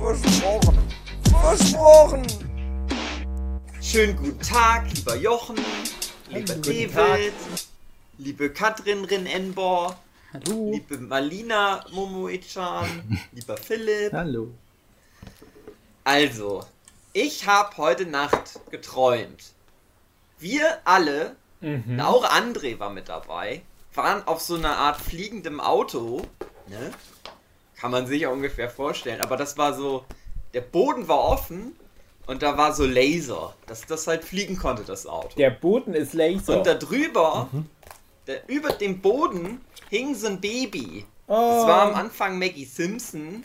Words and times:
Versprochen. 0.00 0.78
Versprochen. 1.40 2.26
Schönen 3.82 4.16
guten 4.16 4.40
Tag, 4.40 4.90
lieber 4.94 5.16
Jochen, 5.16 5.56
lieber 6.28 6.54
David, 6.54 6.92
Tag. 6.94 7.20
liebe 8.18 8.50
Katrin 8.50 9.04
Rin-Enbor, 9.04 9.96
Hallo. 10.32 10.70
liebe 10.72 10.96
Malina 10.98 11.84
Momoe-chan, 11.92 13.18
lieber 13.32 13.56
Philipp. 13.56 14.12
Hallo. 14.12 14.52
Also, 16.04 16.64
ich 17.12 17.46
habe 17.46 17.76
heute 17.76 18.06
Nacht 18.06 18.58
geträumt. 18.70 19.52
Wir 20.38 20.78
alle, 20.84 21.36
Mhm. 21.60 22.00
auch 22.00 22.24
André 22.24 22.78
war 22.78 22.88
mit 22.90 23.10
dabei, 23.10 23.60
waren 23.94 24.26
auf 24.26 24.40
so 24.40 24.54
einer 24.54 24.78
Art 24.78 24.98
fliegendem 24.98 25.60
Auto. 25.60 26.22
Ne? 26.68 26.90
Kann 27.80 27.90
man 27.90 28.06
sich 28.06 28.22
ja 28.22 28.28
ungefähr 28.28 28.68
vorstellen. 28.70 29.20
Aber 29.22 29.36
das 29.36 29.56
war 29.56 29.74
so, 29.74 30.04
der 30.54 30.60
Boden 30.60 31.08
war 31.08 31.18
offen 31.20 31.76
und 32.26 32.42
da 32.42 32.56
war 32.58 32.74
so 32.74 32.84
Laser, 32.84 33.54
dass 33.66 33.86
das 33.86 34.06
halt 34.06 34.24
fliegen 34.24 34.56
konnte, 34.56 34.82
das 34.84 35.06
Auto. 35.06 35.34
Der 35.36 35.50
Boden 35.50 35.94
ist 35.94 36.12
Laser. 36.12 36.58
Und 36.58 36.66
da 36.66 36.74
drüber, 36.74 37.48
da, 38.26 38.32
über 38.46 38.70
dem 38.72 39.00
Boden, 39.00 39.60
hing 39.88 40.14
so 40.14 40.26
ein 40.26 40.40
Baby. 40.40 41.04
Das 41.26 41.36
Oh. 41.38 41.66
war 41.66 41.82
am 41.82 41.94
Anfang 41.94 42.38
Maggie 42.38 42.64
Simpson. 42.64 43.44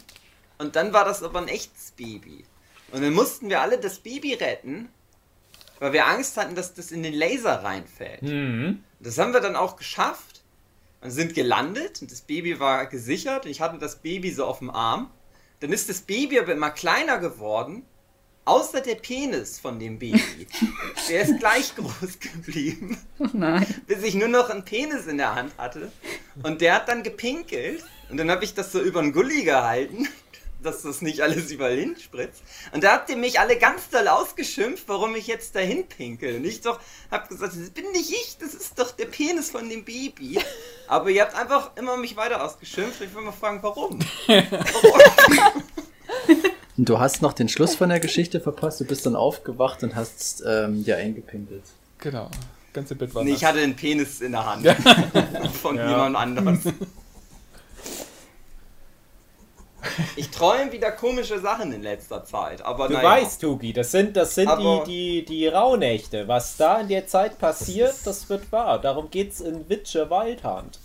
Und 0.58 0.76
dann 0.76 0.92
war 0.92 1.06
das 1.06 1.22
aber 1.22 1.40
ein 1.40 1.48
echtes 1.48 1.92
Baby. 1.92 2.44
Und 2.92 3.04
dann 3.04 3.14
mussten 3.14 3.50
wir 3.50 3.62
alle 3.62 3.78
das 3.78 4.00
Baby 4.00 4.34
retten, 4.34 4.90
weil 5.80 5.94
wir 5.94 6.08
Angst 6.08 6.38
hatten, 6.38 6.56
dass 6.56 6.74
das 6.74 6.92
in 6.92 7.04
den 7.04 7.14
Laser 7.14 7.64
reinfällt. 7.64 8.22
Mhm. 8.24 8.84
Das 9.00 9.18
haben 9.18 9.34
wir 9.34 9.42
dann 9.42 9.56
auch 9.56 9.76
geschafft 9.76 10.35
sind 11.12 11.34
gelandet 11.34 12.02
und 12.02 12.12
das 12.12 12.22
Baby 12.22 12.60
war 12.60 12.86
gesichert 12.86 13.46
und 13.46 13.52
ich 13.52 13.62
hatte 13.62 13.78
das 13.78 13.98
Baby 13.98 14.32
so 14.32 14.46
auf 14.46 14.60
dem 14.60 14.70
Arm. 14.70 15.10
Dann 15.60 15.72
ist 15.72 15.90
das 15.90 16.02
Baby 16.02 16.40
aber 16.40 16.54
immer 16.54 16.70
kleiner 16.70 17.18
geworden, 17.18 17.84
außer 18.46 18.82
der 18.82 18.96
Penis 18.96 19.60
von 19.60 19.80
dem 19.80 20.00
Baby. 20.00 20.48
Der 21.10 21.22
ist 21.22 21.40
gleich 21.40 21.76
groß 21.76 22.20
geblieben, 22.20 22.98
Nein. 23.34 23.66
bis 23.86 24.04
ich 24.04 24.16
nur 24.16 24.28
noch 24.28 24.50
einen 24.50 24.66
Penis 24.66 25.06
in 25.06 25.18
der 25.18 25.36
Hand 25.36 25.56
hatte. 25.58 25.92
Und 26.42 26.62
der 26.62 26.76
hat 26.76 26.90
dann 26.90 27.04
gepinkelt 27.04 27.84
und 28.10 28.18
dann 28.18 28.32
habe 28.32 28.44
ich 28.44 28.54
das 28.56 28.72
so 28.72 28.82
über 28.82 29.02
den 29.02 29.14
Gully 29.14 29.44
gehalten. 29.44 30.08
Dass 30.66 30.82
das 30.82 31.02
nicht 31.02 31.22
alles 31.22 31.52
überall 31.52 31.78
hinspritzt. 31.78 32.42
Und 32.74 32.84
da 32.84 32.94
habt 32.94 33.10
ihr 33.10 33.18
mich 33.18 33.40
alle 33.40 33.58
ganz 33.58 33.88
doll 33.90 34.08
ausgeschimpft, 34.08 34.84
warum 34.88 35.16
ich 35.16 35.28
jetzt 35.28 35.56
dahin 35.56 35.88
pinkel. 35.88 36.38
Und 36.38 36.46
ich 36.46 36.62
doch 36.62 36.80
hab 37.12 37.30
gesagt, 37.30 37.54
das 37.56 37.70
bin 37.70 37.90
nicht 37.92 38.10
ich, 38.10 38.38
das 38.40 38.54
ist 38.54 38.78
doch 38.80 38.92
der 38.92 39.06
Penis 39.06 39.52
von 39.52 39.70
dem 39.70 39.86
Baby. 39.86 40.40
Aber 40.88 41.10
ihr 41.12 41.22
habt 41.22 41.36
einfach 41.36 41.72
immer 41.78 41.98
mich 41.98 42.18
weiter 42.18 42.44
ausgeschimpft. 42.44 43.00
Ich 43.02 43.14
will 43.16 43.22
mal 43.22 43.32
fragen, 43.32 43.60
warum? 43.62 44.00
warum? 44.28 45.64
Und 46.78 46.90
du 46.90 47.00
hast 47.00 47.22
noch 47.22 47.34
den 47.34 47.48
Schluss 47.48 47.76
von 47.76 47.88
der 47.90 48.00
Geschichte 48.02 48.42
verpasst, 48.42 48.82
du 48.82 48.86
bist 48.86 49.06
dann 49.06 49.16
aufgewacht 49.16 49.82
und 49.84 49.96
hast 49.96 50.44
ähm, 50.46 50.84
dir 50.84 50.98
eingepinkelt. 50.98 51.64
Genau. 52.00 52.30
Ganze 52.74 52.96
Bett 52.96 53.16
war 53.16 53.24
Nee, 53.24 53.32
ich 53.32 53.46
hatte 53.46 53.60
einen 53.60 53.78
Penis 53.78 54.20
in 54.20 54.34
der 54.34 54.46
Hand. 54.46 54.68
Von 55.62 55.78
Ja. 55.78 55.90
jemand 55.90 56.18
anderes. 56.18 56.60
Ich 60.16 60.30
träume 60.30 60.72
wieder 60.72 60.92
komische 60.92 61.40
Sachen 61.40 61.72
in 61.74 61.82
letzter 61.84 62.24
Zeit. 62.26 62.62
Aber 62.64 62.88
Du 62.88 62.94
naja. 62.96 63.10
weißt, 63.10 63.42
Tugi, 63.42 63.74
das 63.74 63.92
sind, 63.92 64.16
das 64.18 64.36
sind 64.36 64.48
Aber- 64.48 64.84
die, 64.86 65.24
die, 65.24 65.26
die 65.26 65.48
Rauhnächte. 65.48 66.28
Was 66.28 66.58
da 66.58 66.82
in 66.82 66.88
der 66.88 67.08
Zeit 67.08 67.38
passiert, 67.40 67.96
das 68.06 68.30
wird 68.30 68.52
wahr. 68.52 68.80
Darum 68.80 69.10
geht's 69.12 69.42
in 69.42 69.68
Witcher 69.70 70.10
Wildhand. 70.10 70.80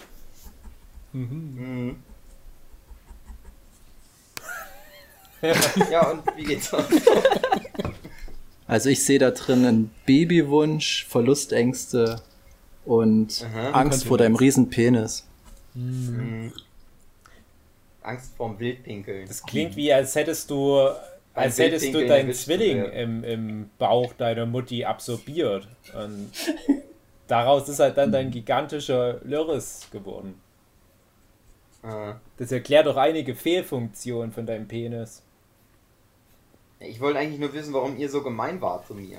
Mhm. 1.12 1.96
Ja, 5.90 6.10
und 6.10 6.22
wie 6.36 6.44
geht's 6.44 6.72
uns? 6.72 6.86
Also 8.66 8.88
ich 8.88 9.04
sehe 9.04 9.18
da 9.18 9.32
drin 9.32 9.66
einen 9.66 9.90
Babywunsch, 10.06 11.04
Verlustängste 11.08 12.22
und 12.84 13.44
Aha. 13.52 13.70
Angst 13.72 14.04
vor 14.04 14.16
deinem 14.16 14.36
Riesenpenis. 14.36 15.26
Angst 18.02 18.36
vorm 18.36 18.58
Wildpinkeln. 18.58 19.26
Das 19.28 19.42
klingt 19.42 19.76
wie, 19.76 19.92
als 19.92 20.14
hättest 20.14 20.50
du, 20.50 20.88
als 21.34 21.58
hättest 21.58 21.92
du 21.92 22.06
deinen 22.06 22.32
Zwilling 22.32 22.84
im, 22.84 23.24
im 23.24 23.70
Bauch 23.78 24.12
deiner 24.14 24.46
Mutti 24.46 24.84
absorbiert. 24.84 25.68
Und 25.94 26.30
daraus 27.26 27.68
ist 27.68 27.78
halt 27.80 27.96
dann 27.98 28.12
dein 28.12 28.30
gigantischer 28.30 29.20
Lörres 29.24 29.88
geworden. 29.92 30.40
Äh, 31.82 32.14
Das 32.38 32.52
erklärt 32.52 32.86
doch 32.86 32.96
einige 32.96 33.34
Fehlfunktionen 33.34 34.32
von 34.32 34.46
deinem 34.46 34.66
Penis. 34.68 35.22
ich 36.78 37.00
wollte 37.00 37.18
eigentlich 37.18 37.40
nur 37.40 37.52
wissen, 37.52 37.72
warum 37.74 37.96
ihr 37.98 38.08
so 38.08 38.22
gemein 38.22 38.60
wart 38.60 38.86
zu 38.86 38.94
mir. 38.94 39.18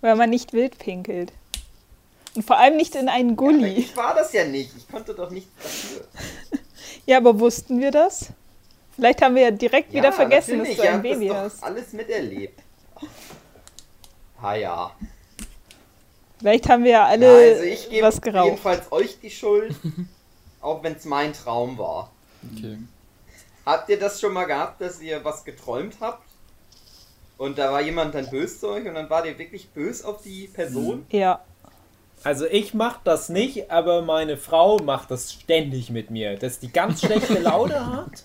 Weil 0.00 0.16
man 0.16 0.30
nicht 0.30 0.52
wild 0.52 0.78
pinkelt. 0.78 1.32
Und 2.34 2.44
vor 2.44 2.58
allem 2.58 2.76
nicht 2.76 2.94
in 2.94 3.08
einen 3.08 3.36
Gully. 3.36 3.72
ich 3.74 3.96
war 3.96 4.14
das 4.14 4.32
ja 4.32 4.44
nicht. 4.44 4.70
Ich 4.76 4.88
konnte 4.88 5.14
doch 5.14 5.30
nichts 5.30 5.50
dafür. 5.62 6.06
Ja, 7.06 7.18
aber 7.18 7.38
wussten 7.38 7.80
wir 7.80 7.90
das? 7.90 8.28
Vielleicht 8.94 9.22
haben 9.22 9.34
wir 9.34 9.42
ja 9.42 9.50
direkt 9.50 9.92
wieder 9.92 10.12
vergessen, 10.12 10.58
dass 10.58 10.76
du 10.76 10.82
ein 10.82 11.02
das 11.02 11.02
Baby 11.02 11.28
doch 11.28 11.36
hast. 11.36 11.62
alles 11.62 11.92
miterlebt. 11.92 12.60
Ah 14.40 14.54
ja. 14.54 14.92
Vielleicht 16.38 16.68
haben 16.68 16.84
wir 16.84 16.90
ja 16.90 16.98
ja 16.98 17.06
alle 17.06 17.28
also 17.54 17.62
ich 17.62 17.88
gebe 17.88 18.06
was 18.06 18.20
geraucht. 18.20 18.46
jedenfalls 18.46 18.90
euch 18.92 19.18
die 19.20 19.30
Schuld, 19.30 19.74
auch 20.60 20.82
wenn 20.82 20.94
es 20.94 21.04
mein 21.04 21.32
Traum 21.32 21.78
war. 21.78 22.10
Okay. 22.52 22.78
Habt 23.64 23.88
ihr 23.88 23.98
das 23.98 24.20
schon 24.20 24.32
mal 24.32 24.44
gehabt, 24.44 24.80
dass 24.80 25.00
ihr 25.00 25.24
was 25.24 25.44
geträumt 25.44 25.96
habt? 26.00 26.26
Und 27.38 27.58
da 27.58 27.72
war 27.72 27.80
jemand 27.80 28.14
dann 28.14 28.28
böse 28.28 28.58
zu 28.58 28.68
euch 28.68 28.86
und 28.86 28.94
dann 28.94 29.08
war 29.08 29.24
ihr 29.24 29.38
wirklich 29.38 29.68
böse 29.70 30.06
auf 30.06 30.22
die 30.22 30.48
Person? 30.48 31.06
Ja. 31.10 31.40
Also 32.24 32.46
ich 32.46 32.74
mach 32.74 33.02
das 33.02 33.28
nicht, 33.28 33.70
aber 33.70 34.02
meine 34.02 34.36
Frau 34.36 34.78
macht 34.78 35.10
das 35.10 35.32
ständig 35.32 35.90
mit 35.90 36.10
mir, 36.10 36.36
dass 36.36 36.60
die 36.60 36.72
ganz 36.72 37.00
schlechte 37.00 37.38
Laune 37.40 37.96
hat. 37.96 38.24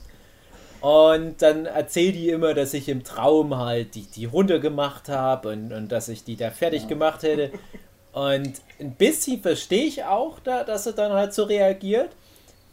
Und 0.81 1.41
dann 1.41 1.65
erzählt 1.65 2.15
die 2.15 2.29
immer, 2.29 2.53
dass 2.53 2.73
ich 2.73 2.87
im 2.87 3.03
Traum 3.03 3.57
halt 3.57 3.95
die, 3.95 4.03
die 4.03 4.25
runtergemacht 4.25 5.09
habe 5.09 5.49
und, 5.49 5.73
und 5.73 5.91
dass 5.91 6.07
ich 6.07 6.23
die 6.23 6.35
da 6.35 6.51
fertig 6.51 6.87
gemacht 6.87 7.23
hätte. 7.23 7.51
Und 8.13 8.61
ein 8.79 8.93
bisschen 8.93 9.41
verstehe 9.41 9.85
ich 9.85 10.03
auch, 10.03 10.39
da, 10.39 10.63
dass 10.63 10.83
sie 10.83 10.93
dann 10.93 11.13
halt 11.13 11.33
so 11.33 11.43
reagiert, 11.43 12.09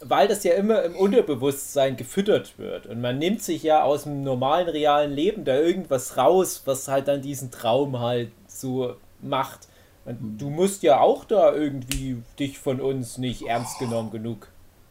weil 0.00 0.28
das 0.28 0.44
ja 0.44 0.52
immer 0.54 0.82
im 0.82 0.96
Unterbewusstsein 0.96 1.96
gefüttert 1.96 2.58
wird. 2.58 2.86
Und 2.86 3.00
man 3.00 3.18
nimmt 3.18 3.42
sich 3.42 3.62
ja 3.62 3.82
aus 3.82 4.04
dem 4.04 4.22
normalen, 4.22 4.68
realen 4.68 5.12
Leben 5.12 5.44
da 5.44 5.56
irgendwas 5.56 6.18
raus, 6.18 6.62
was 6.66 6.88
halt 6.88 7.08
dann 7.08 7.22
diesen 7.22 7.50
Traum 7.50 8.00
halt 8.00 8.30
so 8.46 8.96
macht. 9.22 9.68
Und 10.04 10.38
du 10.38 10.50
musst 10.50 10.82
ja 10.82 11.00
auch 11.00 11.25
da 11.25 11.54
irgendwie 11.54 12.22
dich 12.38 12.59
von 12.59 12.81
uns 12.81 13.19
nicht 13.19 13.42
ernst 13.42 13.78
genommen 13.78 14.10
genug 14.10 14.48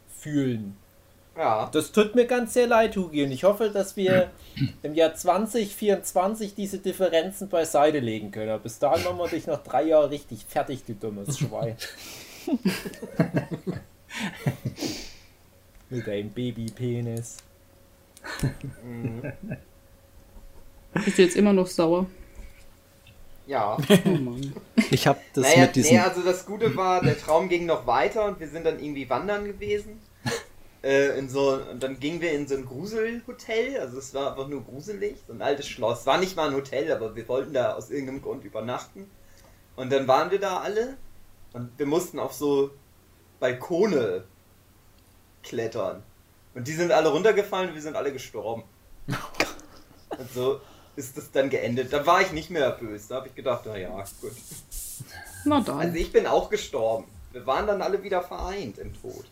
fühlen. 0.08 0.76
Ja. 1.38 1.70
Das 1.72 1.92
tut 1.92 2.16
mir 2.16 2.26
ganz 2.26 2.54
sehr 2.54 2.68
leid, 2.68 2.96
Hugi, 2.96 3.24
und 3.24 3.32
ich 3.32 3.44
hoffe, 3.44 3.70
dass 3.72 3.98
wir 3.98 4.30
im 4.84 4.94
Jahr 4.94 5.16
2024 5.16 6.56
diese 6.56 6.78
Differenzen 6.80 7.50
beiseite 7.50 8.00
legen 8.00 8.32
können. 8.32 8.50
Aber 8.50 8.64
bis 8.64 8.80
dahin 8.80 9.04
machen 9.04 9.18
wir 9.18 9.28
dich 9.28 9.48
noch 9.48 9.64
drei 9.64 9.84
Jahre 9.84 10.10
richtig 10.10 10.46
fertig, 10.48 10.84
du 10.86 10.94
dummes 10.94 11.38
Schwein. 11.40 11.76
Mit 15.90 16.08
deinem 16.08 16.30
Babypenis. 16.30 17.38
Bist 20.94 21.18
du 21.18 21.22
jetzt 21.22 21.36
immer 21.36 21.54
noch 21.54 21.68
sauer? 21.68 22.08
Ja. 23.46 23.78
Oh 23.78 24.10
Mann. 24.10 24.54
Ich 24.90 25.08
habe 25.08 25.20
das 25.34 25.44
naja, 25.44 25.66
mit 25.66 25.76
diesem... 25.76 25.96
nee, 25.96 26.00
also 26.00 26.22
das 26.22 26.46
Gute 26.46 26.76
war, 26.76 27.02
der 27.02 27.18
Traum 27.18 27.50
ging 27.50 27.66
noch 27.66 27.86
weiter 27.86 28.26
und 28.26 28.40
wir 28.40 28.48
sind 28.48 28.66
dann 28.66 28.80
irgendwie 28.80 29.10
wandern 29.10 29.46
gewesen. 29.46 30.02
Äh, 30.86 31.18
in 31.18 31.30
so, 31.30 31.62
und 31.72 31.82
dann 31.82 31.98
gingen 31.98 32.20
wir 32.20 32.34
in 32.34 32.46
so 32.46 32.56
ein 32.56 32.66
Gruselhotel, 32.66 33.80
also 33.80 33.98
es 34.00 34.14
war 34.14 34.32
einfach 34.32 34.50
nur 34.50 34.66
gruselig, 34.66 35.16
so 35.26 35.32
ein 35.32 35.42
altes 35.42 35.66
Schloss. 35.66 36.06
War 36.06 36.18
nicht 36.18 36.36
mal 36.36 36.50
ein 36.50 36.56
Hotel, 36.56 36.92
aber 36.92 37.16
wir 37.16 37.26
wollten 37.30 37.54
da 37.54 37.76
aus 37.76 37.90
irgendeinem 37.90 38.22
Grund 38.22 38.44
übernachten. 38.44 39.10
Und 39.78 39.94
dann 39.94 40.10
waren 40.10 40.30
wir 40.30 40.42
da 40.42 40.58
alle 40.58 40.98
und 41.54 41.72
wir 41.80 41.86
mussten 41.86 42.20
auf 42.20 42.34
so 42.34 42.72
Balkone 43.40 44.26
klettern. 45.42 46.04
Und 46.54 46.68
die 46.68 46.74
sind 46.74 46.92
alle 46.92 47.08
runtergefallen 47.08 47.70
und 47.70 47.76
wir 47.76 47.82
sind 47.82 47.96
alle 47.96 48.12
gestorben. 48.12 48.64
Und 49.08 50.32
so 50.34 50.60
ist 50.96 51.18
das 51.18 51.32
dann 51.32 51.50
geendet. 51.50 51.92
Da 51.92 52.06
war 52.06 52.22
ich 52.22 52.32
nicht 52.32 52.50
mehr 52.50 52.72
böse. 52.72 53.06
Da 53.10 53.16
habe 53.16 53.28
ich 53.28 53.36
gedacht, 53.36 53.64
na 53.66 53.78
ja, 53.78 53.90
gut. 54.22 54.32
Na 55.46 55.62
dann. 55.62 55.80
Also 55.80 55.96
ich 55.98 56.12
bin 56.12 56.28
auch 56.28 56.50
gestorben. 56.50 57.06
Wir 57.32 57.46
waren 57.46 57.66
dann 57.68 57.82
alle 57.82 58.04
wieder 58.04 58.22
vereint 58.22 58.78
im 58.78 58.94
Tod. 59.02 59.26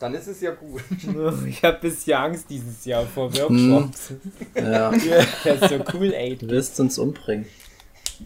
Dann 0.00 0.14
ist 0.14 0.26
es 0.26 0.40
ja 0.40 0.50
gut. 0.50 0.82
Ich 1.46 1.62
habe 1.62 1.76
ein 1.76 1.80
bisschen 1.80 2.14
Angst 2.14 2.46
dieses 2.50 2.84
Jahr 2.84 3.06
vor 3.06 3.32
Workshops. 3.36 4.12
Ja, 4.54 4.90
Das 5.44 5.62
ist 5.62 5.68
so 5.70 5.84
cool, 5.94 6.12
ey. 6.12 6.36
du 6.36 6.48
wirst 6.48 6.80
uns 6.80 6.98
umbringen. 6.98 7.46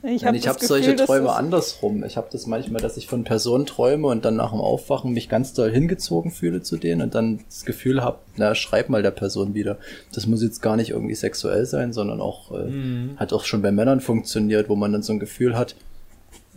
Ich 0.03 0.25
habe 0.25 0.37
ich 0.37 0.43
das 0.43 0.49
habe 0.51 0.61
Gefühl, 0.61 0.69
solche 0.69 0.97
Träume 0.97 1.33
andersrum. 1.33 2.05
Ich 2.05 2.17
habe 2.17 2.29
das 2.31 2.47
manchmal, 2.47 2.81
dass 2.81 2.97
ich 2.97 3.07
von 3.07 3.25
Personen 3.25 3.67
träume 3.67 4.07
und 4.09 4.25
dann 4.25 4.37
nach 4.37 4.51
dem 4.51 4.61
Aufwachen 4.61 5.13
mich 5.13 5.29
ganz 5.29 5.53
doll 5.55 5.71
hingezogen 5.71 6.31
fühle 6.31 6.63
zu 6.63 6.77
denen 6.77 7.03
und 7.03 7.15
dann 7.15 7.41
das 7.49 7.65
Gefühl 7.65 8.03
habe, 8.03 8.19
na, 8.37 8.55
schreib 8.55 8.89
mal 8.89 9.03
der 9.03 9.11
Person 9.11 9.55
wieder. 9.55 9.79
Das 10.13 10.27
muss 10.27 10.43
jetzt 10.43 10.63
gar 10.63 10.77
nicht 10.77 10.91
irgendwie 10.91 11.15
sexuell 11.15 11.67
sein, 11.67 11.93
sondern 11.93 12.21
auch, 12.21 12.53
äh, 12.53 12.71
hat 13.17 13.33
auch 13.33 13.45
schon 13.45 13.63
bei 13.63 13.73
Männern 13.73 14.01
funktioniert, 14.01 14.69
wo 14.69 14.77
man 14.77 14.93
dann 14.93 15.03
so 15.03 15.13
ein 15.13 15.19
Gefühl 15.21 15.57
hat, 15.57 15.75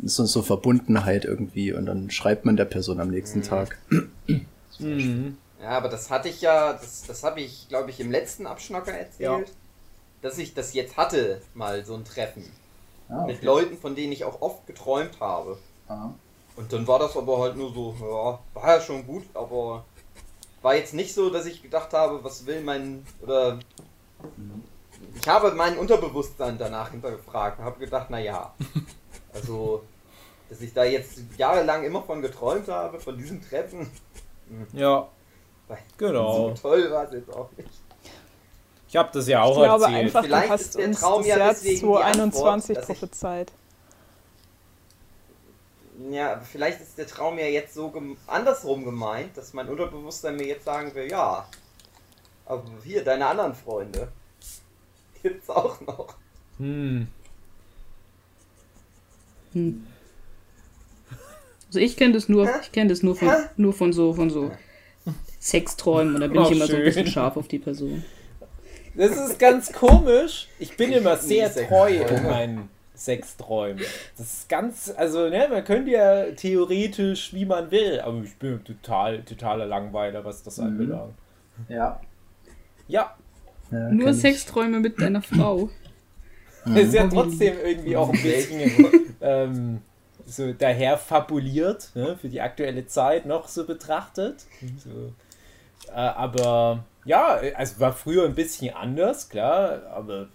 so, 0.04 0.26
so 0.26 0.42
Verbundenheit 0.42 1.26
irgendwie 1.26 1.74
und 1.74 1.86
dann 1.86 2.10
schreibt 2.10 2.46
man 2.46 2.58
der 2.58 2.66
Person 2.66 3.00
am 3.00 3.10
nächsten 3.10 3.42
Tag. 3.42 3.78
Mhm. 4.80 5.38
Ja, 5.62 5.70
aber 5.70 5.90
das 5.90 6.10
hatte 6.10 6.28
ich 6.30 6.42
ja, 6.42 6.74
das, 6.74 7.04
das 7.08 7.24
habe 7.24 7.42
ich, 7.42 7.68
glaube 7.70 7.92
ich, 7.92 8.00
im 8.00 8.10
letzten 8.10 8.48
Abschnacker 8.48 8.94
erzählt, 8.94 9.20
Ja. 9.20 9.40
dass 10.24 10.40
ich 10.40 10.56
das 10.56 10.74
jetzt 10.74 10.98
hatte, 10.98 11.40
mal 11.54 11.86
so 11.86 11.94
ein 11.94 12.04
Treffen. 12.04 12.44
Ah, 13.12 13.26
Mit 13.26 13.44
Leuten, 13.44 13.78
von 13.78 13.94
denen 13.94 14.14
ich 14.14 14.24
auch 14.24 14.42
oft 14.42 14.66
geträumt 14.66 15.20
habe. 15.20 15.58
Aha. 15.88 16.14
Und 16.56 16.72
dann 16.72 16.88
war 16.88 16.98
das 17.00 17.18
aber 17.18 17.40
halt 17.40 17.58
nur 17.58 17.74
so, 17.74 17.94
ja, 18.00 18.40
war 18.62 18.76
ja 18.76 18.82
schon 18.82 19.06
gut, 19.06 19.24
aber 19.34 19.84
war 20.62 20.76
jetzt 20.76 20.94
nicht 20.94 21.14
so, 21.14 21.30
dass 21.30 21.46
ich 21.46 21.62
gedacht 21.62 21.92
habe, 21.94 22.24
was 22.24 22.46
will 22.46 22.62
mein, 22.62 23.06
oder 23.22 23.60
ich 25.20 25.28
habe 25.28 25.52
mein 25.52 25.78
Unterbewusstsein 25.78 26.58
danach 26.58 26.92
hintergefragt 26.92 27.60
und 27.60 27.66
habe 27.66 27.80
gedacht, 27.80 28.08
na 28.10 28.20
ja, 28.20 28.54
also, 29.34 29.84
dass 30.50 30.62
ich 30.62 30.74
da 30.74 30.84
jetzt 30.84 31.20
jahrelang 31.38 31.84
immer 31.84 32.04
von 32.04 32.22
geträumt 32.22 32.68
habe, 32.68 33.00
von 33.00 33.18
diesem 33.18 33.42
Treffen, 33.42 33.90
Ja, 34.74 35.08
genau. 35.98 36.50
so 36.50 36.62
toll 36.62 36.92
war 36.92 37.06
es 37.06 37.14
jetzt 37.14 37.34
auch 37.34 37.50
nicht. 37.58 37.81
Ich 38.92 38.98
habe 38.98 39.10
das 39.14 39.26
ja 39.26 39.42
auch 39.42 39.52
Ich 39.58 39.64
glaube 39.64 39.86
erzählt. 39.86 40.06
einfach, 40.06 40.24
Vielleicht 40.26 40.48
du 40.48 40.52
hast 40.52 40.62
ist 40.62 40.78
der 40.78 40.88
uns 40.90 41.00
Traum 41.00 41.18
das 41.20 41.28
ja 41.28 41.38
Jahr 41.38 41.50
deswegen 41.54 41.80
die 41.80 41.86
Antwort, 41.96 42.04
2021 42.04 42.76
dass 42.76 42.90
ich- 42.90 43.00
prophezeit. 43.00 43.52
Ja, 46.12 46.34
aber 46.34 46.42
vielleicht 46.42 46.82
ist 46.82 46.98
der 46.98 47.08
Traum 47.08 47.38
ja 47.38 47.46
jetzt 47.46 47.74
so 47.74 47.90
gem 47.90 48.18
andersrum 48.28 48.84
gemeint, 48.84 49.38
dass 49.38 49.54
mein 49.54 49.70
Unterbewusstsein 49.70 50.36
mir 50.36 50.46
jetzt 50.48 50.66
sagen 50.66 50.94
will, 50.94 51.10
ja, 51.10 51.48
aber 52.46 52.64
hier, 52.84 53.02
deine 53.04 53.28
anderen 53.28 53.56
Freunde, 53.56 54.10
gibt's 55.24 55.50
auch 55.50 55.80
noch. 55.82 56.16
Hm. 56.58 57.08
Hm. 59.54 59.88
Also 61.68 61.80
ich 61.80 61.96
kenne 61.96 62.14
das 62.14 62.28
nur, 62.28 62.50
ich 62.62 62.74
kenne 62.74 62.90
das 62.90 63.04
nur 63.04 63.16
von, 63.16 63.32
nur 63.56 63.72
von 63.74 63.94
so, 63.94 64.14
von 64.14 64.30
so 64.30 64.52
Sexträumen 65.40 66.16
und 66.16 66.22
da 66.22 66.28
bin 66.28 66.40
Oh, 66.40 66.44
ich 66.44 66.52
immer 66.52 66.68
so 66.68 66.76
ein 66.76 66.84
bisschen 66.84 67.06
schön. 67.06 67.14
scharf 67.14 67.38
auf 67.38 67.48
die 67.48 67.60
Person. 67.60 68.04
Das 68.96 69.12
ist 69.12 69.40
ganz 69.40 69.72
komisch. 69.72 70.48
Ich 70.60 70.76
bin 70.76 70.92
immer 70.92 71.18
sehr 71.18 71.50
Sex 71.50 71.68
treu 71.68 71.90
in 71.90 72.08
träume. 72.08 72.30
meinen 72.30 72.70
Sexträumen. 72.94 73.84
Das 74.18 74.34
ist 74.34 74.50
ganz, 74.50 74.94
also, 74.96 75.30
ne, 75.30 75.48
man 75.50 75.64
könnte 75.64 75.92
ja 75.92 76.32
theoretisch, 76.32 77.34
wie 77.34 77.46
man 77.46 77.72
will, 77.72 78.00
aber 78.00 78.22
ich 78.24 78.36
bin 78.36 78.64
total, 78.64 79.24
totaler 79.24 79.66
Langweiler, 79.66 80.24
was 80.24 80.44
das 80.44 80.60
anbelangt. 80.60 81.14
Ja. 81.68 82.00
Ja, 82.88 83.16
ja 83.72 83.92
Nur 83.92 84.08
kenn 84.08 84.16
ich. 84.16 84.22
Sexträume 84.22 84.80
mit 84.80 85.02
deiner 85.02 85.22
Frau. 85.22 85.70
ist 86.76 86.94
ja 86.94 87.08
trotzdem 87.08 87.56
irgendwie 87.64 87.98
auch 87.98 88.14
ein 88.14 88.22
bisschen 88.22 89.16
ähm, 89.22 89.82
so 90.28 90.54
daher 90.54 90.98
fabuliert, 90.98 91.90
ne, 91.96 92.18
für 92.20 92.30
die 92.30 92.42
aktuelle 92.42 92.86
Zeit 92.86 93.26
noch 93.26 93.48
so 93.48 93.66
betrachtet. 93.66 94.46
So. 94.78 95.14
Äh, 95.90 95.94
aber 95.94 96.84
ja, 97.06 97.40
also 97.56 97.80
war 97.80 97.94
früher 97.94 98.26
ein 98.26 98.36
bisschen 98.36 98.76
anders, 98.76 99.30
klar, 99.30 99.82
aber 99.94 100.28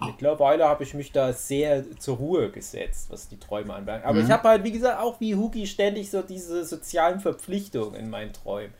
mittlerweile 0.00 0.66
habe 0.66 0.84
ich 0.84 0.94
mich 0.94 1.12
da 1.12 1.32
sehr 1.32 1.84
zur 1.98 2.16
Ruhe 2.16 2.50
gesetzt, 2.50 3.08
was 3.10 3.28
die 3.28 3.38
Träume 3.38 3.74
anbelangt. 3.74 4.04
Aber 4.04 4.18
ich 4.18 4.30
habe 4.30 4.48
halt, 4.48 4.64
wie 4.64 4.72
gesagt, 4.72 5.00
auch 5.00 5.20
wie 5.20 5.34
Hugi 5.34 5.66
ständig 5.66 6.10
so 6.10 6.22
diese 6.22 6.64
sozialen 6.64 7.20
Verpflichtungen 7.20 7.94
in 7.94 8.10
meinen 8.10 8.32
Träumen. 8.32 8.72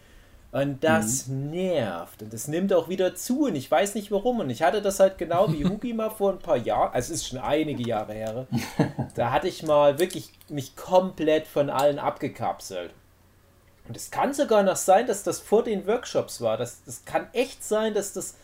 Und 0.55 0.85
das 0.85 1.26
nervt. 1.26 2.23
Und 2.23 2.32
das 2.32 2.46
nimmt 2.46 2.73
auch 2.73 2.88
wieder 2.88 3.17
zu. 3.17 3.46
Und 3.46 3.56
ich 3.56 3.69
weiß 3.69 3.96
nicht 3.96 4.12
warum. 4.12 4.38
Und 4.38 4.50
ich 4.50 4.62
hatte 4.62 4.81
das 4.81 5.00
halt 5.00 5.19
genau 5.19 5.52
wie 5.52 5.64
Hugi 5.64 5.93
mal 5.93 6.11
vor 6.11 6.31
ein 6.31 6.38
paar 6.38 6.56
Jahren. 6.56 6.94
Also 6.94 7.12
es 7.12 7.23
ist 7.23 7.26
schon 7.26 7.41
einige 7.41 7.82
Jahre 7.82 8.12
her. 8.12 8.46
Da 9.17 9.32
hatte 9.32 9.49
ich 9.49 9.64
mal 9.64 9.99
wirklich 9.99 10.32
mich 10.49 10.76
komplett 10.76 11.49
von 11.49 11.70
allen 11.70 11.99
abgekapselt. 11.99 12.91
Und 13.86 13.96
es 13.96 14.10
kann 14.10 14.32
sogar 14.32 14.62
noch 14.62 14.76
sein, 14.76 15.06
dass 15.06 15.22
das 15.22 15.40
vor 15.40 15.62
den 15.62 15.86
Workshops 15.86 16.40
war. 16.40 16.56
Das, 16.56 16.82
das 16.84 17.04
kann 17.04 17.28
echt 17.32 17.62
sein, 17.62 17.94
dass 17.94 18.12
das. 18.12 18.36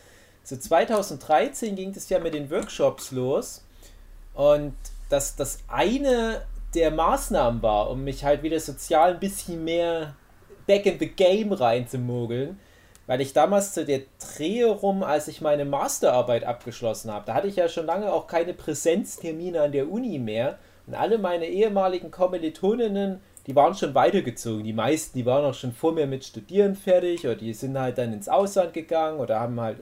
So 0.43 0.57
2013 0.57 1.75
ging 1.75 1.93
das 1.93 2.09
ja 2.09 2.19
mit 2.19 2.33
den 2.33 2.49
Workshops 2.49 3.11
los. 3.11 3.63
Und 4.33 4.73
dass 5.09 5.35
das 5.35 5.59
eine 5.67 6.43
der 6.73 6.91
Maßnahmen 6.91 7.61
war, 7.61 7.89
um 7.89 8.03
mich 8.03 8.23
halt 8.23 8.43
wieder 8.43 8.59
sozial 8.59 9.13
ein 9.13 9.19
bisschen 9.19 9.63
mehr 9.63 10.15
back 10.67 10.85
in 10.85 10.99
the 10.99 11.09
game 11.09 11.51
reinzumogeln. 11.51 12.59
Weil 13.07 13.21
ich 13.21 13.33
damals 13.33 13.73
zu 13.73 13.83
der 13.83 14.01
Drehe 14.35 14.67
rum, 14.67 15.03
als 15.03 15.27
ich 15.27 15.41
meine 15.41 15.65
Masterarbeit 15.65 16.43
abgeschlossen 16.43 17.11
habe, 17.11 17.25
da 17.25 17.33
hatte 17.33 17.47
ich 17.47 17.57
ja 17.57 17.67
schon 17.67 17.85
lange 17.85 18.13
auch 18.13 18.27
keine 18.27 18.53
Präsenztermine 18.53 19.61
an 19.61 19.71
der 19.71 19.91
Uni 19.91 20.17
mehr. 20.17 20.59
Und 20.87 20.95
alle 20.95 21.17
meine 21.17 21.47
ehemaligen 21.47 22.09
Kommilitoninnen, 22.09 23.21
die 23.47 23.55
waren 23.55 23.73
schon 23.73 23.95
weitergezogen. 23.95 24.63
Die 24.63 24.73
meisten, 24.73 25.17
die 25.17 25.25
waren 25.25 25.45
auch 25.45 25.53
schon 25.53 25.73
vor 25.73 25.93
mir 25.93 26.07
mit 26.07 26.23
Studieren 26.23 26.75
fertig 26.75 27.25
oder 27.25 27.35
die 27.35 27.53
sind 27.53 27.77
halt 27.77 27.97
dann 27.97 28.13
ins 28.13 28.29
Ausland 28.29 28.73
gegangen 28.73 29.19
oder 29.19 29.39
haben 29.39 29.59
halt 29.59 29.77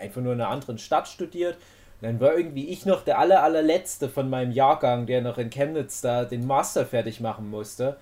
einfach 0.00 0.22
nur 0.22 0.32
in 0.32 0.40
einer 0.40 0.50
anderen 0.50 0.78
Stadt 0.78 1.08
studiert. 1.08 1.56
Und 2.00 2.08
dann 2.08 2.20
war 2.20 2.36
irgendwie 2.36 2.68
ich 2.68 2.86
noch 2.86 3.04
der 3.04 3.18
aller, 3.18 3.42
allerletzte 3.42 4.08
von 4.08 4.30
meinem 4.30 4.52
Jahrgang, 4.52 5.06
der 5.06 5.20
noch 5.20 5.38
in 5.38 5.50
Chemnitz 5.50 6.00
da 6.00 6.24
den 6.24 6.46
Master 6.46 6.86
fertig 6.86 7.20
machen 7.20 7.50
musste. 7.50 7.96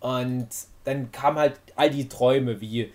Und 0.00 0.48
dann 0.84 1.12
kamen 1.12 1.38
halt 1.38 1.54
all 1.76 1.90
die 1.90 2.08
Träume 2.08 2.60
wie, 2.60 2.92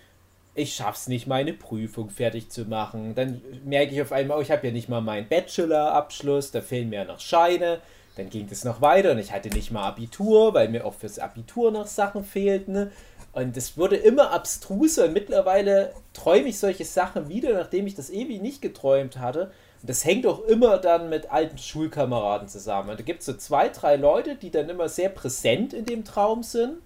ich 0.54 0.74
schaff's 0.74 1.08
nicht, 1.08 1.26
meine 1.26 1.54
Prüfung 1.54 2.10
fertig 2.10 2.50
zu 2.50 2.66
machen. 2.66 3.14
Dann 3.14 3.40
merke 3.64 3.94
ich 3.94 4.02
auf 4.02 4.12
einmal, 4.12 4.38
oh, 4.38 4.40
ich 4.40 4.50
habe 4.50 4.66
ja 4.66 4.72
nicht 4.72 4.88
mal 4.88 5.00
meinen 5.00 5.28
Bachelor-Abschluss, 5.28 6.50
da 6.50 6.60
fehlen 6.60 6.90
mir 6.90 6.96
ja 6.96 7.04
noch 7.04 7.20
Scheine. 7.20 7.80
Dann 8.18 8.30
ging 8.30 8.48
es 8.50 8.64
noch 8.64 8.80
weiter 8.80 9.12
und 9.12 9.18
ich 9.18 9.32
hatte 9.32 9.48
nicht 9.48 9.70
mal 9.70 9.86
Abitur, 9.86 10.52
weil 10.52 10.68
mir 10.68 10.84
auch 10.84 10.94
fürs 10.94 11.20
Abitur 11.20 11.70
noch 11.70 11.86
Sachen 11.86 12.24
fehlten. 12.24 12.90
Und 13.32 13.56
es 13.56 13.78
wurde 13.78 13.94
immer 13.94 14.32
abstruser 14.32 15.04
und 15.04 15.12
mittlerweile 15.12 15.92
träume 16.14 16.48
ich 16.48 16.58
solche 16.58 16.84
Sachen 16.84 17.28
wieder, 17.28 17.52
nachdem 17.54 17.86
ich 17.86 17.94
das 17.94 18.10
ewig 18.10 18.42
nicht 18.42 18.60
geträumt 18.60 19.18
hatte. 19.18 19.52
Und 19.80 19.88
das 19.88 20.04
hängt 20.04 20.26
auch 20.26 20.40
immer 20.46 20.78
dann 20.78 21.08
mit 21.08 21.30
alten 21.30 21.58
Schulkameraden 21.58 22.48
zusammen. 22.48 22.90
Und 22.90 22.98
da 22.98 23.04
gibt 23.04 23.20
es 23.20 23.26
so 23.26 23.34
zwei, 23.34 23.68
drei 23.68 23.94
Leute, 23.94 24.34
die 24.34 24.50
dann 24.50 24.68
immer 24.68 24.88
sehr 24.88 25.10
präsent 25.10 25.72
in 25.72 25.84
dem 25.84 26.04
Traum 26.04 26.42
sind. 26.42 26.78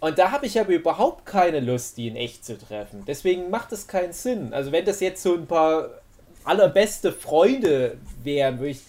Und 0.00 0.18
da 0.18 0.32
habe 0.32 0.46
ich 0.46 0.58
aber 0.58 0.72
überhaupt 0.72 1.26
keine 1.26 1.60
Lust, 1.60 1.96
die 1.96 2.08
in 2.08 2.16
echt 2.16 2.44
zu 2.44 2.58
treffen. 2.58 3.04
Deswegen 3.06 3.50
macht 3.50 3.70
es 3.70 3.86
keinen 3.86 4.12
Sinn. 4.12 4.52
Also 4.52 4.72
wenn 4.72 4.84
das 4.84 4.98
jetzt 4.98 5.22
so 5.22 5.34
ein 5.34 5.46
paar 5.46 5.90
allerbeste 6.42 7.12
Freunde 7.12 7.98
wären, 8.24 8.58
würde 8.58 8.70
ich. 8.70 8.80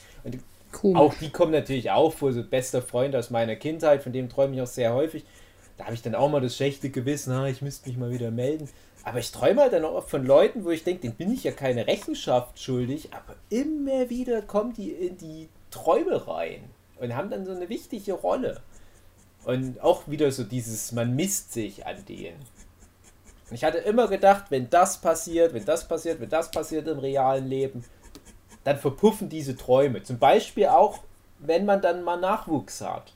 Komisch. 0.80 0.98
auch 0.98 1.14
die 1.16 1.30
kommen 1.30 1.52
natürlich 1.52 1.92
auch 1.92 2.14
vor, 2.14 2.32
so 2.32 2.42
bester 2.42 2.82
Freund 2.82 3.16
aus 3.16 3.30
meiner 3.30 3.56
Kindheit, 3.56 4.02
von 4.02 4.14
dem 4.14 4.30
träume 4.30 4.56
ich 4.56 4.62
auch 4.62 4.68
sehr 4.68 4.94
häufig. 4.94 5.26
Da 5.78 5.86
habe 5.86 5.94
ich 5.94 6.02
dann 6.02 6.16
auch 6.16 6.30
mal 6.30 6.42
das 6.42 6.56
schlechte 6.56 6.90
Gewissen, 6.90 7.34
ah, 7.34 7.48
ich 7.48 7.62
müsste 7.62 7.90
mich 7.90 7.98
mal 7.98 8.12
wieder 8.12 8.32
melden. 8.32 8.70
Aber 9.04 9.20
ich 9.20 9.32
träume 9.32 9.62
halt 9.62 9.74
dann 9.74 9.86
auch 9.86 10.08
von 10.08 10.26
Leuten, 10.26 10.64
wo 10.66 10.72
ich 10.72 10.84
denke, 10.84 11.02
denen 11.02 11.16
bin 11.16 11.34
ich 11.34 11.44
ja 11.44 11.52
keine 11.52 11.88
Rechenschaft 11.88 12.62
schuldig, 12.62 13.10
aber 13.14 13.36
immer 13.50 14.10
wieder 14.10 14.42
kommen 14.42 14.74
die 14.74 14.92
in 14.92 15.18
die 15.18 15.50
Träume 15.72 16.28
rein 16.28 16.64
und 17.00 17.16
haben 17.16 17.30
dann 17.30 17.46
so 17.46 17.52
eine 17.52 17.70
wichtige 17.70 18.14
Rolle. 18.14 18.62
Und 19.46 19.82
auch 19.82 20.08
wieder 20.08 20.32
so 20.32 20.44
dieses, 20.44 20.92
man 20.92 21.16
misst 21.16 21.54
sich 21.54 21.86
an 21.86 22.06
denen. 22.08 22.40
Und 23.50 23.56
ich 23.56 23.64
hatte 23.64 23.80
immer 23.80 24.08
gedacht, 24.08 24.46
wenn 24.50 24.70
das 24.70 25.00
passiert, 25.00 25.54
wenn 25.54 25.66
das 25.66 25.88
passiert, 25.88 26.20
wenn 26.20 26.30
das 26.30 26.52
passiert 26.52 26.88
im 26.88 27.00
realen 27.00 27.48
Leben, 27.48 27.84
dann 28.70 28.78
verpuffen 28.78 29.30
diese 29.30 29.56
Träume. 29.56 30.04
Zum 30.04 30.20
Beispiel 30.20 30.68
auch, 30.68 31.00
wenn 31.40 31.66
man 31.66 31.82
dann 31.82 32.04
mal 32.04 32.20
Nachwuchs 32.20 32.82
hat. 32.82 33.14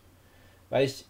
Weil 0.72 0.86
ich 0.86 1.06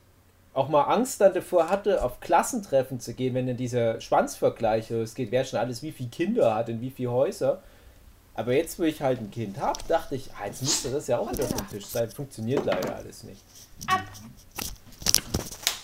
auch 0.54 0.68
mal 0.68 0.84
Angst 0.84 1.22
dann 1.22 1.34
davor 1.34 1.70
hatte, 1.70 2.04
auf 2.04 2.20
Klassentreffen 2.20 3.00
zu 3.00 3.14
gehen, 3.14 3.34
wenn 3.36 3.48
dann 3.48 3.56
dieser 3.56 4.02
Schwanzvergleich 4.02 4.90
losgeht, 4.90 5.32
wer 5.32 5.46
schon 5.46 5.60
alles 5.60 5.82
wie 5.82 5.94
viele 5.94 6.10
Kinder 6.10 6.54
hat, 6.54 6.68
in 6.68 6.82
wie 6.82 6.90
viele 6.92 7.12
Häuser. 7.12 7.64
Aber 8.36 8.54
jetzt, 8.54 8.78
wo 8.80 8.84
ich 8.84 9.02
halt 9.02 9.22
ein 9.22 9.32
Kind 9.32 9.60
habe, 9.60 9.80
dachte 9.88 10.16
ich, 10.16 10.30
ah, 10.34 10.46
jetzt 10.46 10.62
müsste 10.62 10.92
das 10.92 11.08
ja 11.08 11.20
auch 11.20 11.32
wieder 11.32 11.46
vom 11.46 11.70
Tisch 11.70 11.86
sein. 11.86 12.10
Funktioniert 12.10 12.66
leider 12.66 12.98
alles 12.98 13.24
nicht. 13.24 13.42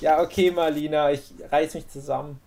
Ja, 0.01 0.22
okay, 0.22 0.51
Marlina, 0.51 1.12
ich 1.12 1.32
reiß 1.50 1.75
mich 1.75 1.88
zusammen. 1.88 2.42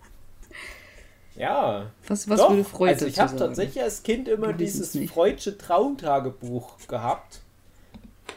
Ja. 1.35 1.91
Was, 2.07 2.29
was 2.29 2.39
Doch, 2.39 2.49
würde 2.51 2.63
Freud 2.63 2.93
Also 2.93 3.05
ich 3.05 3.19
habe 3.19 3.35
tatsächlich 3.35 3.83
als 3.83 4.03
Kind 4.03 4.27
immer 4.27 4.49
Wir 4.49 4.53
dieses. 4.53 4.97
Freudsche 5.09 5.57
Traumtagebuch 5.57 6.77
gehabt. 6.87 7.41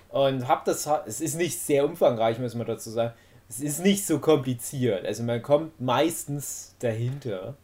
Und 0.08 0.48
habe 0.48 0.62
das, 0.64 0.88
es 1.06 1.20
ist 1.20 1.36
nicht 1.36 1.58
sehr 1.58 1.84
umfangreich, 1.84 2.38
muss 2.38 2.54
man 2.54 2.66
dazu 2.66 2.90
sagen. 2.90 3.12
Es 3.48 3.60
ist 3.60 3.80
nicht 3.80 4.06
so 4.06 4.18
kompliziert. 4.18 5.04
Also 5.04 5.22
man 5.22 5.42
kommt 5.42 5.80
meistens 5.80 6.74
dahinter. 6.78 7.54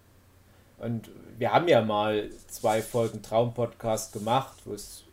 Und 0.78 1.10
wir 1.38 1.52
haben 1.52 1.66
ja 1.68 1.82
mal 1.82 2.30
zwei 2.48 2.82
Folgen 2.82 3.22
Traumpodcast 3.22 4.12
gemacht, 4.12 4.58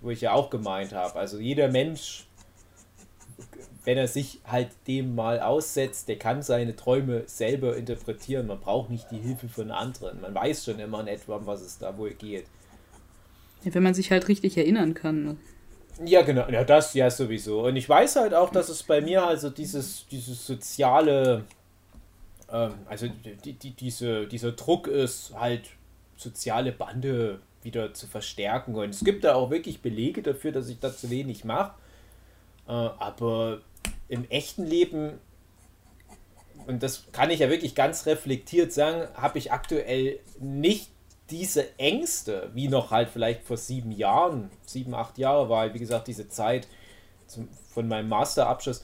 wo 0.02 0.10
ich 0.10 0.22
ja 0.22 0.34
auch 0.34 0.50
gemeint 0.50 0.94
habe. 0.94 1.18
Also 1.18 1.40
jeder 1.40 1.70
Mensch, 1.70 2.28
wenn 3.90 3.98
er 3.98 4.08
sich 4.08 4.40
halt 4.46 4.70
dem 4.86 5.16
mal 5.16 5.40
aussetzt, 5.40 6.10
der 6.10 6.20
kann 6.20 6.44
seine 6.44 6.76
Träume 6.76 7.24
selber 7.26 7.76
interpretieren. 7.76 8.46
Man 8.46 8.60
braucht 8.60 8.92
nicht 8.92 9.10
die 9.10 9.18
Hilfe 9.18 9.50
von 9.50 9.72
anderen. 9.72 10.22
Man 10.22 10.36
weiß 10.36 10.66
schon 10.66 10.78
immer 10.78 11.00
in 11.00 11.08
etwa, 11.08 11.38
um 11.38 11.48
was 11.48 11.62
es 11.62 11.80
da 11.80 11.98
wohl 11.98 12.12
geht. 12.12 12.46
Ja, 13.64 13.74
wenn 13.74 13.82
man 13.82 13.96
sich 13.96 14.12
halt 14.12 14.28
richtig 14.28 14.56
erinnern 14.60 14.94
kann. 14.94 15.24
ne? 15.24 15.38
Ja, 16.06 16.22
genau. 16.22 16.48
Ja, 16.50 16.64
das 16.64 16.94
ja 16.94 17.10
sowieso. 17.10 17.66
Und 17.66 17.78
ich 17.78 17.90
weiß 17.90 18.18
halt 18.18 18.36
auch, 18.36 18.52
dass 18.52 18.70
es 18.70 18.84
bei 18.84 19.02
mir 19.02 19.26
also 19.26 19.50
dieses, 19.50 20.06
dieses 20.08 20.46
soziale, 20.46 21.46
ähm, 22.52 22.74
also 22.88 23.08
die, 23.44 23.54
die, 23.54 23.72
diese, 23.72 24.28
dieser 24.28 24.52
Druck 24.52 24.88
ist, 24.88 25.34
halt 25.34 25.64
soziale 26.16 26.74
Bande 26.74 27.40
wieder 27.64 27.96
zu 27.96 28.06
verstärken. 28.06 28.76
Und 28.76 28.92
es 28.92 29.04
gibt 29.04 29.24
da 29.24 29.34
auch 29.34 29.50
wirklich 29.50 29.82
Belege 29.82 30.22
dafür, 30.22 30.52
dass 30.52 30.70
ich 30.70 30.78
da 30.78 30.96
zu 30.96 31.10
wenig 31.10 31.44
mache. 31.44 31.74
Äh, 32.68 32.72
aber 32.72 33.62
im 34.10 34.30
echten 34.30 34.66
Leben, 34.66 35.20
und 36.68 36.84
das 36.84 37.06
kann 37.12 37.30
ich 37.30 37.40
ja 37.40 37.50
wirklich 37.50 37.76
ganz 37.76 38.06
reflektiert 38.06 38.74
sagen, 38.74 39.08
habe 39.16 39.38
ich 39.38 39.52
aktuell 39.52 40.20
nicht 40.40 40.90
diese 41.30 41.78
Ängste, 41.78 42.50
wie 42.54 42.68
noch 42.68 42.92
halt 42.92 43.10
vielleicht 43.10 43.44
vor 43.44 43.58
sieben 43.58 43.92
Jahren, 43.92 44.50
sieben, 44.66 44.94
acht 44.94 45.18
Jahre 45.18 45.50
war, 45.50 45.62
halt, 45.62 45.74
wie 45.76 45.80
gesagt, 45.80 46.08
diese 46.08 46.28
Zeit 46.28 46.68
zum, 47.28 47.48
von 47.70 47.88
meinem 47.88 48.10
Masterabschluss. 48.10 48.84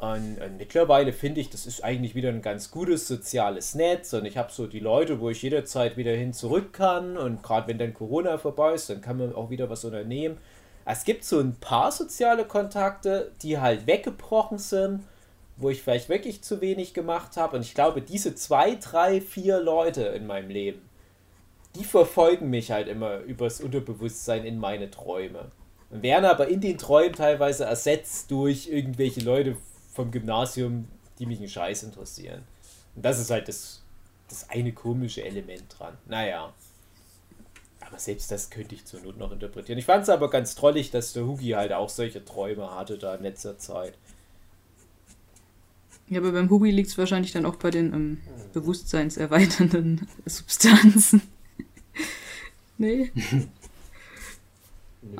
Und, 0.00 0.40
und 0.40 0.56
mittlerweile 0.58 1.12
finde 1.12 1.40
ich, 1.40 1.50
das 1.50 1.66
ist 1.66 1.84
eigentlich 1.84 2.14
wieder 2.14 2.30
ein 2.30 2.42
ganz 2.42 2.70
gutes 2.70 3.06
soziales 3.06 3.74
Netz 3.74 4.12
und 4.12 4.24
ich 4.24 4.36
habe 4.36 4.52
so 4.52 4.66
die 4.66 4.80
Leute, 4.80 5.20
wo 5.20 5.30
ich 5.30 5.40
jederzeit 5.42 5.96
wieder 5.96 6.12
hin 6.12 6.32
zurück 6.32 6.72
kann 6.72 7.16
und 7.16 7.42
gerade 7.42 7.68
wenn 7.68 7.78
dann 7.78 7.94
Corona 7.94 8.38
vorbei 8.38 8.74
ist, 8.74 8.90
dann 8.90 9.00
kann 9.00 9.18
man 9.18 9.34
auch 9.34 9.50
wieder 9.50 9.70
was 9.70 9.84
unternehmen. 9.84 10.38
Es 10.84 11.04
gibt 11.04 11.24
so 11.24 11.40
ein 11.40 11.54
paar 11.56 11.92
soziale 11.92 12.44
Kontakte, 12.44 13.32
die 13.42 13.58
halt 13.58 13.86
weggebrochen 13.86 14.58
sind, 14.58 15.02
wo 15.56 15.70
ich 15.70 15.82
vielleicht 15.82 16.08
wirklich 16.08 16.42
zu 16.42 16.60
wenig 16.60 16.94
gemacht 16.94 17.36
habe 17.36 17.56
und 17.56 17.62
ich 17.62 17.74
glaube, 17.74 18.02
diese 18.02 18.34
zwei, 18.34 18.74
drei, 18.74 19.20
vier 19.20 19.60
Leute 19.60 20.02
in 20.02 20.26
meinem 20.26 20.50
Leben, 20.50 20.82
die 21.74 21.84
verfolgen 21.84 22.50
mich 22.50 22.70
halt 22.70 22.88
immer 22.88 23.18
übers 23.20 23.60
Unterbewusstsein 23.60 24.44
in 24.44 24.58
meine 24.58 24.90
Träume. 24.90 25.50
Und 25.90 26.02
werden 26.02 26.24
aber 26.24 26.48
in 26.48 26.60
den 26.60 26.78
Träumen 26.78 27.14
teilweise 27.14 27.64
ersetzt 27.64 28.30
durch 28.30 28.68
irgendwelche 28.68 29.20
Leute 29.20 29.56
vom 29.92 30.10
Gymnasium, 30.10 30.88
die 31.18 31.26
mich 31.26 31.38
einen 31.38 31.48
Scheiß 31.48 31.84
interessieren. 31.84 32.42
Und 32.96 33.04
das 33.04 33.20
ist 33.20 33.30
halt 33.30 33.48
das, 33.48 33.82
das 34.28 34.50
eine 34.50 34.72
komische 34.72 35.24
Element 35.24 35.64
dran. 35.78 35.96
Naja. 36.06 36.52
Aber 37.94 38.00
selbst 38.00 38.32
das 38.32 38.50
könnte 38.50 38.74
ich 38.74 38.84
zur 38.84 38.98
Not 39.02 39.18
noch 39.18 39.30
interpretieren. 39.30 39.78
Ich 39.78 39.84
fand 39.84 40.02
es 40.02 40.08
aber 40.08 40.28
ganz 40.28 40.56
trollig, 40.56 40.90
dass 40.90 41.12
der 41.12 41.26
Hugi 41.26 41.50
halt 41.50 41.72
auch 41.72 41.88
solche 41.88 42.24
Träume 42.24 42.74
hatte 42.74 42.98
da 42.98 43.14
in 43.14 43.22
letzter 43.22 43.56
Zeit. 43.56 43.96
Ja, 46.08 46.18
aber 46.18 46.32
beim 46.32 46.50
Hugi 46.50 46.72
liegt 46.72 46.88
es 46.88 46.98
wahrscheinlich 46.98 47.30
dann 47.30 47.46
auch 47.46 47.54
bei 47.54 47.70
den 47.70 47.94
ähm, 47.94 48.20
bewusstseinserweiternden 48.52 50.08
Substanzen. 50.26 51.22
nee? 52.78 53.12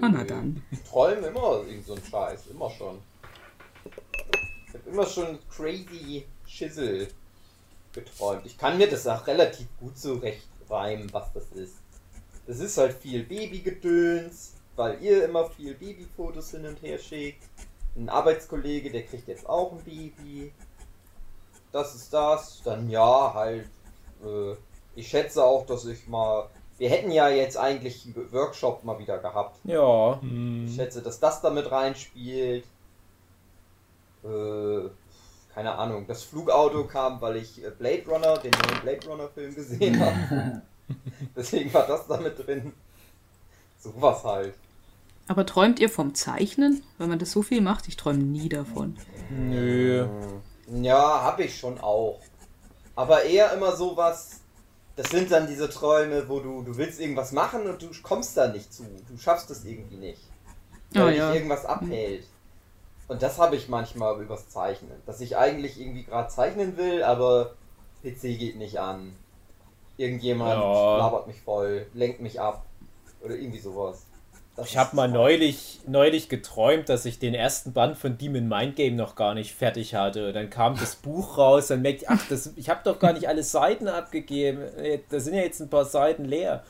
Ah, 0.00 0.09
na 0.09 0.25
dann. 0.25 0.62
Ich 0.71 0.81
träume 0.81 1.26
immer 1.26 1.62
irgend 1.69 1.87
so 1.87 1.93
einen 1.93 2.02
Scheiß, 2.02 2.47
immer 2.50 2.71
schon. 2.71 2.99
Ich 4.66 4.73
habe 4.73 4.90
immer 4.90 5.07
schon 5.07 5.38
crazy 5.50 6.25
Schissel 6.47 7.09
geträumt. 7.93 8.47
Ich 8.47 8.57
kann 8.57 8.78
mir 8.78 8.88
das 8.88 9.07
auch 9.07 9.26
relativ 9.26 9.66
gut 9.78 9.99
zurecht 9.99 10.49
reimen, 10.71 11.12
was 11.12 11.31
das 11.35 11.45
ist. 11.52 11.84
Das 12.47 12.61
ist 12.61 12.77
halt 12.77 12.95
viel 12.95 13.25
Babygedöns, 13.25 14.55
weil 14.77 15.03
ihr 15.03 15.25
immer 15.25 15.49
viel 15.49 15.75
Babyfotos 15.75 16.51
hin 16.51 16.67
und 16.67 16.83
her 16.83 16.99
schickt. 16.99 17.43
Ein 17.97 18.09
Arbeitskollege, 18.09 18.91
der 18.91 19.05
kriegt 19.05 19.29
jetzt 19.29 19.49
auch 19.49 19.73
ein 19.73 19.83
Baby. 19.85 20.53
Das 21.73 21.95
ist 21.95 22.13
das. 22.13 22.61
Dann 22.65 22.91
ja, 22.91 23.33
halt. 23.35 23.67
Äh, 24.23 24.55
ich 24.95 25.09
schätze 25.09 25.45
auch, 25.45 25.65
dass 25.67 25.87
ich 25.87 26.07
mal. 26.07 26.49
Wir 26.77 26.91
hätten 26.91 27.13
ja 27.13 27.29
jetzt 27.29 27.57
eigentlich 27.57 28.05
einen 28.05 28.33
Workshop 28.33 28.83
mal 28.83 28.99
wieder 28.99 29.19
gehabt. 29.19 29.61
Ja. 29.65 30.21
Ich 30.67 30.75
schätze, 30.75 31.03
dass 31.03 31.21
das 31.21 31.41
damit 31.41 31.71
reinspielt. 31.71 32.65
Äh, 34.25 34.89
keine 35.55 35.77
Ahnung. 35.77 36.07
Das 36.09 36.25
Flugauto 36.25 36.85
kam, 36.85 37.21
weil 37.21 37.37
ich 37.37 37.65
äh, 37.65 37.71
Blade 37.71 38.03
Runner, 38.09 38.37
den 38.39 38.51
neuen 38.51 38.81
Blade 38.83 39.09
Runner 39.09 39.29
Film 39.29 39.55
gesehen 39.55 40.01
habe. 40.05 40.63
Deswegen 41.37 41.73
war 41.73 41.87
das 41.87 42.07
damit 42.07 42.47
drin. 42.47 42.73
Sowas 43.79 44.25
halt. 44.25 44.55
Aber 45.26 45.47
träumt 45.47 45.81
ihr 45.81 45.88
vom 45.88 46.14
Zeichnen? 46.14 46.83
Weil 46.99 47.09
man 47.09 47.19
das 47.19 47.33
so 47.33 47.43
viel 47.43 47.61
macht, 47.61 47.88
ich 47.88 47.97
träume 47.97 48.23
nie 48.23 48.49
davon. 48.49 48.97
Nö. 49.31 50.07
Ja, 50.69 51.23
habe 51.23 51.45
ich 51.45 51.59
schon 51.59 51.79
auch. 51.81 52.21
Aber 52.95 53.23
eher 53.25 53.53
immer 53.53 53.75
sowas. 53.76 54.41
Das 54.97 55.09
sind 55.11 55.31
dann 55.33 55.49
diese 55.49 55.69
Träume, 55.69 56.29
wo 56.29 56.38
du, 56.41 56.62
du 56.62 56.76
willst 56.76 57.00
irgendwas 57.00 57.33
machen 57.33 57.67
und 57.67 57.83
du 57.83 57.88
kommst 58.03 58.37
da 58.37 58.49
nicht 58.49 58.73
zu. 58.73 58.85
Du 59.09 59.19
schaffst 59.19 59.50
es 59.50 59.64
irgendwie 59.64 59.97
nicht. 59.97 60.21
Weil 60.93 61.03
Ah, 61.03 61.09
dich 61.09 61.19
ja. 61.19 61.35
irgendwas 61.35 61.64
abhält. 61.64 62.25
Und 63.09 63.21
das 63.23 63.38
habe 63.38 63.57
ich 63.57 63.69
manchmal 63.69 64.23
übers 64.23 64.49
Zeichnen. 64.49 64.93
Dass 65.05 65.21
ich 65.21 65.37
eigentlich 65.37 65.81
irgendwie 65.81 66.05
gerade 66.05 66.29
zeichnen 66.29 66.76
will, 66.76 67.03
aber 67.03 67.55
PC 68.03 68.38
geht 68.38 68.57
nicht 68.57 68.79
an. 68.79 69.14
Irgendjemand 69.97 70.53
Ja. 70.61 70.99
labert 70.99 71.27
mich 71.27 71.41
voll, 71.41 71.87
lenkt 71.95 72.21
mich 72.21 72.41
ab. 72.41 72.65
Oder 73.23 73.35
irgendwie 73.37 73.59
sowas. 73.61 74.05
Das 74.57 74.69
Ich 74.71 74.77
habe 74.77 74.95
mal 74.95 75.09
neulich, 75.09 75.81
neulich 75.87 76.29
geträumt, 76.29 76.89
dass 76.89 77.07
ich 77.07 77.19
den 77.19 77.35
ersten 77.35 77.73
Band 77.73 77.97
von 77.97 78.19
Demon 78.19 78.47
Mind 78.49 78.77
Game 78.77 78.95
noch 78.95 79.17
gar 79.17 79.35
nicht 79.35 79.53
fertig 79.53 79.95
hatte. 79.97 80.33
Dann 80.33 80.49
kam 80.51 80.77
das 80.77 80.95
Buch 80.97 81.39
raus, 81.39 81.69
dann 81.69 81.83
merkte 81.83 82.05
ich, 82.05 82.09
ach, 82.11 82.21
das, 82.29 82.53
ich 82.55 82.69
habe 82.69 82.81
doch 82.85 82.99
gar 83.01 83.13
nicht 83.15 83.27
alle 83.29 83.43
Seiten 83.43 83.89
abgegeben. 83.89 84.61
Äh, 84.79 85.01
Da 85.11 85.19
sind 85.19 85.35
ja 85.35 85.41
jetzt 85.43 85.61
ein 85.61 85.71
paar 85.71 85.85
Seiten 85.85 86.25
leer. 86.25 86.63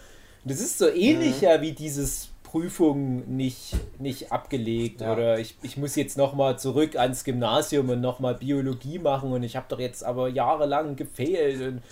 Und 0.45 0.51
das 0.51 0.61
ist 0.61 0.79
so 0.79 0.89
ähnlich 0.89 1.41
ja 1.43 1.61
wie 1.61 1.73
dieses 1.73 2.29
Prüfung 2.43 3.37
nicht, 3.37 3.75
nicht 3.99 4.31
abgelegt 4.33 5.01
Ja. 5.03 5.13
oder 5.13 5.39
ich, 5.39 5.57
ich 5.63 5.77
muss 5.77 5.97
jetzt 5.97 6.17
nochmal 6.17 6.59
zurück 6.59 6.97
ans 6.97 7.25
Gymnasium 7.25 7.89
und 7.91 8.01
nochmal 8.01 8.35
Biologie 8.37 8.99
machen 8.99 9.33
und 9.33 9.43
ich 9.43 9.57
habe 9.57 9.67
doch 9.69 9.81
jetzt 9.81 10.05
aber 10.05 10.29
jahrelang 10.29 10.95
gefehlt 10.97 11.61
und 11.61 11.83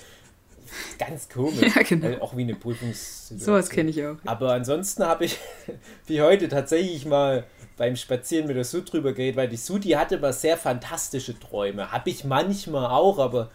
ganz 0.99 1.29
komisch. 1.29 1.75
Ja, 1.75 1.83
genau. 1.83 2.09
Äh, 2.09 2.21
auch 2.21 2.37
wie 2.37 2.43
eine 2.43 2.55
Prüfungssituation. 2.55 3.39
Sowas 3.39 3.71
kenne 3.71 3.91
ich 3.91 4.05
auch. 4.05 4.17
Aber 4.25 4.53
ansonsten 4.53 5.05
habe 5.05 5.25
ich 5.25 5.39
wie 6.07 6.21
heute 6.21 6.49
tatsächlich 6.49 7.07
mal 7.07 7.45
beim 7.77 7.97
Spazieren 7.97 8.47
mit 8.47 8.57
der 8.57 8.65
Sue 8.65 8.83
drüber 8.83 9.13
geredet, 9.13 9.37
weil 9.37 9.49
die 9.49 9.57
Sue, 9.57 9.81
die 9.81 9.97
hatte 9.97 10.19
mal 10.19 10.33
sehr 10.33 10.57
fantastische 10.57 11.39
Träume. 11.39 11.91
Habe 11.91 12.11
ich 12.11 12.25
manchmal 12.25 12.87
auch, 12.87 13.19
aber 13.19 13.51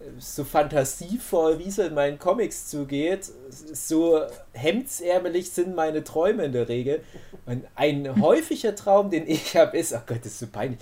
äh, 0.00 0.04
so 0.18 0.44
fantasievoll, 0.44 1.58
wie 1.58 1.68
es 1.68 1.78
in 1.78 1.94
meinen 1.94 2.18
Comics 2.18 2.68
zugeht, 2.68 3.30
so 3.48 4.20
hemdsärmelig 4.52 5.50
sind 5.50 5.74
meine 5.74 6.04
Träume 6.04 6.44
in 6.44 6.52
der 6.52 6.68
Regel. 6.68 7.02
Und 7.46 7.64
ein 7.74 8.20
häufiger 8.20 8.74
Traum, 8.74 9.10
den 9.10 9.28
ich 9.28 9.56
habe, 9.56 9.76
ist, 9.78 9.92
oh 9.92 10.00
Gott, 10.06 10.18
das 10.20 10.32
ist 10.32 10.38
so 10.40 10.46
peinlich, 10.46 10.80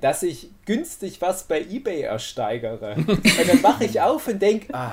dass 0.00 0.22
ich 0.22 0.50
günstig 0.64 1.20
was 1.20 1.44
bei 1.44 1.60
Ebay 1.62 2.02
ersteigere. 2.02 2.94
Und 3.06 3.08
dann 3.48 3.62
wache 3.62 3.84
ich 3.84 4.00
auf 4.00 4.26
und 4.28 4.40
denke, 4.40 4.72
ah, 4.74 4.92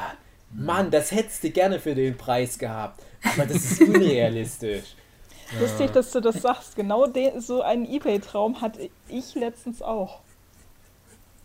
Mann, 0.51 0.91
das 0.91 1.11
hättest 1.11 1.43
du 1.43 1.49
gerne 1.49 1.79
für 1.79 1.95
den 1.95 2.17
Preis 2.17 2.57
gehabt. 2.57 3.01
Aber 3.23 3.45
das 3.45 3.57
ist 3.57 3.81
unrealistisch. 3.81 4.95
Lustig, 5.59 5.91
dass 5.91 6.11
du 6.11 6.19
das 6.19 6.41
sagst. 6.41 6.75
Genau 6.75 7.07
den, 7.07 7.39
so 7.39 7.61
einen 7.61 7.85
Ebay-Traum 7.85 8.59
hatte 8.61 8.89
ich 9.07 9.35
letztens 9.35 9.81
auch. 9.81 10.19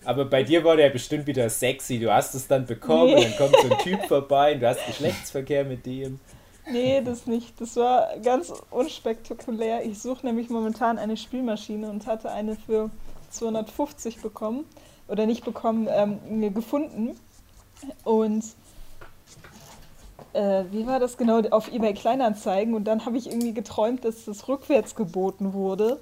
Aber 0.05 0.25
bei 0.25 0.43
dir 0.43 0.65
war 0.65 0.77
der 0.77 0.91
bestimmt 0.91 1.27
wieder 1.27 1.49
sexy. 1.51 1.99
Du 1.99 2.13
hast 2.13 2.35
es 2.35 2.47
dann 2.47 2.67
bekommen, 2.67 3.15
Nee. 3.15 3.23
dann 3.25 3.37
kommt 3.37 3.57
so 3.61 3.71
ein 3.71 3.79
Typ 3.81 4.05
vorbei 4.07 4.55
und 4.55 4.61
du 4.61 4.69
hast 4.69 4.85
Geschlechtsverkehr 4.87 5.65
mit 5.65 5.85
dem. 5.87 6.21
Nee, 6.71 7.03
das 7.05 7.27
nicht. 7.27 7.61
Das 7.61 7.77
war 7.77 8.09
ganz 8.23 8.53
unspektakulär. 8.71 9.85
Ich 9.85 10.01
suche 10.01 10.27
nämlich 10.27 10.49
momentan 10.51 10.99
eine 10.99 11.17
Spielmaschine 11.17 11.89
und 11.91 12.07
hatte 12.07 12.31
eine 12.31 12.57
für 12.57 12.91
250 13.31 14.21
bekommen. 14.21 14.65
Oder 15.09 15.27
nicht 15.27 15.45
bekommen, 15.45 15.89
ähm, 15.91 16.55
gefunden. 16.55 17.19
Und 18.05 18.45
äh, 20.35 20.65
wie 20.71 20.87
war 20.87 21.01
das 21.01 21.17
genau? 21.17 21.41
Auf 21.51 21.73
eBay 21.73 21.95
Kleinanzeigen. 21.95 22.75
Und 22.75 22.85
dann 22.85 23.07
habe 23.07 23.17
ich 23.17 23.29
irgendwie 23.29 23.55
geträumt, 23.55 24.05
dass 24.05 24.27
das 24.27 24.49
rückwärts 24.49 24.95
geboten 24.95 25.53
wurde. 25.55 25.99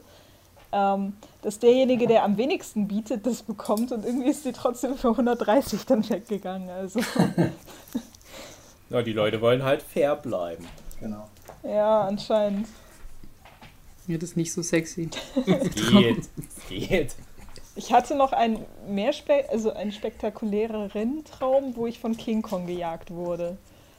Ähm, 0.73 1.14
dass 1.42 1.61
derjenige, 1.61 2.09
der 2.09 2.25
am 2.25 2.37
wenigsten 2.37 2.88
bietet, 2.88 3.26
das 3.26 3.42
bekommt. 3.42 3.92
Und 3.92 4.04
irgendwie 4.04 4.28
ist 4.28 4.45
die 4.45 4.52
trotzdem 4.52 4.97
für 4.97 5.11
130 5.11 5.87
dann 5.87 6.09
weggegangen. 6.09 6.68
Also. 6.71 7.00
Na, 8.90 9.02
die 9.02 9.12
Leute 9.12 9.40
wollen 9.40 9.62
halt 9.62 9.83
fair 9.83 10.16
bleiben. 10.16 10.66
Genau. 11.00 11.28
Ja, 11.62 12.02
anscheinend. 12.02 12.68
Ja, 14.06 14.18
das 14.18 14.30
ist 14.30 14.36
nicht 14.36 14.52
so 14.52 14.62
sexy. 14.62 15.10
Geht. 15.90 16.28
Geht. 16.68 17.16
Ich 17.75 17.92
hatte 17.92 18.14
noch 18.14 18.32
einen 18.32 18.64
mehr 18.88 19.12
spe 19.12 19.44
also 19.50 19.72
einen 19.72 19.92
spektakuläreren 19.92 21.25
Traum, 21.25 21.76
wo 21.76 21.86
ich 21.86 21.98
von 21.98 22.16
King 22.16 22.42
Kong 22.42 22.66
gejagt 22.66 23.10
wurde. 23.10 23.58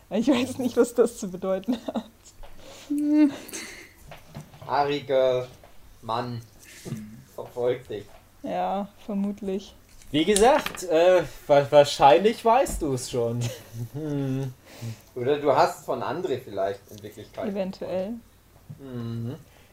Ich 0.10 0.28
weiß 0.28 0.58
nicht, 0.60 0.78
was 0.78 0.94
das 0.94 1.18
zu 1.18 1.30
bedeuten 1.30 1.78
hat. 1.88 2.10
Haariger 4.66 5.48
Mann 6.02 6.42
verfolgt 7.36 7.90
dich. 7.90 8.06
Ja, 8.44 8.88
vermutlich. 9.06 9.76
Wie 10.12 10.24
gesagt, 10.24 10.84
äh, 10.84 11.24
wa 11.48 11.68
wahrscheinlich 11.70 12.44
weißt 12.44 12.82
du 12.82 12.94
es 12.94 13.12
schon. 13.12 13.42
Oder 15.16 15.40
du 15.40 15.54
hast 15.54 15.86
von 15.86 16.02
André 16.02 16.40
vielleicht 16.40 16.80
in 16.90 17.04
Wirklichkeit. 17.04 17.50
Eventuell. 17.50 18.14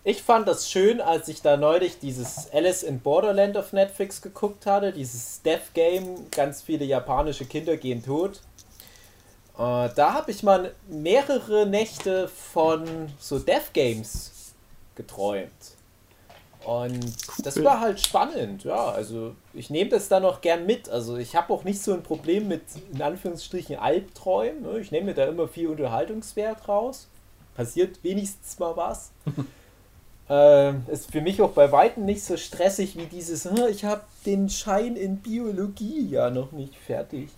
Ich 0.06 0.22
fand 0.22 0.46
das 0.46 0.70
schön, 0.70 1.00
als 1.00 1.28
ich 1.28 1.40
da 1.40 1.56
neulich 1.56 1.98
dieses 1.98 2.52
Alice 2.52 2.82
in 2.82 3.00
Borderland 3.00 3.56
auf 3.56 3.72
Netflix 3.72 4.20
geguckt 4.20 4.66
hatte, 4.66 4.92
dieses 4.92 5.40
Death 5.40 5.72
Game, 5.72 6.30
ganz 6.30 6.60
viele 6.60 6.84
japanische 6.84 7.46
Kinder 7.46 7.78
gehen 7.78 8.04
tot. 8.04 8.42
Äh, 9.54 9.88
da 9.94 10.12
habe 10.12 10.30
ich 10.30 10.42
mal 10.42 10.74
mehrere 10.88 11.64
Nächte 11.64 12.28
von 12.28 12.84
so 13.18 13.38
Death 13.38 13.72
Games 13.72 14.52
geträumt. 14.94 15.50
Und 16.66 17.14
das 17.42 17.64
war 17.64 17.80
halt 17.80 17.98
spannend, 17.98 18.64
ja. 18.64 18.90
Also 18.90 19.34
ich 19.54 19.70
nehme 19.70 19.88
das 19.88 20.08
dann 20.08 20.26
auch 20.26 20.42
gern 20.42 20.66
mit. 20.66 20.86
Also 20.90 21.16
ich 21.16 21.34
habe 21.34 21.50
auch 21.50 21.64
nicht 21.64 21.80
so 21.80 21.94
ein 21.94 22.02
Problem 22.02 22.46
mit, 22.46 22.62
in 22.92 23.00
Anführungsstrichen, 23.00 23.76
Albträumen. 23.76 24.62
Ne? 24.64 24.80
Ich 24.80 24.90
nehme 24.90 25.06
mir 25.06 25.14
da 25.14 25.24
immer 25.24 25.48
viel 25.48 25.68
Unterhaltungswert 25.68 26.68
raus. 26.68 27.08
Passiert 27.54 28.04
wenigstens 28.04 28.58
mal 28.58 28.76
was. 28.76 29.10
Ähm, 30.28 30.84
ist 30.90 31.10
für 31.10 31.20
mich 31.20 31.42
auch 31.42 31.50
bei 31.50 31.70
Weitem 31.70 32.06
nicht 32.06 32.24
so 32.24 32.36
stressig 32.36 32.96
wie 32.96 33.06
dieses, 33.06 33.44
"Hm, 33.44 33.68
ich 33.70 33.84
habe 33.84 34.02
den 34.24 34.48
Schein 34.48 34.96
in 34.96 35.18
Biologie 35.18 36.08
ja 36.08 36.30
noch 36.30 36.52
nicht 36.52 36.74
fertig. 36.76 37.28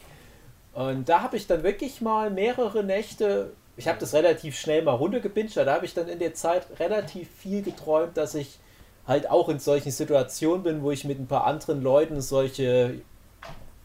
Und 0.73 1.09
da 1.09 1.23
habe 1.23 1.37
ich 1.37 1.47
dann 1.47 1.62
wirklich 1.62 2.00
mal 2.00 2.31
mehrere 2.31 2.85
Nächte, 2.85 3.52
ich 3.76 3.88
habe 3.88 3.99
das 3.99 4.14
relativ 4.14 4.57
schnell 4.59 4.83
mal 4.83 4.93
runtergebinged, 4.93 5.57
da 5.57 5.75
habe 5.75 5.87
ich 5.87 5.95
dann 5.95 6.09
in 6.09 6.19
der 6.19 6.35
Zeit 6.35 6.66
relativ 6.78 7.28
viel 7.31 7.62
geträumt, 7.62 8.16
dass 8.16 8.35
ich 8.35 8.59
halt 9.07 9.31
auch 9.31 9.49
in 9.49 9.59
solchen 9.59 9.90
Situationen 9.90 10.62
bin, 10.62 10.83
wo 10.83 10.90
ich 10.90 11.05
mit 11.05 11.19
ein 11.19 11.26
paar 11.26 11.45
anderen 11.45 11.83
Leuten 11.83 12.21
solche 12.21 13.00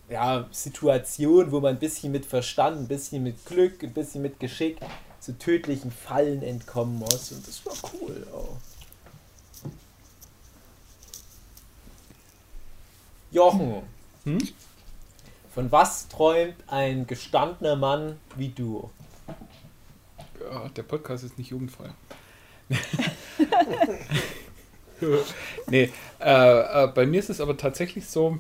ja, 0.10 0.46
Situationen, 0.52 1.52
wo 1.52 1.60
man 1.60 1.76
ein 1.76 1.80
bisschen 1.80 2.12
mit 2.12 2.26
Verstand, 2.26 2.78
ein 2.78 2.88
bisschen 2.88 3.24
mit 3.24 3.46
Glück, 3.46 3.82
ein 3.84 3.94
bisschen 3.94 4.22
mit 4.22 4.40
Geschick 4.40 4.78
zu 5.20 5.38
tödlichen 5.38 5.92
Fallen 5.92 6.42
entkommen 6.44 7.00
muss. 7.00 7.32
Und 7.32 7.48
das 7.48 7.66
war 7.66 7.74
cool 7.94 8.28
auch. 8.34 8.71
Jochen, 13.32 13.84
Hm? 14.26 14.40
von 15.54 15.72
was 15.72 16.08
träumt 16.10 16.56
ein 16.68 17.08
gestandener 17.08 17.76
Mann 17.76 18.18
wie 18.36 18.50
du? 18.50 18.90
Ja, 20.40 20.70
der 20.70 20.84
Podcast 20.84 21.24
ist 21.24 21.38
nicht 21.38 21.50
jugendfrei. 21.50 21.90
nee, 25.68 25.90
äh, 26.20 26.84
äh, 26.84 26.88
bei 26.88 27.06
mir 27.06 27.20
ist 27.20 27.30
es 27.30 27.42
aber 27.42 27.58
tatsächlich 27.58 28.08
so, 28.08 28.38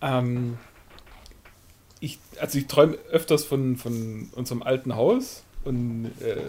ähm, 0.00 0.58
ich, 2.00 2.18
also 2.40 2.58
ich 2.58 2.66
träume 2.66 2.94
öfters 3.10 3.44
von, 3.44 3.76
von 3.76 4.30
unserem 4.34 4.62
alten 4.62 4.96
Haus 4.96 5.42
und 5.64 6.12
äh, 6.20 6.42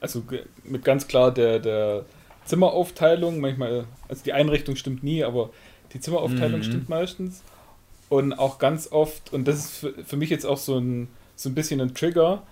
also 0.00 0.22
mit 0.64 0.84
ganz 0.84 1.06
klar 1.06 1.30
der, 1.32 1.58
der 1.58 2.04
Zimmeraufteilung, 2.44 3.40
manchmal, 3.40 3.86
also 4.08 4.22
die 4.24 4.32
Einrichtung 4.32 4.76
stimmt 4.76 5.02
nie, 5.02 5.24
aber 5.24 5.50
die 5.94 6.00
Zimmeraufteilung 6.00 6.60
Mhm. 6.60 6.64
stimmt 6.64 6.88
meistens. 6.88 7.42
Und 8.10 8.34
auch 8.34 8.58
ganz 8.58 8.92
oft, 8.92 9.32
und 9.32 9.48
das 9.48 9.56
ist 9.56 9.70
für, 9.78 9.94
für 10.04 10.16
mich 10.16 10.30
jetzt 10.30 10.44
auch 10.44 10.58
so 10.58 10.78
ein, 10.78 11.08
so 11.36 11.48
ein 11.48 11.54
bisschen 11.54 11.80
ein 11.80 11.94
Trigger, 11.94 12.42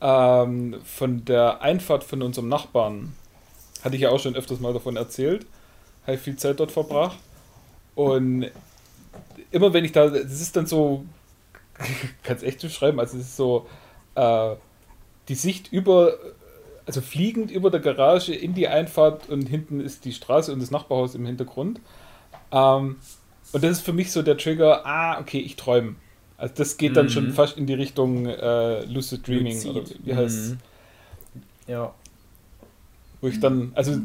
ähm, 0.00 0.76
von 0.84 1.24
der 1.24 1.62
Einfahrt 1.62 2.04
von 2.04 2.22
unserem 2.22 2.48
Nachbarn. 2.48 3.14
Hatte 3.82 3.96
ich 3.96 4.02
ja 4.02 4.10
auch 4.10 4.20
schon 4.20 4.36
öfters 4.36 4.60
mal 4.60 4.72
davon 4.72 4.96
erzählt. 4.96 5.46
Habe 6.06 6.18
viel 6.18 6.36
Zeit 6.36 6.60
dort 6.60 6.72
verbracht. 6.72 7.18
Und 7.94 8.46
immer 9.50 9.72
wenn 9.72 9.84
ich 9.84 9.92
da, 9.92 10.08
das 10.08 10.40
ist 10.40 10.56
dann 10.56 10.66
so, 10.66 11.04
kann 12.22 12.36
es 12.36 12.42
echt 12.42 12.62
beschreiben, 12.62 13.00
also 13.00 13.16
es 13.18 13.24
ist 13.24 13.36
so, 13.36 13.66
äh, 14.14 14.54
die 15.28 15.34
Sicht 15.34 15.72
über, 15.72 16.14
also 16.86 17.00
fliegend 17.00 17.50
über 17.50 17.70
der 17.70 17.80
Garage 17.80 18.34
in 18.34 18.54
die 18.54 18.68
Einfahrt 18.68 19.28
und 19.28 19.48
hinten 19.48 19.80
ist 19.80 20.04
die 20.04 20.12
Straße 20.12 20.52
und 20.52 20.60
das 20.60 20.70
Nachbarhaus 20.70 21.14
im 21.14 21.26
Hintergrund. 21.26 21.80
Ähm, 22.52 22.96
und 23.52 23.64
das 23.64 23.70
ist 23.78 23.80
für 23.80 23.92
mich 23.92 24.12
so 24.12 24.22
der 24.22 24.36
Trigger, 24.38 24.86
ah, 24.86 25.18
okay, 25.20 25.38
ich 25.40 25.56
träume. 25.56 25.96
Also 26.38 26.54
das 26.56 26.76
geht 26.76 26.96
dann 26.96 27.06
Mhm. 27.06 27.10
schon 27.10 27.32
fast 27.32 27.56
in 27.56 27.66
die 27.66 27.74
Richtung 27.74 28.26
äh, 28.26 28.84
Lucid 28.84 29.26
Dreaming 29.26 29.54
Luzid. 29.62 29.70
oder 29.70 29.84
wie 30.04 30.14
heißt 30.14 30.50
Mhm. 30.50 30.58
Ja. 31.68 31.94
Wo 33.20 33.28
ich 33.28 33.38
dann, 33.40 33.70
also 33.74 33.98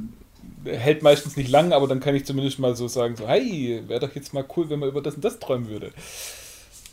hält 0.63 1.01
meistens 1.01 1.35
nicht 1.35 1.49
lang, 1.49 1.73
aber 1.73 1.87
dann 1.87 1.99
kann 1.99 2.13
ich 2.15 2.25
zumindest 2.25 2.59
mal 2.59 2.75
so 2.75 2.87
sagen, 2.87 3.15
so, 3.15 3.27
hey, 3.27 3.83
wäre 3.87 3.99
doch 4.01 4.13
jetzt 4.15 4.33
mal 4.33 4.45
cool, 4.55 4.69
wenn 4.69 4.79
man 4.79 4.89
über 4.89 5.01
das 5.01 5.15
und 5.15 5.25
das 5.25 5.39
träumen 5.39 5.67
würde. 5.69 5.91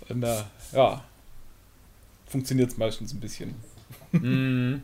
Und 0.09 0.23
äh, 0.23 0.43
ja, 0.73 1.03
funktioniert 2.27 2.71
es 2.71 2.77
meistens 2.79 3.13
ein 3.13 3.21
bisschen. 3.21 3.55
Mhm. 4.13 4.83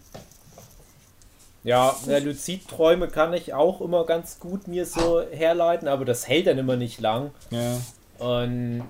Ja, 1.63 1.95
ja, 2.07 2.19
Luzidträume 2.19 3.09
kann 3.09 3.35
ich 3.35 3.53
auch 3.53 3.81
immer 3.83 4.07
ganz 4.07 4.39
gut 4.41 4.67
mir 4.67 4.87
so 4.87 5.21
herleiten, 5.31 5.89
aber 5.89 6.05
das 6.07 6.27
hält 6.27 6.47
dann 6.47 6.57
immer 6.59 6.77
nicht 6.77 7.01
lang. 7.01 7.33
Ja. 7.51 7.77
Und 8.19 8.85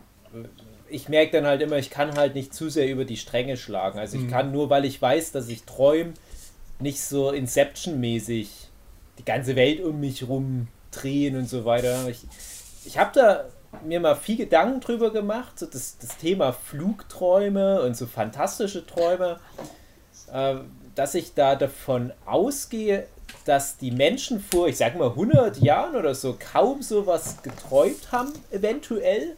ich 0.89 1.09
merke 1.09 1.33
dann 1.33 1.47
halt 1.47 1.63
immer, 1.63 1.77
ich 1.79 1.91
kann 1.91 2.17
halt 2.17 2.35
nicht 2.35 2.55
zu 2.55 2.69
sehr 2.69 2.89
über 2.89 3.05
die 3.05 3.17
Stränge 3.17 3.57
schlagen. 3.57 3.99
Also 3.99 4.17
ich 4.17 4.25
Mhm. 4.25 4.31
kann 4.31 4.53
nur, 4.53 4.71
weil 4.71 4.85
ich 4.85 5.01
weiß, 5.01 5.33
dass 5.33 5.49
ich 5.49 5.65
träume, 5.65 6.15
nicht 6.79 7.01
so 7.03 7.31
Inception-mäßig 7.33 8.49
die 9.19 9.25
ganze 9.25 9.57
Welt 9.57 9.83
um 9.85 10.01
mich 10.01 10.27
rum 10.29 10.69
drehen 10.93 11.37
und 11.37 11.49
so 11.49 11.65
weiter. 11.65 12.09
Ich, 12.09 12.25
ich 12.87 12.99
habe 12.99 13.11
da 13.15 13.45
mir 13.85 14.01
mal 14.01 14.15
viel 14.17 14.37
Gedanken 14.37 14.81
drüber 14.81 15.13
gemacht, 15.13 15.59
so 15.59 15.67
das, 15.67 15.99
das 15.99 16.17
Thema 16.17 16.53
Flugträume 16.53 17.83
und 17.83 17.97
so 17.97 18.07
fantastische 18.07 18.85
Träume, 18.87 19.39
äh, 20.33 20.57
dass 20.95 21.15
ich 21.15 21.35
da 21.35 21.57
davon 21.57 22.13
ausgehe, 22.27 23.07
dass 23.45 23.77
die 23.79 23.91
Menschen 23.91 24.41
vor, 24.41 24.69
ich 24.69 24.77
sag 24.77 24.99
mal, 24.99 25.11
100 25.11 25.59
Jahren 25.59 25.97
oder 25.97 26.15
so 26.15 26.37
kaum 26.39 26.83
sowas 26.83 27.43
geträumt 27.43 28.13
haben, 28.13 28.33
eventuell. 28.51 29.37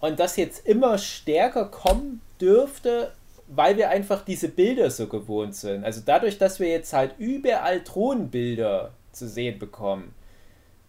Und 0.00 0.20
das 0.20 0.36
jetzt 0.36 0.66
immer 0.66 0.96
stärker 0.98 1.66
kommen 1.66 2.20
dürfte, 2.40 3.12
weil 3.48 3.76
wir 3.76 3.90
einfach 3.90 4.24
diese 4.24 4.48
Bilder 4.48 4.90
so 4.90 5.08
gewohnt 5.08 5.54
sind. 5.56 5.84
Also 5.84 6.00
dadurch, 6.04 6.38
dass 6.38 6.60
wir 6.60 6.68
jetzt 6.68 6.92
halt 6.92 7.14
überall 7.18 7.80
Drohnenbilder 7.80 8.92
zu 9.12 9.28
sehen 9.28 9.58
bekommen, 9.58 10.14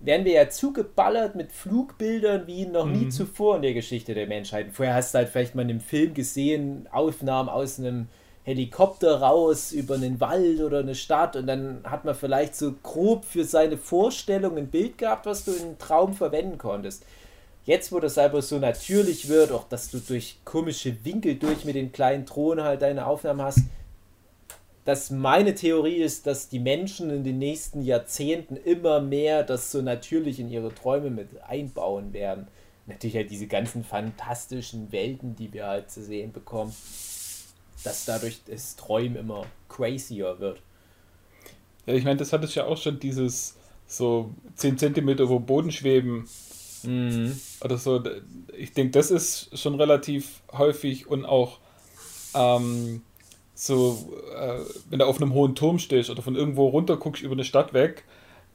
werden 0.02 0.26
wir 0.26 0.34
ja 0.34 0.50
zugeballert 0.50 1.36
mit 1.36 1.52
Flugbildern 1.52 2.48
wie 2.48 2.66
noch 2.66 2.86
nie 2.86 3.06
Mhm. 3.06 3.12
zuvor 3.12 3.58
in 3.58 3.64
der 3.64 3.74
Geschichte 3.74 4.14
der 4.14 4.28
Menschheit. 4.28 4.68
Vorher 4.72 4.94
hast 4.96 5.14
du 5.14 5.18
halt 5.18 5.30
vielleicht 5.30 5.56
mal 5.56 5.64
in 5.64 5.70
einem 5.72 5.82
Film 5.82 6.14
gesehen, 6.14 6.88
Aufnahmen 6.92 7.50
aus 7.50 7.80
einem 7.80 8.08
Helikopter 8.44 9.22
raus 9.22 9.72
über 9.72 9.96
einen 9.96 10.20
Wald 10.20 10.62
oder 10.62 10.80
eine 10.80 10.96
Stadt 10.96 11.36
und 11.36 11.48
dann 11.48 11.82
hat 11.84 12.06
man 12.06 12.16
vielleicht 12.16 12.56
so 12.56 12.74
grob 12.84 13.26
für 13.26 13.44
seine 13.44 13.78
Vorstellung 13.78 14.58
ein 14.58 14.68
Bild 14.68 14.98
gehabt, 14.98 15.26
was 15.26 15.46
du 15.46 15.52
in 15.52 15.62
einem 15.62 15.78
Traum 15.78 16.14
verwenden 16.14 16.58
konntest. 16.58 17.04
Jetzt, 17.66 17.92
wo 17.92 18.00
das 18.00 18.18
aber 18.18 18.42
so 18.42 18.58
natürlich 18.58 19.28
wird, 19.28 19.52
auch 19.52 19.68
dass 19.68 19.92
du 19.92 20.00
durch 20.00 20.38
komische 20.46 21.06
Winkel 21.06 21.36
durch 21.36 21.66
mit 21.66 21.76
den 21.76 21.92
kleinen 21.92 22.26
Drohnen 22.26 22.66
halt 22.66 22.82
deine 22.82 23.06
Aufnahmen 23.06 23.42
hast, 23.42 23.60
dass 24.86 25.12
meine 25.12 25.54
Theorie 25.54 25.98
ist, 25.98 26.26
dass 26.26 26.50
die 26.50 26.58
Menschen 26.58 27.12
in 27.12 27.24
den 27.24 27.38
nächsten 27.38 27.84
Jahrzehnten 27.84 28.56
immer 28.56 29.02
mehr 29.02 29.44
das 29.44 29.72
so 29.72 29.84
natürlich 29.84 30.40
in 30.40 30.50
ihre 30.50 30.74
Träume 30.74 31.12
mit 31.12 31.30
einbauen 31.44 32.12
werden. 32.14 32.48
Natürlich 32.88 33.16
halt 33.16 33.30
diese 33.30 33.46
ganzen 33.46 33.84
fantastischen 33.84 34.92
Welten, 34.92 35.36
die 35.36 35.54
wir 35.54 35.68
halt 35.68 35.92
zu 35.92 36.02
sehen 36.02 36.32
bekommen, 36.32 36.74
dass 37.84 38.06
dadurch 38.06 38.42
das 38.46 38.76
Träumen 38.76 39.16
immer 39.16 39.46
crazier 39.68 40.40
wird. 40.40 40.62
Ja, 41.86 41.94
ich 41.94 42.04
meine, 42.04 42.18
das 42.18 42.34
hat 42.34 42.44
es 42.44 42.56
ja 42.56 42.66
auch 42.66 42.78
schon 42.78 43.00
dieses 43.00 43.56
so 43.88 44.32
10 44.56 44.78
Zentimeter 44.78 45.24
über 45.24 45.40
Boden 45.40 45.72
schweben 45.72 46.28
Mhm. 46.84 47.40
oder 47.62 47.78
so. 47.78 48.02
Ich 48.58 48.74
denke, 48.74 48.92
das 48.92 49.12
ist 49.12 49.58
schon 49.58 49.76
relativ 49.76 50.42
häufig 50.54 51.08
und 51.08 51.26
auch 51.26 51.60
ähm, 52.34 53.02
so, 53.54 54.14
äh, 54.34 54.60
wenn 54.90 55.00
du 55.00 55.06
auf 55.06 55.22
einem 55.22 55.34
hohen 55.34 55.56
Turm 55.56 55.80
stehst 55.80 56.10
oder 56.10 56.22
von 56.22 56.36
irgendwo 56.36 56.68
runter 56.68 56.98
guckst 56.98 57.24
über 57.24 57.34
eine 57.34 57.44
Stadt 57.44 57.74
weg, 57.74 58.06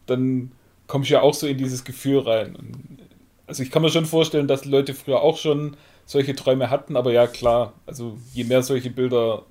dann 0.06 0.52
kommst 0.86 1.10
du 1.10 1.14
ja 1.14 1.20
auch 1.20 1.34
so 1.34 1.46
in 1.46 1.58
dieses 1.58 1.84
Gefühl 1.84 2.20
rein. 2.20 2.56
Und, 2.56 2.98
also 3.46 3.62
ich 3.62 3.70
kann 3.70 3.82
mir 3.82 3.90
schon 3.90 4.06
vorstellen, 4.06 4.48
dass 4.48 4.64
Leute 4.64 4.94
früher 4.94 5.20
auch 5.20 5.36
schon 5.36 5.76
solche 6.06 6.34
Träume 6.34 6.70
hatten, 6.70 6.96
aber 6.96 7.12
ja 7.12 7.26
klar, 7.26 7.72
also 7.86 8.18
je 8.32 8.44
mehr 8.44 8.62
solche 8.62 8.90
Bilder 8.90 9.44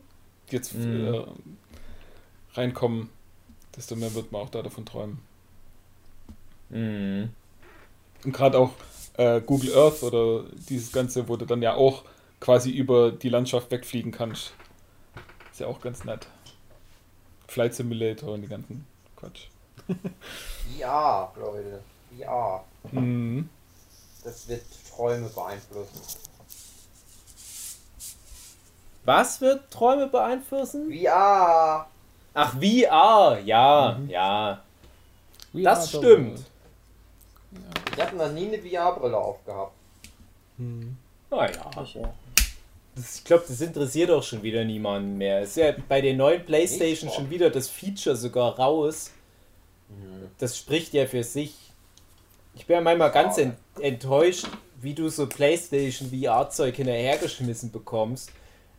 jetzt 0.50 0.74
Mhm. 0.76 1.14
äh, 1.14 1.22
reinkommen, 2.54 3.10
desto 3.76 3.96
mehr 3.96 4.14
wird 4.14 4.32
man 4.32 4.42
auch 4.42 4.50
da 4.50 4.62
davon 4.62 4.86
träumen. 4.86 5.20
Mhm. 6.70 7.30
Und 8.24 8.32
gerade 8.34 8.58
auch 8.60 8.72
äh, 9.18 9.42
Google 9.42 9.76
Earth 9.76 10.04
oder 10.04 10.46
dieses 10.70 10.92
Ganze, 10.92 11.28
wo 11.28 11.36
du 11.38 11.46
dann 11.46 11.62
ja 11.62 11.76
auch 11.76 12.04
quasi 12.40 12.72
über 12.72 13.12
die 13.12 13.30
Landschaft 13.30 13.72
wegfliegen 13.72 14.12
kannst. 14.12 14.54
Ist 15.52 15.60
ja 15.60 15.68
auch 15.68 15.82
ganz 15.82 16.04
nett. 16.04 16.28
Flight 17.48 17.76
Simulator 17.76 18.34
und 18.34 18.42
die 18.42 18.48
ganzen 18.48 18.86
Quatsch. 19.16 19.48
Ja, 20.80 21.32
Leute. 21.40 21.82
Ja. 22.18 22.64
Mhm. 22.92 23.50
Das 24.24 24.48
wird 24.48 24.64
Träume 24.90 25.28
beeinflussen. 25.30 26.00
Was 29.06 29.42
wird 29.42 29.70
Träume 29.72 30.08
beeinflussen? 30.08 30.92
VR! 30.92 31.88
Ach, 32.34 32.54
VR, 32.54 33.40
ja, 33.44 34.00
ja. 34.08 34.64
Das 35.54 35.92
Ja, 35.92 36.00
stimmt. 36.00 36.40
Ich 37.96 38.02
habe 38.02 38.16
noch 38.16 38.32
nie 38.32 38.48
eine 38.48 38.58
VR-Brille 38.58 39.18
aufgehabt. 39.18 39.74
Naja. 41.30 41.52
Ich 41.84 41.98
auch. 41.98 42.14
Das, 42.96 43.18
ich 43.18 43.24
glaube, 43.24 43.44
das 43.48 43.60
interessiert 43.62 44.12
auch 44.12 44.24
schon 44.24 44.44
wieder 44.44 44.64
niemanden 44.64 45.18
mehr. 45.18 45.42
Ist 45.42 45.58
ja 45.58 45.74
bei 45.88 46.02
den 46.02 46.18
neuen 46.18 46.46
Playstation 46.46 47.12
schon 47.12 47.30
wieder 47.30 47.50
das 47.50 47.68
Feature 47.68 48.16
sogar 48.16 48.58
raus. 48.58 49.12
Das 50.40 50.58
spricht 50.58 50.94
ja 50.94 51.06
für 51.06 51.24
sich. 51.24 51.54
Ich 52.56 52.66
bin 52.66 52.76
ja 52.76 52.82
manchmal 52.82 53.12
ganz 53.12 53.38
ent 53.38 53.58
enttäuscht, 53.80 54.48
wie 54.82 54.94
du 54.94 55.10
so 55.10 55.28
Playstation 55.28 56.12
VR-Zeug 56.12 56.76
hinterhergeschmissen 56.76 57.72
bekommst. 57.72 58.32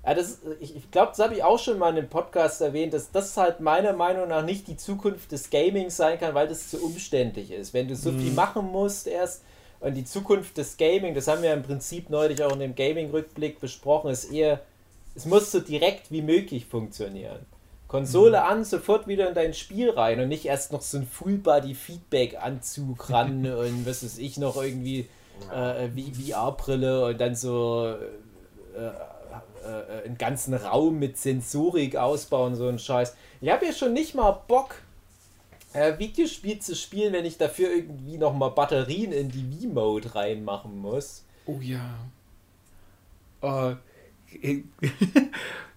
Ja, 0.06 0.14
das, 0.14 0.40
ich 0.60 0.76
ich 0.76 0.90
glaube, 0.90 1.08
das 1.08 1.18
habe 1.18 1.34
ich 1.34 1.42
auch 1.42 1.58
schon 1.58 1.78
mal 1.78 1.90
in 1.90 1.96
einem 1.96 2.08
Podcast 2.08 2.60
erwähnt, 2.60 2.92
dass 2.92 3.10
das 3.10 3.36
halt 3.36 3.60
meiner 3.60 3.94
Meinung 3.94 4.28
nach 4.28 4.44
nicht 4.44 4.68
die 4.68 4.76
Zukunft 4.76 5.32
des 5.32 5.48
Gamings 5.48 5.96
sein 5.96 6.18
kann, 6.18 6.34
weil 6.34 6.46
das 6.46 6.68
zu 6.68 6.84
umständlich 6.84 7.50
ist. 7.50 7.72
Wenn 7.72 7.88
du 7.88 7.96
so 7.96 8.12
viel 8.12 8.32
machen 8.32 8.70
musst 8.70 9.06
erst 9.06 9.42
und 9.80 9.94
die 9.94 10.04
Zukunft 10.04 10.58
des 10.58 10.76
Gaming, 10.76 11.14
das 11.14 11.26
haben 11.26 11.42
wir 11.42 11.54
im 11.54 11.62
Prinzip 11.62 12.10
neulich 12.10 12.42
auch 12.42 12.52
in 12.52 12.58
dem 12.58 12.74
Gaming-Rückblick 12.74 13.60
besprochen, 13.60 14.10
ist 14.10 14.30
eher, 14.30 14.60
es 15.14 15.24
muss 15.24 15.50
so 15.50 15.60
direkt 15.60 16.10
wie 16.10 16.22
möglich 16.22 16.66
funktionieren. 16.66 17.46
Konsole 17.88 18.44
an, 18.44 18.64
sofort 18.64 19.06
wieder 19.06 19.28
in 19.28 19.34
dein 19.34 19.54
Spiel 19.54 19.90
rein 19.90 20.20
und 20.20 20.28
nicht 20.28 20.46
erst 20.46 20.72
noch 20.72 20.82
so 20.82 20.98
ein 20.98 21.06
Full-Body-Feedback-Anzug 21.06 23.08
ran 23.08 23.46
und 23.54 23.86
was 23.86 24.04
weiß 24.04 24.18
ich 24.18 24.36
noch 24.36 24.60
irgendwie 24.60 25.08
äh, 25.54 25.88
wie 25.94 26.12
VR-Brille 26.12 27.06
und 27.06 27.20
dann 27.20 27.34
so 27.34 27.94
äh, 28.76 28.90
äh, 29.64 30.06
einen 30.06 30.18
ganzen 30.18 30.54
Raum 30.54 30.98
mit 30.98 31.16
Sensorik 31.16 31.96
ausbauen, 31.96 32.54
so 32.54 32.68
ein 32.68 32.78
Scheiß. 32.78 33.16
Ich 33.40 33.50
habe 33.50 33.66
ja 33.66 33.72
schon 33.72 33.92
nicht 33.92 34.14
mal 34.14 34.30
Bock, 34.46 34.76
äh, 35.72 35.98
Videospiel 35.98 36.58
zu 36.58 36.76
spielen, 36.76 37.12
wenn 37.12 37.24
ich 37.24 37.38
dafür 37.38 37.74
irgendwie 37.74 38.18
nochmal 38.18 38.50
Batterien 38.50 39.12
in 39.12 39.30
die 39.30 39.50
Wii-Mode 39.50 40.14
reinmachen 40.14 40.78
muss. 40.78 41.24
Oh 41.46 41.58
ja. 41.60 41.94
Äh, 43.42 43.76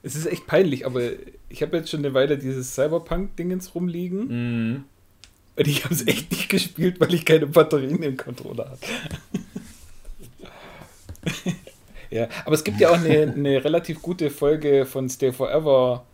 es 0.04 0.16
ist 0.16 0.26
echt 0.28 0.48
peinlich, 0.48 0.86
aber 0.86 1.02
ich 1.50 1.62
habe 1.62 1.78
jetzt 1.78 1.90
schon 1.90 2.02
eine 2.02 2.14
Weile 2.14 2.38
dieses 2.38 2.76
Cyberpunk-Dingens 2.76 3.76
rumliegen. 3.76 4.86
Und 5.56 5.68
ich 5.68 5.84
habe 5.84 5.94
es 5.94 6.06
echt 6.06 6.32
nicht 6.32 6.50
gespielt, 6.50 7.00
weil 7.00 7.14
ich 7.14 7.26
keine 7.26 7.48
Batterien 7.48 8.04
im 8.04 8.18
Controller 8.18 8.70
hatte. 8.70 8.88
ja, 12.10 12.28
aber 12.46 12.56
es 12.56 12.64
gibt 12.64 12.80
ja 12.80 12.90
auch 12.90 12.98
eine, 12.98 13.34
eine 13.34 13.64
relativ 13.64 14.02
gute 14.02 14.30
Folge 14.30 14.86
von 14.86 15.10
Stay 15.10 15.32
Forever. 15.32 16.06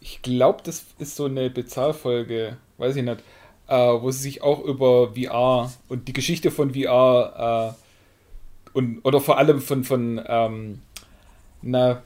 Ich 0.00 0.22
glaube, 0.22 0.60
das 0.64 0.84
ist 0.98 1.16
so 1.16 1.26
eine 1.26 1.50
Bezahlfolge, 1.50 2.56
weiß 2.78 2.96
ich 2.96 3.02
nicht, 3.02 3.22
äh, 3.68 3.76
wo 3.76 4.10
sie 4.10 4.22
sich 4.22 4.42
auch 4.42 4.62
über 4.62 5.14
VR 5.14 5.72
und 5.88 6.08
die 6.08 6.12
Geschichte 6.12 6.50
von 6.50 6.74
VR 6.74 7.74
äh, 7.74 8.76
und 8.76 9.00
oder 9.04 9.20
vor 9.20 9.38
allem 9.38 9.60
von, 9.60 9.84
von 9.84 10.20
ähm, 10.26 10.82
na, 11.62 12.02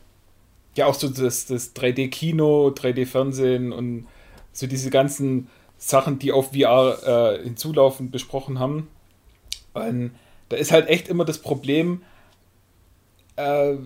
ja 0.77 0.87
auch 0.87 0.95
so 0.95 1.09
das, 1.09 1.47
das 1.47 1.75
3D-Kino, 1.75 2.69
3D-Fernsehen 2.69 3.73
und 3.73 4.07
so 4.53 4.67
diese 4.67 4.91
ganzen 4.91 5.49
Sachen, 5.77 6.19
die 6.19 6.33
auf 6.33 6.53
VR 6.53 7.39
äh, 7.39 7.43
hinzulaufen, 7.43 8.11
besprochen 8.11 8.59
haben. 8.59 8.89
Und 9.75 10.13
da 10.49 10.57
ist 10.57 10.73
halt 10.73 10.89
echt 10.89 11.09
immer 11.09 11.25
das 11.25 11.39
Problem, 11.39 12.03
äh, 13.39 13.77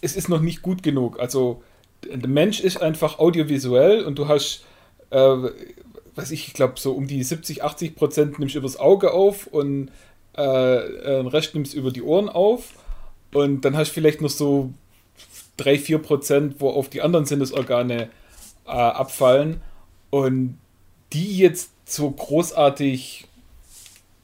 es 0.00 0.16
ist 0.16 0.28
noch 0.28 0.40
nicht 0.40 0.62
gut 0.62 0.82
genug. 0.82 1.18
Also 1.18 1.62
der 2.04 2.28
Mensch 2.28 2.60
ist 2.60 2.80
einfach 2.80 3.18
audiovisuell 3.18 4.04
und 4.04 4.18
du 4.18 4.28
hast, 4.28 4.64
äh, 5.10 5.18
weiß 6.14 6.30
ich, 6.30 6.48
ich 6.48 6.54
glaube 6.54 6.74
so 6.76 6.92
um 6.92 7.06
die 7.06 7.22
70, 7.22 7.64
80 7.64 7.96
Prozent 7.96 8.38
nimmst 8.38 8.54
du 8.54 8.60
übers 8.60 8.78
Auge 8.78 9.12
auf 9.12 9.46
und 9.46 9.90
äh, 10.36 10.42
äh, 10.42 11.16
den 11.18 11.26
Rest 11.26 11.54
nimmst 11.54 11.74
du 11.74 11.78
über 11.78 11.90
die 11.90 12.02
Ohren 12.02 12.28
auf 12.28 12.74
und 13.32 13.64
dann 13.64 13.76
hast 13.76 13.90
du 13.90 13.94
vielleicht 13.94 14.20
noch 14.20 14.30
so 14.30 14.72
3, 15.56 15.78
4 15.78 15.98
Prozent, 15.98 16.56
wo 16.58 16.70
auf 16.70 16.88
die 16.88 17.02
anderen 17.02 17.26
Sinnesorgane 17.26 18.10
äh, 18.66 18.70
abfallen 18.70 19.60
und 20.10 20.58
die 21.12 21.38
jetzt 21.38 21.70
so 21.86 22.10
großartig 22.10 23.26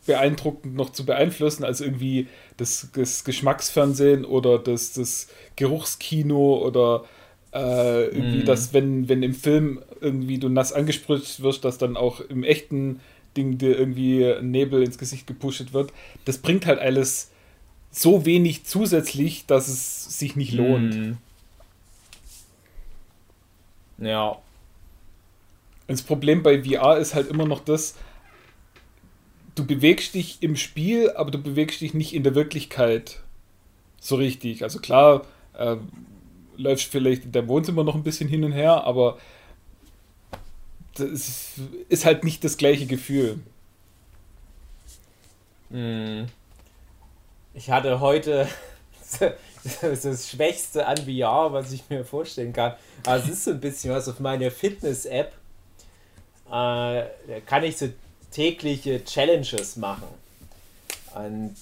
beeindruckend 0.07 0.75
noch 0.75 0.91
zu 0.91 1.07
beeinflussen, 1.07 1.65
als 1.65 1.81
irgendwie 1.81 2.29
das, 2.63 2.89
das 2.95 3.25
Geschmacksfernsehen 3.25 4.25
oder 4.25 4.59
das, 4.59 4.93
das 4.93 5.29
Geruchskino 5.57 6.59
oder 6.65 7.05
äh, 7.53 8.07
irgendwie 8.07 8.39
Mhm. 8.39 8.45
das, 8.47 8.73
wenn, 8.73 9.09
wenn 9.09 9.23
im 9.23 9.35
Film 9.35 9.83
irgendwie 10.01 10.39
du 10.39 10.49
nass 10.49 10.73
angespritzt 10.73 11.43
wirst, 11.43 11.65
dass 11.65 11.77
dann 11.77 11.97
auch 11.97 12.21
im 12.21 12.45
echten 12.45 13.01
Ding 13.37 13.59
dir 13.59 13.79
irgendwie 13.79 14.35
Nebel 14.41 14.83
ins 14.83 14.97
Gesicht 14.99 15.27
gepusht 15.27 15.73
wird. 15.73 15.93
Das 16.25 16.39
bringt 16.39 16.67
halt 16.67 16.79
alles 16.79 17.31
so 17.91 18.25
wenig 18.25 18.65
zusätzlich, 18.65 19.45
dass 19.47 19.69
es 19.69 20.19
sich 20.19 20.37
nicht 20.37 20.53
lohnt. 20.53 20.95
Mhm. 20.97 21.19
Ja. 23.99 24.29
Und 25.89 25.99
das 25.99 26.03
Problem 26.03 26.43
bei 26.43 26.63
VR 26.63 26.97
ist 26.99 27.15
halt 27.15 27.29
immer 27.29 27.47
noch 27.47 27.61
das, 27.61 27.97
du 29.55 29.67
bewegst 29.67 30.15
dich 30.15 30.43
im 30.43 30.57
Spiel, 30.57 31.11
aber 31.11 31.31
du 31.31 31.39
bewegst 31.39 31.81
dich 31.81 31.95
nicht 31.95 32.15
in 32.15 32.23
der 32.23 32.35
Wirklichkeit 32.35 33.21
so 34.01 34.17
richtig. 34.17 34.63
Also 34.63 34.81
klar, 34.81 35.27
äh, 35.57 35.77
läufst 36.57 36.87
vielleicht 36.91 37.25
in 37.25 37.33
deinem 37.33 37.49
Wohnzimmer 37.49 37.85
noch 37.85 37.95
ein 37.95 38.03
bisschen 38.03 38.29
hin 38.29 38.45
und 38.45 38.53
her, 38.53 38.85
aber 38.85 39.19
das 40.95 41.59
ist, 41.89 42.05
halt 42.05 42.25
nicht 42.25 42.45
das 42.45 42.57
gleiche 42.57 42.87
Gefühl. 42.87 43.41
Mhm. 45.71 46.27
Ich 47.55 47.71
hatte 47.71 48.01
heute 48.01 48.47
das 49.81 50.31
Schwächste 50.31 50.87
an 50.87 50.99
VR, 50.99 51.53
was 51.53 51.73
ich 51.73 51.89
mir 51.89 52.05
vorstellen 52.05 52.53
kann. 52.53 52.75
Aber 53.07 53.17
es 53.17 53.29
ist 53.29 53.45
so 53.45 53.53
ein 53.53 53.61
bisschen 53.61 53.93
was 53.93 54.09
auf 54.09 54.21
meiner 54.21 54.51
Fitness-App. 54.51 55.33
Äh, 56.47 56.51
da 56.51 57.09
kann 57.47 57.65
ich 57.65 57.79
so 57.79 57.89
tägliche 58.33 59.05
Challenges 59.05 59.77
machen. 59.77 60.09
Und 61.15 61.55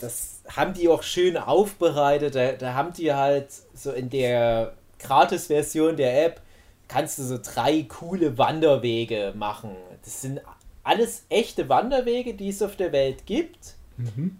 das 0.00 0.40
haben 0.48 0.74
die 0.74 0.88
auch 0.88 1.02
schön 1.02 1.36
aufbereitet. 1.36 2.34
Da, 2.34 2.52
da 2.52 2.74
haben 2.74 2.92
die 2.92 3.12
halt 3.12 3.48
so 3.74 3.92
in 3.92 4.10
der 4.10 4.74
Gratis-Version 4.98 5.96
der 5.96 6.26
App 6.26 6.40
kannst 6.88 7.18
du 7.18 7.22
so 7.22 7.38
drei 7.42 7.82
coole 7.82 8.36
Wanderwege 8.38 9.32
machen. 9.36 9.70
Das 10.04 10.20
sind 10.20 10.40
alles 10.82 11.24
echte 11.28 11.68
Wanderwege, 11.68 12.34
die 12.34 12.50
es 12.50 12.62
auf 12.62 12.76
der 12.76 12.92
Welt 12.92 13.26
gibt. 13.26 13.74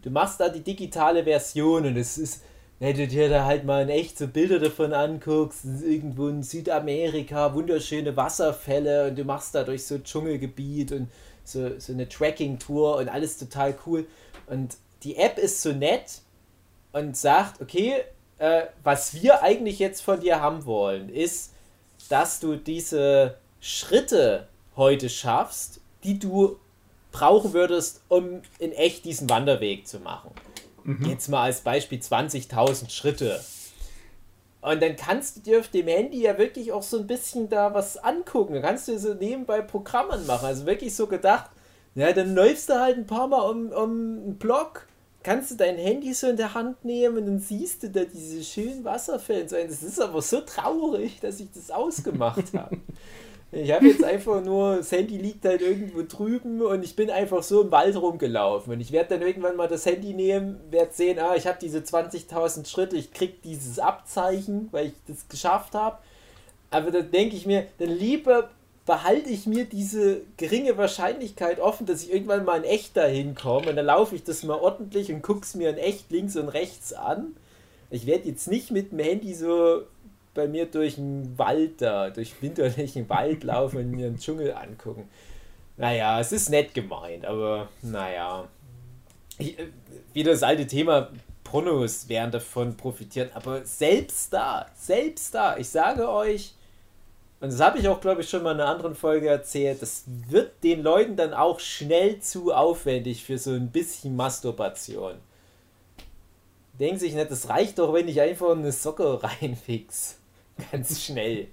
Du 0.03 0.11
machst 0.11 0.41
da 0.41 0.49
die 0.49 0.61
digitale 0.61 1.25
Version 1.25 1.87
und 1.87 1.97
es 1.97 2.19
ist, 2.19 2.43
wenn 2.81 2.97
du 2.97 3.07
dir 3.07 3.29
da 3.29 3.45
halt 3.45 3.65
mal 3.65 3.83
in 3.83 3.89
echt 3.89 4.19
so 4.19 4.27
Bilder 4.27 4.59
davon 4.59 4.93
anguckst, 4.93 5.65
irgendwo 5.65 6.29
in 6.29 6.43
Südamerika, 6.43 7.55
wunderschöne 7.55 8.17
Wasserfälle 8.17 9.09
und 9.09 9.17
du 9.17 9.25
machst 9.25 9.55
da 9.55 9.63
durch 9.63 9.87
so 9.87 9.99
Dschungelgebiet 9.99 10.93
und 10.93 11.09
so, 11.45 11.79
so 11.79 11.93
eine 11.93 12.09
Tracking-Tour 12.09 12.97
und 12.97 13.09
alles 13.09 13.39
total 13.39 13.77
cool. 13.87 14.07
Und 14.47 14.77
die 15.03 15.17
App 15.17 15.39
ist 15.39 15.63
so 15.63 15.73
nett 15.73 16.21
und 16.93 17.17
sagt, 17.17 17.61
okay, 17.61 18.03
äh, 18.39 18.63
was 18.83 19.15
wir 19.15 19.43
eigentlich 19.43 19.79
jetzt 19.79 20.01
von 20.01 20.21
dir 20.21 20.41
haben 20.41 20.65
wollen, 20.65 21.09
ist, 21.09 21.53
dass 22.09 22.41
du 22.41 22.57
diese 22.57 23.37
Schritte 23.61 24.49
heute 24.77 25.09
schaffst, 25.09 25.81
die 26.03 26.19
du 26.19 26.59
brauchen 27.13 27.53
würdest, 27.53 28.03
um 28.09 28.43
in 28.59 28.73
echt 28.73 29.05
diesen 29.05 29.31
Wanderweg 29.31 29.87
zu 29.87 30.01
machen. 30.01 30.31
Jetzt 31.09 31.29
mal 31.29 31.45
als 31.45 31.61
Beispiel 31.61 31.99
20.000 31.99 32.91
Schritte. 32.91 33.43
Und 34.65 34.83
dann 34.83 34.97
kannst 34.97 35.37
du 35.37 35.41
dir 35.41 35.61
auf 35.61 35.69
dem 35.69 35.89
Handy 35.89 36.23
ja 36.23 36.39
wirklich 36.39 36.73
auch 36.73 36.83
so 36.83 36.99
ein 36.99 37.07
bisschen 37.07 37.51
da 37.51 37.75
was 37.75 37.99
angucken. 37.99 38.55
Dann 38.55 38.63
kannst 38.63 38.89
du 38.89 38.99
so 38.99 39.13
nebenbei 39.13 39.61
Programmen 39.61 40.27
machen. 40.27 40.47
Also 40.47 40.65
wirklich 40.65 40.97
so 40.97 41.07
gedacht, 41.07 41.51
ja, 41.95 42.13
dann 42.13 42.35
läufst 42.35 42.71
du 42.71 42.81
halt 42.81 42.97
ein 42.97 43.07
paar 43.07 43.29
Mal 43.29 43.43
um, 43.43 43.71
um 43.73 43.91
einen 43.91 44.39
Block 44.39 44.87
kannst 45.25 45.51
du 45.51 45.55
dein 45.57 45.77
Handy 45.77 46.13
so 46.13 46.29
in 46.29 46.37
der 46.37 46.55
Hand 46.55 46.85
nehmen 46.85 47.17
und 47.17 47.27
dann 47.27 47.41
siehst 47.41 47.83
du 47.83 47.91
da 47.91 48.05
diese 48.05 48.45
schönen 48.45 48.85
Wasserfälle. 48.85 49.47
Das 49.47 49.83
ist 49.83 50.01
aber 50.01 50.23
so 50.23 50.43
traurig, 50.43 51.19
dass 51.21 51.41
ich 51.41 51.49
das 51.53 51.71
ausgemacht 51.71 52.53
habe. 52.55 52.77
Ich 53.55 53.71
habe 53.71 53.87
jetzt 53.87 54.03
einfach 54.03 54.43
nur, 54.43 54.79
das 54.79 54.91
Handy 54.91 55.17
liegt 55.17 55.45
halt 55.45 55.63
irgendwo 55.63 56.03
drüben 56.03 56.61
und 56.61 56.83
ich 56.83 56.97
bin 56.97 57.09
einfach 57.09 57.43
so 57.45 57.63
im 57.63 57.71
Wald 57.71 57.95
rumgelaufen. 57.95 58.73
Und 58.73 58.81
ich 58.81 58.91
werde 58.91 59.11
dann 59.11 59.23
irgendwann 59.27 59.55
mal 59.55 59.69
das 59.69 59.87
Handy 59.87 60.13
nehmen, 60.13 60.59
werde 60.71 60.93
sehen, 60.93 61.21
ah, 61.21 61.37
ich 61.37 61.47
habe 61.47 61.59
diese 61.61 61.79
20.000 61.79 62.67
Schritte, 62.67 62.97
ich 62.97 63.13
krieg 63.13 63.43
dieses 63.43 63.79
Abzeichen, 63.79 64.69
weil 64.73 64.87
ich 64.87 64.93
das 65.07 65.29
geschafft 65.29 65.75
habe. 65.75 65.99
Aber 66.71 66.91
dann 66.91 67.13
denke 67.13 67.37
ich 67.37 67.47
mir, 67.47 67.67
dann 67.79 67.91
lieber 67.91 68.51
behalte 68.87 69.31
ich 69.31 69.47
mir 69.47 69.65
diese 69.65 70.23
geringe 70.37 70.77
Wahrscheinlichkeit 70.77 71.61
offen, 71.61 71.87
dass 71.87 72.03
ich 72.03 72.13
irgendwann 72.13 72.45
mal 72.45 72.59
in 72.59 72.65
echt 72.65 72.97
dahin 72.97 73.35
komme 73.35 73.71
und 73.71 73.77
dann 73.77 73.87
laufe 73.87 74.15
ich 74.15 74.25
das 74.25 74.43
mal 74.43 74.59
ordentlich 74.59 75.11
und 75.13 75.23
gucke 75.23 75.43
es 75.43 75.55
mir 75.55 75.71
in 75.71 75.79
echt 75.79 76.11
links 76.11 76.37
und 76.37 76.49
rechts 76.49 76.93
an. 76.93 77.37
Ich 77.91 78.07
werde 78.07 78.29
jetzt 78.29 78.49
nicht 78.49 78.73
mit 78.73 78.93
dem 78.93 78.99
Handy 78.99 79.33
so 79.35 79.83
bei 80.35 80.49
mir 80.49 80.67
durch 80.67 80.97
den 80.97 81.39
Wald 81.39 81.81
da, 81.81 82.11
durch 82.11 82.43
winterlichen 82.43 83.09
Wald 83.09 83.45
laufen 83.45 83.79
und 83.79 83.91
mir 83.91 84.11
den 84.11 84.19
Dschungel 84.19 84.53
angucken. 84.53 85.09
Naja, 85.77 86.21
es 86.21 86.33
ist 86.33 86.51
nett 86.51 86.75
gemeint, 86.75 87.25
aber 87.25 87.69
naja. 87.83 88.47
Ich, 89.39 89.59
äh, 89.59 89.67
wieder 90.13 90.33
das 90.33 90.43
alte 90.43 90.67
Thema, 90.67 91.11
Pornos 91.43 92.09
werden 92.09 92.31
davon 92.31 92.77
profitieren, 92.77 93.31
aber 93.35 93.65
selbst 93.65 94.33
da, 94.33 94.67
selbst 94.77 95.35
da, 95.35 95.57
ich 95.57 95.69
sage 95.69 96.09
euch, 96.09 96.55
und 97.41 97.53
das 97.53 97.61
habe 97.61 97.79
ich 97.79 97.87
auch, 97.89 98.01
glaube 98.01 98.23
ich, 98.23 98.31
schon 98.31 98.43
mal 98.43 98.53
in 98.53 98.61
einer 98.61 98.71
anderen 98.71 98.95
Folge 98.95 99.29
erzählt, 99.29 99.83
das 99.83 100.05
wird 100.07 100.65
den 100.65 100.83
Leuten 100.83 101.15
dann 101.15 101.35
auch 101.35 101.61
schnell 101.61 102.21
zu 102.21 102.55
aufwendig 102.55 103.25
für 103.25 103.37
so 103.39 103.51
ein 103.51 103.71
bisschen 103.71 104.17
Masturbation. 104.17 105.17
Denken 106.81 106.99
sich 106.99 107.15
nicht, 107.15 107.31
das 107.31 107.49
reicht 107.49 107.79
doch, 107.79 107.93
wenn 107.93 108.09
ich 108.09 108.21
einfach 108.21 108.51
eine 108.53 108.73
Socke 108.73 109.23
reinfix. 109.41 110.17
Ganz 110.73 111.03
schnell. 111.03 111.49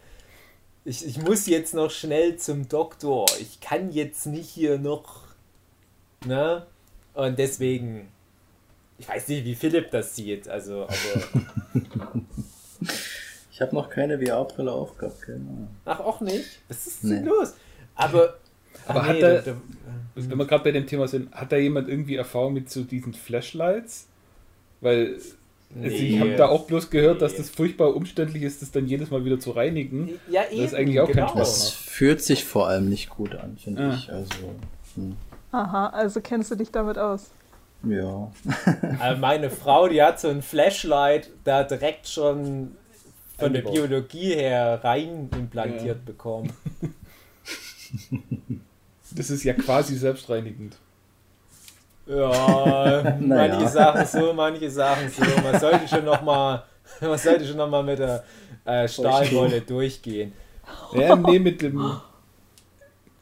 Ich, 0.83 1.05
ich 1.05 1.19
muss 1.19 1.45
jetzt 1.45 1.73
noch 1.73 1.91
schnell 1.91 2.37
zum 2.37 2.67
Doktor. 2.67 3.25
Ich 3.39 3.59
kann 3.59 3.91
jetzt 3.91 4.25
nicht 4.25 4.49
hier 4.49 4.79
noch. 4.79 5.23
Ne? 6.25 6.65
Und 7.13 7.37
deswegen. 7.37 8.07
Ich 8.97 9.07
weiß 9.07 9.27
nicht, 9.29 9.45
wie 9.45 9.55
Philipp 9.55 9.91
das 9.91 10.15
sieht. 10.15 10.47
Also, 10.47 10.83
aber. 10.83 11.41
ich 13.51 13.61
habe 13.61 13.75
noch 13.75 13.89
keine 13.89 14.19
VR-Brille 14.19 14.71
aufgehabt, 14.71 15.21
keine 15.21 15.37
Ahnung. 15.37 15.67
Ach, 15.85 15.99
auch 15.99 16.21
nicht? 16.21 16.59
Was 16.67 16.87
ist 16.87 17.03
denn 17.03 17.23
nee. 17.23 17.29
los? 17.29 17.53
Aber. 17.95 18.37
Aber 18.87 19.03
ah, 19.03 19.13
nee, 19.13 19.21
hat 19.21 19.45
da, 19.45 19.51
da, 19.51 19.61
wenn 20.15 20.37
wir 20.37 20.45
gerade 20.45 20.63
bei 20.63 20.71
dem 20.71 20.87
Thema 20.87 21.07
sind, 21.07 21.31
hat 21.33 21.51
da 21.51 21.57
jemand 21.57 21.87
irgendwie 21.87 22.15
Erfahrung 22.15 22.53
mit 22.53 22.69
so 22.69 22.83
diesen 22.83 23.13
Flashlights? 23.13 24.07
Weil 24.79 25.19
Nee. 25.73 25.85
Also 25.85 25.97
ich 25.97 26.19
habe 26.19 26.35
da 26.35 26.49
auch 26.49 26.65
bloß 26.65 26.89
gehört, 26.89 27.21
dass 27.21 27.35
das 27.35 27.49
furchtbar 27.49 27.95
umständlich 27.95 28.43
ist, 28.43 28.61
das 28.61 28.71
dann 28.71 28.87
jedes 28.87 29.09
Mal 29.09 29.23
wieder 29.23 29.39
zu 29.39 29.51
reinigen. 29.51 30.19
Ja, 30.29 30.43
eben, 30.49 30.61
das 30.61 30.73
ist 30.73 30.77
eigentlich 30.77 30.99
auch 30.99 31.07
genau. 31.07 31.27
kein 31.27 31.35
Spaß. 31.35 31.59
Das 31.59 31.69
fühlt 31.69 32.21
sich 32.21 32.43
vor 32.43 32.67
allem 32.67 32.89
nicht 32.89 33.09
gut 33.09 33.35
an, 33.35 33.57
finde 33.57 33.83
ah. 33.83 33.95
ich. 33.95 34.11
Also, 34.11 34.55
hm. 34.95 35.15
Aha, 35.51 35.87
also 35.87 36.21
kennst 36.21 36.51
du 36.51 36.55
dich 36.55 36.71
damit 36.71 36.97
aus? 36.97 37.31
Ja. 37.83 38.31
also 38.99 39.19
meine 39.19 39.49
Frau, 39.49 39.87
die 39.87 40.01
hat 40.01 40.19
so 40.19 40.27
ein 40.27 40.41
Flashlight 40.41 41.29
da 41.43 41.63
direkt 41.63 42.07
schon 42.07 42.75
von 43.37 43.53
der 43.53 43.61
Biologie 43.61 44.35
her 44.35 44.79
rein 44.83 45.29
implantiert 45.35 45.97
ja. 45.97 46.05
bekommen. 46.05 46.51
Das 49.13 49.29
ist 49.29 49.43
ja 49.43 49.51
quasi 49.53 49.97
selbstreinigend. 49.97 50.77
Ja, 52.11 53.15
naja. 53.19 53.53
manche 53.53 53.67
Sachen 53.69 54.05
so, 54.05 54.33
manche 54.33 54.69
Sachen 54.69 55.09
so. 55.09 55.23
Man 55.41 55.59
sollte 55.59 55.87
schon 55.87 56.05
nochmal 56.05 56.63
man 57.01 57.17
sollte 57.17 57.45
schon 57.45 57.57
noch 57.57 57.69
mal 57.69 57.83
mit 57.83 57.99
der 57.99 58.23
äh, 58.65 58.87
Stahlwolle 58.87 59.61
durchgehen. 59.61 60.33
Ja, 60.93 61.15
nee, 61.15 61.39
mit 61.39 61.61
dem 61.61 61.99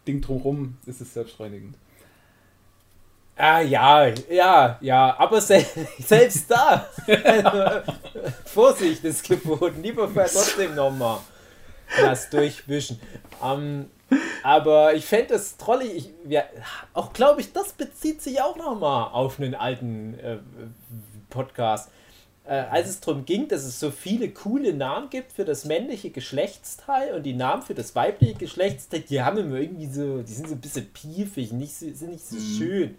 Ding 0.08 0.22
drumherum 0.22 0.78
ist 0.86 1.02
es 1.02 1.14
selbstreinigend. 1.14 1.76
Ah, 3.36 3.62
ja, 3.62 4.08
ja, 4.30 4.78
ja, 4.82 5.16
aber 5.18 5.40
se 5.40 5.66
selbst 6.00 6.52
da. 6.52 6.90
Vorsicht 8.46 9.04
ist 9.06 9.24
geboten. 9.28 9.82
Lieber 9.82 10.10
trotzdem 10.14 10.76
nochmal 10.76 11.20
das 12.02 12.30
durchwischen. 12.30 13.00
Ähm, 13.42 13.90
aber 14.44 14.94
ich 14.94 15.06
fände 15.06 15.36
es 15.36 15.58
trollig. 15.58 15.96
Ich, 15.96 16.10
ja, 16.28 16.44
auch 16.94 17.14
glaube 17.14 17.42
ich, 17.42 17.54
das 17.54 17.74
bezieht 17.74 18.22
sich 18.22 18.42
auch 18.42 18.56
nochmal 18.56 19.10
auf 19.12 19.40
einen 19.40 19.56
alten 19.56 20.18
äh, 20.20 20.38
Podcast. 21.30 21.90
Äh, 22.46 22.66
als 22.72 22.90
es 22.90 23.00
darum 23.00 23.26
ging, 23.26 23.48
dass 23.48 23.64
es 23.64 23.80
so 23.80 23.92
viele 23.92 24.30
coole 24.30 24.74
Namen 24.74 25.12
gibt 25.12 25.34
für 25.34 25.46
das 25.46 25.66
männliche 25.66 26.10
Geschlechtsteil 26.10 27.14
und 27.14 27.24
die 27.24 27.34
Namen 27.34 27.62
für 27.62 27.76
das 27.76 27.96
weibliche 27.96 28.34
Geschlechtsteil, 28.34 29.02
die 29.02 29.22
haben 29.22 29.38
immer 29.38 29.58
irgendwie 29.58 29.86
so, 29.86 30.24
die 30.24 30.34
sind 30.34 30.48
so 30.48 30.56
ein 30.56 30.62
bisschen 30.62 30.88
piefig, 30.88 31.52
nicht 31.52 31.76
sind 31.76 32.10
nicht 32.10 32.26
so 32.26 32.38
mhm. 32.38 32.58
schön. 32.58 32.96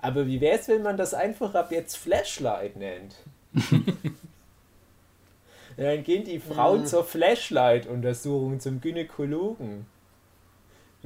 Aber 0.00 0.26
wie 0.26 0.40
wäre 0.40 0.58
es, 0.58 0.66
wenn 0.66 0.82
man 0.82 0.96
das 0.96 1.14
einfach 1.14 1.54
ab 1.54 1.70
jetzt 1.70 1.96
Flashlight 1.96 2.76
nennt? 2.76 3.14
dann 5.76 6.02
gehen 6.02 6.24
die 6.24 6.40
Frauen 6.40 6.80
mhm. 6.80 6.86
zur 6.86 7.04
Flashlight-Untersuchung 7.04 8.58
zum 8.58 8.80
Gynäkologen. 8.80 9.86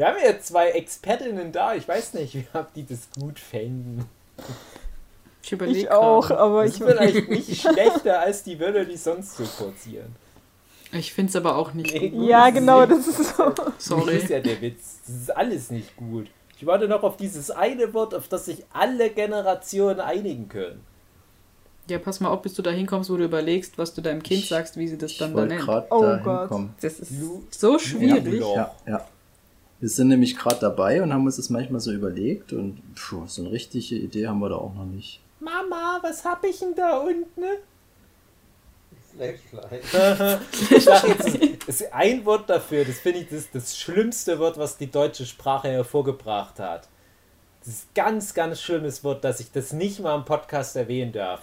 Wir 0.01 0.07
haben 0.07 0.17
ja 0.25 0.41
zwei 0.41 0.71
Expertinnen 0.71 1.53
da. 1.53 1.75
Ich 1.75 1.87
weiß 1.87 2.15
nicht, 2.15 2.35
ob 2.55 2.73
die 2.73 2.87
das 2.87 3.11
gut 3.21 3.39
fänden. 3.39 4.07
Ich, 5.43 5.53
ich 5.53 5.91
auch, 5.91 6.31
aber 6.31 6.65
das 6.65 6.73
ich 6.73 6.79
bin 6.79 6.89
vielleicht 6.89 7.29
nicht 7.29 7.61
schlechter 7.61 8.21
als 8.21 8.43
die 8.43 8.59
Wörter, 8.59 8.87
die 8.87 8.97
sonst 8.97 9.37
so 9.37 9.45
kursieren. 9.45 10.17
Ich 10.93 11.13
finde 11.13 11.29
es 11.29 11.37
aber 11.37 11.55
auch 11.55 11.75
nicht 11.75 11.93
nee, 11.93 12.09
gut. 12.09 12.27
Ja, 12.27 12.49
genau, 12.49 12.87
das 12.87 13.09
ist 13.09 13.37
so. 13.37 13.53
Sorry. 13.77 14.15
Das 14.15 14.23
ist 14.23 14.31
ja 14.31 14.41
der 14.41 14.63
Witz. 14.63 15.01
Das 15.07 15.17
ist 15.17 15.37
alles 15.37 15.71
nicht 15.71 15.95
gut. 15.99 16.29
Ich 16.57 16.65
warte 16.65 16.89
noch 16.89 17.03
auf 17.03 17.19
dieses 17.19 17.51
eine 17.51 17.93
Wort, 17.93 18.15
auf 18.15 18.27
das 18.27 18.47
sich 18.47 18.65
alle 18.73 19.11
Generationen 19.11 20.01
einigen 20.01 20.49
können. 20.49 20.81
Ja, 21.89 21.99
pass 21.99 22.21
mal 22.21 22.31
auf, 22.31 22.41
bis 22.41 22.55
du 22.55 22.63
da 22.63 22.71
hinkommst, 22.71 23.11
wo 23.11 23.19
du 23.19 23.25
überlegst, 23.25 23.77
was 23.77 23.93
du 23.93 24.01
deinem 24.01 24.23
Kind 24.23 24.47
sagst, 24.47 24.79
wie 24.79 24.89
sie 24.89 24.97
das 24.97 25.19
dann 25.19 25.37
da 25.37 25.45
nennt. 25.45 25.69
Oh 25.69 26.17
Gott. 26.25 26.41
Hinkommen. 26.41 26.75
Das 26.81 27.01
ist 27.01 27.13
so 27.51 27.79
schwierig. 27.79 28.41
Ja, 28.41 28.75
ja. 28.87 29.07
Wir 29.81 29.89
sind 29.89 30.09
nämlich 30.09 30.37
gerade 30.37 30.61
dabei 30.61 31.03
und 31.03 31.13
haben 31.13 31.25
uns 31.25 31.37
das 31.37 31.49
manchmal 31.49 31.81
so 31.81 31.91
überlegt 31.91 32.53
und 32.53 32.83
pfuh, 32.95 33.27
so 33.27 33.43
eine 33.43 33.51
richtige 33.51 33.97
Idee 33.97 34.29
haben 34.29 34.41
wir 34.41 34.51
da 34.51 34.57
auch 34.57 34.75
noch 34.75 34.85
nicht. 34.85 35.21
Mama, 35.41 35.99
was 36.03 36.23
hab 36.25 36.45
ich 36.45 36.59
denn 36.59 36.75
da 36.75 36.99
unten? 36.99 37.43
Flashlight. 39.15 40.41
ich 40.71 40.85
sag 40.85 41.09
jetzt, 41.09 41.67
das 41.67 41.81
ist 41.81 41.93
ein 41.93 42.25
Wort 42.27 42.49
dafür, 42.51 42.85
das 42.85 42.99
finde 42.99 43.21
ich 43.21 43.29
das, 43.31 43.51
das 43.51 43.77
schlimmste 43.77 44.39
Wort, 44.39 44.59
was 44.59 44.77
die 44.77 44.91
deutsche 44.91 45.25
Sprache 45.25 45.69
hervorgebracht 45.69 46.59
hat. 46.59 46.89
Das 47.61 47.75
ist 47.75 47.85
ein 47.85 47.95
ganz, 47.95 48.35
ganz 48.35 48.61
schlimmes 48.61 49.03
Wort, 49.03 49.25
dass 49.25 49.41
ich 49.41 49.51
das 49.51 49.73
nicht 49.73 50.01
mal 50.01 50.15
im 50.15 50.25
Podcast 50.27 50.77
erwähnen 50.77 51.13
darf. 51.13 51.41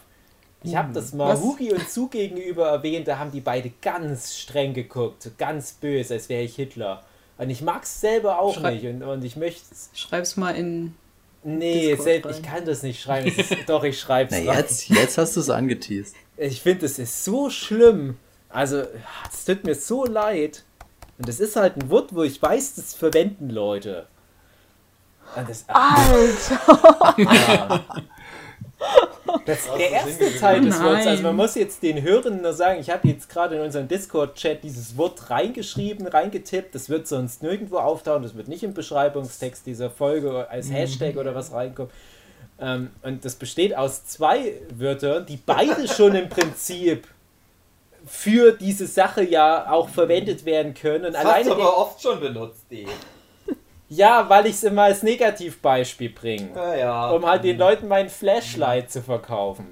Ich 0.64 0.76
habe 0.76 0.94
das 0.94 1.14
mal 1.14 1.34
was? 1.34 1.42
Hugi 1.42 1.72
und 1.72 1.90
Zu 1.90 2.08
gegenüber 2.08 2.70
erwähnt, 2.70 3.08
da 3.08 3.20
haben 3.20 3.32
die 3.32 3.42
beide 3.42 3.72
ganz 3.82 4.38
streng 4.38 4.74
geguckt, 4.74 5.32
ganz 5.38 5.74
böse, 5.74 6.16
als 6.16 6.30
wäre 6.30 6.44
ich 6.44 6.56
Hitler. 6.56 7.04
Und 7.38 7.50
ich 7.50 7.62
mag 7.62 7.84
es 7.84 8.02
selber 8.02 8.40
auch 8.40 8.56
Schrei 8.56 8.76
nicht. 8.76 8.86
Und, 8.86 9.04
und 9.04 9.24
ich 9.24 9.36
möchte 9.36 9.64
Schreib's 9.94 10.38
mal 10.38 10.52
in. 10.52 10.96
Nee, 11.44 11.96
selbst, 11.96 12.40
ich 12.40 12.44
kann 12.44 12.66
das 12.66 12.84
nicht 12.84 13.02
schreiben. 13.02 13.28
Ist, 13.28 13.56
doch, 13.68 13.84
ich 13.84 14.00
schreibe 14.00 14.36
es. 14.36 14.44
Jetzt, 14.44 14.90
jetzt 14.90 15.18
hast 15.18 15.36
du 15.36 15.40
es 15.40 15.50
angeteased. 15.50 16.16
Ich 16.36 16.62
finde, 16.62 16.86
es 16.86 17.00
ist 17.00 17.24
so 17.24 17.50
schlimm. 17.50 18.18
Also, 18.50 18.84
es 19.32 19.46
tut 19.46 19.64
mir 19.64 19.76
so 19.76 20.06
leid. 20.06 20.64
Und 21.18 21.30
es 21.30 21.40
ist 21.40 21.56
halt 21.56 21.78
ein 21.78 21.90
Wort, 21.90 22.14
wo 22.14 22.24
ich 22.24 22.42
weiß, 22.42 22.76
das 22.76 22.94
verwenden 22.94 23.50
Leute. 23.50 24.08
Das, 25.36 25.66
Alter! 25.68 27.16
Ja. 27.18 27.86
Das 29.46 29.60
ist 29.60 29.78
der 29.78 29.92
erste 29.92 30.38
Teil 30.38 30.62
des 30.62 30.82
Wortes. 30.82 31.08
Also 31.08 31.24
man 31.24 31.36
muss 31.36 31.56
jetzt 31.56 31.82
den 31.84 32.02
Hörenden 32.02 32.42
nur 32.42 32.54
sagen, 32.54 32.80
ich 32.80 32.90
habe 32.90 33.08
jetzt 33.08 33.30
gerade 33.30 33.56
in 33.56 33.62
unserem 33.62 33.88
Discord-Chat 33.88 34.64
dieses 34.64 34.98
Wort 34.98 35.30
reingeschrieben, 35.30 36.08
reingetippt. 36.08 36.76
Das 36.76 36.90
wird 36.90 37.08
sonst 37.08 37.44
nirgendwo 37.44 37.78
auftauchen. 37.78 38.24
Das 38.24 38.36
wird 38.36 38.48
nicht 38.48 38.64
im 38.64 38.74
Beschreibungstext 38.74 39.66
dieser 39.66 39.90
Folge 39.90 40.50
als 40.50 40.68
mhm. 40.68 40.74
Hashtag 40.74 41.18
oder 41.18 41.34
was 41.34 41.52
reinkommen. 41.52 41.92
Ähm, 42.60 42.92
und 43.04 43.24
das 43.24 43.36
besteht 43.36 43.76
aus 43.76 44.06
zwei 44.06 44.54
Wörtern, 44.76 45.26
die 45.26 45.38
beide 45.38 45.88
schon 45.94 46.16
im 46.16 46.30
Prinzip 46.30 47.08
für 48.06 48.54
diese 48.54 48.88
Sache 48.88 49.24
ja 49.24 49.72
auch 49.72 49.90
verwendet 49.90 50.46
werden 50.46 50.74
können. 50.74 51.06
Und 51.06 51.16
alleine 51.16 51.52
aber 51.52 51.78
oft 51.78 52.02
schon 52.02 52.20
benutzt, 52.20 52.66
die. 52.72 52.88
Ja, 53.90 54.30
weil 54.30 54.46
ich 54.48 54.54
es 54.54 54.64
immer 54.64 54.84
als 54.84 55.04
Negativbeispiel 55.04 56.10
bringe. 56.10 56.50
Ja, 56.56 56.76
ja. 56.76 57.10
Um 57.12 57.26
halt 57.26 57.44
den 57.44 57.58
Leuten 57.58 57.88
mein 57.88 58.10
Flashlight 58.10 58.92
zu 58.92 59.02
verkaufen. 59.02 59.68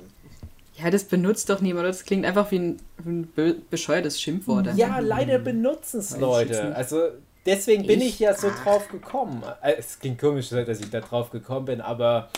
Ja, 0.76 0.90
das 0.90 1.04
benutzt 1.06 1.50
doch 1.50 1.62
niemand. 1.62 1.88
Das 1.88 2.04
klingt 2.04 2.26
einfach 2.26 2.52
wie 2.52 2.60
ein, 2.60 2.78
ein 3.06 3.32
bescheuertes 3.70 4.22
Schimpfwort. 4.22 4.68
Ja, 4.76 5.00
leider 5.00 5.40
benutzen 5.40 6.00
es 6.00 6.18
Leute. 6.18 6.76
Also 6.76 7.10
deswegen 7.46 7.86
bin 7.88 8.02
ich, 8.02 8.08
ich 8.08 8.20
ja 8.20 8.34
so 8.34 8.50
drauf 8.64 8.88
gekommen. 8.90 9.44
Äh, 9.62 9.76
es 9.78 10.00
klingt 10.00 10.20
komisch, 10.20 10.50
dass 10.50 10.80
ich 10.80 10.90
da 10.90 11.02
drauf 11.02 11.30
gekommen 11.32 11.66
bin, 11.66 11.82
aber 11.82 12.30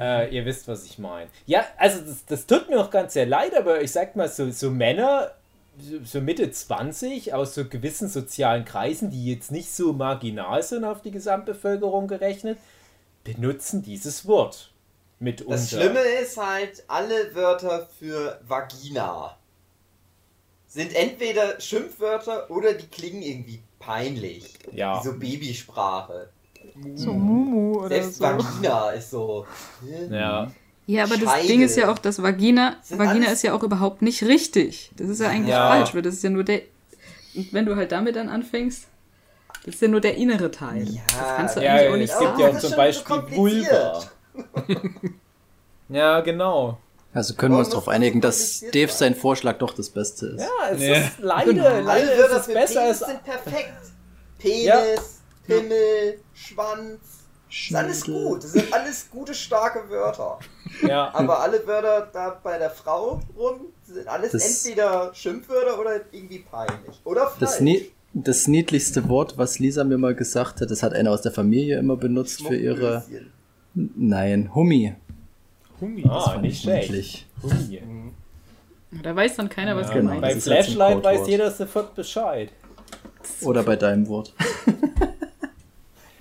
Äh, 0.00 0.34
ihr 0.34 0.46
wisst, 0.46 0.68
was 0.68 0.86
ich 0.86 0.98
meine. 0.98 1.28
Ja, 1.44 1.66
also 1.76 2.00
das, 2.00 2.24
das 2.24 2.46
tut 2.46 2.70
mir 2.70 2.80
auch 2.80 2.90
ganz 2.90 3.12
sehr 3.12 3.26
leid, 3.26 3.54
aber 3.54 3.82
ich 3.82 3.92
sag 3.92 4.16
mal, 4.16 4.26
so, 4.26 4.50
so 4.50 4.70
Männer, 4.70 5.32
so- 6.04 6.20
Mitte 6.20 6.50
20 6.50 7.34
aus 7.34 7.54
so 7.54 7.64
gewissen 7.64 8.08
sozialen 8.08 8.64
Kreisen, 8.64 9.10
die 9.10 9.26
jetzt 9.26 9.50
nicht 9.50 9.72
so 9.72 9.92
marginal 9.92 10.62
sind 10.62 10.84
auf 10.84 11.02
die 11.02 11.10
Gesamtbevölkerung 11.10 12.08
gerechnet, 12.08 12.58
benutzen 13.24 13.82
dieses 13.82 14.26
Wort 14.26 14.72
mitunter. 15.18 15.52
Das 15.52 15.70
Schlimme 15.70 16.00
ist 16.00 16.36
halt, 16.36 16.84
alle 16.88 17.34
Wörter 17.34 17.88
für 17.98 18.40
Vagina 18.46 19.36
sind 20.66 20.94
entweder 20.94 21.60
Schimpfwörter 21.60 22.50
oder 22.50 22.72
die 22.72 22.86
klingen 22.86 23.22
irgendwie 23.22 23.62
peinlich. 23.78 24.54
Ja. 24.72 25.00
Wie 25.00 25.08
so 25.08 25.18
Babysprache. 25.18 26.30
So 26.94 27.12
Mumu 27.12 27.80
oder 27.80 27.88
Selbst 27.88 28.14
so. 28.18 28.24
Vagina 28.24 28.90
ist 28.92 29.10
so. 29.10 29.46
Ja. 30.10 30.50
Ja, 30.86 31.04
aber 31.04 31.16
das 31.16 31.24
Scheide. 31.30 31.46
Ding 31.48 31.62
ist 31.62 31.76
ja 31.76 31.90
auch, 31.92 31.98
dass 31.98 32.22
Vagina, 32.22 32.76
Sind 32.82 32.98
Vagina 32.98 33.26
alles- 33.26 33.38
ist 33.38 33.42
ja 33.44 33.54
auch 33.54 33.62
überhaupt 33.62 34.02
nicht 34.02 34.22
richtig. 34.24 34.90
Das 34.96 35.08
ist 35.08 35.20
ja 35.20 35.28
eigentlich 35.28 35.50
Ja. 35.50 35.68
falsch, 35.70 35.94
weil 35.94 36.02
das 36.02 36.14
ist 36.14 36.24
ja 36.24 36.30
nur 36.30 36.44
der. 36.44 36.62
Und 37.34 37.52
wenn 37.52 37.64
du 37.66 37.76
halt 37.76 37.92
damit 37.92 38.16
dann 38.16 38.28
anfängst, 38.28 38.88
das 39.64 39.74
ist 39.76 39.80
ja 39.82 39.88
nur 39.88 40.00
der 40.00 40.16
innere 40.16 40.50
Teil. 40.50 40.88
Ja, 40.88 41.00
das 41.06 41.36
kannst 41.36 41.56
du 41.56 41.60
Ja, 41.62 41.74
eigentlich 41.74 41.88
auch 41.88 41.94
es 41.94 41.98
nicht 42.00 42.18
gibt 42.18 42.30
sagen. 42.30 42.40
ja 42.40 42.50
Das 42.50 42.62
zum 42.62 42.76
Beispiel 42.76 43.16
so. 43.30 43.36
Vulva. 43.36 44.02
ja, 45.88 46.20
genau. 46.20 46.78
Also 47.14 47.34
können 47.34 47.54
wir 47.54 47.58
uns 47.58 47.68
darauf 47.68 47.84
das 47.84 47.94
einigen, 47.94 48.20
dass 48.20 48.60
Dave 48.72 48.90
sein? 48.90 49.14
Vorschlag 49.14 49.58
doch 49.58 49.74
das 49.74 49.90
Beste 49.90 50.26
ist. 50.28 50.40
Ja, 50.40 50.70
es 50.72 50.80
Ja. 50.82 50.94
ist 50.96 51.18
leider, 51.18 51.52
Genau. 51.52 51.80
leider 51.80 52.12
ist 52.14 52.32
es 52.32 52.46
besser 52.54 52.80
Penis 52.80 53.02
als 53.02 53.10
sind 53.10 53.24
perfekt. 53.24 53.72
Penis, 54.38 54.64
Ja. 54.64 54.76
Pimmel, 55.46 56.20
Schwanz. 56.34 57.00
Ist 57.54 57.74
alles 57.74 58.04
gut. 58.04 58.42
Das 58.44 58.52
sind 58.52 58.72
alles 58.72 59.08
gute, 59.10 59.34
starke 59.34 59.88
Wörter. 59.90 60.38
ja. 60.88 61.10
Aber 61.14 61.40
alle 61.40 61.66
Wörter 61.66 62.08
da 62.12 62.40
bei 62.42 62.56
der 62.58 62.70
Frau 62.70 63.20
rum 63.36 63.60
sind 63.84 64.08
alles 64.08 64.32
Das- 64.32 64.64
entweder 64.64 65.12
Schimpfwörter 65.14 65.78
oder 65.78 66.00
irgendwie 66.12 66.38
peinlich. 66.50 66.98
Oder 67.04 67.26
falsch. 67.26 67.40
Das, 67.40 67.60
nie, 67.60 67.90
das 68.14 68.48
niedlichste 68.48 69.06
Wort, 69.08 69.36
was 69.36 69.58
Lisa 69.58 69.84
mir 69.84 69.98
mal 69.98 70.14
gesagt 70.14 70.62
hat, 70.62 70.70
das 70.70 70.82
hat 70.82 70.94
eine 70.94 71.10
aus 71.10 71.20
der 71.22 71.32
Familie 71.32 71.78
immer 71.78 71.96
benutzt 71.96 72.42
für 72.46 72.56
ihre. 72.56 73.04
Nein, 73.74 74.54
Hummi. 74.54 74.94
Hummi. 75.80 76.02
Das 76.02 76.10
Ah, 76.12 76.30
fand 76.30 76.42
nicht 76.42 76.56
ich 76.56 76.62
schlecht. 76.86 77.26
Hui. 77.42 77.82
Da 79.02 79.16
weiß 79.16 79.36
dann 79.36 79.48
keiner, 79.48 79.74
was 79.76 79.88
Ja, 79.88 79.94
genau. 79.94 80.12
gemeint 80.12 80.22
Bei 80.22 80.28
das 80.34 80.38
ist 80.38 80.48
ein 80.48 80.64
Flashlight 80.64 81.04
weiß 81.04 81.26
jeder 81.28 81.50
sofort 81.50 81.94
Bescheid. 81.94 82.50
Oder 83.42 83.62
bei 83.62 83.76
deinem 83.76 84.06
Wort. 84.08 84.32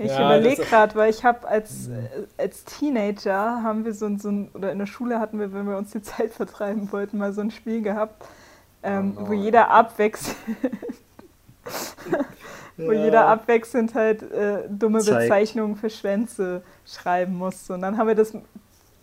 Ich 0.04 0.12
Ja, 0.12 0.26
überlege 0.26 0.64
gerade, 0.64 0.96
weil 0.96 1.10
ich 1.10 1.24
habe 1.24 1.48
als, 1.48 1.90
als 2.38 2.64
Teenager 2.64 3.62
haben 3.64 3.86
wir 3.86 3.94
so 3.94 4.06
ein, 4.08 4.20
so 4.20 4.30
ein, 4.30 4.50
oder 4.54 4.72
in 4.72 4.80
der 4.80 4.86
Schule 4.88 5.20
hatten 5.20 5.40
wir, 5.40 5.54
wenn 5.54 5.68
wir 5.68 5.78
uns 5.78 5.92
die 5.92 6.02
Zeit 6.02 6.34
vertreiben 6.34 6.92
wollten, 6.92 7.18
mal 7.18 7.34
so 7.34 7.42
ein 7.42 7.52
Spiel 7.52 7.82
gehabt, 7.82 8.24
ähm, 8.84 9.16
Oh 9.18 9.28
wo 9.28 9.34
nein. 9.34 9.44
jeder 9.44 9.70
abwechselnd, 9.70 10.38
wo 12.78 12.92
Ja. 12.92 13.04
jeder 13.04 13.28
abwechselnd 13.28 13.94
halt 13.94 14.24
äh, 14.32 14.64
dumme 14.70 15.00
Zeigt. 15.02 15.30
Bezeichnungen 15.30 15.76
für 15.76 15.90
Schwänze 15.90 16.64
schreiben 16.86 17.36
musste. 17.36 17.74
Und 17.74 17.82
dann 17.82 17.98
haben 17.98 18.08
wir 18.08 18.16
das 18.16 18.34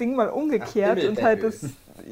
Ding 0.00 0.16
mal 0.16 0.30
umgekehrt 0.30 0.98
Ach, 1.02 1.08
und 1.08 1.22
halt 1.22 1.42
das, 1.44 1.60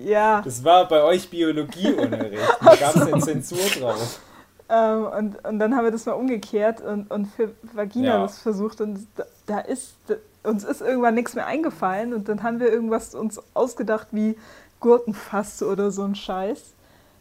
ja, 0.04 0.42
Das 0.42 0.62
war 0.62 0.86
bei 0.88 1.02
euch 1.02 1.28
Biologieunterricht. 1.30 2.42
Da 2.64 2.76
gab 2.76 2.96
es 2.96 3.02
eine 3.02 3.18
Zensur 3.20 3.58
drauf. 3.80 4.20
Ähm, 4.68 5.04
und, 5.06 5.44
und 5.46 5.58
dann 5.58 5.76
haben 5.76 5.84
wir 5.84 5.92
das 5.92 6.06
mal 6.06 6.12
umgekehrt 6.12 6.80
und, 6.80 7.10
und 7.10 7.26
für 7.26 7.50
Vagina 7.72 8.08
Ja. 8.16 8.22
das 8.22 8.38
versucht 8.40 8.80
und 8.80 9.06
da, 9.16 9.24
da 9.46 9.58
ist, 9.60 9.94
da, 10.08 10.14
uns 10.42 10.64
ist 10.64 10.80
irgendwann 10.80 11.14
nichts 11.14 11.34
mehr 11.34 11.46
eingefallen 11.46 12.12
und 12.14 12.28
dann 12.28 12.42
haben 12.42 12.58
wir 12.60 12.68
irgendwas 12.72 13.14
uns 13.14 13.40
ausgedacht 13.54 14.08
wie 14.10 14.36
Gurkenfass 14.80 15.62
oder 15.62 15.90
so 15.90 16.02
ein 16.04 16.14
Scheiß. 16.14 16.72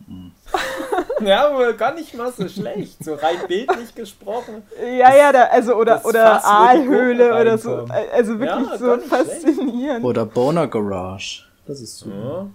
Ja, 1.22 1.48
aber 1.50 1.74
gar 1.74 1.94
nicht 1.94 2.14
mal 2.16 2.32
so 2.32 2.48
schlecht. 2.48 3.04
So 3.04 3.14
rein 3.16 3.38
bildlich 3.48 3.96
gesprochen. 3.96 4.64
Ja, 4.82 5.16
ja, 5.16 5.32
da, 5.32 5.44
also 5.46 5.76
oder, 5.76 6.06
oder 6.06 6.34
Fass, 6.36 6.44
Aalhöhle 6.44 7.40
oder 7.42 7.58
so. 7.58 7.86
Also 8.14 8.38
wirklich 8.40 8.70
Ja, 8.70 8.78
so 8.78 8.96
nicht 8.98 9.08
schlecht. 9.08 9.32
faszinierend. 9.32 10.06
Oder 10.06 10.26
Boner 10.26 10.68
Garage. 10.68 11.44
Das 11.66 11.80
ist 11.82 11.98
super. 11.98 12.16
Ja. 12.16 12.48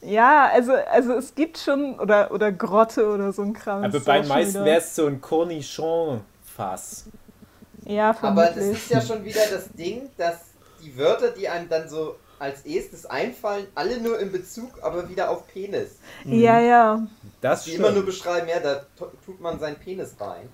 Ja, 0.00 0.48
also, 0.52 0.72
also 0.74 1.12
es 1.14 1.34
gibt 1.34 1.58
schon, 1.58 1.98
oder, 1.98 2.30
oder 2.30 2.52
Grotte 2.52 3.08
oder 3.08 3.32
so 3.32 3.42
ein 3.42 3.52
Kram. 3.52 3.82
Aber 3.84 4.00
bei 4.00 4.20
den 4.20 4.28
meisten 4.28 4.64
wäre 4.64 4.78
es 4.78 4.94
so 4.94 5.06
ein 5.06 5.20
Cornichon-Fass. 5.20 7.04
Ja, 7.84 8.10
Aber 8.22 8.44
das 8.46 8.54
vermutlich. 8.54 8.82
ist 8.82 8.90
ja 8.90 9.00
schon 9.00 9.24
wieder 9.24 9.40
das 9.50 9.70
Ding, 9.72 10.08
dass 10.16 10.36
die 10.82 10.96
Wörter, 10.96 11.30
die 11.30 11.48
einem 11.48 11.68
dann 11.68 11.88
so 11.88 12.16
als 12.38 12.62
erstes 12.62 13.06
einfallen, 13.06 13.66
alle 13.74 14.00
nur 14.00 14.20
in 14.20 14.30
Bezug, 14.30 14.70
aber 14.82 15.08
wieder 15.08 15.30
auf 15.30 15.48
Penis. 15.48 15.96
Ja, 16.24 16.60
ja. 16.60 17.06
Das 17.40 17.64
Die 17.64 17.74
immer 17.74 17.90
nur 17.90 18.04
beschreiben, 18.06 18.48
ja, 18.48 18.60
da 18.60 18.86
tu- 18.96 19.06
tut 19.24 19.40
man 19.40 19.58
seinen 19.58 19.76
Penis 19.76 20.14
rein. 20.20 20.48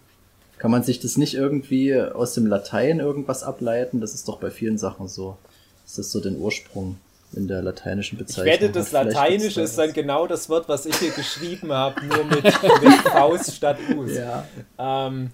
Kann 0.58 0.70
man 0.70 0.82
sich 0.82 1.00
das 1.00 1.18
nicht 1.18 1.34
irgendwie 1.34 2.00
aus 2.00 2.32
dem 2.32 2.46
Latein 2.46 3.00
irgendwas 3.00 3.42
ableiten? 3.42 4.00
Das 4.00 4.14
ist 4.14 4.28
doch 4.28 4.38
bei 4.40 4.50
vielen 4.50 4.78
Sachen 4.78 5.08
so. 5.08 5.36
Das 5.84 5.98
ist 5.98 6.12
so 6.12 6.20
den 6.20 6.38
Ursprung 6.40 6.96
in 7.36 7.48
der 7.48 7.62
lateinischen 7.62 8.18
Ich 8.18 8.26
Bezeichnung. 8.26 8.46
wette, 8.54 8.70
das 8.70 8.92
Lateinische 8.92 9.60
ist 9.62 9.76
dann 9.78 9.92
genau 9.92 10.26
das 10.26 10.48
Wort, 10.48 10.68
was 10.68 10.86
ich 10.86 10.96
hier 10.96 11.10
geschrieben 11.10 11.72
habe, 11.72 12.04
nur 12.04 12.24
mit, 12.24 12.44
mit 12.44 12.92
Faust 13.10 13.54
statt 13.54 13.78
Us. 13.96 14.16
Ja. 14.16 14.46
Ähm, 14.78 15.30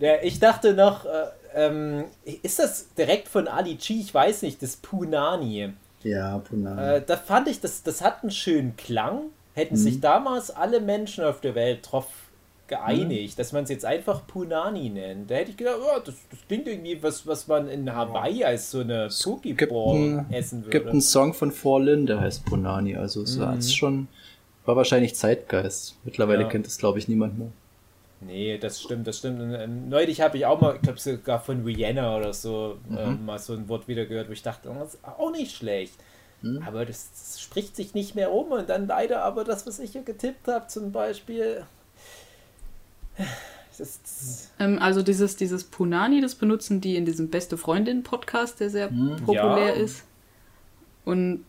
ja, 0.00 0.14
ich 0.22 0.38
dachte 0.38 0.74
noch, 0.74 1.04
äh, 1.04 1.08
ähm, 1.54 2.04
ist 2.42 2.58
das 2.58 2.94
direkt 2.94 3.28
von 3.28 3.48
Ali 3.48 3.74
G? 3.74 3.94
Ich 3.94 4.12
weiß 4.12 4.42
nicht, 4.42 4.62
das 4.62 4.76
Punani. 4.76 5.72
Ja, 6.02 6.38
Punani. 6.38 6.96
Äh, 6.96 7.02
da 7.06 7.16
fand 7.16 7.48
ich, 7.48 7.60
das, 7.60 7.82
das 7.82 8.00
hat 8.00 8.22
einen 8.22 8.30
schönen 8.30 8.76
Klang. 8.76 9.30
Hätten 9.54 9.76
sich 9.76 10.00
damals 10.00 10.50
alle 10.50 10.80
Menschen 10.80 11.24
auf 11.24 11.42
der 11.42 11.54
Welt 11.54 11.86
drauf 11.90 12.06
geeinigt, 12.76 13.38
dass 13.38 13.52
man 13.52 13.64
es 13.64 13.70
jetzt 13.70 13.84
einfach 13.84 14.26
Punani 14.26 14.88
nennt. 14.88 15.30
Da 15.30 15.34
hätte 15.36 15.50
ich 15.50 15.56
gedacht, 15.56 15.76
oh, 15.80 15.98
das, 16.04 16.14
das 16.30 16.38
klingt 16.48 16.66
irgendwie 16.66 17.02
was, 17.02 17.26
was 17.26 17.46
man 17.48 17.68
in 17.68 17.92
Hawaii 17.94 18.44
als 18.44 18.70
so 18.70 18.80
eine 18.80 19.08
gibt 19.42 19.58
Pokeball 19.70 19.96
ein- 20.28 20.32
essen 20.32 20.62
gibt 20.62 20.74
würde. 20.74 20.90
einen 20.90 21.00
Song 21.00 21.34
von 21.34 21.52
Forlin, 21.52 22.06
der 22.06 22.20
heißt 22.20 22.44
Punani. 22.44 22.96
Also 22.96 23.22
es 23.22 23.38
war 23.38 23.56
es 23.56 23.74
schon, 23.74 24.08
war 24.64 24.76
wahrscheinlich 24.76 25.14
Zeitgeist. 25.14 25.96
Mittlerweile 26.04 26.42
Ja. 26.42 26.48
kennt 26.48 26.66
es, 26.66 26.78
glaube 26.78 26.98
ich, 26.98 27.08
niemand 27.08 27.38
mehr. 27.38 27.48
Nee, 28.24 28.56
das 28.56 28.80
stimmt, 28.80 29.06
das 29.08 29.18
stimmt. 29.18 29.40
Und, 29.40 29.52
ähm, 29.54 29.88
neulich 29.88 30.20
habe 30.20 30.36
ich 30.36 30.46
auch 30.46 30.60
mal, 30.60 30.76
ich 30.76 30.82
glaube 30.82 30.98
sogar 31.00 31.40
von 31.40 31.64
Rihanna 31.64 32.16
oder 32.16 32.32
so, 32.32 32.78
ähm, 32.96 33.24
mal 33.26 33.38
so 33.40 33.52
ein 33.54 33.68
Wort 33.68 33.88
wieder 33.88 34.06
gehört, 34.06 34.28
wo 34.28 34.32
ich 34.32 34.42
dachte, 34.42 34.70
oh, 34.70 34.76
das 34.78 34.94
ist 34.94 35.04
auch 35.04 35.32
nicht 35.32 35.54
schlecht. 35.56 35.94
Aber 36.66 36.84
das, 36.84 37.08
das 37.12 37.40
spricht 37.40 37.76
sich 37.76 37.94
nicht 37.94 38.16
mehr 38.16 38.32
um 38.32 38.50
und 38.50 38.68
dann 38.68 38.88
leider 38.88 39.22
aber 39.22 39.44
das, 39.44 39.64
was 39.64 39.78
ich 39.78 39.92
hier 39.92 40.02
getippt 40.02 40.48
habe, 40.48 40.66
zum 40.66 40.90
Beispiel. 40.90 41.62
Das, 43.78 44.00
das, 44.02 44.50
Ähm, 44.58 44.78
also 44.78 45.02
dieses, 45.02 45.36
dieses 45.36 45.64
Punani, 45.64 46.20
das 46.20 46.34
benutzen 46.34 46.80
die 46.80 46.96
in 46.96 47.04
diesem 47.04 47.28
Beste 47.30 47.56
Freundin-Podcast, 47.56 48.60
der 48.60 48.70
sehr 48.70 48.88
populär 49.24 49.68
Ja. 49.76 49.82
ist. 49.82 50.04
Und 51.04 51.44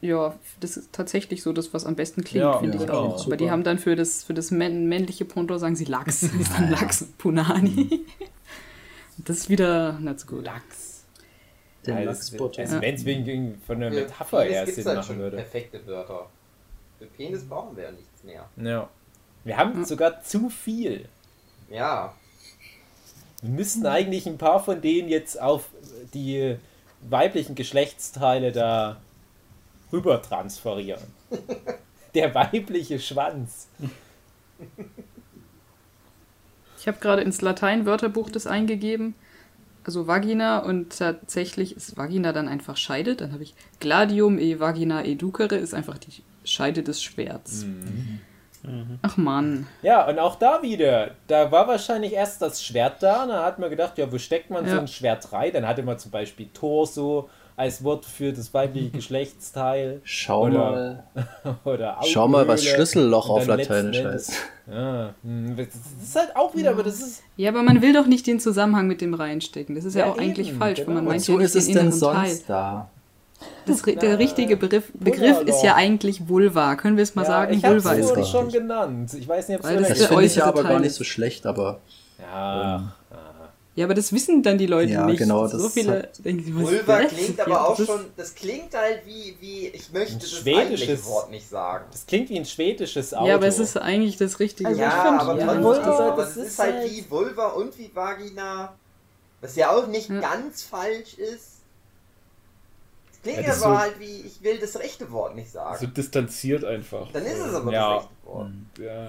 ja, 0.00 0.34
das 0.60 0.76
ist 0.76 0.92
tatsächlich 0.92 1.42
so 1.42 1.52
das, 1.52 1.74
was 1.74 1.84
am 1.84 1.94
besten 1.96 2.22
klingt, 2.24 2.42
Ja, 2.44 2.58
finde 2.58 2.76
ja, 2.76 2.80
ich 2.82 2.86
genau, 2.86 2.98
auch. 3.00 3.08
Aber 3.10 3.18
super. 3.18 3.36
die 3.36 3.50
haben 3.50 3.64
dann 3.64 3.78
für 3.78 3.96
das, 3.96 4.22
für 4.24 4.32
das 4.34 4.50
männ- 4.50 4.86
männliche 4.88 5.24
Pendant, 5.24 5.60
sagen 5.60 5.76
sie 5.76 5.84
Lachs. 5.84 6.20
Das 6.32 6.32
ist 6.34 6.52
dann 6.54 6.70
Lachs 6.70 7.04
Punani. 7.18 8.06
Das 9.18 9.36
ist 9.38 9.48
wieder 9.50 9.98
nicht 9.98 10.20
so 10.20 10.26
gut. 10.28 10.44
Lachs. 10.44 11.04
Also, 11.86 12.04
Lachsbutter. 12.04 12.60
also 12.62 12.80
wenn 12.80 12.94
es 12.94 13.04
wegen 13.04 13.60
von 13.66 13.80
der 13.80 13.90
Für 13.90 14.00
Metapher 14.02 14.46
gibt's 14.46 14.74
Sinn 14.76 14.84
halt 14.86 14.96
machen 14.98 15.06
schon 15.06 15.18
würde. 15.18 15.36
perfekte 15.38 15.84
Wörter. 15.86 16.28
Für 16.98 17.06
Penis 17.06 17.42
brauchen 17.44 17.76
wir 17.76 17.84
ja 17.84 17.90
nichts 17.90 18.22
mehr. 18.22 18.48
Ja. 18.56 18.88
Wir 19.44 19.56
haben 19.56 19.84
sogar 19.84 20.22
zu 20.22 20.48
viel. 20.50 21.08
Ja, 21.70 22.14
Wir 23.42 23.50
müssten 23.50 23.86
eigentlich 23.86 24.26
ein 24.26 24.38
paar 24.38 24.62
von 24.62 24.80
denen 24.80 25.08
jetzt 25.08 25.40
auf 25.40 25.68
die 26.14 26.56
weiblichen 27.08 27.54
Geschlechtsteile 27.54 28.52
da 28.52 28.96
rüber 29.92 30.20
transferieren. 30.22 31.02
Der 32.14 32.34
weibliche 32.34 32.98
Schwanz. 32.98 33.68
Ich 36.78 36.88
habe 36.88 36.98
gerade 36.98 37.22
ins 37.22 37.40
Latein-Wörterbuch 37.42 38.30
das 38.30 38.46
eingegeben. 38.46 39.14
Also 39.84 40.06
Vagina 40.06 40.58
und 40.58 40.98
tatsächlich 40.98 41.76
ist 41.76 41.96
Vagina 41.96 42.32
dann 42.32 42.48
einfach 42.48 42.76
Scheide. 42.76 43.14
Dann 43.14 43.32
habe 43.32 43.42
ich 43.42 43.54
Gladium 43.80 44.38
e 44.38 44.58
Vagina 44.58 45.04
educere 45.04 45.56
ist 45.56 45.74
einfach 45.74 45.98
die 45.98 46.22
Scheide 46.44 46.82
des 46.82 47.02
Schwerts. 47.02 47.64
Ach 49.02 49.16
Mann. 49.16 49.66
Ja, 49.82 50.06
und 50.08 50.18
auch 50.18 50.36
da 50.36 50.62
wieder, 50.62 51.10
da 51.26 51.50
war 51.52 51.68
wahrscheinlich 51.68 52.12
erst 52.12 52.42
das 52.42 52.62
Schwert 52.62 53.02
da, 53.02 53.22
und 53.24 53.28
da 53.30 53.44
hat 53.44 53.58
man 53.58 53.70
gedacht, 53.70 53.96
ja, 53.98 54.10
wo 54.10 54.18
steckt 54.18 54.50
man 54.50 54.66
so 54.66 54.74
Ja. 54.74 54.80
ein 54.80 54.88
Schwert 54.88 55.32
rein? 55.32 55.52
Dann 55.52 55.66
hatte 55.66 55.82
man 55.82 55.98
zum 55.98 56.10
Beispiel 56.10 56.48
Torso 56.52 57.28
als 57.56 57.82
Wort 57.82 58.04
für 58.04 58.32
das 58.32 58.54
weibliche 58.54 58.90
Geschlechtsteil 58.92 60.00
Schau 60.04 60.46
Oder- 60.46 60.58
mal, 60.58 61.04
oder 61.64 61.98
schau 62.06 62.28
mal, 62.28 62.46
was. 62.46 62.64
Schlüsselloch 62.64 63.28
auf 63.30 63.46
Lateinisch 63.46 64.04
heißt. 64.04 64.32
Ja, 64.70 65.14
hm, 65.22 65.56
das 65.56 65.66
ist 66.02 66.14
halt 66.16 66.36
auch 66.36 66.54
wieder, 66.54 66.70
aber 66.70 66.82
das 66.82 67.00
ist 67.00 67.22
Ja, 67.36 67.50
aber 67.50 67.62
man 67.62 67.80
will 67.82 67.92
doch 67.94 68.06
nicht 68.06 68.26
den 68.26 68.38
Zusammenhang 68.38 68.86
mit 68.86 69.00
dem 69.00 69.14
reinstecken. 69.14 69.74
Das 69.74 69.84
ist 69.84 69.94
ja, 69.94 70.06
Ja, 70.06 70.12
auch 70.12 70.18
eigentlich 70.18 70.50
eben, 70.50 70.58
falsch, 70.58 70.76
genau. 70.80 70.88
weil 70.88 70.94
man 70.96 71.04
Und 71.04 71.08
meint 71.10 71.22
So 71.22 71.32
ja 71.32 71.38
nicht 71.38 71.46
ist 71.46 71.54
es 71.56 71.66
den 71.66 71.74
denn 71.74 71.92
sonst 71.92 72.16
Teil. 72.16 72.40
da? 72.46 72.90
Das, 73.66 73.82
der 73.82 74.18
richtige 74.18 74.56
Begriff, 74.56 74.90
Begriff 74.94 75.42
ist 75.42 75.62
ja 75.62 75.74
eigentlich 75.74 76.28
Vulva. 76.28 76.74
Können 76.76 76.96
wir 76.96 77.02
es 77.04 77.14
mal 77.14 77.22
ja, 77.22 77.28
sagen? 77.28 77.54
ich 77.54 77.62
Vulva 77.62 77.92
ist 77.92 78.06
vorhin 78.08 78.24
schon 78.26 78.48
genannt. 78.50 79.12
Ich 79.14 79.28
weiß 79.28 79.48
nicht, 79.48 79.58
ob 79.58 79.64
es 79.64 79.70
Weil 79.70 79.78
das 79.78 79.88
Das 79.88 79.98
finde 80.06 80.24
ich 80.24 80.30
äußere 80.32 80.44
aber 80.46 80.62
Teil 80.62 80.72
gar 80.72 80.80
nicht 80.80 80.94
so 80.94 81.04
schlecht, 81.04 81.46
aber 81.46 81.80
Ja, 82.18 82.94
Ja, 83.76 83.84
aber 83.84 83.94
das 83.94 84.12
wissen 84.12 84.42
dann 84.42 84.58
die 84.58 84.66
Leute 84.66 84.90
Ja, 84.92 85.06
nicht. 85.06 85.18
genau, 85.18 85.46
so 85.46 85.56
das 85.58 85.72
viele 85.72 86.08
denken, 86.24 86.42
sie, 86.44 86.56
was 86.56 86.64
Vulva 86.64 87.02
das? 87.02 87.12
klingt 87.12 87.38
Ja, 87.38 87.46
aber 87.46 87.68
auch 87.68 87.76
das 87.76 87.86
schon, 87.86 88.00
das 88.16 88.34
klingt 88.34 88.74
halt 88.74 89.02
wie, 89.06 89.36
wie 89.38 89.68
ich 89.68 89.92
möchte 89.92 90.14
Ein 90.14 90.18
das 90.18 90.30
schwedisches- 90.32 90.58
eigentliche 90.88 91.06
Wort 91.06 91.30
nicht 91.30 91.48
sagen. 91.48 91.84
das 91.92 92.04
klingt 92.06 92.28
wie 92.30 92.38
ein 92.40 92.44
schwedisches 92.44 93.14
Auto. 93.14 93.28
Ja, 93.28 93.34
aber 93.36 93.46
es 93.46 93.60
ist 93.60 93.76
eigentlich 93.76 94.16
das 94.16 94.40
Richtige. 94.40 94.68
Also 94.70 94.80
ja, 94.80 94.88
ich 94.88 94.94
find, 95.08 95.20
aber 95.20 95.38
ja, 95.38 95.44
trotzdem, 95.46 95.62
Vulva, 95.64 96.08
aber 96.08 96.22
das 96.22 96.34
das 96.34 96.44
ist 96.48 96.58
halt 96.58 96.74
halt- 96.74 96.90
wie 96.90 97.04
Vulva 97.08 97.46
und 97.50 97.78
wie 97.78 97.90
Vagina, 97.94 98.72
was 99.40 99.54
ja 99.54 99.70
auch 99.70 99.86
nicht 99.86 100.08
Ja. 100.10 100.18
ganz 100.22 100.64
falsch 100.64 101.14
ist. 101.14 101.57
Klingt 103.34 103.46
Ja, 103.46 103.52
aber 103.52 103.60
so- 103.60 103.78
halt 103.78 104.00
wie, 104.00 104.20
ich 104.22 104.42
will 104.42 104.58
das 104.58 104.78
rechte 104.78 105.10
Wort 105.12 105.34
nicht 105.34 105.50
sagen. 105.50 105.76
So 105.80 105.86
distanziert 105.86 106.64
einfach. 106.64 107.10
Dann 107.12 107.24
ist 107.26 107.38
es 107.38 107.54
aber 107.54 107.72
Ja. 107.72 107.94
das 107.94 108.02
rechte 108.04 108.14
Wort. 108.26 108.50
Ja. 108.80 109.08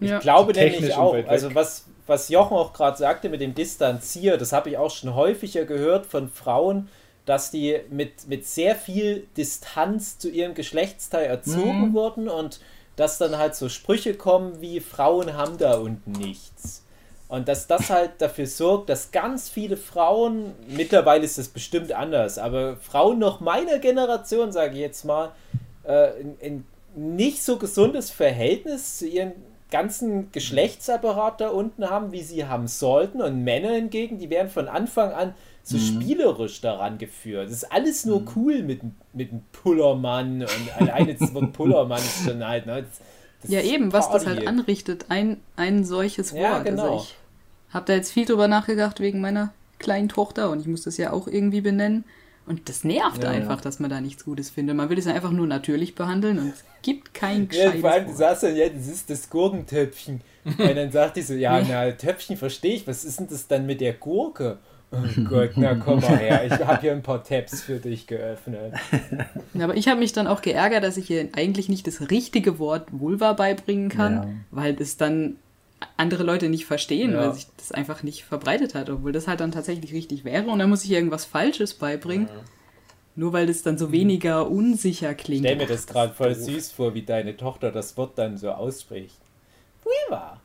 Ich 0.00 0.10
Ja. 0.10 0.18
glaube 0.20 0.52
Technisch 0.52 0.80
nämlich 0.80 0.96
auch, 0.96 1.14
also 1.26 1.54
was, 1.54 1.84
was 2.06 2.28
Jochen 2.28 2.56
auch 2.56 2.72
gerade 2.72 2.96
sagte 2.96 3.28
mit 3.28 3.40
dem 3.40 3.54
Distanzier, 3.54 4.36
das 4.36 4.52
habe 4.52 4.70
ich 4.70 4.78
auch 4.78 4.90
schon 4.90 5.14
häufiger 5.14 5.64
gehört 5.64 6.06
von 6.06 6.28
Frauen, 6.30 6.88
dass 7.26 7.50
die 7.50 7.78
mit, 7.90 8.28
mit 8.28 8.46
sehr 8.46 8.74
viel 8.76 9.26
Distanz 9.36 10.18
zu 10.18 10.30
ihrem 10.30 10.54
Geschlechtsteil 10.54 11.26
erzogen 11.26 11.92
wurden 11.94 12.28
und 12.28 12.60
dass 12.96 13.18
dann 13.18 13.36
halt 13.38 13.54
so 13.54 13.68
Sprüche 13.68 14.14
kommen 14.14 14.60
wie 14.60 14.80
Frauen 14.80 15.34
haben 15.36 15.58
da 15.58 15.74
unten 15.78 16.12
nichts. 16.12 16.82
Und 17.28 17.46
dass 17.46 17.66
das 17.66 17.90
halt 17.90 18.12
dafür 18.18 18.46
sorgt, 18.46 18.88
dass 18.88 19.10
ganz 19.10 19.50
viele 19.50 19.76
Frauen, 19.76 20.54
mittlerweile 20.66 21.24
ist 21.24 21.36
das 21.36 21.48
bestimmt 21.48 21.92
anders, 21.92 22.38
aber 22.38 22.76
Frauen 22.76 23.18
noch 23.18 23.40
meiner 23.40 23.78
Generation, 23.78 24.50
sage 24.50 24.74
ich 24.74 24.80
jetzt 24.80 25.04
mal, 25.04 25.32
äh, 25.84 26.08
ein, 26.08 26.36
ein 26.42 26.64
nicht 26.96 27.42
so 27.42 27.58
gesundes 27.58 28.10
Verhältnis 28.10 28.98
zu 28.98 29.06
ihrem 29.06 29.32
ganzen 29.70 30.32
Geschlechtsapparat 30.32 31.40
da 31.40 31.50
unten 31.50 31.90
haben, 31.90 32.12
wie 32.12 32.22
sie 32.22 32.46
haben 32.46 32.66
sollten. 32.66 33.20
Und 33.20 33.44
Männer 33.44 33.72
hingegen, 33.72 34.18
die 34.18 34.30
werden 34.30 34.48
von 34.48 34.68
Anfang 34.68 35.12
an 35.12 35.34
so 35.62 35.76
spielerisch 35.76 36.62
daran 36.62 36.96
geführt. 36.96 37.48
Das 37.48 37.52
ist 37.52 37.70
alles 37.70 38.06
nur 38.06 38.22
cool 38.34 38.62
mit, 38.62 38.80
mit 39.12 39.30
dem 39.30 39.42
Pullermann 39.52 40.40
und 40.40 40.76
alleine 40.78 41.14
das 41.14 41.34
Wort 41.34 41.52
Pullermann 41.52 41.98
ist 41.98 42.24
schon 42.24 42.46
halt, 42.46 42.64
ne? 42.64 42.84
Das, 42.84 43.00
das 43.42 43.50
Ja, 43.50 43.60
eben, 43.60 43.92
was 43.92 44.10
das 44.10 44.26
halt 44.26 44.46
anrichtet. 44.46 45.04
Ein, 45.10 45.40
ein 45.56 45.84
solches 45.84 46.32
Wort. 46.32 46.42
Ja, 46.42 46.58
genau. 46.60 46.82
Also 46.84 47.04
ich 47.04 47.17
habe 47.70 47.86
da 47.86 47.94
jetzt 47.94 48.12
viel 48.12 48.24
drüber 48.26 48.48
nachgedacht 48.48 49.00
wegen 49.00 49.20
meiner 49.20 49.52
kleinen 49.78 50.08
Tochter 50.08 50.50
und 50.50 50.60
ich 50.60 50.66
muss 50.66 50.82
das 50.82 50.96
ja 50.96 51.12
auch 51.12 51.26
irgendwie 51.28 51.60
benennen. 51.60 52.04
Und 52.46 52.68
das 52.70 52.82
nervt 52.82 53.22
Ja, 53.22 53.30
ja. 53.32 53.38
einfach, 53.38 53.60
dass 53.60 53.78
man 53.78 53.90
da 53.90 54.00
nichts 54.00 54.24
Gutes 54.24 54.48
findet. 54.48 54.74
Man 54.74 54.88
will 54.88 54.98
es 54.98 55.04
ja 55.04 55.12
einfach 55.12 55.32
nur 55.32 55.46
natürlich 55.46 55.94
behandeln 55.94 56.38
und 56.38 56.48
es 56.54 56.64
gibt 56.82 57.12
kein 57.12 57.40
Ja, 57.42 57.46
gescheites 57.46 57.80
vor 57.82 57.90
allem, 57.90 58.06
du 58.06 58.14
sagst 58.14 58.42
dann, 58.42 58.56
ja, 58.56 58.68
das 58.70 58.86
ist 58.86 59.10
das 59.10 59.28
Gurkentöpfchen. 59.28 60.22
Und 60.46 60.58
dann 60.76 60.90
sagt 60.90 61.16
die 61.18 61.22
so, 61.22 61.34
ja, 61.34 61.60
na, 61.68 61.90
Töpfchen 61.92 62.38
verstehe 62.38 62.74
ich, 62.74 62.86
was 62.86 63.04
ist 63.04 63.20
denn 63.20 63.28
das 63.28 63.48
dann 63.48 63.66
mit 63.66 63.82
der 63.82 63.92
Gurke? 63.92 64.58
Oh 64.90 64.96
Gott, 65.28 65.50
na 65.56 65.74
komm 65.74 66.00
mal 66.00 66.16
her, 66.16 66.46
ich 66.46 66.52
habe 66.64 66.80
hier 66.80 66.92
ein 66.92 67.02
paar 67.02 67.22
Tabs 67.22 67.60
für 67.60 67.76
dich 67.80 68.06
geöffnet. 68.06 68.72
Ja, 69.52 69.64
aber 69.64 69.76
ich 69.76 69.86
habe 69.88 70.00
mich 70.00 70.12
dann 70.14 70.26
auch 70.26 70.40
geärgert, 70.40 70.84
dass 70.84 70.96
ich 70.96 71.10
ihr 71.10 71.28
eigentlich 71.36 71.68
nicht 71.68 71.86
das 71.86 72.10
richtige 72.10 72.58
Wort 72.58 72.88
Vulva 72.92 73.34
beibringen 73.34 73.90
kann, 73.90 74.14
Ja. 74.14 74.28
weil 74.50 74.74
das 74.74 74.96
dann 74.96 75.36
andere 75.96 76.22
Leute 76.22 76.48
nicht 76.48 76.66
verstehen, 76.66 77.12
Ja. 77.12 77.20
weil 77.20 77.34
sich 77.34 77.46
das 77.56 77.72
einfach 77.72 78.02
nicht 78.02 78.24
verbreitet 78.24 78.74
hat, 78.74 78.90
obwohl 78.90 79.12
das 79.12 79.28
halt 79.28 79.40
dann 79.40 79.52
tatsächlich 79.52 79.92
richtig 79.92 80.24
wäre 80.24 80.48
und 80.50 80.58
dann 80.58 80.68
muss 80.70 80.84
ich 80.84 80.90
irgendwas 80.90 81.24
Falsches 81.24 81.74
beibringen. 81.74 82.28
Nur 83.16 83.32
weil 83.32 83.46
das 83.48 83.62
dann 83.62 83.76
so 83.78 83.90
weniger 83.90 84.48
unsicher 84.48 85.12
klingt. 85.14 85.44
Stell 85.44 85.56
mir 85.56 85.66
das 85.66 85.86
Ach, 85.88 85.92
gerade 85.92 86.14
voll 86.14 86.34
doof. 86.34 86.44
süß 86.44 86.70
vor, 86.70 86.94
wie 86.94 87.02
deine 87.02 87.36
Tochter 87.36 87.72
das 87.72 87.96
Wort 87.96 88.16
dann 88.16 88.36
so 88.38 88.50
ausspricht. 88.52 89.16
Viva. 89.84 90.40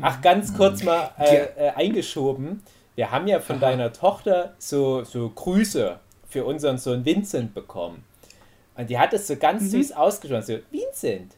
Ach, 0.00 0.20
ganz 0.20 0.54
kurz 0.56 0.84
mal 0.84 1.10
äh, 1.18 1.46
äh, 1.56 1.70
eingeschoben. 1.74 2.62
Wir 2.94 3.10
haben 3.10 3.26
ja 3.26 3.40
von 3.40 3.58
deiner 3.58 3.92
Tochter 3.92 4.54
so, 4.58 5.02
so 5.04 5.28
Grüße 5.30 5.98
für 6.28 6.44
unseren 6.44 6.78
Sohn 6.78 7.04
Vincent 7.04 7.54
bekommen. 7.54 8.04
Und 8.76 8.88
die 8.90 8.98
hat 8.98 9.12
es 9.12 9.26
so 9.26 9.36
ganz 9.36 9.70
süß 9.70 9.92
ausgesprochen, 9.92 10.42
so 10.42 10.58
Vincent. 10.70 11.32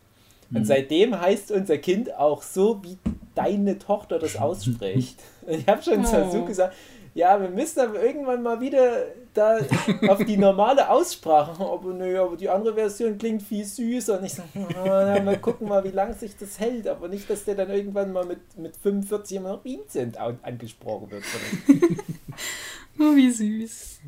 Und 0.54 0.66
seitdem 0.66 1.20
heißt 1.20 1.50
unser 1.52 1.76
Kind 1.78 2.14
auch 2.16 2.42
so, 2.42 2.82
wie 2.82 2.96
deine 3.34 3.78
Tochter 3.78 4.18
das 4.18 4.36
ausspricht. 4.40 5.18
Und 5.42 5.54
ich 5.60 5.66
habe 5.68 5.82
schon 5.82 6.04
Oh. 6.04 6.30
so 6.30 6.44
gesagt, 6.44 6.74
ja, 7.14 7.40
wir 7.40 7.48
müssen 7.50 7.80
aber 7.80 8.00
irgendwann 8.02 8.42
mal 8.42 8.60
wieder 8.60 9.06
da 9.34 9.58
auf 10.08 10.24
die 10.24 10.36
normale 10.36 10.88
Aussprache. 10.88 11.62
Aber 11.64 11.92
nö, 11.92 12.18
aber 12.20 12.36
die 12.36 12.48
andere 12.48 12.74
Version 12.74 13.18
klingt 13.18 13.42
viel 13.42 13.64
süßer. 13.64 14.18
Und 14.20 14.24
ich 14.26 14.34
sage, 14.34 14.48
na, 14.54 15.20
mal 15.20 15.38
gucken 15.38 15.68
mal, 15.68 15.82
wie 15.84 15.88
lange 15.90 16.14
sich 16.14 16.36
das 16.36 16.58
hält. 16.60 16.86
Aber 16.86 17.08
nicht, 17.08 17.28
dass 17.28 17.44
der 17.44 17.56
dann 17.56 17.70
irgendwann 17.70 18.12
mal 18.12 18.24
mit, 18.24 18.38
mit 18.56 18.76
45 18.76 19.36
immer 19.38 19.48
noch 19.54 19.64
Vincent 19.64 20.16
an- 20.16 20.38
angesprochen 20.42 21.10
wird. 21.10 21.24
Oh, 23.00 23.14
wie 23.14 23.30
süß. 23.30 24.00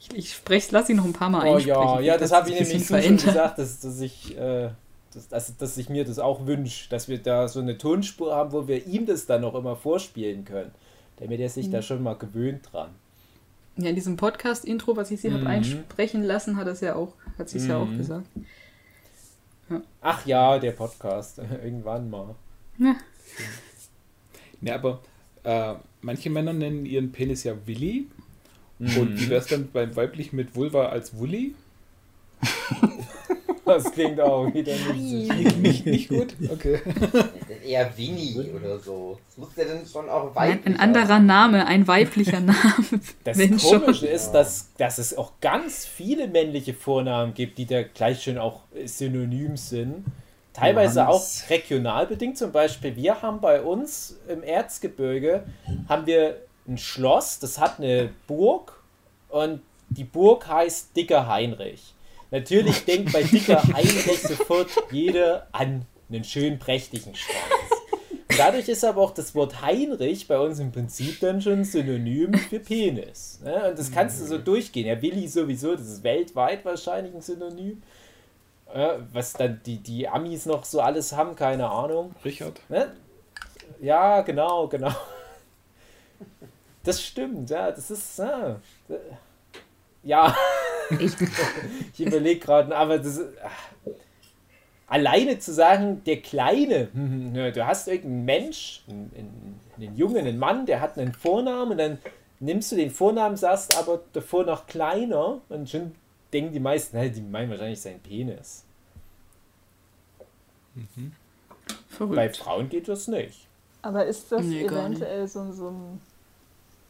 Ich, 0.00 0.14
ich 0.16 0.32
spreche, 0.34 0.68
lass 0.72 0.88
ihn 0.88 0.96
noch 0.96 1.04
ein 1.04 1.12
paar 1.12 1.30
Mal 1.30 1.46
Oh 1.48 1.54
einsprechen. 1.54 1.80
ja, 1.80 2.00
ja, 2.00 2.12
das 2.18 2.30
dass 2.30 2.38
habe 2.40 2.50
ich 2.50 2.54
nämlich 2.58 2.72
so 2.86 2.94
schon 2.94 3.00
verändert. 3.02 3.26
gesagt, 3.26 3.58
dass, 3.58 3.78
dass 3.80 4.00
ich. 4.00 4.36
Äh, 4.36 4.70
dass, 5.14 5.28
dass, 5.28 5.56
dass 5.56 5.76
ich 5.76 5.88
mir 5.88 6.04
das 6.04 6.18
auch 6.18 6.46
wünsche, 6.46 6.88
dass 6.90 7.08
wir 7.08 7.18
da 7.18 7.48
so 7.48 7.60
eine 7.60 7.78
Tonspur 7.78 8.34
haben, 8.34 8.52
wo 8.52 8.66
wir 8.68 8.86
ihm 8.86 9.06
das 9.06 9.26
dann 9.26 9.44
auch 9.44 9.54
immer 9.54 9.76
vorspielen 9.76 10.44
können. 10.44 10.70
Damit 11.18 11.40
er 11.40 11.48
sich 11.48 11.70
da 11.70 11.82
schon 11.82 12.02
mal 12.02 12.14
gewöhnt 12.14 12.68
dran. 12.72 12.90
Ja, 13.76 13.88
in 13.90 13.94
diesem 13.94 14.16
Podcast-Intro, 14.16 14.96
was 14.96 15.10
ich 15.10 15.20
sie 15.20 15.30
Mhm. 15.30 15.34
habe 15.34 15.46
einsprechen 15.48 16.22
lassen, 16.24 16.56
hat 16.56 16.66
es 16.66 16.80
ja 16.80 16.94
auch, 16.94 17.14
hat 17.38 17.48
sie 17.48 17.58
es 17.58 17.66
ja 17.66 17.78
auch 17.78 17.86
Mhm. 17.86 17.98
gesagt. 17.98 18.26
Ach 20.02 20.26
ja, 20.26 20.58
der 20.58 20.72
Podcast. 20.72 21.38
Irgendwann 21.64 22.10
mal. 22.10 22.34
Ja. 22.78 22.96
Ja, 24.60 24.74
aber 24.74 25.00
äh, 25.44 25.74
manche 26.02 26.28
Männer 26.30 26.52
nennen 26.52 26.84
ihren 26.86 27.12
Penis 27.12 27.44
ja 27.44 27.54
Willi. 27.66 28.08
Mhm. 28.78 28.96
Und 28.98 29.20
wie 29.20 29.28
wäre 29.30 29.40
es 29.40 29.46
dann 29.46 29.70
beim 29.72 29.94
weiblich 29.96 30.32
mit 30.32 30.54
Vulva 30.56 30.86
als 30.86 31.16
Wulli? 31.16 31.54
Das 33.74 33.92
klingt 33.92 34.20
auch 34.20 34.52
wieder 34.52 34.74
nicht 34.94 35.58
Nicht, 35.58 35.86
nicht, 35.86 36.08
gut? 36.08 36.34
Okay. 36.50 36.80
Eher 37.64 37.96
Winnie 37.96 38.50
oder 38.54 38.78
so. 38.78 39.18
Das 39.28 39.38
muss 39.38 39.48
ja 39.56 39.64
dann 39.64 39.86
schon 39.86 40.08
auch 40.08 40.28
Ein, 40.28 40.34
weiblich 40.34 40.66
ein 40.66 40.80
anderer 40.80 41.18
Name, 41.20 41.66
ein 41.66 41.86
weiblicher 41.88 42.40
Name. 42.52 42.56
Das 43.24 43.38
Wenn 43.38 43.58
schon. 43.58 43.80
Komische 43.80 44.06
ist, 44.06 44.32
dass, 44.32 44.70
dass 44.76 44.98
es 44.98 45.16
auch 45.16 45.32
ganz 45.40 45.86
viele 45.86 46.28
männliche 46.28 46.74
Vornamen 46.74 47.34
gibt, 47.34 47.58
die 47.58 47.66
da 47.66 47.82
gleich 47.82 48.22
schon 48.22 48.38
auch 48.38 48.60
synonym 48.84 49.56
sind. 49.56 50.04
Teilweise 50.52 51.00
Johannes. 51.00 51.44
auch 51.46 51.50
regional 51.50 52.06
bedingt. 52.06 52.36
Zum 52.36 52.52
Beispiel, 52.52 52.94
wir 52.96 53.22
haben 53.22 53.40
bei 53.40 53.62
uns 53.62 54.18
im 54.28 54.42
Erzgebirge 54.42 55.44
haben 55.88 56.06
wir 56.06 56.36
ein 56.68 56.78
Schloss, 56.78 57.38
das 57.38 57.58
hat 57.58 57.78
eine 57.78 58.10
Burg 58.26 58.80
und 59.28 59.62
die 59.88 60.04
Burg 60.04 60.46
heißt 60.48 60.96
Dicker 60.96 61.26
Heinrich. 61.26 61.94
Natürlich 62.32 62.86
denkt 62.86 63.12
bei 63.12 63.22
Dicker 63.22 63.62
Heinrich 63.62 64.22
sofort 64.22 64.70
jeder 64.90 65.46
an 65.52 65.84
einen 66.10 66.24
schönen 66.24 66.58
prächtigen 66.58 67.14
Schwanz. 67.14 67.38
Und 68.30 68.38
dadurch 68.38 68.70
ist 68.70 68.84
aber 68.86 69.02
auch 69.02 69.12
das 69.12 69.34
Wort 69.34 69.60
Heinrich 69.60 70.26
bei 70.26 70.38
uns 70.38 70.58
im 70.58 70.72
Prinzip 70.72 71.20
dann 71.20 71.42
schon 71.42 71.62
synonym 71.64 72.32
für 72.32 72.58
Penis. 72.58 73.38
Ne? 73.44 73.68
Und 73.68 73.78
das 73.78 73.92
kannst 73.92 74.18
du 74.18 74.24
so 74.24 74.38
durchgehen. 74.38 74.86
Ja, 74.86 75.02
Willi 75.02 75.28
sowieso, 75.28 75.76
das 75.76 75.86
ist 75.86 76.02
weltweit 76.04 76.64
wahrscheinlich 76.64 77.14
ein 77.14 77.20
Synonym. 77.20 77.82
Ja, 78.74 78.96
was 79.12 79.34
dann 79.34 79.60
die, 79.66 79.76
die 79.76 80.08
Amis 80.08 80.46
noch 80.46 80.64
so 80.64 80.80
alles 80.80 81.12
haben, 81.12 81.36
keine 81.36 81.68
Ahnung. 81.68 82.14
Richard? 82.24 82.58
Ne? 82.70 82.96
Ja, 83.82 84.22
genau, 84.22 84.68
genau. 84.68 84.92
Das 86.82 87.02
stimmt, 87.02 87.50
ja, 87.50 87.70
das 87.70 87.90
ist. 87.90 88.18
Ja, 88.18 88.58
ja. 90.02 90.36
ich 90.98 91.14
überlege 92.06 92.40
gerade, 92.40 92.76
aber 92.76 92.98
das 92.98 93.18
ist. 93.18 93.28
ach. 93.42 93.72
Alleine 94.92 95.38
zu 95.38 95.54
sagen, 95.54 96.04
der 96.04 96.20
Kleine, 96.20 96.88
hm, 96.92 97.32
du 97.32 97.66
hast 97.66 97.88
irgendeinen 97.88 98.24
Mensch, 98.26 98.82
einen, 98.86 99.58
einen, 99.78 99.96
Jungen, 99.96 100.18
einen 100.18 100.38
Mann, 100.38 100.66
der 100.66 100.82
hat 100.82 100.98
einen 100.98 101.14
Vornamen, 101.14 101.72
und 101.72 101.78
dann 101.78 101.98
nimmst 102.40 102.72
du 102.72 102.76
den 102.76 102.90
Vornamen, 102.90 103.38
sagst 103.38 103.78
aber 103.78 104.02
davor 104.12 104.44
noch 104.44 104.66
kleiner, 104.66 105.40
und 105.48 105.70
schon 105.70 105.92
denken 106.30 106.52
die 106.52 106.60
meisten, 106.60 107.00
die 107.10 107.22
meinen 107.22 107.48
wahrscheinlich 107.48 107.80
seinen 107.80 108.00
Penis. 108.00 108.66
Verrückt. 111.88 112.16
Bei 112.16 112.28
Frauen 112.28 112.68
geht 112.68 112.88
das 112.88 113.08
nicht. 113.08 113.48
Aber 113.82 114.04
ist 114.06 114.30
das 114.30 114.42
Nee, 114.42 114.64
eventuell 114.64 115.26
so, 115.26 115.50
so 115.52 115.68
ein. 115.68 116.00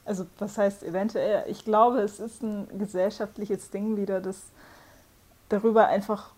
Also, 0.05 0.27
was 0.39 0.59
heißt 0.59 0.83
eventuell? 0.83 1.45
Ich 1.49 1.65
glaube, 1.65 2.01
es 2.01 2.19
ist 2.19 2.43
ein 2.43 2.67
gesellschaftliches 2.79 3.71
Ding 3.71 3.97
wieder, 3.97 4.21
dass 4.21 4.43
darüber 5.49 5.87
einfach 5.87 6.31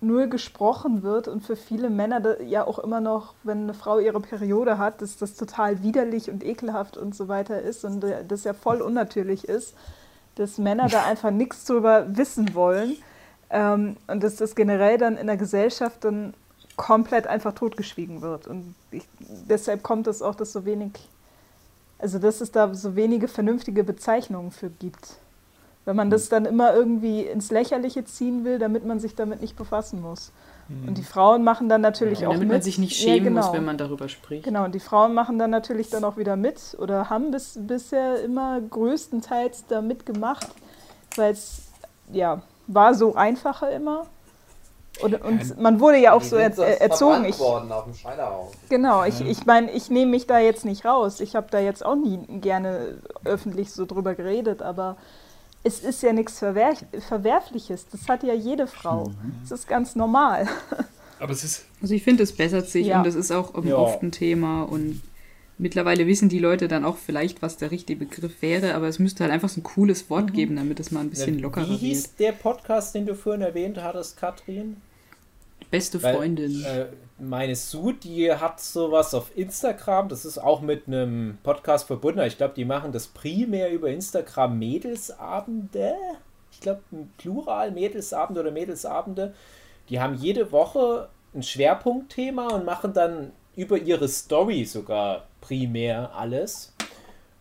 nur 0.00 0.28
gesprochen 0.28 1.02
wird 1.02 1.28
und 1.28 1.44
für 1.44 1.56
viele 1.56 1.90
Männer 1.90 2.40
ja 2.40 2.66
auch 2.66 2.78
immer 2.78 3.00
noch, 3.00 3.34
wenn 3.42 3.64
eine 3.64 3.74
Frau 3.74 3.98
ihre 3.98 4.20
Periode 4.20 4.78
hat, 4.78 5.02
dass 5.02 5.18
das 5.18 5.34
total 5.34 5.82
widerlich 5.82 6.30
und 6.30 6.42
ekelhaft 6.42 6.96
und 6.96 7.14
so 7.14 7.28
weiter 7.28 7.60
ist 7.60 7.84
und 7.84 8.02
äh, 8.04 8.24
das 8.26 8.44
ja 8.44 8.54
voll 8.54 8.80
unnatürlich 8.80 9.46
ist. 9.46 9.74
dass 10.36 10.56
Männer 10.56 10.88
da 10.88 11.04
einfach 11.06 11.30
nichts 11.30 11.66
drüber 11.66 12.16
wissen 12.16 12.54
wollen 12.54 12.96
ähm, 13.50 13.96
und 14.06 14.22
dass 14.22 14.36
das 14.36 14.54
generell 14.54 14.96
dann 14.96 15.18
in 15.18 15.26
der 15.26 15.36
Gesellschaft 15.36 16.04
dann 16.04 16.32
komplett 16.76 17.26
einfach 17.26 17.52
totgeschwiegen 17.52 18.22
wird. 18.22 18.46
Und 18.46 18.74
ich, 18.90 19.06
deshalb 19.18 19.82
kommt 19.82 20.06
es 20.06 20.22
auch, 20.22 20.34
dass 20.34 20.52
so 20.52 20.64
wenig, 20.64 20.92
also 22.00 22.18
dass 22.18 22.40
es 22.40 22.50
da 22.50 22.74
so 22.74 22.96
wenige 22.96 23.28
vernünftige 23.28 23.84
Bezeichnungen 23.84 24.50
für 24.50 24.70
gibt. 24.70 25.16
Wenn 25.84 25.96
man 25.96 26.10
das 26.10 26.28
dann 26.28 26.44
immer 26.44 26.74
irgendwie 26.74 27.22
ins 27.22 27.50
Lächerliche 27.50 28.04
ziehen 28.04 28.44
will, 28.44 28.58
damit 28.58 28.84
man 28.84 29.00
sich 29.00 29.14
damit 29.14 29.40
nicht 29.40 29.56
befassen 29.56 30.02
muss. 30.02 30.30
Und 30.86 30.98
die 30.98 31.02
Frauen 31.02 31.42
machen 31.42 31.68
dann 31.68 31.80
natürlich 31.80 32.20
Ja, 32.20 32.28
auch 32.28 32.32
damit 32.32 32.46
mit. 32.46 32.54
man 32.56 32.62
sich 32.62 32.78
nicht 32.78 32.94
schämen 32.94 33.16
ja, 33.16 33.24
genau. 33.24 33.46
muss, 33.46 33.52
wenn 33.52 33.64
man 33.64 33.76
darüber 33.76 34.08
spricht. 34.08 34.44
Genau, 34.44 34.64
und 34.64 34.72
die 34.72 34.80
Frauen 34.80 35.14
machen 35.14 35.36
dann 35.36 35.50
natürlich 35.50 35.90
dann 35.90 36.04
auch 36.04 36.16
wieder 36.16 36.36
mit 36.36 36.76
oder 36.78 37.10
haben 37.10 37.32
bis, 37.32 37.58
bisher 37.60 38.22
immer 38.22 38.60
größtenteils 38.60 39.64
da 39.66 39.82
mitgemacht, 39.82 40.46
weil 41.16 41.32
es, 41.32 41.62
ja, 42.12 42.42
war 42.68 42.94
so 42.94 43.16
einfacher 43.16 43.70
immer. 43.72 44.06
Und, 45.02 45.22
und 45.22 45.60
man 45.60 45.80
wurde 45.80 45.98
ja 45.98 46.12
auch 46.12 46.22
Die 46.22 46.28
so 46.28 46.36
er, 46.36 46.56
er, 46.58 46.80
erzogen. 46.80 47.24
Ich, 47.24 47.38
worden 47.38 47.70
auf 47.72 47.84
dem 47.84 47.94
Scheiterhaufen. 47.94 48.58
genau, 48.68 49.04
ich, 49.04 49.20
ich 49.20 49.46
meine, 49.46 49.70
ich 49.72 49.90
nehme 49.90 50.10
mich 50.10 50.26
da 50.26 50.38
jetzt 50.38 50.64
nicht 50.64 50.84
raus. 50.84 51.20
Ich 51.20 51.34
habe 51.36 51.46
da 51.50 51.58
jetzt 51.60 51.84
auch 51.84 51.96
nie 51.96 52.18
gerne 52.40 52.98
öffentlich 53.24 53.70
so 53.72 53.86
drüber 53.86 54.14
geredet, 54.14 54.62
aber 54.62 54.96
es 55.62 55.80
ist 55.80 56.02
ja 56.02 56.12
nichts 56.12 56.38
Verwer 56.38 56.72
Verwerfliches. 57.08 57.86
Das 57.92 58.08
hat 58.08 58.22
ja 58.22 58.34
jede 58.34 58.66
Frau. 58.66 59.10
Das 59.42 59.50
ist 59.60 59.68
ganz 59.68 59.94
normal. 59.96 60.48
Aber 61.18 61.32
es 61.32 61.44
ist, 61.44 61.66
Also 61.82 61.92
ich 61.92 62.02
finde, 62.02 62.22
es 62.22 62.34
bessert 62.34 62.66
sich 62.70 62.86
Ja. 62.86 62.96
und 62.98 63.06
das 63.06 63.14
ist 63.14 63.30
auch 63.30 63.52
Ja. 63.62 63.76
oft 63.76 64.02
ein 64.02 64.10
Thema 64.10 64.62
und 64.62 65.02
mittlerweile 65.58 66.06
wissen 66.06 66.30
die 66.30 66.38
Leute 66.38 66.66
dann 66.66 66.82
auch 66.86 66.96
vielleicht, 66.96 67.42
was 67.42 67.58
der 67.58 67.70
richtige 67.70 68.06
Begriff 68.06 68.40
wäre, 68.40 68.72
aber 68.74 68.88
es 68.88 68.98
müsste 68.98 69.24
halt 69.24 69.30
einfach 69.30 69.50
so 69.50 69.60
ein 69.60 69.62
cooles 69.62 70.08
Wort 70.08 70.32
geben, 70.32 70.56
damit 70.56 70.80
es 70.80 70.90
mal 70.90 71.00
ein 71.00 71.10
bisschen 71.10 71.38
lockerer 71.38 71.68
Wie 71.68 71.76
hieß 71.76 72.04
wird. 72.04 72.20
der 72.20 72.32
Podcast, 72.32 72.94
den 72.94 73.04
du 73.04 73.14
vorhin 73.14 73.42
erwähnt 73.42 73.82
hattest, 73.82 74.16
Katrin? 74.16 74.78
Beste 75.70 76.02
Weil, 76.02 76.16
Freundin. 76.16 76.64
Äh, 76.64 76.86
meine 77.18 77.54
Sue, 77.54 77.94
die 77.94 78.32
hat 78.32 78.60
sowas 78.60 79.14
auf 79.14 79.36
Instagram, 79.36 80.08
das 80.08 80.24
ist 80.24 80.38
auch 80.38 80.60
mit 80.62 80.86
einem 80.86 81.38
Podcast 81.42 81.86
verbunden. 81.86 82.20
Ich 82.20 82.38
glaube, 82.38 82.54
die 82.54 82.64
machen 82.64 82.92
das 82.92 83.08
primär 83.08 83.70
über 83.70 83.88
Instagram 83.88 84.58
Mädelsabende. 84.58 85.94
Ich 86.50 86.60
glaube, 86.60 86.80
Plural 87.18 87.70
Mädelsabende 87.70 88.40
oder 88.40 88.50
Mädelsabende. 88.50 89.34
Die 89.88 90.00
haben 90.00 90.14
jede 90.14 90.50
Woche 90.50 91.08
ein 91.34 91.42
Schwerpunktthema 91.42 92.48
und 92.48 92.64
machen 92.64 92.92
dann 92.92 93.32
über 93.54 93.78
ihre 93.78 94.08
Story 94.08 94.64
sogar 94.64 95.26
primär 95.40 96.14
alles. 96.14 96.74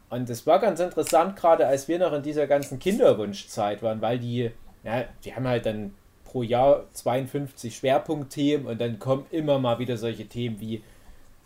Und 0.09 0.29
es 0.29 0.45
war 0.45 0.59
ganz 0.59 0.79
interessant, 0.79 1.35
gerade 1.35 1.67
als 1.67 1.87
wir 1.87 1.99
noch 1.99 2.13
in 2.13 2.23
dieser 2.23 2.47
ganzen 2.47 2.79
Kinderwunschzeit 2.79 3.81
waren, 3.83 4.01
weil 4.01 4.19
die, 4.19 4.51
ja, 4.83 5.05
die 5.23 5.35
haben 5.35 5.47
halt 5.47 5.65
dann 5.65 5.93
pro 6.29 6.43
Jahr 6.43 6.83
52 6.93 7.75
Schwerpunktthemen 7.75 8.67
und 8.67 8.79
dann 8.79 8.99
kommen 8.99 9.25
immer 9.31 9.57
mal 9.57 9.79
wieder 9.79 9.97
solche 9.97 10.27
Themen 10.27 10.59
wie 10.59 10.83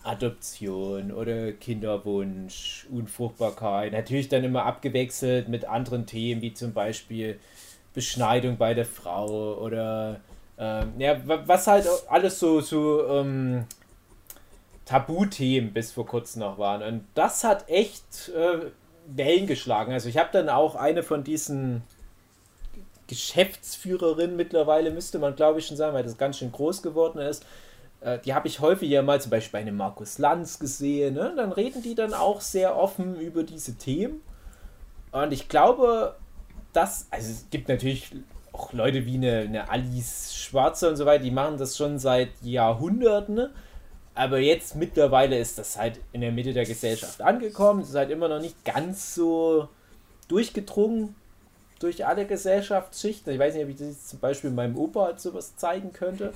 Adoption 0.04 1.12
oder 1.14 1.54
Kinderwunsch, 1.54 2.86
Unfruchtbarkeit. 2.92 3.94
Natürlich 3.94 4.28
dann 4.28 4.44
immer 4.44 4.66
abgewechselt 4.66 5.48
mit 5.48 5.64
anderen 5.66 6.06
Themen 6.06 6.42
wie 6.42 6.54
zum 6.54 6.74
Beispiel 6.74 7.40
Beschneidung 7.94 8.58
bei 8.58 8.74
der 8.74 8.86
Frau 8.86 9.56
oder 9.60 10.20
ähm, 10.58 10.94
ja, 10.98 11.26
wa- 11.26 11.44
was 11.46 11.68
halt 11.68 11.88
alles 12.10 12.40
so, 12.40 12.60
so 12.60 13.08
ähm, 13.08 13.66
Tabuthemen 14.86 15.72
bis 15.72 15.94
vor 15.94 16.06
kurzem 16.06 16.42
noch 16.42 16.58
waren. 16.58 16.82
Und 16.84 17.06
das 17.14 17.46
hat 17.46 17.70
echt 17.70 18.30
äh, 18.36 18.72
Wellen 19.08 19.48
geschlagen. 19.48 19.94
Also 19.94 20.10
ich 20.10 20.18
habe 20.18 20.30
dann 20.34 20.50
auch 20.50 20.76
eine 20.76 21.04
von 21.04 21.24
diesen 21.24 21.84
Geschäftsführerinnen 23.08 24.36
mittlerweile, 24.36 24.92
müsste 24.92 25.20
man 25.20 25.36
glaube 25.36 25.60
ich 25.60 25.68
schon 25.68 25.78
sagen, 25.78 25.94
weil 25.94 26.04
das 26.04 26.18
ganz 26.18 26.38
schön 26.38 26.52
groß 26.52 26.82
geworden 26.82 27.20
ist. 27.20 27.46
Äh, 28.02 28.20
die 28.20 28.34
habe 28.34 28.48
ich 28.48 28.60
häufiger 28.60 29.02
mal 29.02 29.22
zum 29.22 29.32
Beispiel 29.32 29.60
bei 29.60 29.62
einem 29.62 29.78
Markus 29.78 30.18
Lanz 30.18 30.60
gesehen. 30.60 31.16
Ne? 31.16 31.34
Dann 31.36 31.52
reden 31.52 31.82
die 31.82 31.96
dann 31.96 32.14
auch 32.14 32.42
sehr 32.42 32.76
offen 32.76 33.20
über 33.20 33.44
diese 33.44 33.78
Themen. 33.78 34.22
Und 35.12 35.32
ich 35.32 35.48
glaube, 35.48 36.16
dass, 36.74 37.08
also 37.12 37.32
es 37.32 37.48
gibt 37.50 37.70
natürlich 37.70 38.12
auch 38.52 38.74
Leute 38.74 39.06
wie 39.06 39.16
eine, 39.16 39.40
eine 39.40 39.70
Alice 39.70 40.36
Schwarze 40.36 40.90
und 40.90 40.96
so 40.96 41.06
weiter, 41.06 41.24
die 41.24 41.32
machen 41.32 41.58
das 41.58 41.78
schon 41.78 42.00
seit 42.00 42.30
Jahrhunderten. 42.42 43.36
ne? 43.36 43.52
Aber 44.16 44.40
jetzt 44.40 44.76
mittlerweile 44.76 45.40
ist 45.40 45.58
das 45.58 45.78
halt 45.78 46.00
in 46.12 46.22
der 46.22 46.32
Mitte 46.32 46.54
der 46.54 46.66
Gesellschaft 46.66 47.22
angekommen. 47.22 47.82
Es 47.82 47.90
ist 47.90 47.96
halt 47.96 48.12
immer 48.12 48.28
noch 48.28 48.40
nicht 48.40 48.64
ganz 48.64 49.16
so 49.16 49.70
durchgedrungen 50.28 51.16
durch 51.84 52.06
alle 52.06 52.26
Gesellschaftsschichten. 52.26 53.34
Ich 53.34 53.40
weiß 53.40 53.54
nicht, 53.54 53.64
ob 53.64 53.70
ich 53.70 53.76
das 53.78 53.88
jetzt 53.90 54.10
zum 54.10 54.20
Beispiel 54.20 54.50
meinem 54.50 54.76
Opa 54.78 55.06
halt 55.06 55.20
sowas 55.20 55.56
zeigen 55.56 55.94
könnte. 55.94 56.34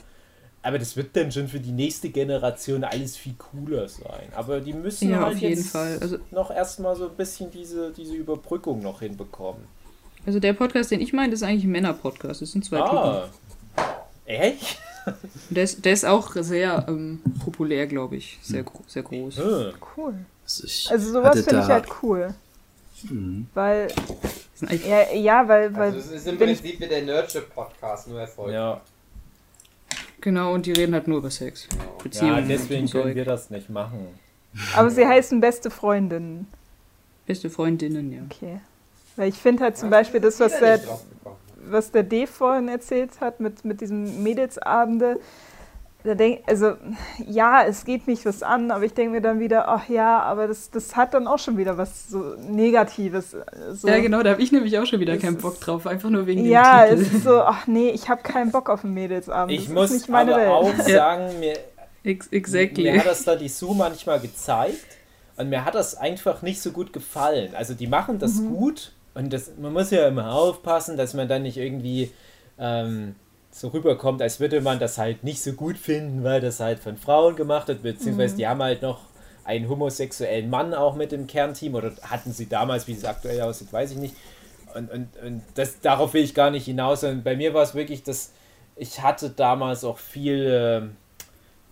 Aber 0.63 0.77
das 0.79 0.97
wird 0.97 1.15
dann 1.15 1.31
schon 1.31 1.47
für 1.47 1.59
die 1.59 1.71
nächste 1.71 2.09
Generation 2.09 2.83
alles 2.83 3.15
viel 3.15 3.35
cooler 3.37 3.87
sein. 3.87 4.27
Aber 4.35 4.59
die 4.59 4.73
müssen 4.73 5.09
Ja, 5.11 5.21
halt 5.21 5.35
auf 5.35 5.41
jeden 5.41 5.55
jetzt 5.57 5.69
Fall. 5.71 5.97
Also- 6.01 6.17
noch 6.31 6.51
erstmal 6.51 6.95
so 6.95 7.07
ein 7.09 7.15
bisschen 7.15 7.49
diese, 7.51 7.91
diese 7.91 8.15
Überbrückung 8.15 8.81
noch 8.81 8.99
hinbekommen. 8.99 9.63
Also 10.25 10.39
der 10.41 10.51
Podcast, 10.53 10.91
den 10.91 10.99
ich 10.99 11.13
meine, 11.13 11.31
das 11.31 11.41
ist 11.41 11.47
eigentlich 11.47 11.63
ein 11.63 11.71
Männer-Podcast. 11.71 12.41
Das 12.41 12.51
sind 12.51 12.65
zwei 12.65 12.79
Ah. 12.81 13.29
Echt? 14.25 14.77
Typen. 15.05 15.17
Der 15.51 15.63
ist, 15.63 15.85
der 15.85 15.93
ist 15.93 16.05
auch 16.05 16.33
sehr 16.35 16.83
ähm, 16.89 17.21
populär, 17.45 17.87
glaube 17.87 18.17
ich. 18.17 18.37
Sehr, 18.41 18.63
gro 18.63 18.81
sehr 18.87 19.03
groß. 19.03 19.37
Hm. 19.37 19.71
Cool. 19.95 20.13
Also, 20.43 20.67
Also 20.91 21.11
sowas 21.13 21.39
finde 21.45 21.61
ich 21.61 21.67
halt 21.67 21.85
cool. 22.03 22.33
Weil, 23.53 23.87
sind 23.89 23.95
eigentlich- 23.95 24.26
ja, 24.61 25.13
ja 25.13 25.47
weil, 25.47 25.73
weil 25.75 25.93
Also 25.93 25.97
es 25.97 26.11
ist 26.11 26.27
im 26.27 26.37
Prinzip 26.37 26.79
wie 26.79 26.87
der 26.87 27.03
Nerdship-Podcast, 27.03 28.07
nur 28.07 28.19
erfolgreich. 28.21 28.55
Ja. 28.55 28.81
Genau, 30.21 30.53
und 30.53 30.65
die 30.65 30.73
reden 30.73 30.93
halt 30.93 31.07
nur 31.07 31.19
über 31.19 31.29
Sex. 31.29 31.67
ja, 31.71 32.03
Beziehungen 32.03 32.47
deswegen 32.47 32.83
und 32.83 32.91
können 32.91 33.15
wir 33.15 33.25
das 33.25 33.49
nicht 33.49 33.69
machen. 33.69 34.07
aber 34.75 34.89
sie 34.89 35.05
heißen 35.05 35.39
beste 35.39 35.69
Freundinnen. 35.69 36.47
Beste 37.25 37.49
Freundinnen, 37.49 38.11
ja. 38.11 38.21
Okay. 38.23 38.59
Weil 39.15 39.29
ich 39.29 39.35
finde 39.35 39.63
halt 39.63 39.77
zum 39.77 39.89
Beispiel 39.89 40.19
das, 40.19 40.39
was 40.39 40.59
der, 40.59 40.79
was 41.55 41.91
der 41.91 42.03
D 42.03 42.27
vorhin 42.27 42.67
erzählt 42.67 43.19
hat 43.19 43.39
mit, 43.39 43.65
mit 43.65 43.81
diesem 43.81 44.23
Mädelsabende, 44.23 45.19
denk, 46.15 46.41
also 46.47 46.73
ja, 47.25 47.63
es 47.65 47.85
geht 47.85 48.07
mich 48.07 48.25
was 48.25 48.43
an, 48.43 48.71
aber 48.71 48.83
ich 48.85 48.93
denke 48.93 49.11
mir 49.11 49.21
dann 49.21 49.39
wieder, 49.39 49.67
ach 49.67 49.89
ja, 49.89 50.19
aber 50.21 50.47
das, 50.47 50.69
das 50.71 50.95
hat 50.95 51.13
dann 51.13 51.27
auch 51.27 51.39
schon 51.39 51.57
wieder 51.57 51.77
was 51.77 52.09
so 52.09 52.35
Negatives. 52.49 53.35
So. 53.73 53.87
Ja, 53.87 53.99
genau, 53.99 54.23
da 54.23 54.31
habe 54.31 54.41
ich 54.41 54.51
nämlich 54.51 54.77
auch 54.79 54.85
schon 54.85 54.99
wieder 54.99 55.13
Es 55.15 55.21
keinen 55.21 55.37
Bock 55.37 55.59
drauf. 55.59 55.87
Einfach 55.87 56.09
nur 56.09 56.25
wegen 56.27 56.45
Ja, 56.45 56.85
dem 56.85 56.99
es 56.99 57.03
Titel. 57.05 57.15
ist 57.17 57.23
so, 57.23 57.41
ach 57.41 57.67
nee, 57.67 57.89
ich 57.89 58.09
habe 58.09 58.21
keinen 58.23 58.51
Bock 58.51 58.69
auf 58.69 58.83
einen 58.83 58.93
Mädelsabend. 58.93 59.53
Ich 59.53 59.65
das 59.65 59.73
muss 59.73 59.85
ist 59.91 59.93
nicht 59.93 60.09
meine 60.09 60.33
aber 60.33 60.41
Welt. 60.41 60.51
auch 60.51 60.73
sagen, 60.87 61.39
mir, 61.39 61.53
Ex 62.03 62.27
exactly. 62.27 62.83
Mir 62.83 62.99
hat 62.99 63.05
das 63.07 63.23
da 63.23 63.35
die 63.35 63.49
Sue 63.49 63.75
manchmal 63.75 64.19
gezeigt 64.19 64.85
und 65.35 65.49
mir 65.49 65.65
hat 65.65 65.75
das 65.75 65.95
einfach 65.95 66.41
nicht 66.41 66.61
so 66.61 66.71
gut 66.71 66.93
gefallen. 66.93 67.53
Also 67.55 67.73
die 67.73 67.87
machen 67.87 68.19
das 68.19 68.35
Mhm. 68.35 68.49
gut 68.55 68.93
und 69.13 69.33
das, 69.33 69.51
man 69.59 69.73
muss 69.73 69.91
ja 69.91 70.07
immer 70.07 70.33
aufpassen, 70.33 70.95
dass 70.95 71.13
man 71.13 71.27
dann 71.27 71.43
nicht 71.43 71.57
irgendwie 71.57 72.11
ähm, 72.59 73.15
so 73.59 73.69
rüberkommt, 73.69 74.21
als 74.21 74.39
würde 74.39 74.61
man 74.61 74.79
das 74.79 74.97
halt 74.97 75.23
nicht 75.23 75.41
so 75.41 75.53
gut 75.53 75.77
finden, 75.77 76.23
weil 76.23 76.41
das 76.41 76.59
halt 76.59 76.79
von 76.79 76.97
Frauen 76.97 77.35
gemacht 77.35 77.67
wird, 77.67 77.81
beziehungsweise 77.83 78.33
Mhm. 78.35 78.37
die 78.37 78.47
haben 78.47 78.61
halt 78.63 78.81
noch 78.81 78.99
einen 79.43 79.67
homosexuellen 79.69 80.49
Mann 80.49 80.73
auch 80.73 80.95
mit 80.95 81.13
im 81.13 81.25
Kernteam 81.25 81.75
oder 81.75 81.91
hatten 82.03 82.31
sie 82.33 82.47
damals, 82.47 82.87
wie 82.87 82.93
es 82.93 83.05
aktuell 83.05 83.41
aussieht, 83.41 83.71
weiß 83.71 83.91
ich 83.91 83.97
nicht. 83.97 84.15
Und, 84.75 84.91
und, 84.91 85.07
und 85.25 85.43
das, 85.55 85.79
darauf 85.79 86.13
will 86.13 86.23
ich 86.23 86.35
gar 86.35 86.51
nicht 86.51 86.65
hinaus. 86.65 87.03
Und 87.03 87.23
bei 87.23 87.35
mir 87.35 87.53
war 87.53 87.63
es 87.63 87.73
wirklich, 87.73 88.03
dass 88.03 88.31
ich 88.75 89.01
hatte 89.01 89.29
damals 89.29 89.83
auch 89.83 89.97
viel 89.97 90.47
ähm, 90.51 90.97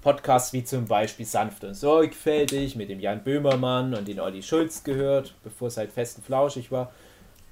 Podcasts 0.01 0.53
wie 0.53 0.63
zum 0.63 0.85
Beispiel 0.85 1.25
Sanft 1.25 1.63
und 1.63 1.73
Sorgfältig 1.75 2.75
mit 2.75 2.89
dem 2.89 2.99
Jan 2.99 3.23
Böhmermann 3.23 3.93
und 3.93 4.07
den 4.07 4.19
Olli 4.19 4.41
Schulz 4.41 4.83
gehört, 4.83 5.33
bevor 5.43 5.67
es 5.67 5.77
halt 5.77 5.91
fest 5.91 6.17
und 6.17 6.23
flauschig 6.25 6.71
war. 6.71 6.91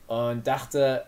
Und 0.08 0.48
dachte, 0.48 1.04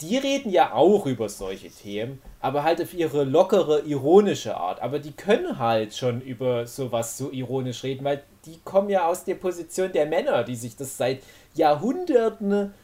die 0.00 0.18
reden 0.18 0.50
ja 0.50 0.72
auch 0.72 1.06
über 1.06 1.28
solche 1.28 1.70
Themen, 1.70 2.20
aber 2.40 2.64
halt 2.64 2.82
auf 2.82 2.92
ihre 2.92 3.24
lockere, 3.24 3.80
ironische 3.80 4.56
Art. 4.56 4.80
Aber 4.80 4.98
die 4.98 5.12
können 5.12 5.58
halt 5.58 5.94
schon 5.94 6.20
über 6.20 6.66
sowas 6.66 7.16
so 7.16 7.30
ironisch 7.30 7.82
reden, 7.82 8.04
weil 8.04 8.22
die 8.44 8.58
kommen 8.64 8.90
ja 8.90 9.06
aus 9.06 9.24
der 9.24 9.36
Position 9.36 9.92
der 9.92 10.06
Männer, 10.06 10.44
die 10.44 10.56
sich 10.56 10.76
das 10.76 10.96
seit 10.96 11.22
Jahrhunderten 11.54 12.74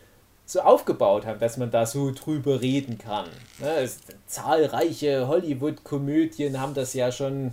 so 0.45 0.61
aufgebaut 0.61 1.27
haben, 1.27 1.39
dass 1.39 1.57
man 1.57 1.71
da 1.71 1.87
so 1.87 2.11
drüber 2.11 2.61
reden 2.61 2.99
kann. 2.99 3.27
Ne, 3.59 3.89
zahlreiche 4.27 5.29
Hollywood-Komödien 5.29 6.61
haben 6.61 6.75
das 6.75 6.95
ja 6.95 7.13
schon 7.13 7.53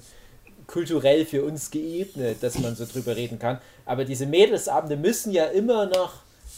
kulturell 0.68 1.26
für 1.26 1.44
uns 1.44 1.72
geebnet, 1.72 2.38
dass 2.42 2.60
man 2.60 2.76
so 2.76 2.86
drüber 2.86 3.16
reden 3.16 3.40
kann. 3.40 3.60
Aber 3.86 4.06
diese 4.06 4.26
Mädelsabende 4.26 4.98
müssen 4.98 5.32
ja 5.32 5.46
immer 5.46 5.86
noch 5.88 6.14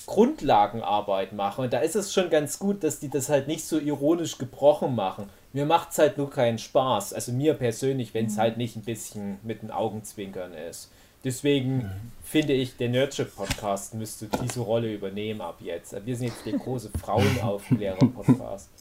Grundlagenarbeit 0.06 1.34
machen. 1.34 1.66
Und 1.66 1.74
da 1.74 1.80
ist 1.80 1.96
es 1.96 2.14
schon 2.14 2.30
ganz 2.30 2.60
gut, 2.60 2.84
dass 2.84 3.00
die 3.00 3.10
das 3.10 3.30
halt 3.30 3.48
nicht 3.48 3.66
so 3.66 3.78
ironisch 3.80 4.38
gebrochen 4.38 4.96
machen. 4.96 5.30
Mir 5.54 5.66
macht 5.66 5.92
es 5.92 5.98
halt 5.98 6.18
nur 6.18 6.30
keinen 6.30 6.58
Spaß. 6.58 7.14
Also 7.14 7.32
mir 7.32 7.54
persönlich, 7.56 8.14
wenn 8.14 8.28
es 8.28 8.38
halt 8.38 8.58
nicht 8.58 8.76
ein 8.76 8.84
bisschen 8.84 9.38
mit 9.44 9.62
den 9.62 9.72
Augenzwinkern 9.72 10.54
ist. 10.54 10.92
deswegen 11.24 11.92
finde 12.24 12.54
ich, 12.54 12.78
der 12.78 12.90
Nerdship-Podcast 12.90 13.94
müsste 13.94 14.28
diese 14.42 14.62
Rolle 14.62 14.94
übernehmen 14.94 15.42
ab 15.42 15.58
jetzt. 15.60 15.94
Wir 16.06 16.16
sind 16.16 16.28
jetzt 16.28 16.46
der 16.46 16.58
große 16.58 16.90
Frauenaufklärer-Podcast. 17.00 18.70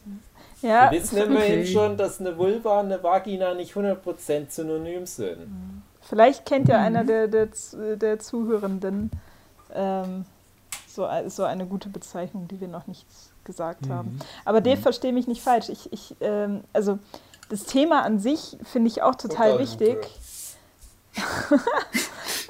Ja, 0.62 0.90
Wir 0.92 1.00
wissen 1.00 1.16
immerhin 1.16 1.66
schon, 1.66 1.96
dass 1.96 2.20
eine 2.20 2.36
Vulva 2.36 2.80
und 2.80 2.92
eine 2.92 3.02
Vagina 3.02 3.54
nicht 3.54 3.72
100% 3.72 4.50
synonym 4.50 5.06
sind. 5.06 5.82
Vielleicht 6.02 6.44
kennt 6.44 6.68
ja 6.68 6.78
einer 6.78 7.02
der, 7.02 7.28
der, 7.28 7.48
der 7.96 8.18
Zuhörenden 8.18 9.10
ähm, 9.74 10.26
so, 10.94 11.04
ein- 11.06 11.30
so 11.30 11.44
eine 11.44 11.66
gute 11.66 11.88
Bezeichnung, 11.88 12.48
die 12.48 12.60
wir 12.60 12.68
noch 12.68 12.86
nicht 12.86 13.06
gesagt 13.44 13.88
haben. 13.88 14.18
Aber 14.44 14.60
Dave, 14.60 14.80
verstehe 14.80 15.12
mich 15.12 15.26
nicht 15.26 15.42
falsch. 15.42 15.68
Ich, 15.68 15.92
ich, 15.92 16.14
ähm, 16.20 16.62
also 16.72 16.98
das 17.48 17.64
Thema 17.64 18.02
an 18.02 18.18
sich 18.20 18.56
finde 18.64 18.88
ich 18.88 19.02
auch 19.02 19.14
total 19.14 19.52
Total 19.52 19.58
wichtig. 19.58 19.96
super. 21.14 21.60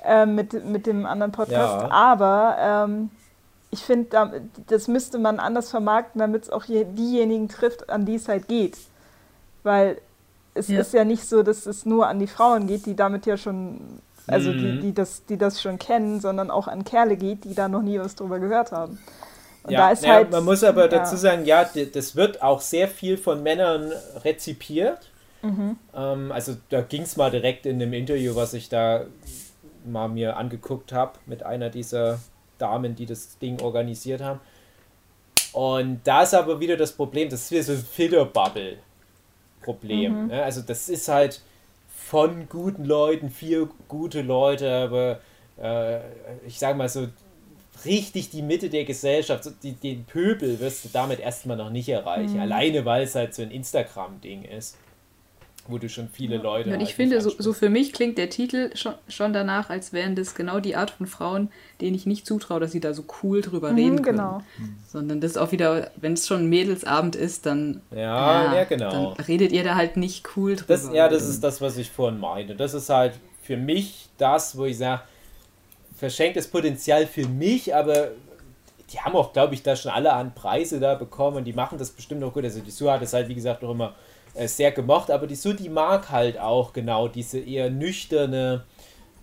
ähm, 0.05 0.35
mit, 0.35 0.65
mit 0.65 0.87
dem 0.87 1.07
anderen 1.07 1.33
Podcast. 1.33 1.83
Ja. 1.83 1.91
Aber 1.91 2.57
ähm, 2.59 3.11
ich 3.71 3.83
finde, 3.85 4.09
da- 4.11 4.33
das 4.67 4.89
müsste 4.89 5.19
man 5.19 5.39
anders 5.41 5.71
vermarkten, 5.71 6.19
damit 6.19 6.45
es 6.45 6.51
auch 6.51 6.65
je, 6.65 6.85
diejenigen 6.85 7.49
trifft, 7.49 7.89
an 7.89 8.05
die 8.05 8.17
es 8.17 8.29
halt 8.29 8.49
geht. 8.49 8.77
Weil 9.63 10.01
es 10.55 10.69
Ja. 10.69 10.81
ist 10.81 10.93
ja 10.93 11.05
nicht 11.05 11.29
so, 11.29 11.43
dass 11.43 11.67
es 11.67 11.87
nur 11.87 12.07
an 12.09 12.19
die 12.19 12.27
Frauen 12.27 12.67
geht, 12.67 12.87
die 12.87 12.97
damit 12.97 13.27
ja 13.27 13.37
schon, 13.37 14.01
also 14.31 14.53
die, 14.53 14.59
Mhm. 14.59 14.81
die, 14.81 14.95
das, 14.95 15.25
die 15.27 15.37
das 15.37 15.61
schon 15.61 15.79
kennen, 15.79 16.21
sondern 16.21 16.51
auch 16.51 16.69
an 16.69 16.85
Kerle 16.85 17.17
geht, 17.17 17.45
die 17.45 17.55
da 17.55 17.69
noch 17.69 17.83
nie 17.83 17.99
was 17.99 18.15
drüber 18.15 18.39
gehört 18.39 18.73
haben. 18.73 18.99
Und 19.63 19.73
Ja, 19.73 19.93
ja, 19.93 20.13
halt. 20.15 20.31
man 20.31 20.45
muss 20.45 20.65
aber 20.65 20.83
ja. 20.83 20.89
dazu 20.89 21.17
sagen, 21.17 21.45
ja, 21.45 21.69
das 21.93 22.17
wird 22.17 22.43
auch 22.43 22.61
sehr 22.61 22.89
viel 22.89 23.19
von 23.19 23.43
Männern 23.43 23.93
rezipiert. 24.25 25.11
Mhm. 25.43 25.77
Ähm, 25.95 26.33
also 26.33 26.57
da 26.71 26.81
ging 26.83 27.03
es 27.03 27.17
mal 27.17 27.31
direkt 27.31 27.67
in 27.67 27.79
dem 27.79 27.93
Interview, 27.93 28.35
was 28.37 28.55
ich 28.55 28.69
da 28.69 29.05
mal 29.85 30.09
mir 30.09 30.37
angeguckt 30.37 30.93
habe 30.93 31.13
mit 31.27 31.43
einer 31.43 31.71
dieser 31.71 32.21
Damen, 32.59 32.95
die 32.95 33.07
das 33.07 33.39
Ding 33.39 33.61
organisiert 33.61 34.23
haben. 34.23 34.41
Und 35.53 36.01
da 36.05 36.23
ist 36.23 36.35
aber 36.35 36.61
wieder 36.61 36.77
das 36.77 36.93
Problem, 36.93 37.29
das 37.29 37.43
ist 37.45 37.51
wieder 37.51 37.63
so 37.65 37.73
ein 37.73 37.79
Filterbubble-Problem. 37.79 40.29
Ne? 40.29 40.43
Also 40.43 40.61
das 40.63 40.89
ist 40.89 41.09
halt 41.09 41.43
von 42.11 42.49
guten 42.49 42.85
Leuten, 42.85 43.31
vier 43.31 43.69
gute 43.87 44.23
Leute, 44.23 44.69
aber 44.69 45.21
äh, 45.63 46.01
ich 46.45 46.59
sag 46.59 46.77
mal 46.77 46.89
so, 46.89 47.07
richtig 47.85 48.31
die 48.31 48.43
Mitte 48.43 48.69
der 48.69 48.85
Gesellschaft, 48.85 49.45
so 49.45 49.51
die, 49.63 49.75
den 49.75 50.05
Pöbel 50.05 50.59
wirst 50.59 50.85
du 50.85 50.89
damit 50.93 51.21
erstmal 51.21 51.57
noch 51.57 51.71
nicht 51.71 51.89
erreichen. 51.89 52.41
Alleine 52.41 52.85
weil 52.85 53.05
es 53.05 53.15
halt 53.15 53.33
so 53.33 53.43
ein 53.43 53.53
Instagram-Ding 53.53 54.43
ist, 54.43 54.77
wo 55.71 55.79
du 55.79 55.89
schon 55.89 56.09
viele 56.09 56.37
Leute 56.39 56.69
Ja, 56.71 56.75
und 56.75 56.81
halt 56.81 56.89
ich 56.89 56.95
finde, 56.95 57.17
nicht 57.17 57.25
so, 57.25 57.35
so 57.43 57.53
für 57.53 57.69
mich 57.71 57.93
klingt 57.93 58.19
der 58.19 58.31
Titel 58.31 58.71
schon, 58.77 58.95
schon 59.09 59.33
danach, 59.33 59.71
als 59.71 59.93
wären 59.93 60.15
das 60.17 60.35
genau 60.35 60.61
die 60.61 60.77
Art 60.77 60.91
von 60.91 61.07
Frauen, 61.07 61.51
denen 61.81 61.95
ich 61.95 62.07
nicht 62.07 62.27
zutraue, 62.27 62.61
dass 62.61 62.73
sie 62.73 62.81
da 62.81 62.93
so 62.95 63.05
cool 63.23 63.41
drüber 63.41 63.75
reden 63.75 63.97
Mhm, 63.97 64.03
können. 64.03 64.17
genau. 64.19 64.43
Sondern 64.89 65.21
das 65.21 65.33
ist 65.33 65.37
auch 65.37 65.53
wieder, 65.53 65.91
wenn 65.97 66.15
es 66.15 66.27
schon 66.27 66.43
ein 66.45 66.49
Mädelsabend 66.49 67.17
ist, 67.17 67.47
dann, 67.47 67.81
Ja, 67.95 68.55
ja, 68.55 68.65
genau. 68.65 68.91
dann 69.15 69.25
redet 69.27 69.53
ihr 69.53 69.65
da 69.65 69.75
halt 69.77 69.97
nicht 69.97 70.29
cool 70.37 70.57
drüber. 70.57 70.67
Das, 70.75 70.91
ja, 70.93 71.09
das 71.09 71.29
ist 71.29 71.43
das, 71.43 71.61
was 71.61 71.77
ich 71.77 71.91
vorhin 71.91 72.19
meinte. 72.21 72.55
Das 72.55 72.75
ist 72.75 72.89
halt 72.89 73.15
für 73.43 73.57
mich 73.57 74.09
das, 74.19 74.57
wo 74.57 74.65
ich 74.65 74.79
sage, 74.79 75.03
verschenktes 75.97 76.49
Potenzial 76.49 77.07
für 77.07 77.27
mich, 77.27 77.75
aber 77.75 78.09
die 78.93 78.99
haben 78.99 79.15
auch, 79.15 79.33
glaube 79.33 79.55
ich, 79.55 79.63
da 79.63 79.77
schon 79.77 79.93
alle 79.93 80.13
an 80.13 80.35
Preise 80.35 80.81
da 80.81 80.95
bekommen 80.95 81.37
und 81.39 81.45
die 81.45 81.53
machen 81.53 81.79
das 81.79 81.91
bestimmt 81.91 82.25
auch 82.25 82.33
gut. 82.33 82.43
Also 82.45 82.61
die 82.61 82.71
Sue 82.71 82.91
hat 82.91 83.03
es 83.03 83.13
halt, 83.13 83.29
wie 83.29 83.35
gesagt, 83.35 83.63
auch 83.63 83.71
immer 83.71 83.89
äh, 83.89 83.93
sehr 84.35 84.73
gemocht, 84.73 85.11
aber 85.11 85.27
die 85.27 85.35
Sue, 85.35 85.55
die 85.55 85.69
mag 85.69 86.11
halt 86.11 86.39
auch 86.39 86.73
genau 86.73 87.09
diese 87.09 87.39
eher 87.39 87.71
nüchterne, 87.71 88.65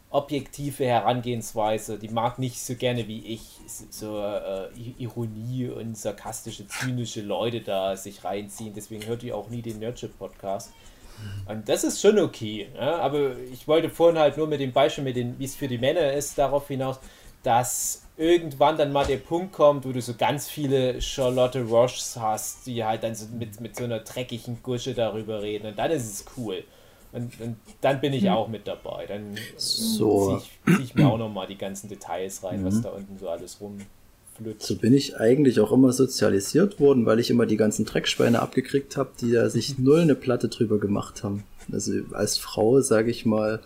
objektive 0.09 0.85
Herangehensweise. 0.85 1.97
Die 1.97 2.09
mag 2.09 2.39
nicht 2.39 2.61
so 2.61 2.75
gerne 2.75 3.07
wie 3.07 3.25
ich 3.25 3.59
so 3.89 4.21
äh, 4.21 4.69
Ironie 4.97 5.67
und 5.67 5.97
sarkastische, 5.97 6.67
zynische 6.67 7.21
Leute 7.21 7.61
da 7.61 7.95
sich 7.97 8.23
reinziehen. 8.23 8.73
Deswegen 8.73 9.05
hört 9.05 9.21
die 9.21 9.33
auch 9.33 9.49
nie 9.49 9.61
den 9.61 9.79
Nerdship-Podcast. 9.79 10.71
Und 11.47 11.67
das 11.67 11.83
ist 11.83 12.01
schon 12.01 12.19
okay. 12.19 12.69
Ne? 12.73 12.79
Aber 12.79 13.37
ich 13.51 13.67
wollte 13.67 13.89
vorhin 13.89 14.19
halt 14.19 14.37
nur 14.37 14.47
mit 14.47 14.59
dem 14.59 14.71
Beispiel, 14.71 15.03
mit 15.03 15.15
den, 15.15 15.37
wie 15.39 15.45
es 15.45 15.55
für 15.55 15.67
die 15.67 15.77
Männer 15.77 16.13
ist, 16.13 16.37
darauf 16.37 16.67
hinaus, 16.67 16.99
dass 17.43 18.03
irgendwann 18.17 18.77
dann 18.77 18.91
mal 18.91 19.05
der 19.05 19.17
Punkt 19.17 19.53
kommt, 19.53 19.85
wo 19.85 19.91
du 19.91 20.01
so 20.01 20.13
ganz 20.17 20.49
viele 20.49 21.01
Charlotte 21.01 21.63
Roches 21.63 22.17
hast, 22.19 22.65
die 22.65 22.83
halt 22.83 23.03
dann 23.03 23.15
so 23.15 23.27
mit, 23.37 23.61
mit 23.61 23.75
so 23.75 23.83
einer 23.83 23.99
dreckigen 23.99 24.57
Gusche 24.63 24.93
darüber 24.93 25.41
reden. 25.41 25.67
Und 25.67 25.77
dann 25.77 25.91
ist 25.91 26.11
es 26.11 26.25
cool. 26.35 26.63
Und, 27.11 27.39
und 27.39 27.55
dann 27.81 28.01
bin 28.01 28.13
ich 28.13 28.29
auch 28.29 28.47
mit 28.47 28.67
dabei. 28.67 29.05
Dann 29.05 29.37
So. 29.55 30.39
ziehe 30.39 30.75
ich, 30.75 30.77
zieh 30.77 30.83
ich 30.83 30.95
mir 30.95 31.07
auch 31.07 31.17
nochmal 31.17 31.47
die 31.47 31.57
ganzen 31.57 31.89
Details 31.89 32.43
rein, 32.43 32.65
was 32.65 32.81
da 32.81 32.89
unten 32.89 33.17
so 33.17 33.29
alles 33.29 33.61
rumflügt. 33.61 34.61
So 34.61 34.75
bin 34.75 34.93
ich 34.93 35.17
eigentlich 35.17 35.59
auch 35.59 35.71
immer 35.71 35.93
sozialisiert 35.93 36.79
worden, 36.79 37.05
weil 37.05 37.19
ich 37.19 37.29
immer 37.29 37.45
die 37.45 37.57
ganzen 37.57 37.85
Dreckschweine 37.85 38.41
abgekriegt 38.41 38.97
habe, 38.97 39.11
die 39.21 39.31
da 39.31 39.49
sich 39.49 39.77
null 39.77 40.01
eine 40.01 40.15
Platte 40.15 40.49
drüber 40.49 40.79
gemacht 40.79 41.23
haben. 41.23 41.43
Also 41.71 41.93
als 42.11 42.37
Frau, 42.37 42.81
sage 42.81 43.11
ich 43.11 43.25
mal, 43.25 43.61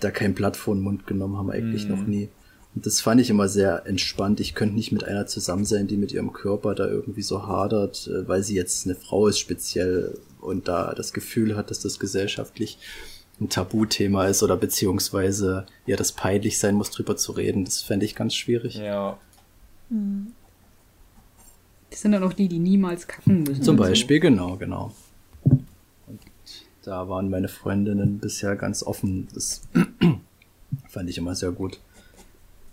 da 0.00 0.10
kein 0.10 0.34
Blatt 0.34 0.56
vor 0.56 0.74
den 0.74 0.82
Mund 0.82 1.06
genommen 1.06 1.36
haben, 1.36 1.50
eigentlich 1.50 1.88
noch 1.88 2.04
nie. 2.06 2.28
Und 2.74 2.86
das 2.86 3.00
fand 3.00 3.20
ich 3.20 3.28
immer 3.28 3.48
sehr 3.48 3.86
entspannt. 3.86 4.40
Ich 4.40 4.54
könnte 4.54 4.74
nicht 4.74 4.92
mit 4.92 5.04
einer 5.04 5.26
zusammen 5.26 5.64
sein, 5.64 5.86
die 5.86 5.96
mit 5.96 6.12
ihrem 6.12 6.32
Körper 6.32 6.74
da 6.74 6.86
irgendwie 6.86 7.22
so 7.22 7.46
hadert, 7.46 8.08
äh, 8.08 8.26
weil 8.26 8.42
sie 8.42 8.54
jetzt 8.54 8.86
eine 8.86 8.94
Frau 8.94 9.26
ist 9.26 9.38
speziell 9.38 10.18
und 10.40 10.68
da 10.68 10.94
das 10.94 11.12
Gefühl 11.12 11.56
hat, 11.56 11.70
dass 11.70 11.80
das 11.80 11.98
gesellschaftlich 11.98 12.78
ein 13.40 13.48
Tabuthema 13.48 14.26
ist 14.26 14.42
oder 14.42 14.56
beziehungsweise 14.56 15.66
ja 15.86 15.96
das 15.96 16.12
peinlich 16.12 16.58
sein 16.58 16.74
muss, 16.74 16.90
drüber 16.90 17.16
zu 17.16 17.32
reden. 17.32 17.64
Das 17.64 17.82
fände 17.82 18.06
ich 18.06 18.14
ganz 18.14 18.34
schwierig. 18.34 18.76
Ja. 18.76 19.18
Das 21.90 22.00
sind 22.00 22.12
dann 22.12 22.24
auch 22.24 22.32
die, 22.32 22.48
die 22.48 22.58
niemals 22.58 23.06
kacken 23.06 23.42
müssen. 23.42 23.62
Zum 23.62 23.74
und 23.74 23.84
so. 23.84 23.90
Beispiel, 23.90 24.20
genau, 24.20 24.56
genau. 24.56 24.94
Und 25.44 26.20
da 26.82 27.08
waren 27.08 27.28
meine 27.28 27.48
Freundinnen 27.48 28.18
bisher 28.18 28.56
ganz 28.56 28.82
offen. 28.82 29.28
Das 29.34 29.62
fand 30.88 31.10
ich 31.10 31.18
immer 31.18 31.34
sehr 31.34 31.52
gut. 31.52 31.80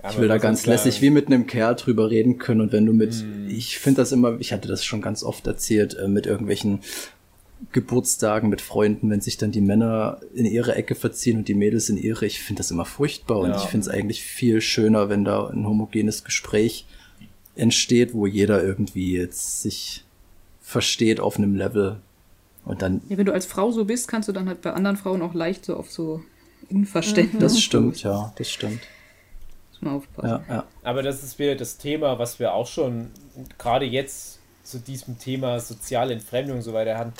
Ja, 0.03 0.11
Ich 0.11 0.17
will 0.17 0.27
da 0.29 0.37
ganz 0.37 0.65
lässig 0.65 1.01
wie 1.01 1.09
mit 1.09 1.27
einem 1.27 1.45
Kerl 1.45 1.75
drüber 1.75 2.09
reden 2.09 2.37
können 2.37 2.61
und 2.61 2.71
wenn 2.71 2.85
du 2.85 2.93
mit, 2.93 3.15
Mhm. 3.23 3.49
ich 3.49 3.77
finde 3.79 4.01
das 4.01 4.11
immer, 4.11 4.39
ich 4.39 4.53
hatte 4.53 4.67
das 4.67 4.85
schon 4.85 5.01
ganz 5.01 5.23
oft 5.23 5.45
erzählt, 5.47 5.95
äh, 5.95 6.07
mit 6.07 6.25
irgendwelchen 6.25 6.79
Geburtstagen 7.73 8.49
mit 8.49 8.61
Freunden, 8.61 9.09
wenn 9.09 9.19
sich 9.19 9.35
dann 9.37 9.51
die 9.51 9.59
Männer 9.61 10.21
in 10.33 10.45
ihre 10.45 10.75
Ecke 10.75 10.95
verziehen 10.95 11.37
und 11.37 11.47
die 11.49 11.53
Mädels 11.53 11.89
in 11.89 11.97
ihre, 11.97 12.25
ich 12.25 12.39
finde 12.41 12.59
das 12.61 12.71
immer 12.71 12.85
furchtbar 12.85 13.39
und 13.39 13.49
Ja. 13.49 13.57
ich 13.57 13.63
finde 13.63 13.87
es 13.87 13.93
eigentlich 13.93 14.23
viel 14.23 14.61
schöner, 14.61 15.09
wenn 15.09 15.25
da 15.25 15.47
ein 15.47 15.67
homogenes 15.67 16.23
Gespräch 16.23 16.85
entsteht, 17.55 18.13
wo 18.13 18.25
jeder 18.25 18.63
irgendwie 18.63 19.17
jetzt 19.17 19.61
sich 19.61 20.05
versteht 20.61 21.19
auf 21.19 21.37
einem 21.37 21.55
Level 21.55 21.97
und 22.63 22.81
dann 22.81 23.01
Ja, 23.09 23.17
wenn 23.17 23.25
du 23.25 23.33
als 23.33 23.45
Frau 23.45 23.71
so 23.71 23.83
bist, 23.83 24.07
kannst 24.07 24.29
du 24.29 24.31
dann 24.33 24.47
halt 24.47 24.61
bei 24.61 24.71
anderen 24.71 24.95
Frauen 24.95 25.21
auch 25.21 25.33
leicht 25.33 25.65
so 25.65 25.75
auf 25.75 25.91
so 25.91 26.21
Unverständnis. 26.69 27.41
das 27.41 27.61
stimmt, 27.61 28.01
ja, 28.03 28.31
das 28.37 28.49
stimmt. 28.49 28.79
Muss 29.79 29.81
man 29.81 29.95
aufpassen. 29.95 30.45
Ja, 30.47 30.55
ja. 30.55 30.63
Aber 30.83 31.03
das 31.03 31.23
ist 31.23 31.39
wieder 31.39 31.55
das 31.55 31.77
Thema, 31.77 32.19
was 32.19 32.39
wir 32.39 32.53
auch 32.53 32.67
schon 32.67 33.11
gerade 33.57 33.85
jetzt 33.85 34.39
zu 34.63 34.79
diesem 34.79 35.17
Thema 35.17 35.59
soziale 35.59 36.13
Entfremdung 36.13 36.57
und 36.57 36.63
so 36.63 36.73
weiter 36.73 36.97
haben. 36.97 37.13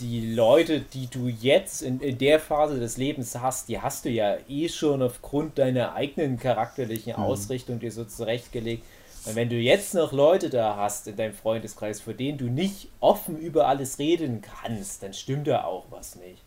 Die 0.00 0.34
Leute, 0.34 0.80
die 0.80 1.06
du 1.06 1.28
jetzt 1.28 1.82
in, 1.82 2.00
in 2.00 2.16
der 2.16 2.40
Phase 2.40 2.80
des 2.80 2.96
Lebens 2.96 3.38
hast, 3.38 3.68
die 3.68 3.80
hast 3.80 4.06
du 4.06 4.08
ja 4.08 4.36
eh 4.48 4.68
schon 4.68 5.02
aufgrund 5.02 5.58
deiner 5.58 5.94
eigenen 5.94 6.38
charakterlichen 6.38 7.14
Ausrichtung 7.14 7.78
dir 7.78 7.92
so 7.92 8.04
zurechtgelegt. 8.04 8.84
Und 9.24 9.36
wenn 9.36 9.50
du 9.50 9.56
jetzt 9.56 9.94
noch 9.94 10.12
Leute 10.12 10.50
da 10.50 10.76
hast 10.76 11.06
in 11.06 11.16
deinem 11.16 11.34
Freundeskreis, 11.34 12.00
vor 12.00 12.14
denen 12.14 12.38
du 12.38 12.46
nicht 12.46 12.88
offen 13.00 13.38
über 13.38 13.68
alles 13.68 13.98
reden 13.98 14.40
kannst, 14.40 15.02
dann 15.02 15.12
stimmt 15.12 15.46
da 15.46 15.64
auch 15.64 15.84
was 15.90 16.16
nicht. 16.16 16.42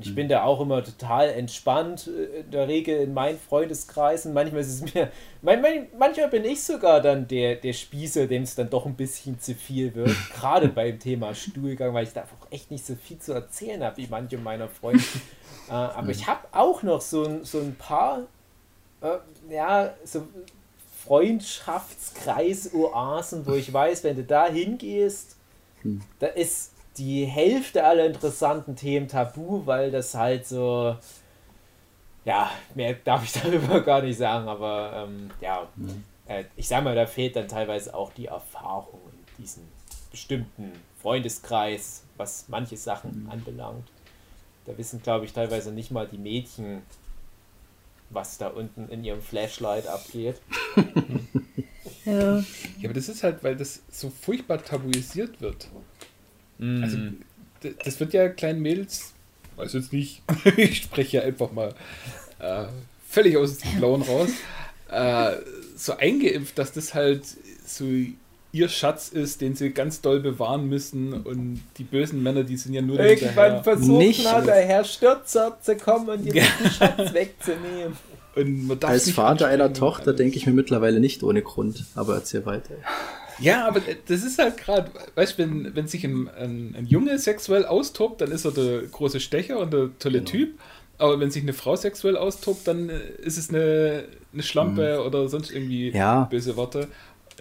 Und 0.00 0.06
ich 0.06 0.14
bin 0.14 0.28
da 0.28 0.44
auch 0.44 0.62
immer 0.62 0.82
total 0.82 1.28
entspannt, 1.28 2.06
äh, 2.08 2.40
in 2.40 2.50
der 2.50 2.68
Regel 2.68 3.00
in 3.02 3.12
meinen 3.12 3.38
Freundeskreisen. 3.38 4.32
Manchmal 4.32 4.62
ist 4.62 4.82
es 4.82 4.94
mir, 4.94 5.10
man, 5.42 5.60
man, 5.60 5.88
manchmal 5.98 6.28
bin 6.28 6.42
ich 6.46 6.62
sogar 6.62 7.02
dann 7.02 7.28
der, 7.28 7.56
der 7.56 7.74
Spießer, 7.74 8.26
dem 8.26 8.44
es 8.44 8.54
dann 8.54 8.70
doch 8.70 8.86
ein 8.86 8.94
bisschen 8.94 9.38
zu 9.38 9.54
viel 9.54 9.94
wird. 9.94 10.16
Gerade 10.34 10.68
beim 10.68 10.98
Thema 10.98 11.34
Stuhlgang, 11.34 11.92
weil 11.92 12.04
ich 12.04 12.14
da 12.14 12.22
auch 12.22 12.50
echt 12.50 12.70
nicht 12.70 12.86
so 12.86 12.94
viel 12.94 13.18
zu 13.18 13.34
erzählen 13.34 13.84
habe, 13.84 13.98
wie 13.98 14.06
manche 14.10 14.38
meiner 14.38 14.68
Freunde. 14.68 15.04
äh, 15.68 15.72
aber 15.72 16.12
ich 16.12 16.26
habe 16.26 16.46
auch 16.52 16.82
noch 16.82 17.02
so, 17.02 17.24
ein- 17.24 17.44
so 17.44 17.58
ein 17.58 17.74
paar, 17.74 18.22
äh, 19.02 19.18
ja, 19.52 19.92
so 20.02 20.26
Freundschaftskreis-Oasen, 21.04 23.46
wo 23.46 23.54
ich 23.54 23.72
weiß, 23.72 24.04
wenn 24.04 24.16
du 24.16 24.24
da 24.24 24.46
hingehst, 24.46 25.36
da 26.18 26.26
ist 26.28 26.72
die 26.98 27.24
Hälfte 27.24 27.84
aller 27.84 28.06
interessanten 28.06 28.76
Themen 28.76 29.08
tabu, 29.08 29.66
weil 29.66 29.90
das 29.90 30.14
halt 30.14 30.46
so. 30.46 30.96
Ja, 32.24 32.50
mehr 32.74 32.94
darf 32.94 33.24
ich 33.24 33.32
darüber 33.42 33.80
gar 33.80 34.02
nicht 34.02 34.18
sagen, 34.18 34.48
aber 34.48 35.06
ähm, 35.08 35.30
ja, 35.40 35.66
äh, 36.26 36.44
ich 36.56 36.68
sag 36.68 36.84
mal, 36.84 36.94
da 36.94 37.06
fehlt 37.06 37.36
dann 37.36 37.48
teilweise 37.48 37.94
auch 37.94 38.12
die 38.12 38.26
Erfahrung 38.26 39.00
in 39.12 39.42
diesem 39.42 39.62
bestimmten 40.10 40.72
Freundeskreis, 41.00 42.02
was 42.16 42.46
manche 42.48 42.76
Sachen 42.76 43.28
anbelangt. 43.30 43.88
Da 44.66 44.76
wissen, 44.76 45.02
glaube 45.02 45.24
ich, 45.24 45.32
teilweise 45.32 45.72
nicht 45.72 45.90
mal 45.90 46.06
die 46.06 46.18
Mädchen, 46.18 46.82
was 48.10 48.36
da 48.36 48.48
unten 48.48 48.88
in 48.88 49.02
ihrem 49.02 49.22
Flashlight 49.22 49.86
abgeht. 49.86 50.40
Ja. 52.04 52.38
Ja, 52.38 52.44
aber 52.84 52.94
das 52.94 53.08
ist 53.08 53.22
halt, 53.22 53.44
weil 53.44 53.56
das 53.56 53.82
so 53.90 54.10
furchtbar 54.10 54.64
tabuisiert 54.64 55.40
wird. 55.40 55.68
Also, 56.82 56.98
d- 57.62 57.74
das 57.84 57.98
wird 58.00 58.12
ja 58.12 58.28
kleinen 58.28 58.60
Mädels, 58.60 59.12
weiß 59.56 59.72
jetzt 59.74 59.92
nicht, 59.92 60.22
ich 60.56 60.78
spreche 60.78 61.18
ja 61.18 61.22
einfach 61.22 61.52
mal 61.52 61.74
äh, 62.38 62.64
völlig 63.08 63.36
aus 63.36 63.58
dem 63.58 63.76
Blauen 63.78 64.02
raus, 64.02 64.28
äh, 64.90 65.36
so 65.76 65.96
eingeimpft, 65.96 66.58
dass 66.58 66.72
das 66.72 66.94
halt 66.94 67.22
so 67.66 67.84
ihr 68.52 68.68
Schatz 68.68 69.08
ist, 69.10 69.40
den 69.42 69.54
sie 69.54 69.70
ganz 69.70 70.00
doll 70.00 70.18
bewahren 70.20 70.68
müssen 70.68 71.12
und 71.12 71.60
die 71.78 71.84
bösen 71.84 72.20
Männer, 72.22 72.42
die 72.42 72.56
sind 72.56 72.74
ja 72.74 72.82
nur 72.82 72.98
Irgendwann 72.98 73.28
hinterher. 73.28 73.62
versucht 73.62 73.98
Nicht. 73.98 74.24
mal 74.24 74.44
der 74.44 74.56
Herr 74.66 74.82
Stürzer 74.84 75.56
zu 75.62 75.76
kommen 75.76 76.08
und 76.08 76.24
den 76.34 76.42
Schatz 76.76 77.14
wegzunehmen. 77.14 77.96
Als 78.82 79.10
Vater 79.10 79.46
einer 79.48 79.72
Tochter 79.72 80.12
denke 80.12 80.36
ich 80.36 80.46
mir 80.46 80.52
mittlerweile 80.52 80.98
nicht 81.00 81.22
ohne 81.22 81.42
Grund, 81.42 81.84
aber 81.94 82.14
erzähl 82.16 82.44
weiter. 82.46 82.74
Ja, 83.40 83.66
aber 83.66 83.80
das 84.06 84.22
ist 84.22 84.38
halt 84.38 84.56
gerade, 84.58 84.90
weißt 85.14 85.34
du, 85.38 85.42
wenn, 85.42 85.74
wenn 85.74 85.88
sich 85.88 86.04
ein, 86.04 86.28
ein, 86.28 86.74
ein 86.78 86.86
Junge 86.86 87.18
sexuell 87.18 87.64
austobt, 87.66 88.20
dann 88.20 88.30
ist 88.30 88.44
er 88.44 88.52
der 88.52 88.82
große 88.82 89.20
Stecher 89.20 89.58
und 89.58 89.72
der 89.72 89.90
tolle 89.98 90.24
Typ. 90.24 90.58
Aber 90.98 91.18
wenn 91.18 91.30
sich 91.30 91.42
eine 91.42 91.54
Frau 91.54 91.76
sexuell 91.76 92.16
austobt, 92.16 92.68
dann 92.68 92.90
äh, 92.90 92.98
ist 93.22 93.38
es 93.38 93.48
eine, 93.48 94.04
eine 94.34 94.42
Schlampe 94.42 95.02
oder 95.04 95.28
sonst 95.28 95.50
irgendwie 95.50 95.90
Ja. 95.90 96.24
böse 96.24 96.56
Worte. 96.56 96.88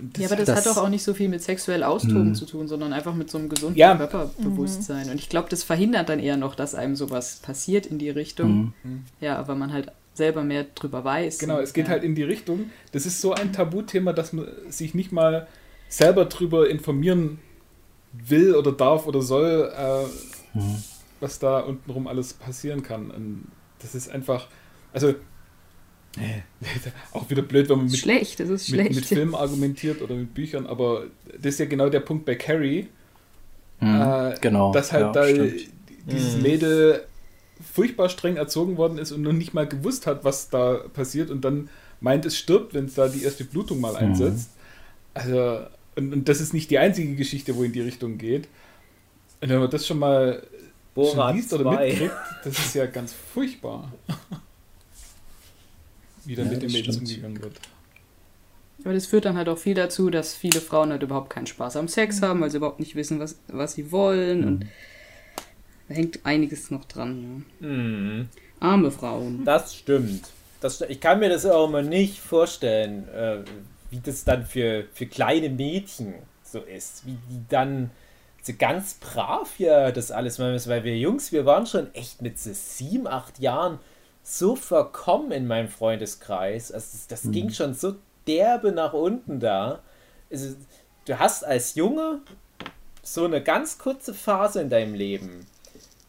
Das, 0.01 0.21
Ja, 0.23 0.27
aber 0.29 0.37
das, 0.37 0.45
Das- 0.45 0.65
hat 0.65 0.65
doch 0.65 0.81
auch 0.81 0.87
nicht 0.87 1.03
so 1.03 1.13
viel 1.13 1.27
mit 1.27 1.43
sexuell 1.43 1.83
Austoben 1.83 2.33
zu 2.33 2.45
tun, 2.45 2.69
sondern 2.69 2.93
einfach 2.93 3.13
mit 3.13 3.29
so 3.29 3.37
einem 3.37 3.49
gesunden 3.49 3.77
Ja. 3.77 3.97
Körperbewusstsein. 3.97 5.09
Und 5.09 5.15
ich 5.19 5.27
glaube, 5.27 5.49
das 5.49 5.63
verhindert 5.63 6.07
dann 6.07 6.19
eher 6.19 6.37
noch, 6.37 6.55
dass 6.55 6.73
einem 6.75 6.95
sowas 6.95 7.37
passiert 7.41 7.85
in 7.85 7.97
die 7.99 8.09
Richtung. 8.09 8.73
Ja, 9.19 9.37
aber 9.37 9.55
man 9.55 9.73
halt 9.73 9.91
selber 10.13 10.43
mehr 10.43 10.65
drüber 10.75 11.03
weiß. 11.03 11.39
genau, 11.39 11.59
es 11.59 11.73
geht 11.73 11.85
ja. 11.85 11.91
halt 11.91 12.03
in 12.03 12.15
die 12.15 12.23
Richtung. 12.23 12.69
Das 12.91 13.05
ist 13.05 13.21
so 13.21 13.33
ein 13.33 13.53
Tabuthema, 13.53 14.11
dass 14.13 14.33
man 14.33 14.47
sich 14.69 14.93
nicht 14.93 15.11
mal 15.11 15.47
selber 15.89 16.25
drüber 16.27 16.69
informieren 16.69 17.39
will 18.13 18.55
oder 18.55 18.73
darf 18.73 19.07
oder 19.07 19.21
soll, 19.23 19.73
äh, 19.75 20.05
was 21.19 21.39
da 21.39 21.59
untenrum 21.61 22.07
alles 22.07 22.33
passieren 22.33 22.83
kann. 22.83 23.11
Und 23.11 23.51
das 23.79 23.95
ist 23.95 24.09
einfach, 24.09 24.49
also 24.93 25.09
äh, 26.17 26.41
auch 27.11 27.29
wieder 27.29 27.41
blöd, 27.43 27.69
wenn 27.69 27.79
man 27.79 27.91
mit, 27.91 27.99
schlecht, 27.99 28.39
das 28.39 28.49
ist 28.49 28.69
mit, 28.69 28.81
schlecht. 28.81 28.95
mit 28.95 29.05
Filmen 29.05 29.35
argumentiert 29.35 30.01
oder 30.01 30.15
mit 30.15 30.33
Büchern, 30.33 30.67
aber 30.67 31.07
das 31.25 31.53
ist 31.55 31.59
ja 31.59 31.65
genau 31.65 31.89
der 31.89 32.01
Punkt 32.01 32.25
bei 32.25 32.35
Carrie, 32.35 32.89
Hm, 33.79 34.11
äh, 34.33 34.35
genau. 34.41 34.71
dass 34.71 34.91
halt 34.91 35.07
ja, 35.07 35.11
da 35.11 35.23
stimmt. 35.27 35.61
dieses 36.11 36.35
Mhm. 36.35 36.41
Mädel 36.41 37.07
furchtbar 37.61 38.09
streng 38.09 38.37
erzogen 38.37 38.77
worden 38.77 38.97
ist 38.97 39.11
und 39.11 39.21
noch 39.21 39.33
nicht 39.33 39.53
mal 39.53 39.67
gewusst 39.67 40.07
hat, 40.07 40.23
was 40.23 40.49
da 40.49 40.75
passiert 40.93 41.29
und 41.29 41.41
dann 41.43 41.69
meint, 41.99 42.25
es 42.25 42.37
stirbt, 42.37 42.73
wenn 42.73 42.85
es 42.85 42.95
da 42.95 43.09
die 43.09 43.23
erste 43.23 43.45
Blutung 43.45 43.81
mal 43.81 43.95
einsetzt. 43.97 44.57
Also, 45.13 45.67
und, 45.99 46.13
und 46.13 46.29
das 46.29 46.41
ist 46.41 46.53
nicht 46.53 46.71
die 46.71 46.79
einzige 46.79 47.15
Geschichte, 47.15 47.55
wo 47.55 47.63
in 47.63 47.73
die 47.73 47.81
Richtung 47.81 48.17
geht. 48.17 48.47
Und 49.41 49.49
wenn 49.49 49.59
man 49.59 49.69
das 49.69 49.85
schon 49.85 49.99
mal 49.99 50.41
schon 50.95 51.35
liest 51.35 51.53
oder 51.53 51.63
2. 51.63 51.87
mitkriegt, 51.87 52.13
das 52.43 52.59
ist 52.59 52.75
ja 52.75 52.85
ganz 52.87 53.13
furchtbar. 53.13 53.91
Wie 56.25 56.35
da 56.35 56.43
Ja, 56.43 56.49
mit 56.49 56.63
das 56.63 56.71
Mädels 56.71 56.97
umgegangen 56.97 57.41
wird. 57.41 57.59
Aber 58.83 58.93
das 58.93 59.05
führt 59.07 59.25
dann 59.25 59.35
halt 59.37 59.49
auch 59.49 59.57
viel 59.57 59.73
dazu, 59.73 60.09
dass 60.09 60.33
viele 60.33 60.61
Frauen 60.61 60.91
halt 60.91 61.03
überhaupt 61.03 61.29
keinen 61.29 61.47
Spaß 61.47 61.75
am 61.75 61.87
Sex 61.87 62.21
haben, 62.21 62.41
weil 62.41 62.49
sie 62.49 62.57
überhaupt 62.57 62.79
nicht 62.79 62.95
wissen, 62.95 63.19
was, 63.19 63.37
was 63.47 63.73
sie 63.73 63.91
wollen. 63.91 64.45
Und 64.45 64.65
da 65.89 65.95
hängt 65.95 66.25
einiges 66.25 66.71
noch 66.71 66.85
dran. 66.85 67.45
Mhm. 67.59 68.29
Ja. 68.61 68.67
Arme 68.67 68.91
Frauen. 68.91 69.43
Das 69.45 69.75
stimmt. 69.75 70.29
Das, 70.61 70.81
ich 70.81 70.99
kann 70.99 71.19
mir 71.19 71.29
das 71.29 71.45
auch 71.45 71.67
immer 71.67 71.81
nicht 71.81 72.19
vorstellen, 72.19 73.07
äh, 73.09 73.39
wie 73.89 73.99
das 73.99 74.23
dann 74.23 74.45
für, 74.45 74.85
für 74.93 75.05
kleine 75.05 75.49
Mädchen 75.49 76.15
so 76.43 76.59
ist. 76.59 77.05
Wie 77.05 77.17
die 77.29 77.43
dann 77.49 77.91
so 78.41 78.53
ganz 78.57 78.95
brav 78.95 79.59
ja 79.59 79.91
das 79.91 80.11
alles 80.11 80.37
machen 80.37 80.53
müssen. 80.53 80.69
Weil 80.69 80.83
wir 80.83 80.97
Jungs, 80.97 81.31
wir 81.31 81.45
waren 81.45 81.65
schon 81.65 81.93
echt 81.93 82.21
mit 82.21 82.39
so 82.39 82.51
sieben, 82.53 83.07
acht 83.07 83.39
Jahren 83.39 83.79
so 84.23 84.55
verkommen 84.55 85.31
in 85.31 85.47
meinem 85.47 85.69
Freundeskreis. 85.69 86.71
Also 86.71 86.87
das, 86.93 87.07
das 87.07 87.31
ging 87.31 87.49
schon 87.49 87.73
so 87.73 87.95
derbe 88.27 88.71
nach 88.71 88.93
unten 88.93 89.39
da. 89.39 89.81
Also, 90.31 90.55
du 91.05 91.17
hast 91.17 91.43
als 91.43 91.75
Junge 91.75 92.21
so 93.01 93.25
eine 93.25 93.41
ganz 93.41 93.79
kurze 93.79 94.13
Phase 94.13 94.61
in 94.61 94.69
deinem 94.69 94.93
Leben. 94.93 95.47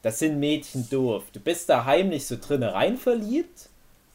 Das 0.02 0.18
sind 0.18 0.38
Mädchen 0.38 0.88
doof. 0.90 1.24
Du 1.32 1.40
bist 1.40 1.68
da 1.68 1.84
heimlich 1.86 2.26
so 2.26 2.36
drinne 2.38 2.74
rein 2.74 2.98
verliebt, 2.98 3.69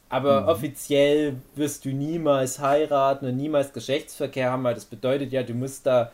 aber 0.10 0.48
offiziell 0.48 1.36
wirst 1.56 1.86
du 1.86 1.90
niemals 1.90 2.60
heiraten 2.60 3.26
und 3.26 3.38
niemals 3.38 3.74
Geschlechtsverkehr 3.74 4.52
haben, 4.52 4.64
weil 4.64 4.76
das 4.76 4.86
bedeutet 4.86 5.32
ja, 5.32 5.44
du 5.44 5.54
musst 5.54 5.86
da 5.86 6.12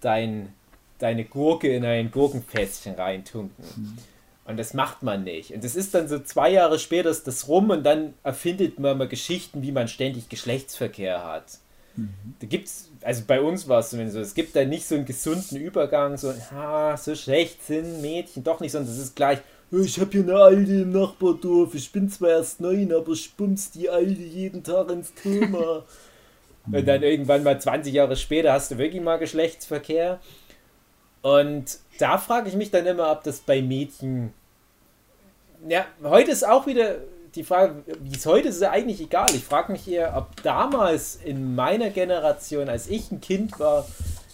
dein, 0.00 0.52
deine 0.98 1.24
Gurke 1.24 1.68
in 1.74 1.84
ein 1.84 2.10
Gurkenfässchen 2.10 2.94
reintunken. 2.94 3.64
Und 4.44 4.56
das 4.58 4.72
macht 4.74 5.02
man 5.02 5.24
nicht. 5.24 5.52
Und 5.52 5.62
das 5.62 5.76
ist 5.76 5.94
dann 5.94 6.08
so 6.08 6.18
zwei 6.20 6.50
Jahre 6.50 6.78
später 6.78 7.10
ist 7.10 7.26
das 7.26 7.48
rum 7.48 7.70
und 7.70 7.84
dann 7.84 8.14
erfindet 8.24 8.78
man 8.80 8.96
mal 8.96 9.06
Geschichten, 9.08 9.62
wie 9.62 9.72
man 9.72 9.88
ständig 9.88 10.28
Geschlechtsverkehr 10.28 11.24
hat. 11.24 11.58
Da 12.40 12.46
gibt's, 12.46 12.90
also 13.02 13.24
bei 13.26 13.40
uns 13.40 13.68
war 13.68 13.80
es 13.80 13.90
zumindest 13.90 14.14
so, 14.14 14.20
es 14.20 14.34
gibt 14.34 14.54
da 14.56 14.64
nicht 14.64 14.86
so 14.86 14.94
einen 14.94 15.04
gesunden 15.04 15.58
Übergang, 15.58 16.16
so, 16.16 16.32
ha, 16.52 16.96
so 16.96 17.14
schlecht 17.14 17.66
sind 17.66 18.00
Mädchen 18.00 18.44
doch 18.44 18.60
nicht, 18.60 18.72
sondern 18.72 18.92
es 18.92 18.98
ist 18.98 19.16
gleich, 19.16 19.38
"Ja, 19.38 19.44
ich 19.70 20.00
habe 20.00 20.10
hier 20.12 20.22
eine 20.22 20.36
Alte 20.36 20.72
im 20.72 20.92
Nachbardorf, 20.92 21.74
ich 21.74 21.92
bin 21.92 22.08
zwar 22.08 22.30
erst 22.30 22.60
neun, 22.60 22.92
aber 22.92 23.12
ich 23.12 23.34
bumst 23.34 23.74
die 23.74 23.90
Alte 23.90 24.22
jeden 24.22 24.62
Tag 24.62 24.90
ins 24.90 25.12
Thema. 25.14 25.84
Und 26.72 26.86
dann 26.86 27.02
irgendwann 27.02 27.42
mal 27.44 27.60
20 27.60 27.92
Jahre 27.94 28.16
später 28.16 28.52
hast 28.52 28.70
du 28.70 28.78
wirklich 28.78 29.02
mal 29.02 29.18
Geschlechtsverkehr. 29.18 30.20
Und 31.22 31.78
da 31.98 32.18
frage 32.18 32.48
ich 32.48 32.56
mich 32.56 32.70
dann 32.70 32.86
immer, 32.86 33.10
ob 33.10 33.24
das 33.24 33.40
bei 33.40 33.62
Mädchen. 33.62 34.32
Ja, 35.66 35.86
heute 36.02 36.30
ist 36.30 36.46
auch 36.46 36.66
wieder 36.66 36.96
die 37.34 37.44
Frage, 37.44 37.82
wie 38.00 38.16
es 38.16 38.26
heute 38.26 38.48
ist, 38.48 38.56
ist 38.56 38.62
ja 38.62 38.70
eigentlich 38.70 39.00
egal. 39.00 39.28
Ich 39.34 39.44
frage 39.44 39.72
mich 39.72 39.88
eher, 39.88 40.16
ob 40.16 40.42
damals 40.42 41.16
in 41.16 41.54
meiner 41.54 41.90
Generation, 41.90 42.68
als 42.68 42.88
ich 42.88 43.10
ein 43.10 43.20
Kind 43.20 43.58
war, 43.58 43.86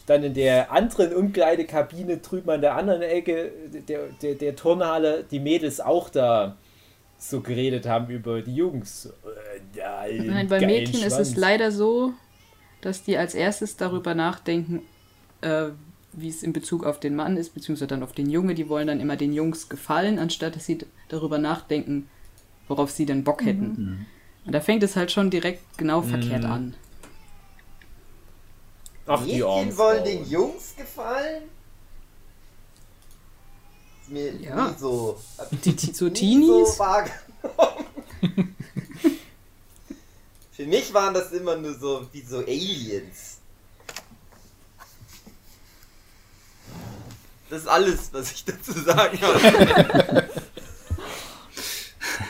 dann 0.07 0.23
in 0.23 0.35
der 0.35 0.71
anderen 0.71 1.15
Umkleidekabine 1.15 2.19
drüben 2.19 2.51
an 2.51 2.61
der 2.61 2.77
anderen 2.77 3.03
Ecke 3.03 3.51
der, 3.89 4.09
der, 4.21 4.35
der 4.35 4.57
Turnhalle 4.57 5.25
die 5.31 5.41
Mädels 5.41 5.81
auch 5.81 6.11
da 6.11 6.57
so 7.19 7.41
geredet 7.41 7.87
haben 7.87 8.13
über 8.13 8.43
die 8.43 8.55
Jungs. 8.55 9.07
Äh, 9.77 10.23
Nein, 10.27 10.49
bei 10.49 10.61
Mädchen 10.61 11.03
ist 11.03 11.19
es 11.19 11.29
Schwanz. 11.29 11.37
leider 11.37 11.73
so, 11.73 12.13
dass 12.83 13.03
die 13.03 13.17
als 13.17 13.35
erstes 13.35 13.77
darüber 13.77 14.15
nachdenken, 14.15 14.83
äh, 15.41 15.69
wie 16.13 16.29
es 16.29 16.43
in 16.43 16.53
Bezug 16.53 16.85
auf 16.85 17.01
den 17.01 17.17
Mann 17.17 17.37
ist, 17.37 17.55
beziehungsweise 17.55 17.87
dann 17.87 18.03
auf 18.03 18.13
den 18.13 18.29
Junge. 18.29 18.55
Die 18.55 18.69
wollen 18.69 18.87
dann 18.87 19.01
immer 19.01 19.17
den 19.17 19.33
Jungs 19.33 19.69
gefallen, 19.71 20.19
anstatt 20.19 20.55
dass 20.55 20.67
sie 20.67 20.79
darüber 21.09 21.39
nachdenken, 21.39 22.09
worauf 22.69 22.91
sie 22.91 23.07
denn 23.07 23.25
Bock 23.25 23.45
hätten. 23.45 24.07
Und 24.45 24.53
da 24.55 24.61
fängt 24.61 24.83
es 24.83 24.95
halt 24.97 25.11
schon 25.11 25.31
direkt 25.31 25.79
genau 25.79 26.03
verkehrt 26.03 26.45
an. 26.45 26.75
Ach, 29.07 29.23
die 29.25 29.43
armen 29.43 29.65
Mädchen 29.67 29.79
wollen 29.79 30.05
den 30.05 30.29
Jungs 30.29 30.75
gefallen? 30.77 31.45
Ist 34.03 34.11
mir 34.11 34.33
Ja. 34.37 34.69
nie 34.69 34.79
so. 34.79 35.21
Die, 35.65 35.75
die 35.77 35.93
so 35.93 36.07
nie 36.07 36.11
Teenies. 36.13 36.77
Für 40.53 40.67
mich 40.67 40.95
waren 40.95 41.13
das 41.15 41.33
immer 41.33 41.57
nur 41.57 41.75
so 41.79 42.07
wie 42.13 42.23
so 42.23 42.39
Aliens. 42.39 43.39
Das 47.51 47.63
ist 47.63 47.69
alles, 47.69 48.13
was 48.13 48.33
ich 48.33 48.45
dazu 48.45 48.73
sagen 48.73 49.21
habe. 49.21 50.29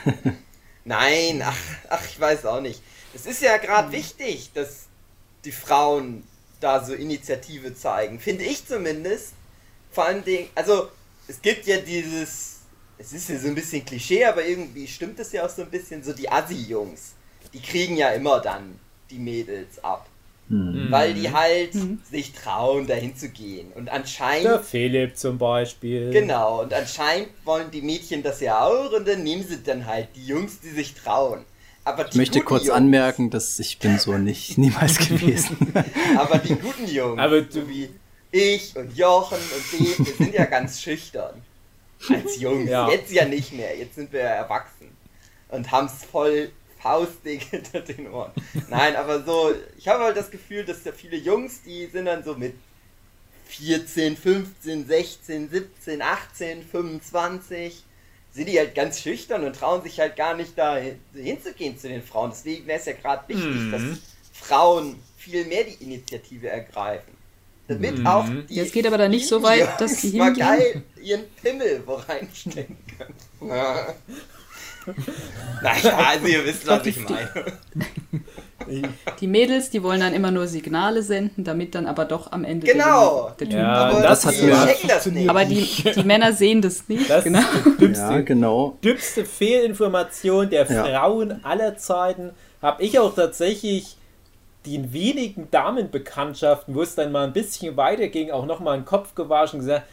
Nein, 0.84 1.42
ach, 1.44 1.56
ach, 1.88 2.04
ich 2.04 2.18
weiß 2.20 2.44
auch 2.46 2.60
nicht. 2.60 2.82
Es 3.14 3.26
ist 3.26 3.40
ja 3.40 3.56
gerade 3.58 3.92
wichtig, 3.92 4.50
dass 4.54 4.86
die 5.44 5.52
Frauen 5.52 6.24
da 6.64 6.82
so 6.82 6.94
Initiative 6.94 7.74
zeigen. 7.74 8.18
Finde 8.18 8.44
ich 8.44 8.66
zumindest. 8.66 9.34
Vor 9.90 10.06
allem, 10.06 10.24
Dingen, 10.24 10.48
also 10.54 10.88
es 11.28 11.40
gibt 11.40 11.66
ja 11.66 11.76
dieses, 11.76 12.60
es 12.98 13.12
ist 13.12 13.28
ja 13.28 13.38
so 13.38 13.48
ein 13.48 13.54
bisschen 13.54 13.84
Klischee, 13.84 14.24
aber 14.24 14.44
irgendwie 14.44 14.86
stimmt 14.88 15.20
es 15.20 15.30
ja 15.32 15.44
auch 15.44 15.50
so 15.50 15.62
ein 15.62 15.70
bisschen, 15.70 16.02
so 16.02 16.12
die 16.12 16.28
Assi-Jungs. 16.28 17.12
Die 17.52 17.60
kriegen 17.60 17.96
ja 17.96 18.10
immer 18.10 18.40
dann 18.40 18.78
die 19.10 19.18
Mädels 19.18 19.82
ab. 19.84 20.08
Hm. 20.48 20.88
Weil 20.90 21.14
die 21.14 21.30
halt 21.30 21.72
sich 22.10 22.32
trauen, 22.32 22.86
dahin 22.86 23.16
zu 23.16 23.28
gehen. 23.28 23.72
Und 23.72 23.88
anscheinend 23.88 24.44
Der 24.44 24.60
Philipp 24.60 25.16
zum 25.16 25.38
Beispiel. 25.38 26.10
Genau, 26.10 26.62
und 26.62 26.74
anscheinend 26.74 27.28
wollen 27.44 27.70
die 27.70 27.80
Mädchen 27.80 28.22
das 28.22 28.40
ja 28.40 28.62
auch 28.62 28.92
und 28.92 29.08
dann 29.08 29.22
nehmen 29.22 29.42
sie 29.42 29.62
dann 29.62 29.86
halt 29.86 30.08
die 30.16 30.26
Jungs, 30.26 30.60
die 30.60 30.68
sich 30.68 30.94
trauen. 30.94 31.44
Aber 31.84 32.08
Ich 32.08 32.14
möchte 32.14 32.40
kurz 32.40 32.64
Jungs, 32.66 32.76
anmerken, 32.76 33.30
dass 33.30 33.58
ich 33.58 33.78
bin 33.78 33.98
so 33.98 34.16
nicht 34.16 34.56
niemals 34.58 34.98
gewesen. 34.98 35.56
Aber 36.16 36.38
die 36.38 36.54
guten 36.54 36.86
Jungs, 36.86 37.20
Aber 37.20 37.42
du- 37.42 37.50
so 37.52 37.68
wie 37.68 37.90
ich 38.30 38.74
und 38.76 38.96
Jochen 38.96 39.38
und 39.38 39.80
Dave, 39.80 39.98
wir 40.06 40.14
sind 40.16 40.34
ja 40.34 40.44
ganz 40.56 40.80
schüchtern. 40.80 41.42
Als 42.08 42.38
Jungs. 42.40 42.68
Ja. 42.68 42.90
Jetzt 42.90 43.12
ja 43.12 43.24
nicht 43.26 43.52
mehr, 43.52 43.76
jetzt 43.76 43.94
sind 43.94 44.12
wir 44.12 44.20
ja 44.20 44.26
erwachsen. 44.30 44.88
Und 45.48 45.70
haben 45.70 45.86
es 45.86 46.04
voll 46.04 46.50
hausdick 46.82 47.42
hinter 47.44 47.80
den 47.80 48.08
Ohren. 48.08 48.32
Nein, 48.68 48.96
aber 48.96 49.22
so, 49.22 49.52
ich 49.78 49.86
habe 49.88 50.04
halt 50.04 50.16
das 50.16 50.30
Gefühl, 50.30 50.64
dass 50.64 50.82
da 50.82 50.92
viele 50.92 51.16
Jungs, 51.16 51.62
die 51.62 51.86
sind 51.86 52.06
dann 52.06 52.22
so 52.24 52.34
mit 52.34 52.54
14, 53.46 54.16
15, 54.16 54.86
16, 54.86 55.48
17, 55.50 56.02
18, 56.02 56.62
25, 56.66 57.84
sind 58.34 58.46
die 58.48 58.58
halt 58.58 58.74
ganz 58.74 59.00
schüchtern 59.00 59.44
und 59.44 59.54
trauen 59.56 59.82
sich 59.82 59.98
halt 60.00 60.16
gar 60.16 60.36
nicht 60.36 60.58
da 60.58 60.76
hin- 60.76 60.98
hinzugehen 61.14 61.78
zu 61.78 61.88
den 61.88 62.02
Frauen. 62.02 62.30
Deswegen 62.30 62.66
wäre 62.66 62.78
es 62.80 62.84
ja 62.86 62.92
gerade 62.92 63.26
wichtig, 63.28 63.46
Mhm. 63.46 63.70
dass 63.72 63.82
Frauen 64.32 64.96
viel 65.16 65.44
mehr 65.46 65.64
die 65.64 65.82
Initiative 65.84 66.48
ergreifen. 66.50 67.14
Damit 67.68 67.98
Mhm. 67.98 68.06
auch 68.06 68.26
die 68.50 68.54
Ja, 68.56 68.64
es 68.64 68.72
geht 68.72 68.86
aber 68.86 68.98
dann 68.98 69.10
nicht 69.12 69.26
so 69.28 69.42
weit, 69.42 69.60
Jungs 69.60 69.76
dass 69.78 69.96
die 70.02 70.12
mal 70.18 70.26
hingehen. 70.34 70.46
geil 70.46 70.82
ihren 71.02 71.24
Pimmel 71.42 71.82
wo 71.86 71.94
reinstecken 71.94 72.76
können. 72.98 73.48
Ja. 73.50 73.94
Naja, 75.62 75.96
also 75.96 76.26
ihr 76.26 76.44
wisst, 76.44 76.66
was 76.66 76.84
ich 76.86 76.98
meine. 77.08 77.30
Die 79.20 79.26
Mädels, 79.26 79.70
die 79.70 79.82
wollen 79.82 80.00
dann 80.00 80.12
immer 80.14 80.30
nur 80.30 80.46
Signale 80.46 81.02
senden, 81.02 81.44
damit 81.44 81.74
dann 81.74 81.86
aber 81.86 82.04
doch 82.04 82.32
am 82.32 82.44
Ende 82.44 82.66
Genau. 82.66 83.30
der, 83.38 83.46
der 83.46 83.48
Typ. 83.48 83.58
Ja, 83.58 83.72
Aber 83.74 84.02
das 84.02 84.26
hat 84.26 84.34
die 84.38 84.42
mir- 84.46 84.64
checken 84.66 84.88
das 84.88 85.06
nicht. 85.06 85.28
Aber 85.30 85.44
die, 85.44 85.64
die 85.94 86.02
Männer 86.04 86.32
sehen 86.32 86.60
das 86.62 86.88
nicht. 86.88 87.08
Das 87.08 87.24
genau. 87.24 87.38
ist 87.40 87.64
die 87.66 87.76
dümmste, 87.78 88.04
Ja, 88.04 88.20
genau. 88.20 88.78
dümmste 88.82 89.24
Fehlinformation 89.24 90.50
der 90.50 90.66
Ja. 90.70 90.84
Frauen 90.84 91.44
aller 91.44 91.76
Zeiten. 91.76 92.30
Habe 92.62 92.82
ich 92.82 92.98
auch 92.98 93.14
tatsächlich 93.14 93.96
die 94.66 94.92
wenigen 94.92 95.48
Damenbekanntschaften, 95.50 96.74
wo 96.74 96.82
es 96.82 96.94
dann 96.94 97.12
mal 97.12 97.24
ein 97.24 97.32
bisschen 97.32 97.76
weiter 97.76 98.08
ging, 98.08 98.30
auch 98.30 98.46
nochmal 98.46 98.74
einen 98.76 98.84
Kopf 98.86 99.14
gewaschen 99.14 99.60
und 99.60 99.66
gesagt, 99.66 99.86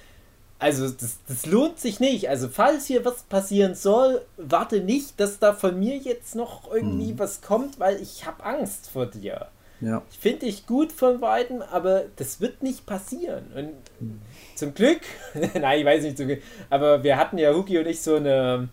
also 0.61 0.87
das, 0.89 1.17
das 1.27 1.47
lohnt 1.47 1.79
sich 1.79 1.99
nicht. 1.99 2.29
Also 2.29 2.47
falls 2.47 2.85
hier 2.85 3.03
was 3.03 3.23
passieren 3.23 3.73
soll, 3.73 4.21
warte 4.37 4.79
nicht, 4.81 5.19
dass 5.19 5.39
da 5.39 5.53
von 5.53 5.77
mir 5.79 5.97
jetzt 5.97 6.35
noch 6.35 6.71
irgendwie 6.71 7.17
was 7.17 7.41
kommt, 7.41 7.79
weil 7.79 7.99
ich 7.99 8.27
habe 8.27 8.43
Angst 8.45 8.91
vor 8.91 9.07
dir. 9.07 9.47
Ja. 9.81 10.03
Ich 10.11 10.19
finde 10.19 10.45
dich 10.45 10.67
gut 10.67 10.91
von 10.91 11.19
beiden, 11.19 11.63
aber 11.63 12.03
das 12.17 12.39
wird 12.39 12.61
nicht 12.61 12.85
passieren. 12.85 13.45
Und 13.55 14.19
zum 14.55 14.75
Glück, 14.75 15.01
nein, 15.59 15.79
ich 15.79 15.85
weiß 15.85 16.03
nicht 16.03 16.17
zum 16.17 16.27
Glück, 16.27 16.43
aber 16.69 17.03
wir 17.03 17.17
hatten 17.17 17.39
ja, 17.39 17.55
Huki 17.55 17.79
und 17.79 17.87
ich, 17.87 17.99
so 17.99 18.17
eine 18.17 18.69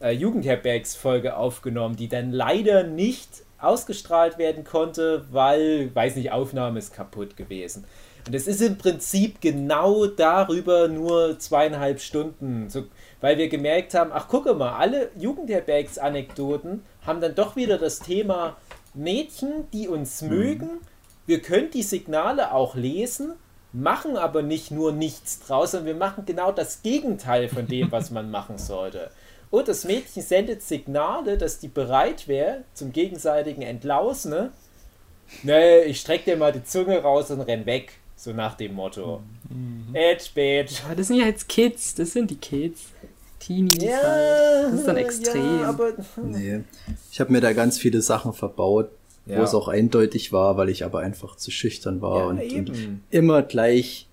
äh, 0.00 0.12
Jugendherbergsfolge 0.12 1.36
aufgenommen, 1.36 1.96
die 1.96 2.08
dann 2.08 2.30
leider 2.30 2.84
nicht 2.84 3.42
ausgestrahlt 3.58 4.38
werden 4.38 4.62
konnte, 4.62 5.24
weil, 5.32 5.92
weiß 5.92 6.14
nicht, 6.14 6.30
Aufnahme 6.30 6.78
ist 6.78 6.94
kaputt 6.94 7.36
gewesen. 7.36 7.84
Und 8.26 8.34
es 8.34 8.46
ist 8.46 8.62
im 8.62 8.78
Prinzip 8.78 9.40
genau 9.40 10.06
darüber 10.06 10.88
nur 10.88 11.38
zweieinhalb 11.38 12.00
Stunden, 12.00 12.70
so, 12.70 12.84
weil 13.20 13.36
wir 13.36 13.48
gemerkt 13.48 13.94
haben, 13.94 14.10
ach 14.12 14.28
gucke 14.28 14.54
mal, 14.54 14.76
alle 14.76 15.10
Jugendherbergs-Anekdoten 15.16 16.84
haben 17.04 17.20
dann 17.20 17.34
doch 17.34 17.56
wieder 17.56 17.78
das 17.78 17.98
Thema 17.98 18.56
Mädchen, 18.94 19.68
die 19.72 19.88
uns 19.88 20.22
mögen. 20.22 20.80
Wir 21.26 21.40
können 21.40 21.70
die 21.70 21.82
Signale 21.82 22.52
auch 22.52 22.74
lesen, 22.74 23.32
machen 23.72 24.16
aber 24.16 24.42
nicht 24.42 24.70
nur 24.70 24.92
nichts 24.92 25.40
draus, 25.40 25.72
sondern 25.72 25.86
wir 25.86 25.94
machen 25.94 26.24
genau 26.26 26.52
das 26.52 26.82
Gegenteil 26.82 27.48
von 27.48 27.66
dem, 27.66 27.90
was 27.90 28.10
man 28.10 28.30
machen 28.32 28.58
sollte. 28.58 29.10
Und 29.50 29.68
das 29.68 29.84
Mädchen 29.84 30.22
sendet 30.22 30.62
Signale, 30.62 31.36
dass 31.36 31.58
die 31.58 31.68
bereit 31.68 32.26
wäre 32.26 32.64
zum 32.72 32.92
gegenseitigen 32.92 33.62
Entlausen. 33.62 34.50
Ne? 35.42 35.82
Ich 35.84 36.00
streck 36.00 36.24
dir 36.24 36.36
mal 36.36 36.52
die 36.52 36.64
Zunge 36.64 37.02
raus 37.02 37.30
und 37.30 37.42
renn 37.42 37.66
weg. 37.66 37.92
So 38.22 38.32
nach 38.32 38.54
dem 38.54 38.74
Motto. 38.74 39.20
Edge, 39.92 40.26
Badge. 40.32 40.74
Aber 40.86 40.94
das 40.94 41.08
sind 41.08 41.16
ja 41.16 41.26
jetzt 41.26 41.48
Kids, 41.48 41.96
das 41.96 42.12
sind 42.12 42.30
die 42.30 42.36
Kids. 42.36 42.84
Teenies 43.40 43.72
halt. 43.80 43.82
Ja, 43.90 44.62
Das 44.70 44.74
ist 44.74 44.86
dann 44.86 44.96
extrem. 44.96 45.60
Ja, 45.60 45.68
aber 45.70 45.92
Nee. 46.22 46.60
Ich 47.10 47.18
habe 47.18 47.32
mir 47.32 47.40
da 47.40 47.52
ganz 47.52 47.78
viele 47.78 48.00
Sachen 48.00 48.32
verbaut, 48.32 48.90
Ja. 49.26 49.40
wo 49.40 49.42
es 49.42 49.54
auch 49.54 49.66
eindeutig 49.66 50.30
war, 50.32 50.56
weil 50.56 50.68
ich 50.68 50.84
aber 50.84 51.00
einfach 51.00 51.34
zu 51.34 51.50
schüchtern 51.50 52.00
war 52.00 52.18
Ja, 52.20 52.24
und, 52.26 52.52
und 52.70 53.00
immer 53.10 53.42
gleich 53.42 54.06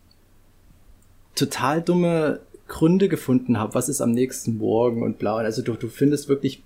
total 1.35 1.83
dumme 1.83 2.39
Gründe 2.67 3.09
gefunden 3.09 3.59
habe, 3.59 3.75
was 3.75 3.89
ist 3.89 4.01
am 4.01 4.09
nächsten 4.11 4.57
Morgen 4.57 5.03
und 5.03 5.19
bla. 5.19 5.35
Also 5.37 5.61
du, 5.61 5.73
du 5.73 5.87
findest 5.87 6.29
wirklich 6.29 6.63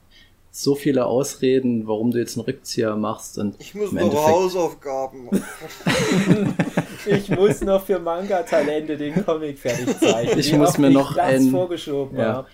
so 0.56 0.76
viele 0.76 1.08
Ausreden, 1.08 1.88
warum 1.88 2.12
du 2.12 2.20
jetzt 2.20 2.38
einen 2.38 2.45
Rückzieher 2.45 2.95
machst 2.95 3.39
und 3.39 3.56
Ich 3.60 3.74
muss 3.74 3.91
noch 3.91 4.01
Endeffekt- 4.01 4.28
Hausaufgaben 4.28 5.26
machen. 5.26 5.43
ich 7.08 7.30
muss 7.32 7.62
noch 7.62 7.84
für 7.84 7.97
Manga-Talente 7.97 8.95
den 8.95 9.26
Comic 9.26 9.58
fertig 9.58 9.97
zeichnen. 9.99 10.38
Ich 10.38 10.54
muss 10.56 10.78
mir 10.78 10.89
ich 10.89 10.93
noch 10.93 11.16
das 11.16 11.26
ein- 11.26 11.49
vorgeschoben 11.49 12.20
Ja. 12.20 12.34
habe. 12.34 12.47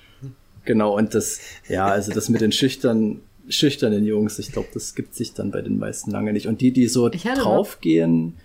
Genau, 0.63 0.95
und 0.97 1.13
das, 1.13 1.39
ja, 1.67 1.87
also 1.87 2.13
das 2.13 2.29
mit 2.29 2.39
den 2.39 2.53
schüchtern, 2.53 3.19
schüchternen 3.49 4.05
Jungs, 4.05 4.39
ich 4.39 4.51
glaube, 4.53 4.69
das 4.73 4.95
gibt 4.95 5.13
sich 5.13 5.33
dann 5.33 5.51
bei 5.51 5.61
den 5.61 5.77
meisten 5.77 6.09
lange 6.11 6.31
nicht. 6.31 6.47
Und 6.47 6.61
die, 6.61 6.71
die 6.71 6.87
so 6.87 7.09
draufgehen, 7.09 8.35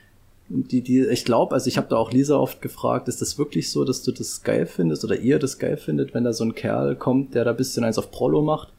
die, 0.48 0.80
die, 0.80 1.06
ich 1.06 1.24
glaube, 1.24 1.54
also 1.54 1.68
ich 1.68 1.76
habe 1.76 1.86
da 1.88 1.96
auch 1.96 2.10
Lisa 2.10 2.36
oft 2.38 2.60
gefragt, 2.60 3.06
ist 3.06 3.20
das 3.22 3.38
wirklich 3.38 3.70
so, 3.70 3.84
dass 3.84 4.02
du 4.02 4.10
das 4.10 4.42
geil 4.42 4.66
findest 4.66 5.04
oder 5.04 5.16
ihr 5.16 5.38
das 5.38 5.58
geil 5.58 5.76
findet, 5.76 6.12
wenn 6.12 6.24
da 6.24 6.32
so 6.32 6.44
ein 6.44 6.54
Kerl 6.56 6.96
kommt, 6.96 7.34
der 7.36 7.44
da 7.44 7.50
ein 7.52 7.56
bisschen 7.56 7.84
eins 7.84 7.98
auf 7.98 8.10
Prolo 8.10 8.42
macht? 8.42 8.72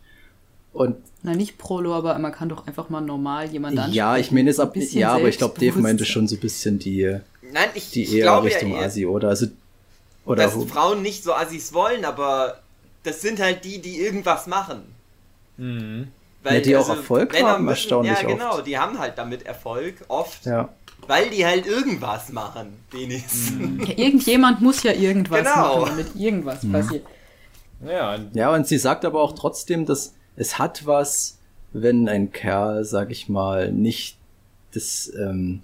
Und 0.75 0.97
Na, 1.23 1.33
nicht 1.33 1.57
Prolo, 1.57 1.93
aber 1.95 2.19
man 2.19 2.33
kann 2.33 2.49
doch 2.49 2.67
einfach 2.67 2.89
mal 2.89 2.99
normal 2.99 3.49
jemanden 3.49 3.77
ansprechen. 3.79 3.95
ja, 3.97 4.17
ich 4.17 4.31
meine 4.31 4.49
jetzt 4.49 4.59
Ein 4.59 4.67
ab, 4.67 4.73
bisschen 4.73 4.99
ja, 4.99 5.13
aber 5.13 5.29
ich 5.29 5.37
glaube, 5.37 5.57
Dave 5.57 5.79
meinte 5.79 6.05
schon 6.05 6.27
so 6.27 6.35
ein 6.35 6.39
bisschen 6.41 6.79
die, 6.79 7.17
Nein, 7.53 7.69
ich, 7.75 7.91
die 7.91 8.03
ich 8.03 8.13
eher 8.15 8.23
glaube 8.23 8.47
Richtung 8.47 8.71
ja 8.73 8.79
Asi, 8.81 9.05
oder? 9.05 9.29
Also, 9.29 9.47
oder 10.25 10.43
dass 10.43 10.53
Frauen 10.65 11.01
nicht 11.01 11.23
so 11.23 11.33
Assis 11.33 11.73
wollen, 11.73 12.03
aber 12.03 12.59
das 13.03 13.21
sind 13.21 13.39
halt 13.39 13.63
die, 13.63 13.79
die 13.79 13.99
irgendwas 14.01 14.47
machen. 14.47 14.81
Mhm. 15.55 16.09
Weil, 16.43 16.55
Ja, 16.55 16.59
die 16.61 16.75
auch 16.75 16.89
Erfolg 16.89 17.31
Männer 17.31 17.47
haben, 17.51 17.67
erstaunlich 17.69 18.21
Ja, 18.21 18.27
genau, 18.27 18.55
oft. 18.55 18.67
die 18.67 18.77
haben 18.77 18.99
halt 18.99 19.17
damit 19.17 19.45
Erfolg, 19.45 19.95
oft, 20.09 20.45
ja. 20.45 20.67
weil 21.07 21.29
die 21.29 21.45
halt 21.45 21.65
irgendwas 21.65 22.29
machen, 22.33 22.73
wenigstens. 22.91 23.87
Ja, 23.87 23.93
irgendjemand 23.97 24.59
muss 24.61 24.83
ja 24.83 24.91
irgendwas 24.91 25.39
Genau. 25.39 25.79
machen, 25.81 25.89
damit 25.97 26.15
irgendwas 26.17 26.63
Mhm. 26.63 26.71
passiert. 26.73 27.05
Ja, 27.87 28.19
Ja, 28.33 28.53
und 28.53 28.67
sie 28.67 28.77
sagt 28.77 29.05
aber 29.05 29.21
auch 29.21 29.33
trotzdem, 29.33 29.85
dass 29.85 30.13
es 30.35 30.57
hat 30.59 30.85
was, 30.85 31.37
wenn 31.73 32.07
ein 32.09 32.31
Kerl, 32.31 32.83
sag 32.85 33.11
ich 33.11 33.29
mal, 33.29 33.71
nicht 33.71 34.17
das, 34.73 35.11
ähm, 35.17 35.61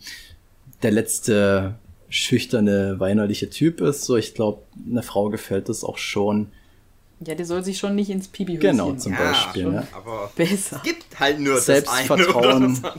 der 0.83 0.91
letzte 0.91 1.75
schüchterne, 2.09 2.99
weinerliche 2.99 3.49
Typ 3.49 3.81
ist. 3.81 4.03
So, 4.03 4.17
ich 4.17 4.33
glaube, 4.33 4.61
einer 4.89 5.03
Frau 5.03 5.29
gefällt 5.29 5.69
das 5.69 5.83
auch 5.83 5.97
schon. 5.97 6.51
Ja, 7.25 7.35
der 7.35 7.45
soll 7.45 7.63
sich 7.63 7.77
schon 7.77 7.95
nicht 7.95 8.09
ins 8.09 8.27
Pipi 8.27 8.57
Genau, 8.57 8.93
zum 8.93 9.13
Ja, 9.13 9.19
Beispiel. 9.31 9.63
schon, 9.63 9.73
Ne? 9.75 9.87
aber 9.93 10.31
Besser. 10.35 10.77
es 10.77 10.81
gibt 10.83 11.19
halt 11.19 11.39
nur 11.39 11.55
das 11.55 11.65
Selbstvertrauen. 11.67 12.81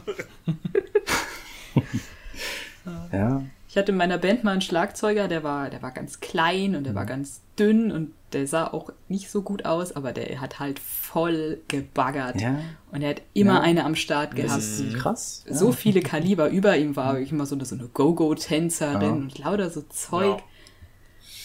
Ja. 3.12 3.43
Ich 3.68 3.77
hatte 3.77 3.93
in 3.93 3.99
meiner 3.99 4.18
Band 4.18 4.45
mal 4.45 4.53
einen 4.53 4.61
Schlagzeuger, 4.61 5.29
der 5.29 5.43
war, 5.45 5.70
der 5.70 5.83
war 5.83 5.93
ganz 5.93 6.20
klein 6.20 6.75
und 6.75 6.85
der 6.85 6.93
Mhm. 6.93 6.97
war 6.97 7.07
ganz 7.07 7.41
dünn 7.59 7.91
und 7.93 8.12
der 8.33 8.47
sah 8.47 8.66
auch 8.66 8.91
nicht 9.09 9.31
so 9.31 9.43
gut 9.43 9.64
aus, 9.64 9.95
aber 9.95 10.12
der 10.12 10.41
hat 10.41 10.59
halt 10.59 10.79
voll 11.13 11.59
gebaggert. 11.69 12.41
Ja. 12.41 12.59
Und 12.91 13.03
er 13.03 13.11
hat 13.11 13.23
immer 13.35 13.55
Ja. 13.55 13.61
eine 13.61 13.85
am 13.85 13.95
Start 13.95 14.35
gehabt. 14.35 14.57
Das 14.57 14.81
ist 14.81 14.95
krass. 14.95 15.45
Ja. 15.47 15.55
So 15.55 15.73
viele 15.73 16.01
Kaliber 16.01 16.49
über 16.49 16.77
ihm 16.77 16.97
war 16.97 17.15
wirklich 17.15 17.33
immer 17.33 17.47
so 17.47 17.55
eine, 17.55 17.65
so 17.65 17.75
eine 17.75 17.89
Go-Go-Tänzerin 17.89 19.11
und 19.13 19.39
lauter 19.39 19.69
so 19.71 19.83
Zeug. 19.83 20.43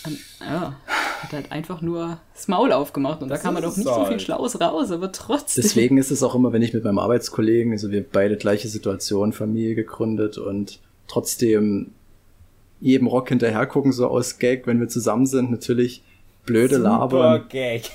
Und 0.06 0.18
ja, 0.40 0.76
hat 1.22 1.34
halt 1.34 1.52
einfach 1.52 1.82
nur 1.82 2.20
das 2.34 2.48
Maul 2.48 2.72
aufgemacht 2.72 3.22
und 3.22 3.30
Das 3.30 3.40
da 3.40 3.44
kam 3.44 3.56
man 3.56 3.64
doch 3.64 3.76
nicht 3.76 3.86
so 3.88 3.94
viel 3.94 4.12
halt. 4.12 4.22
Schlaues 4.22 4.62
raus, 4.62 4.92
aber 4.92 5.12
trotzdem. 5.12 5.64
Deswegen 5.64 5.98
ist 5.98 6.12
es 6.12 6.24
auch 6.24 6.36
immer, 6.36 6.54
wenn 6.54 6.62
ich 6.62 6.74
mit 6.74 6.84
meinem 6.84 7.00
Arbeitskollegen, 7.00 7.74
also 7.74 7.92
wir 7.92 8.06
beide 8.10 8.38
gleiche 8.38 8.70
Situation, 8.70 9.34
Familie 9.34 9.76
gegründet 9.76 10.38
und 10.38 10.80
trotzdem 11.08 11.92
jedem 12.80 13.08
Rock 13.08 13.30
hinterher 13.30 13.66
gucken, 13.66 13.92
so 13.92 14.08
aus 14.08 14.40
Gag, 14.40 14.68
wenn 14.68 14.80
wir 14.80 14.88
zusammen 14.88 15.26
sind, 15.26 15.52
natürlich 15.52 16.04
blöde 16.46 16.76
super 16.76 16.90
labern. 16.90 17.46
Gag. 17.50 17.90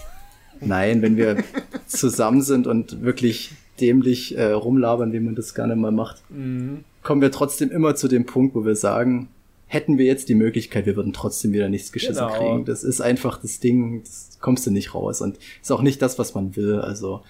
Nein, 0.66 1.02
wenn 1.02 1.16
wir 1.16 1.42
zusammen 1.86 2.42
sind 2.42 2.66
und 2.66 3.02
wirklich 3.02 3.52
dämlich 3.80 4.36
äh, 4.36 4.52
rumlabern, 4.52 5.12
wie 5.12 5.20
man 5.20 5.34
das 5.34 5.54
gerne 5.54 5.76
mal 5.76 5.90
macht, 5.92 6.22
Mhm. 6.30 6.84
kommen 7.02 7.20
wir 7.20 7.30
trotzdem 7.32 7.70
immer 7.70 7.94
zu 7.94 8.08
dem 8.08 8.26
Punkt, 8.26 8.54
wo 8.54 8.64
wir 8.64 8.76
sagen, 8.76 9.28
hätten 9.66 9.96
wir 9.98 10.04
jetzt 10.06 10.28
die 10.28 10.34
Möglichkeit, 10.34 10.84
wir 10.86 10.96
würden 10.96 11.12
trotzdem 11.14 11.52
wieder 11.52 11.68
nichts 11.68 11.92
geschissen 11.92 12.26
Genau. 12.26 12.38
kriegen. 12.38 12.64
Das 12.66 12.84
ist 12.84 13.00
einfach 13.00 13.40
das 13.40 13.58
Ding, 13.60 14.02
das 14.02 14.38
kommst 14.40 14.66
du 14.66 14.70
nicht 14.70 14.94
raus 14.94 15.20
und 15.22 15.38
ist 15.62 15.72
auch 15.72 15.82
nicht 15.82 16.02
das, 16.02 16.18
was 16.18 16.34
man 16.34 16.54
will. 16.56 16.78
Also 16.80 17.22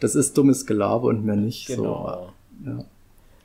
das 0.00 0.14
ist 0.16 0.36
dummes 0.36 0.66
Gelaber 0.66 1.04
und 1.08 1.24
mehr 1.24 1.36
nicht. 1.36 1.68
Genau. 1.68 2.32
So, 2.64 2.68
ja. 2.70 2.84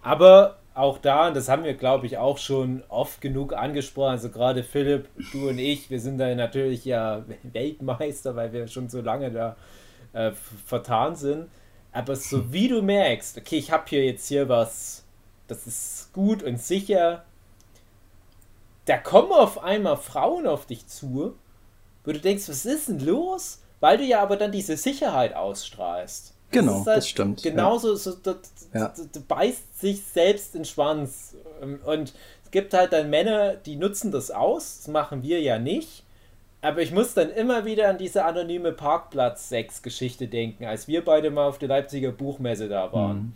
Aber 0.02 0.58
auch 0.76 0.98
da, 0.98 1.28
und 1.28 1.36
das 1.36 1.50
haben 1.50 1.64
wir, 1.64 1.76
glaube 1.76 2.06
ich, 2.08 2.18
auch 2.18 2.38
schon 2.38 2.84
oft 2.90 3.22
genug 3.22 3.54
angesprochen, 3.54 4.12
also 4.12 4.30
gerade 4.30 4.64
Philipp, 4.64 5.08
du 5.32 5.50
und 5.50 5.60
ich, 5.60 5.90
wir 5.90 6.00
sind 6.00 6.18
da 6.18 6.34
natürlich 6.34 6.84
ja 6.86 7.24
Weltmeister, 7.44 8.36
weil 8.36 8.54
wir 8.54 8.68
schon 8.68 8.90
so 8.90 9.02
lange 9.02 9.32
da 9.32 9.56
äh, 10.14 10.32
vertan 10.66 11.16
sind. 11.16 11.48
Aber 11.92 12.16
so 12.16 12.52
wie 12.52 12.68
du 12.68 12.82
merkst, 12.82 13.38
okay, 13.38 13.58
ich 13.58 13.72
habe 13.72 13.84
hier 13.88 14.04
jetzt 14.04 14.28
hier 14.28 14.50
was, 14.50 15.04
das 15.48 15.68
ist 15.68 16.12
gut 16.12 16.42
und 16.42 16.60
sicher, 16.60 17.24
da 18.86 18.98
kommen 18.98 19.32
auf 19.32 19.64
einmal 19.64 19.98
Frauen 19.98 20.48
auf 20.48 20.66
dich 20.66 20.88
zu, 20.88 21.36
wo 22.04 22.12
du 22.12 22.20
denkst, 22.20 22.50
was 22.50 22.66
ist 22.66 22.90
denn 22.90 23.00
los? 23.00 23.62
Weil 23.80 23.98
du 23.98 24.04
ja 24.04 24.22
aber 24.22 24.38
dann 24.38 24.52
diese 24.52 24.76
Sicherheit 24.76 25.36
ausstrahlst. 25.36 26.33
Genau, 26.54 26.80
ist 26.82 26.88
halt 26.88 26.98
das 26.98 27.10
stimmt, 27.10 27.44
ja. 27.44 27.52
Genauso, 27.52 27.96
so, 27.96 28.14
du, 28.16 28.36
Ja. 28.74 28.94
du, 28.96 29.06
du 29.12 29.22
beißt 29.22 29.80
sich 29.80 30.02
selbst 30.04 30.56
in 30.56 30.62
den 30.62 30.66
Schwanz. 30.66 31.36
Ähm, 31.62 31.80
Und 31.86 32.14
es 32.46 32.52
gibt 32.52 32.74
halt 32.74 32.94
dann 32.94 33.10
Männer, 33.10 33.56
die 33.56 33.76
nutzen 33.76 34.12
das 34.12 34.32
aus. 34.32 34.78
Das 34.80 34.88
machen 34.88 35.24
wir 35.24 35.42
ja 35.42 35.60
nicht. 35.60 36.04
Aber 36.62 36.82
ich 36.82 36.92
muss 36.94 37.14
dann 37.14 37.30
immer 37.30 37.66
wieder 37.66 37.90
an 37.90 37.98
diese 37.98 38.24
anonyme 38.24 38.72
Parkplatz-Sex-Geschichte 38.72 40.28
denken, 40.28 40.64
als 40.66 40.88
wir 40.88 41.04
beide 41.04 41.30
mal 41.30 41.48
auf 41.48 41.60
der 41.60 41.68
Leipziger 41.68 42.12
Buchmesse 42.12 42.70
da 42.70 42.92
waren. 42.94 43.36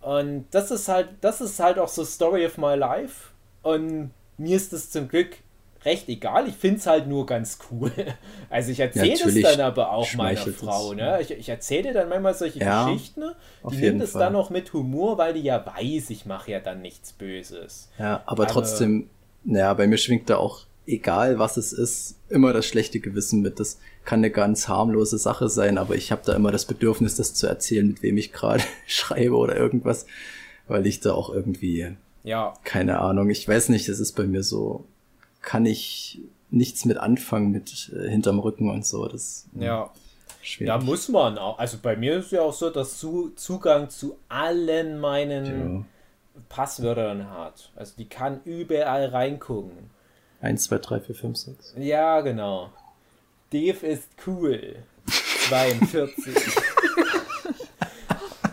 Und 0.00 0.46
das 0.50 0.72
ist 0.72 0.88
halt, 0.88 1.10
das 1.20 1.40
ist 1.40 1.60
halt 1.60 1.78
auch 1.78 1.86
so 1.88 2.04
Story 2.04 2.44
of 2.44 2.58
my 2.58 2.74
life. 2.74 3.30
Und 3.62 4.10
mir 4.36 4.56
ist 4.56 4.72
das 4.72 4.90
zum 4.90 5.06
Glück 5.08 5.36
recht 5.84 6.08
egal. 6.08 6.48
Ich 6.48 6.54
finde 6.54 6.78
es 6.78 6.86
halt 6.86 7.06
nur 7.06 7.26
ganz 7.26 7.58
cool. 7.70 7.92
Also 8.50 8.70
ich 8.70 8.78
erzähle 8.80 9.14
es 9.14 9.42
dann 9.42 9.60
aber 9.62 9.90
auch 9.90 10.14
meiner 10.14 10.46
es, 10.46 10.54
Frau. 10.56 10.92
Ne? 10.92 11.18
Ich, 11.20 11.32
ich 11.32 11.48
erzähle 11.48 11.92
dann 11.92 12.08
manchmal 12.08 12.34
solche 12.34 12.60
Ja, 12.60 12.86
Geschichten. 12.88 13.24
auf 13.64 13.72
Die 13.72 13.80
nimmt 13.80 14.00
es 14.02 14.12
Fall. 14.12 14.20
dann 14.20 14.36
auch 14.36 14.50
mit 14.50 14.72
Humor, 14.72 15.18
weil 15.18 15.34
die 15.34 15.40
ja 15.40 15.64
weiß, 15.66 16.10
ich 16.10 16.24
mache 16.24 16.52
ja 16.52 16.60
dann 16.60 16.80
nichts 16.80 17.12
Böses. 17.12 17.88
Ja, 17.98 18.22
aber, 18.26 18.44
Aber- 18.44 18.46
trotzdem, 18.46 19.08
naja, 19.42 19.74
bei 19.74 19.86
mir 19.88 19.98
schwingt 19.98 20.30
da 20.30 20.36
auch, 20.36 20.60
egal 20.86 21.38
was 21.40 21.56
es 21.56 21.72
ist, 21.72 22.16
immer 22.28 22.52
das 22.52 22.66
schlechte 22.66 23.00
Gewissen 23.00 23.40
mit. 23.42 23.58
Das 23.58 23.78
kann 24.04 24.20
eine 24.20 24.30
ganz 24.30 24.68
harmlose 24.68 25.18
Sache 25.18 25.48
sein, 25.48 25.78
aber 25.78 25.96
ich 25.96 26.12
habe 26.12 26.22
da 26.24 26.34
immer 26.34 26.52
das 26.52 26.66
Bedürfnis, 26.66 27.16
das 27.16 27.34
zu 27.34 27.46
erzählen, 27.48 27.88
mit 27.88 28.02
wem 28.02 28.16
ich 28.18 28.32
gerade 28.32 28.62
schreibe 28.86 29.34
oder 29.36 29.56
irgendwas, 29.56 30.06
weil 30.68 30.86
ich 30.86 31.00
da 31.00 31.12
auch 31.14 31.30
irgendwie, 31.32 31.96
Ja, 32.22 32.54
keine 32.62 33.00
Ahnung, 33.00 33.30
ich 33.30 33.48
weiß 33.48 33.70
nicht, 33.70 33.88
es 33.88 33.98
ist 33.98 34.12
bei 34.12 34.24
mir 34.24 34.42
so, 34.44 34.84
kann 35.44 35.66
ich 35.66 36.20
nichts 36.50 36.84
mit 36.84 36.96
anfangen 36.98 37.50
mit 37.50 37.92
äh, 37.94 38.08
hinterm 38.08 38.38
Rücken 38.38 38.70
und 38.70 38.86
so. 38.86 39.06
Das 39.06 39.22
ist 39.22 39.48
ja. 39.58 39.90
schwierig. 40.42 40.68
Ja, 40.68 40.78
muss 40.78 41.08
man 41.08 41.38
auch. 41.38 41.58
Also 41.58 41.78
bei 41.82 41.96
mir 41.96 42.18
ist 42.18 42.32
ja 42.32 42.42
auch 42.42 42.52
so, 42.52 42.70
dass 42.70 42.98
zu, 42.98 43.30
Zugang 43.36 43.90
zu 43.90 44.16
allen 44.28 45.00
meinen 45.00 45.76
Ja. 45.78 45.84
Passwörtern 46.48 47.30
hat. 47.30 47.70
Also 47.76 47.94
die 47.96 48.08
kann 48.08 48.40
überall 48.44 49.06
reingucken. 49.06 49.90
1, 50.40 50.64
2, 50.64 50.78
3, 50.78 51.00
4, 51.00 51.14
5, 51.14 51.36
6. 51.36 51.74
Ja, 51.78 52.20
genau. 52.20 52.70
Dave 53.50 53.86
ist 53.86 54.08
cool. 54.26 54.76
42. 55.48 56.34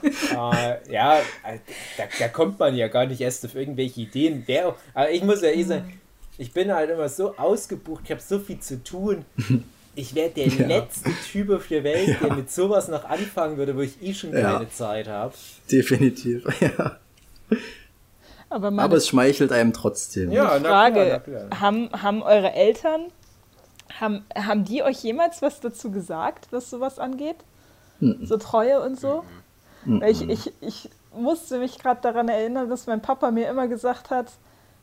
äh, 0.31 0.91
ja, 0.91 1.19
äh, 1.19 1.59
da, 1.97 2.03
da 2.19 2.27
kommt 2.27 2.59
man 2.59 2.75
ja 2.75 2.87
gar 2.87 3.05
nicht 3.05 3.21
erst 3.21 3.45
auf 3.45 3.55
irgendwelche 3.55 4.01
Ideen. 4.01 4.45
Der, 4.45 4.75
aber 4.93 5.11
ich 5.11 5.23
muss 5.23 5.41
ja 5.41 5.49
eh 5.49 5.63
sagen, 5.63 6.01
ich 6.41 6.51
bin 6.53 6.73
halt 6.73 6.89
immer 6.89 7.07
so 7.07 7.37
ausgebucht, 7.37 8.01
ich 8.05 8.11
habe 8.11 8.21
so 8.21 8.39
viel 8.39 8.59
zu 8.59 8.83
tun. 8.83 9.25
Ich 9.93 10.15
wäre 10.15 10.29
der 10.29 10.47
Ja. 10.47 10.67
letzte 10.67 11.09
Typ 11.29 11.49
auf 11.49 11.67
der 11.67 11.83
Welt, 11.83 12.15
der 12.21 12.33
mit 12.33 12.49
sowas 12.49 12.87
noch 12.87 13.03
anfangen 13.03 13.57
würde, 13.57 13.75
wo 13.75 13.81
ich 13.81 14.01
eh 14.01 14.13
schon 14.13 14.31
Ja. 14.31 14.53
keine 14.57 14.69
Zeit 14.69 15.09
habe. 15.09 15.33
Definitiv, 15.69 16.45
ja. 16.61 16.95
Aber 18.49 18.67
Aber 18.81 18.95
es 18.95 19.09
schmeichelt 19.09 19.51
einem 19.51 19.73
trotzdem. 19.73 20.31
Ja, 20.31 20.57
na 20.59 20.69
Frage, 20.69 20.93
klar, 20.93 21.07
na 21.09 21.19
klar. 21.19 21.59
haben, 21.59 21.89
haben 21.91 22.23
eure 22.23 22.53
Eltern, 22.53 23.01
haben, 23.99 24.23
haben 24.33 24.63
die 24.63 24.81
euch 24.81 25.03
jemals 25.03 25.41
was 25.41 25.59
dazu 25.59 25.91
gesagt, 25.91 26.47
was 26.51 26.69
sowas 26.69 26.97
angeht? 26.97 27.35
So 27.99 28.37
Treue 28.37 28.79
und 28.81 28.97
so? 28.97 29.23
Weil 29.83 30.09
Ich, 30.11 30.21
ich, 30.29 30.53
ich 30.61 30.89
musste 31.13 31.59
mich 31.59 31.77
gerade 31.79 31.99
daran 32.01 32.29
erinnern, 32.29 32.69
dass 32.69 32.87
mein 32.87 33.01
Papa 33.01 33.29
mir 33.31 33.49
immer 33.49 33.67
gesagt 33.67 34.09
hat, 34.09 34.27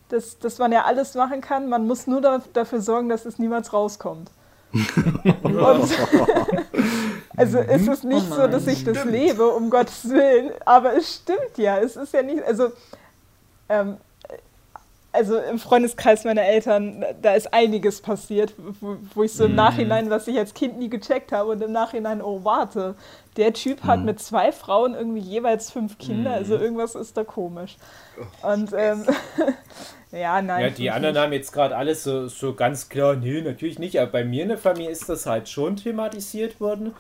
dass, 0.09 0.39
dass 0.39 0.59
man 0.59 0.73
ja 0.73 0.85
alles 0.85 1.15
machen 1.15 1.41
kann, 1.41 1.69
man 1.69 1.87
muss 1.87 2.07
nur 2.07 2.21
da, 2.21 2.41
dafür 2.53 2.81
sorgen, 2.81 3.09
dass 3.09 3.25
es 3.25 3.39
niemals 3.39 3.73
rauskommt. 3.73 4.31
und, 5.43 5.59
also 7.37 7.59
es 7.59 7.89
ist 7.89 8.05
nicht 8.05 8.29
so, 8.29 8.47
dass 8.49 8.67
ich 8.67 8.85
das 8.85 9.05
lebe, 9.05 9.49
um 9.49 9.71
Gottes 9.71 10.11
Willen, 10.11 10.51
aber 10.67 10.95
es 10.95 11.17
stimmt 11.17 11.57
ja. 11.57 11.79
Es 11.79 11.97
ist 11.97 12.13
ja 12.13 12.23
nicht, 12.23 12.43
also 12.43 12.73
ähm, 13.71 13.97
also 15.13 15.39
im 15.39 15.59
Freundeskreis 15.59 16.25
meiner 16.25 16.43
Eltern, 16.43 17.05
da 17.23 17.35
ist 17.35 17.53
einiges 17.53 18.03
passiert, 18.03 18.55
wo, 18.81 18.97
wo 19.15 19.23
ich 19.23 19.33
so 19.33 19.47
im 19.47 19.55
Nachhinein, 19.55 20.11
was 20.11 20.29
ich 20.29 20.39
als 20.39 20.55
Kind 20.55 20.79
nie 20.79 20.91
gecheckt 20.91 21.33
habe 21.33 21.51
und 21.51 21.63
im 21.63 21.73
Nachhinein, 21.73 22.21
oh 22.23 22.45
warte, 22.45 22.95
der 23.37 23.53
Typ 23.53 23.85
hat 23.85 24.05
mit 24.05 24.21
zwei 24.21 24.53
Frauen 24.53 24.95
irgendwie 24.95 25.21
jeweils 25.21 25.71
fünf 25.71 25.99
Kinder, 25.99 26.33
also 26.33 26.57
irgendwas 26.57 26.95
ist 26.95 27.17
da 27.17 27.25
komisch. 27.25 27.77
Und 28.43 28.73
ähm, 28.77 29.07
ja, 30.13 30.41
nein. 30.41 30.63
Ja, 30.63 30.71
die 30.71 30.91
anderen 30.91 31.19
haben 31.19 31.33
jetzt 31.33 31.53
gerade 31.53 31.77
alles 31.77 32.05
so, 32.05 32.29
so 32.29 32.55
ganz 32.55 32.89
klar, 32.89 33.17
nee, 33.17 33.41
natürlich 33.41 33.79
nicht, 33.79 34.01
aber 34.01 34.11
bei 34.11 34.25
mir 34.25 34.43
in 34.43 34.49
der 34.49 34.59
Familie 34.59 34.91
ist 34.91 35.09
das 35.09 35.27
halt 35.27 35.49
schon 35.49 35.77
thematisiert 35.77 36.61
worden. 36.61 36.95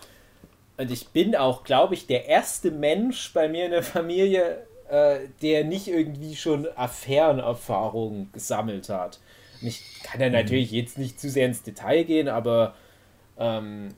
Und 0.77 0.91
ich 0.91 1.09
bin 1.09 1.35
auch, 1.35 1.65
glaube 1.65 1.95
ich, 1.95 2.07
der 2.07 2.27
erste 2.27 2.71
Mensch 2.71 3.33
bei 3.33 3.49
mir 3.49 3.65
in 3.65 3.73
der 3.73 3.83
Familie, 3.83 4.63
äh, 4.89 5.21
der 5.43 5.65
nicht 5.65 5.89
irgendwie 5.89 6.37
schon 6.37 6.69
Affärenerfahrungen 6.77 8.31
gesammelt 8.33 8.89
hat. 8.89 9.19
Und 9.61 9.69
ich 9.69 9.83
kann 10.05 10.21
ja 10.21 10.31
natürlich 10.31 10.71
jetzt 10.71 10.99
nicht 10.99 11.19
zu 11.19 11.29
sehr 11.29 11.47
ins 11.47 11.63
Detail 11.63 12.05
gehen, 12.05 12.29
aber 12.29 12.75
ähm, 13.39 13.89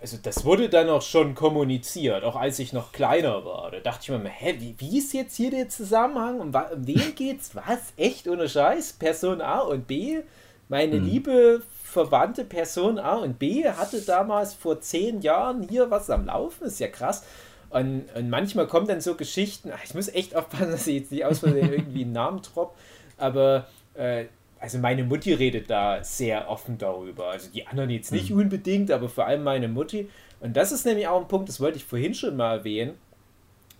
also 0.00 0.16
das 0.22 0.44
wurde 0.44 0.68
dann 0.68 0.88
auch 0.88 1.02
schon 1.02 1.34
kommuniziert, 1.34 2.22
auch 2.24 2.36
als 2.36 2.58
ich 2.58 2.72
noch 2.72 2.92
kleiner 2.92 3.44
war. 3.44 3.70
Da 3.70 3.80
dachte 3.80 4.00
ich 4.02 4.08
mir, 4.10 4.28
hä, 4.28 4.56
wie, 4.58 4.74
wie 4.78 4.98
ist 4.98 5.12
jetzt 5.12 5.36
hier 5.36 5.50
der 5.50 5.68
Zusammenhang? 5.68 6.40
Um, 6.40 6.48
um 6.48 6.86
wen 6.86 7.14
geht's? 7.14 7.54
Was? 7.54 7.92
Echt 7.96 8.28
ohne 8.28 8.48
Scheiß? 8.48 8.94
Person 8.94 9.40
A 9.40 9.60
und 9.60 9.86
B? 9.86 10.20
Meine 10.68 10.98
liebe 10.98 11.62
verwandte 11.82 12.44
Person 12.44 12.98
A 12.98 13.16
und 13.16 13.38
B 13.38 13.66
hatte 13.66 14.02
damals 14.02 14.52
vor 14.52 14.80
zehn 14.80 15.22
Jahren 15.22 15.66
hier 15.66 15.90
was 15.90 16.10
am 16.10 16.26
Laufen, 16.26 16.66
ist 16.66 16.80
ja 16.80 16.88
krass. 16.88 17.24
Und, 17.70 18.04
und 18.14 18.30
manchmal 18.30 18.66
kommen 18.66 18.86
dann 18.86 19.00
so 19.00 19.14
Geschichten, 19.14 19.72
ich 19.84 19.94
muss 19.94 20.08
echt 20.08 20.36
aufpassen, 20.36 20.70
dass 20.70 20.86
ich 20.86 21.00
jetzt 21.00 21.12
nicht 21.12 21.24
aus 21.24 21.40
Versehen 21.40 21.72
irgendwie 21.72 22.02
einen 22.02 22.12
Namen 22.12 22.42
droppe, 22.42 22.74
aber 23.16 23.66
äh, 23.94 24.26
also 24.60 24.78
meine 24.78 25.04
Mutti 25.04 25.32
redet 25.32 25.70
da 25.70 26.02
sehr 26.02 26.48
offen 26.48 26.78
darüber. 26.78 27.30
Also 27.30 27.50
die 27.50 27.66
anderen 27.66 27.90
jetzt 27.90 28.12
nicht 28.12 28.32
unbedingt, 28.32 28.90
aber 28.90 29.08
vor 29.08 29.26
allem 29.26 29.44
meine 29.44 29.68
Mutti. 29.68 30.08
Und 30.40 30.56
das 30.56 30.72
ist 30.72 30.86
nämlich 30.86 31.08
auch 31.08 31.20
ein 31.20 31.28
Punkt, 31.28 31.48
das 31.48 31.60
wollte 31.60 31.78
ich 31.78 31.84
vorhin 31.84 32.14
schon 32.14 32.36
mal 32.36 32.58
erwähnen. 32.58 32.94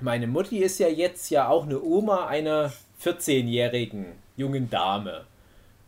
Meine 0.01 0.27
Mutti 0.27 0.59
ist 0.59 0.79
ja 0.79 0.89
jetzt 0.89 1.31
ja 1.31 1.49
auch 1.49 1.65
eine 1.65 1.83
Oma 1.83 2.27
einer 2.27 2.73
14-jährigen 3.03 4.07
jungen 4.37 4.71
Dame. 4.71 5.27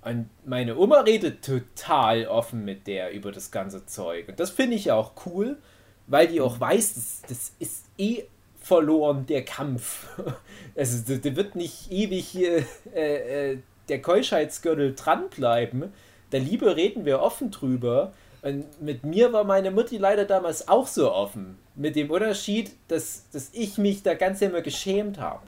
Und 0.03 0.28
meine 0.45 0.76
Oma 0.76 1.01
redet 1.01 1.45
total 1.45 2.26
offen 2.26 2.64
mit 2.64 2.86
der 2.86 3.12
über 3.12 3.32
das 3.32 3.51
ganze 3.51 3.86
Zeug. 3.86 4.28
Und 4.28 4.41
das 4.41 4.51
finde 4.51 4.76
ich 4.76 4.91
auch 4.91 5.12
cool, 5.26 5.59
weil 6.07 6.26
die 6.26 6.41
auch 6.41 6.59
weiß, 6.59 6.95
das, 6.95 7.22
das 7.28 7.53
ist 7.59 7.84
eh 7.99 8.24
verloren, 8.61 9.26
der 9.26 9.45
Kampf. 9.45 10.09
Also 10.76 11.18
da 11.18 11.36
wird 11.36 11.57
nicht 11.57 11.91
ewig 11.91 12.36
äh, 12.36 12.64
äh, 12.95 13.59
der 13.91 14.01
Keuschheitsgürtel 14.01 14.95
dranbleiben. 14.95 15.93
Da 16.30 16.38
lieber 16.38 16.76
reden 16.76 17.05
wir 17.05 17.20
offen 17.20 17.51
drüber. 17.51 18.12
Und 18.43 18.80
mit 18.80 19.05
mir 19.05 19.32
war 19.32 19.45
meine 19.45 19.70
Mutti 19.70 19.99
leider 19.99 20.24
damals 20.24 20.68
auch 20.68 20.86
so 20.86 21.12
offen. 21.12 21.59
Mit 21.74 21.97
dem 21.97 22.11
Unterschied, 22.11 22.72
dass, 22.88 23.28
dass 23.30 23.51
ich 23.53 23.76
mich 23.76 24.03
da 24.03 24.14
ganz 24.14 24.41
immer 24.41 24.62
geschämt 24.62 25.18
habe. 25.18 25.43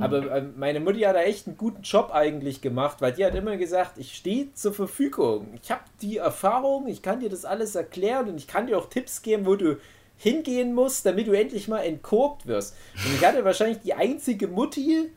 Aber 0.00 0.30
äh, 0.30 0.42
meine 0.56 0.80
Mutti 0.80 1.00
hat 1.00 1.16
da 1.16 1.22
echt 1.22 1.46
einen 1.46 1.56
guten 1.56 1.82
Job 1.82 2.10
eigentlich 2.12 2.60
gemacht, 2.60 3.00
weil 3.00 3.12
die 3.12 3.24
hat 3.24 3.34
immer 3.34 3.56
gesagt, 3.56 3.98
ich 3.98 4.14
stehe 4.14 4.52
zur 4.54 4.72
Verfügung. 4.72 5.58
Ich 5.62 5.70
habe 5.70 5.82
die 6.00 6.16
Erfahrung, 6.16 6.86
ich 6.86 7.02
kann 7.02 7.20
dir 7.20 7.28
das 7.28 7.44
alles 7.44 7.74
erklären 7.74 8.28
und 8.28 8.38
ich 8.38 8.46
kann 8.46 8.66
dir 8.66 8.78
auch 8.78 8.88
Tipps 8.88 9.22
geben, 9.22 9.44
wo 9.44 9.56
du 9.56 9.76
hingehen 10.16 10.74
musst, 10.74 11.04
damit 11.04 11.26
du 11.26 11.32
endlich 11.32 11.68
mal 11.68 11.80
entkorkt 11.80 12.46
wirst. 12.46 12.74
Und 13.04 13.14
ich 13.14 13.26
hatte 13.26 13.44
wahrscheinlich 13.44 13.80
die 13.80 13.94
einzige 13.94 14.48
Mutti, 14.48 15.10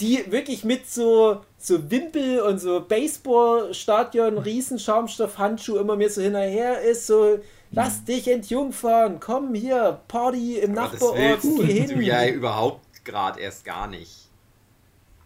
die 0.00 0.30
wirklich 0.30 0.64
mit 0.64 0.88
so, 0.88 1.40
so 1.58 1.90
Wimpel 1.90 2.40
und 2.40 2.58
so 2.58 2.80
Baseballstadion, 2.80 4.38
riesen 4.38 4.78
Schaumstoffhandschuh 4.78 5.76
immer 5.76 5.96
mir 5.96 6.10
so 6.10 6.20
hinterher 6.22 6.80
ist, 6.82 7.06
so 7.06 7.38
lass 7.72 8.04
dich 8.04 8.28
entjungfern, 8.28 9.20
komm 9.20 9.54
hier, 9.54 10.00
Party 10.08 10.58
im 10.58 10.76
Aber 10.76 10.90
das 10.90 11.00
Nachbarort, 11.00 11.44
willst 11.44 11.66
geh 11.66 11.80
hin. 11.80 11.88
du 11.88 12.02
ja 12.02 12.26
überhaupt 12.26 13.04
gerade 13.04 13.40
erst 13.40 13.64
gar 13.64 13.86
nicht. 13.86 14.28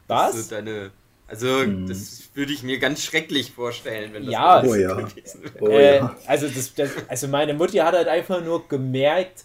Was? 0.06 0.48
So 0.48 0.54
deine, 0.54 0.90
also, 1.28 1.64
das 1.64 2.30
würde 2.34 2.52
ich 2.52 2.62
mir 2.62 2.78
ganz 2.78 3.04
schrecklich 3.04 3.52
vorstellen, 3.52 4.12
wenn 4.12 4.24
das 4.24 4.32
Ja. 4.32 4.62
Oh 4.64 4.74
ja. 4.74 4.94
gewesen 4.94 5.44
wäre. 5.44 5.54
Oh, 5.60 5.68
äh, 5.68 5.96
ja. 5.98 6.16
also, 6.26 6.48
das, 6.48 6.74
das, 6.74 6.90
also 7.08 7.28
meine 7.28 7.54
Mutti 7.54 7.78
hat 7.78 7.94
halt 7.94 8.08
einfach 8.08 8.42
nur 8.42 8.66
gemerkt, 8.68 9.44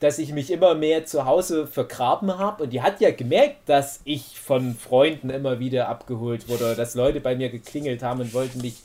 dass 0.00 0.18
ich 0.18 0.32
mich 0.32 0.50
immer 0.50 0.74
mehr 0.74 1.04
zu 1.04 1.24
Hause 1.24 1.66
vergraben 1.66 2.38
habe. 2.38 2.64
Und 2.64 2.72
die 2.72 2.82
hat 2.82 3.00
ja 3.00 3.10
gemerkt, 3.10 3.68
dass 3.68 4.00
ich 4.04 4.38
von 4.38 4.74
Freunden 4.74 5.30
immer 5.30 5.58
wieder 5.58 5.88
abgeholt 5.88 6.48
wurde, 6.48 6.74
dass 6.74 6.94
Leute 6.94 7.20
bei 7.20 7.36
mir 7.36 7.48
geklingelt 7.48 8.02
haben 8.02 8.20
und 8.20 8.34
wollten 8.34 8.60
mich 8.60 8.82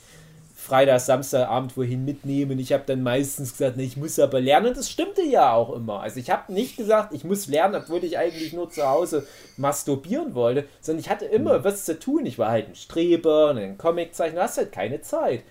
Freitag, 0.64 1.00
Samstagabend 1.00 1.76
wohin 1.76 2.06
mitnehmen. 2.06 2.58
Ich 2.58 2.72
habe 2.72 2.84
dann 2.86 3.02
meistens 3.02 3.52
gesagt, 3.52 3.76
nee, 3.76 3.84
ich 3.84 3.98
muss 3.98 4.18
aber 4.18 4.40
lernen. 4.40 4.68
Und 4.68 4.78
das 4.78 4.90
stimmte 4.90 5.22
ja 5.22 5.52
auch 5.52 5.74
immer. 5.74 6.00
Also 6.00 6.18
ich 6.18 6.30
habe 6.30 6.50
nicht 6.52 6.78
gesagt, 6.78 7.12
ich 7.12 7.22
muss 7.22 7.48
lernen, 7.48 7.74
obwohl 7.74 8.02
ich 8.02 8.16
eigentlich 8.16 8.54
nur 8.54 8.70
zu 8.70 8.82
Hause 8.82 9.26
masturbieren 9.58 10.34
wollte, 10.34 10.64
sondern 10.80 11.00
ich 11.00 11.10
hatte 11.10 11.26
immer 11.26 11.64
was 11.64 11.84
zu 11.84 11.98
tun. 11.98 12.24
Ich 12.24 12.38
war 12.38 12.50
halt 12.50 12.68
ein 12.68 12.74
Streber 12.76 13.50
ein 13.50 13.76
Comiczeichner, 13.76 14.42
hast 14.42 14.56
halt 14.56 14.72
keine 14.72 15.02
Zeit. 15.02 15.42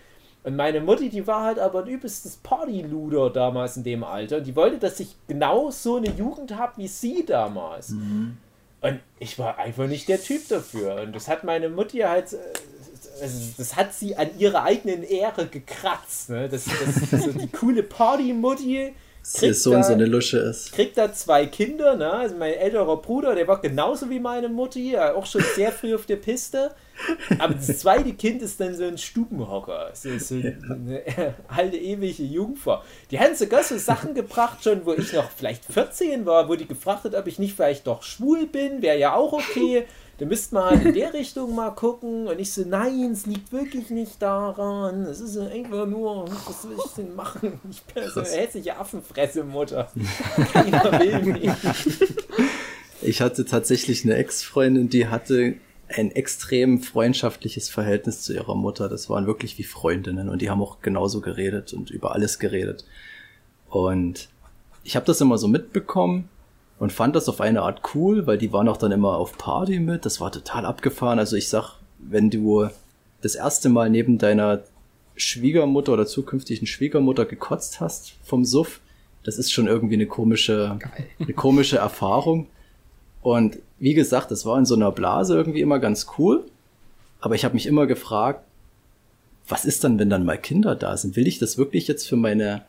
Und 0.43 0.57
meine 0.57 0.81
Mutti, 0.81 1.09
die 1.09 1.25
war 1.25 1.43
halt 1.43 1.59
aber 1.59 1.83
ein 1.83 1.87
übelstes 1.87 2.35
Partyluder 2.37 3.29
damals 3.29 3.77
in 3.77 3.83
dem 3.83 4.03
Alter. 4.03 4.41
Die 4.41 4.55
wollte, 4.55 4.77
dass 4.77 4.99
ich 4.99 5.15
genau 5.27 5.71
so 5.71 5.95
eine 5.97 6.09
Jugend 6.09 6.55
habe 6.57 6.73
wie 6.77 6.87
sie 6.87 7.25
damals. 7.25 7.91
Und 8.81 8.99
ich 9.19 9.39
war 9.39 9.57
einfach 9.57 9.87
nicht 9.87 10.09
der 10.09 10.21
Typ 10.21 10.45
dafür. 10.49 11.01
Und 11.01 11.15
das 11.15 11.29
hat 11.29 11.45
meine 11.45 11.69
Mutti 11.69 11.99
halt, 11.99 12.33
äh, 12.33 12.37
also 13.21 13.53
das 13.57 13.77
hat 13.77 13.93
sie 13.93 14.17
an 14.17 14.37
ihrer 14.37 14.63
eigenen 14.63 15.03
Ehre 15.03 15.47
gekratzt. 15.47 16.29
Ne? 16.29 16.49
Das, 16.49 16.65
das, 16.65 17.23
so 17.23 17.31
die 17.31 17.47
coole 17.47 17.81
Party-Mutti 17.81 18.93
Ihr 19.41 19.53
Sohn 19.53 19.73
da- 19.73 19.83
so 19.83 19.93
eine 19.93 20.05
Lusche 20.05 20.37
ist. 20.39 20.73
kriegt 20.73 20.97
da 20.97 21.13
zwei 21.13 21.45
Kinder, 21.45 21.95
ne? 21.95 22.11
Also 22.11 22.35
mein 22.35 22.53
älterer 22.53 22.97
Bruder, 22.97 23.35
der 23.35 23.47
war 23.47 23.61
genauso 23.61 24.09
wie 24.09 24.19
meine 24.19 24.49
Mutti, 24.49 24.97
auch 24.97 25.25
schon 25.25 25.41
sehr 25.55 25.71
früh 25.71 25.95
auf 25.95 26.05
der 26.05 26.17
Piste. 26.17 26.71
Aber 27.39 27.53
das 27.53 27.79
zweite 27.79 28.13
Kind 28.13 28.41
ist 28.41 28.59
dann 28.59 28.75
so 28.75 28.83
ein 28.83 28.97
Stubenhocker. 28.97 29.89
So, 29.93 30.17
so 30.19 30.35
eine 30.35 31.05
äh, 31.07 31.31
alte, 31.47 31.77
ewige 31.77 32.23
Jungfer. 32.23 32.83
Die 33.11 33.19
haben 33.19 33.33
sogar 33.35 33.63
so 33.63 33.77
Sachen 33.77 34.13
gebracht, 34.13 34.63
schon 34.63 34.85
wo 34.85 34.93
ich 34.93 35.13
noch 35.13 35.31
vielleicht 35.31 35.65
14 35.65 36.25
war, 36.25 36.49
wo 36.49 36.55
die 36.55 36.67
gefragt 36.67 37.05
hat, 37.05 37.15
ob 37.15 37.25
ich 37.27 37.39
nicht 37.39 37.55
vielleicht 37.55 37.87
doch 37.87 38.03
schwul 38.03 38.45
bin, 38.45 38.81
wäre 38.81 38.99
ja 38.99 39.15
auch 39.15 39.33
okay. 39.33 39.85
Da 40.19 40.25
müsste 40.25 40.53
man 40.55 40.65
halt 40.65 40.85
in 40.85 40.93
der 40.93 41.13
Richtung 41.13 41.55
mal 41.55 41.71
gucken. 41.71 42.27
Und 42.27 42.39
ich 42.39 42.53
so, 42.53 42.63
nein, 42.65 43.11
es 43.11 43.25
liegt 43.25 43.51
wirklich 43.51 43.89
nicht 43.89 44.21
daran. 44.21 45.03
Es 45.03 45.19
ist 45.19 45.37
einfach 45.37 45.87
nur, 45.87 46.27
was 46.29 46.67
will 46.67 46.77
ich 46.85 46.91
denn 46.91 47.15
machen? 47.15 47.59
Ich 47.69 47.81
bin 47.81 48.03
so 48.09 48.19
eine 48.19 48.29
hässliche 48.29 48.77
Affenfresse, 48.77 49.43
Mutter. 49.43 49.91
Keiner 50.53 50.99
will 50.99 51.33
mich. 51.33 51.49
Ich 53.01 53.21
hatte 53.21 53.45
tatsächlich 53.45 54.05
eine 54.05 54.15
Ex-Freundin, 54.15 54.89
die 54.89 55.07
hatte 55.07 55.55
ein 55.89 56.11
extrem 56.11 56.81
freundschaftliches 56.81 57.69
Verhältnis 57.69 58.21
zu 58.21 58.33
ihrer 58.33 58.55
Mutter. 58.55 58.89
Das 58.89 59.09
waren 59.09 59.27
wirklich 59.27 59.57
wie 59.57 59.63
Freundinnen 59.63 60.29
und 60.29 60.41
die 60.41 60.49
haben 60.49 60.61
auch 60.61 60.81
genauso 60.81 61.21
geredet 61.21 61.73
und 61.73 61.89
über 61.89 62.13
alles 62.13 62.39
geredet. 62.39 62.85
Und 63.69 64.29
ich 64.83 64.95
habe 64.95 65.05
das 65.05 65.21
immer 65.21 65.37
so 65.37 65.47
mitbekommen 65.47 66.29
und 66.83 66.91
fand 66.91 67.15
das 67.15 67.29
auf 67.29 67.39
eine 67.39 67.61
Art 67.61 67.95
cool, 67.95 68.27
weil 68.27 68.37
die 68.37 68.51
waren 68.51 68.67
auch 68.67 68.75
dann 68.75 68.91
immer 68.91 69.15
auf 69.15 69.37
Party 69.37 69.79
mit. 69.79 70.03
Das 70.03 70.19
war 70.19 70.33
total 70.33 70.65
abgefahren. 70.65 71.17
Also 71.17 71.37
ich 71.37 71.47
sag, 71.47 71.77
wenn 71.97 72.29
du 72.29 72.67
das 73.21 73.35
erste 73.35 73.69
Mal 73.69 73.89
neben 73.89 74.17
deiner 74.17 74.63
Schwiegermutter 75.15 75.93
oder 75.93 76.05
zukünftigen 76.05 76.67
Schwiegermutter 76.67 77.23
gekotzt 77.23 77.79
hast 77.79 78.15
vom 78.25 78.43
Suff, 78.43 78.81
das 79.23 79.37
ist 79.37 79.53
schon 79.53 79.67
irgendwie 79.67 79.93
eine 79.93 80.07
komische, 80.07 80.77
eine 81.19 81.33
komische 81.33 81.77
Erfahrung. 81.77 82.47
Und 83.21 83.59
wie 83.79 83.93
gesagt, 83.93 84.29
das 84.31 84.45
war 84.45 84.59
in 84.59 84.65
so 84.65 84.75
einer 84.75 84.91
Blase 84.91 85.37
irgendwie 85.37 85.61
immer 85.61 85.79
ganz 85.79 86.07
cool. 86.17 86.43
Aber 87.21 87.35
ich 87.35 87.45
habe 87.45 87.53
mich 87.53 87.65
immer 87.65 87.87
gefragt, 87.87 88.43
was 89.47 89.63
ist 89.63 89.85
dann, 89.85 89.99
wenn 89.99 90.09
dann 90.09 90.25
mal 90.25 90.37
Kinder 90.37 90.75
da 90.75 90.97
sind? 90.97 91.15
Will 91.15 91.27
ich 91.27 91.39
das 91.39 91.57
wirklich 91.57 91.87
jetzt 91.87 92.09
für 92.09 92.17
meine 92.17 92.65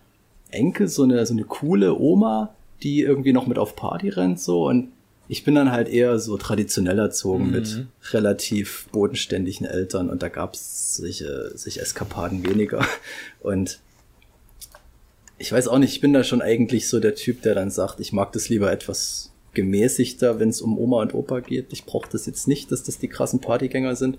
Enkel, 0.52 0.86
so 0.86 1.02
eine, 1.02 1.26
so 1.26 1.34
eine 1.34 1.42
coole 1.42 1.98
Oma, 1.98 2.54
die 2.83 3.01
irgendwie 3.01 3.33
noch 3.33 3.47
mit 3.47 3.59
auf 3.59 3.77
Party 3.77 4.09
rennt, 4.09 4.41
so? 4.41 4.66
Und 4.66 4.93
ich 5.29 5.45
bin 5.45 5.55
dann 5.55 5.72
halt 5.72 5.89
eher 5.89 6.18
so 6.18 6.37
traditionell 6.37 6.99
erzogen 6.99 7.51
mit 7.51 7.87
relativ 8.12 8.89
bodenständigen 8.93 9.66
Eltern 9.66 10.11
und 10.11 10.22
da 10.22 10.29
gab's 10.29 10.97
solche, 10.97 11.53
solche 11.57 11.81
Eskapaden 11.81 12.47
weniger. 12.47 12.87
Und 13.41 13.81
ich 15.39 15.51
weiß 15.51 15.68
auch 15.68 15.79
nicht, 15.79 15.95
ich 15.95 16.01
bin 16.01 16.12
da 16.12 16.25
schon 16.25 16.43
eigentlich 16.43 16.89
so 16.89 17.01
der 17.01 17.14
Typ, 17.14 17.43
der 17.43 17.55
dann 17.55 17.70
sagt, 17.70 18.01
ich 18.01 18.12
mag 18.12 18.33
das 18.33 18.49
lieber 18.49 18.70
etwas 18.70 19.33
gemäßigter, 19.55 20.39
wenn 20.39 20.51
es 20.51 20.61
um 20.61 20.79
Oma 20.79 21.01
und 21.03 21.14
Opa 21.14 21.41
geht. 21.41 21.72
Ich 21.72 21.85
brauche 21.85 22.09
das 22.11 22.27
jetzt 22.27 22.49
nicht, 22.49 22.70
dass 22.70 22.83
das 22.83 22.99
die 22.99 23.09
krassen 23.09 23.41
Partygänger 23.41 23.97
sind. 23.97 24.18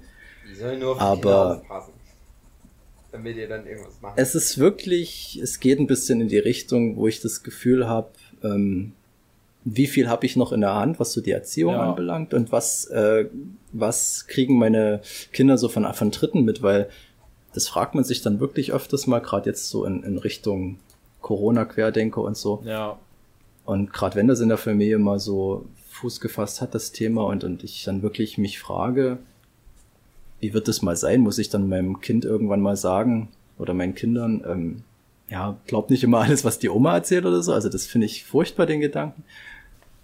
Die 0.50 0.56
sollen 0.56 0.80
nur 0.80 0.94
auf 0.94 1.02
Aber-. 1.02 1.64
Damit 3.12 3.38
ihr 3.38 3.48
dann 3.48 3.66
irgendwas 3.66 4.02
macht. 4.02 4.20
Es 4.20 4.36
ist 4.36 4.58
wirklich, 4.58 5.40
es 5.42 5.62
geht 5.62 5.80
ein 5.80 5.88
bisschen 5.88 6.20
in 6.20 6.28
die 6.28 6.38
Richtung, 6.38 6.98
wo 6.98 7.08
ich 7.08 7.22
das 7.22 7.44
Gefühl 7.44 7.88
habe, 7.88 8.10
ähm, 8.46 8.94
wie 9.64 9.88
viel 9.88 10.08
habe 10.08 10.26
ich 10.28 10.36
noch 10.36 10.52
in 10.52 10.62
der 10.62 10.76
Hand, 10.76 11.00
was 11.00 11.12
so 11.12 11.22
die 11.22 11.32
Erziehung 11.32 11.74
Ja. 11.74 11.90
anbelangt 11.90 12.34
und 12.34 12.52
was, 12.52 12.86
äh, 12.86 13.26
was 13.72 14.28
kriegen 14.28 14.60
meine 14.60 15.02
Kinder 15.34 15.58
so 15.58 15.70
von, 15.70 15.92
von 15.94 16.12
Dritten 16.12 16.44
mit, 16.44 16.62
weil 16.62 16.88
das 17.54 17.68
fragt 17.68 17.96
man 17.96 18.04
sich 18.04 18.22
dann 18.22 18.40
wirklich 18.40 18.74
öfters 18.74 19.08
mal, 19.08 19.20
gerade 19.20 19.50
jetzt 19.50 19.70
so 19.70 19.86
in, 19.86 20.04
in 20.04 20.18
Richtung 20.18 20.78
Corona-Querdenker 21.22 22.22
und 22.22 22.38
so. 22.38 22.62
Ja. 22.66 23.00
Und 23.66 23.92
gerade 23.92 24.16
wenn 24.16 24.28
das 24.28 24.42
in 24.42 24.50
der 24.50 24.60
Familie 24.60 25.00
mal 25.00 25.20
so 25.20 25.66
Fuß 25.90 26.20
gefasst 26.20 26.62
hat, 26.62 26.76
das 26.76 26.92
Thema, 26.92 27.24
und, 27.24 27.44
und 27.44 27.64
ich 27.64 27.84
dann 27.86 28.04
wirklich 28.04 28.38
mich 28.38 28.60
frage, 28.60 29.18
wie 30.42 30.54
wird 30.54 30.68
das 30.68 30.84
mal 30.84 30.96
sein? 30.96 31.22
Muss 31.22 31.40
ich 31.40 31.50
dann 31.50 31.68
meinem 31.70 32.02
Kind 32.02 32.26
irgendwann 32.26 32.62
mal 32.62 32.76
sagen 32.78 33.30
oder 33.58 33.74
meinen 33.74 33.96
Kindern, 33.96 34.44
ähm, 34.48 34.84
ja, 35.30 35.58
glaub 35.68 35.90
nicht 35.90 36.04
immer 36.04 36.20
alles, 36.22 36.44
was 36.46 36.60
die 36.60 36.70
Oma 36.70 36.94
erzählt 36.96 37.26
oder 37.26 37.42
so. 37.42 37.54
Also 37.54 37.70
das 37.70 37.86
finde 37.86 38.06
ich 38.06 38.24
furchtbar, 38.26 38.66
den 38.66 38.80
Gedanken. 38.80 39.24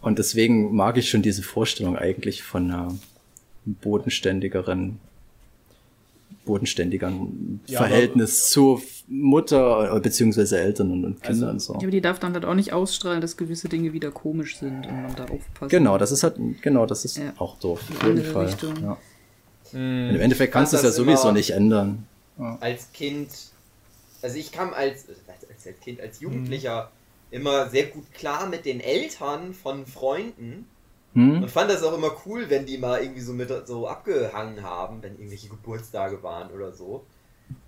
Und 0.02 0.18
deswegen 0.20 0.76
mag 0.76 0.98
ich 0.98 1.10
schon 1.10 1.22
diese 1.22 1.44
Vorstellung 1.44 1.96
eigentlich 1.96 2.42
von 2.42 2.72
einer 2.72 2.94
bodenständigeren, 3.66 4.98
bodenständigeren 6.46 7.60
Ja, 7.68 7.80
Verhältnis 7.80 8.50
zu 8.50 8.82
Mutter 9.08 9.96
äh, 9.96 10.00
beziehungsweise 10.00 10.60
Eltern 10.60 10.92
und, 10.92 11.06
und 11.06 11.22
Kindern. 11.24 11.60
so. 11.60 11.74
Ja, 11.74 11.80
aber 11.82 11.92
die 11.92 12.02
darf 12.02 12.20
dann 12.20 12.34
halt 12.34 12.46
auch 12.46 12.56
nicht 12.56 12.74
ausstrahlen, 12.74 13.22
dass 13.22 13.38
gewisse 13.38 13.70
Dinge 13.70 13.94
wieder 13.94 14.10
komisch 14.12 14.58
sind 14.58 14.88
und 14.88 15.02
man 15.04 15.16
da 15.16 15.26
aufpassen 15.26 15.70
Genau, 15.70 15.98
das 15.98 16.12
ist 16.12 16.24
halt, 16.24 16.36
genau, 16.62 16.86
das 16.86 17.06
ist 17.06 17.18
Ja. 17.18 17.34
auch 17.38 17.60
doof. 17.60 17.82
In 17.90 17.96
Auf 17.98 18.04
jeden 18.08 18.24
Fall. 18.24 18.46
Richtung. 18.48 18.74
Ja. 18.82 18.98
Hm. 19.72 20.10
Und 20.10 20.16
Im 20.16 20.22
Endeffekt 20.22 20.52
kannst 20.54 20.74
du 20.74 20.78
es 20.78 20.84
ja 20.84 20.92
sowieso 20.92 21.32
nicht 21.32 21.52
ändern. 21.52 22.08
als 22.60 22.92
Kind, 22.92 23.30
also 24.22 24.38
ich 24.38 24.52
kam 24.52 24.74
als, 24.74 25.06
als, 25.10 25.66
als 25.66 25.80
Kind, 25.82 26.00
als 26.02 26.20
Jugendlicher 26.20 26.92
immer 27.32 27.70
sehr 27.70 27.86
gut 27.88 28.12
klar 28.14 28.48
mit 28.48 28.66
den 28.66 28.80
Eltern 28.82 29.54
von 29.54 29.86
Freunden 29.86 30.68
Hm? 31.14 31.44
und 31.44 31.52
fand 31.52 31.70
das 31.70 31.84
auch 31.84 31.94
immer 31.94 32.16
cool, 32.26 32.50
wenn 32.50 32.66
die 32.66 32.78
mal 32.78 33.02
irgendwie 33.02 33.22
so 33.22 33.34
mit 33.34 33.50
so 33.68 33.88
abgehangen 33.88 34.64
haben, 34.64 35.04
wenn 35.04 35.14
irgendwelche 35.18 35.50
Geburtstage 35.50 36.24
waren 36.24 36.52
oder 36.52 36.72
so. 36.72 37.06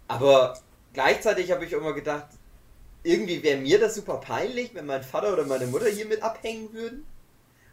Aber 0.08 0.58
gleichzeitig 0.94 1.52
habe 1.52 1.66
ich 1.66 1.74
immer 1.74 1.94
gedacht, 1.94 2.28
irgendwie 3.04 3.44
wäre 3.44 3.60
mir 3.60 3.80
das 3.80 3.96
super 3.96 4.18
peinlich, 4.18 4.74
wenn 4.76 4.86
mein 4.86 5.04
Vater 5.04 5.34
oder 5.34 5.46
meine 5.46 5.68
Mutter 5.68 5.88
hier 5.88 6.06
mit 6.06 6.24
abhängen 6.24 6.72
würden. 6.74 7.04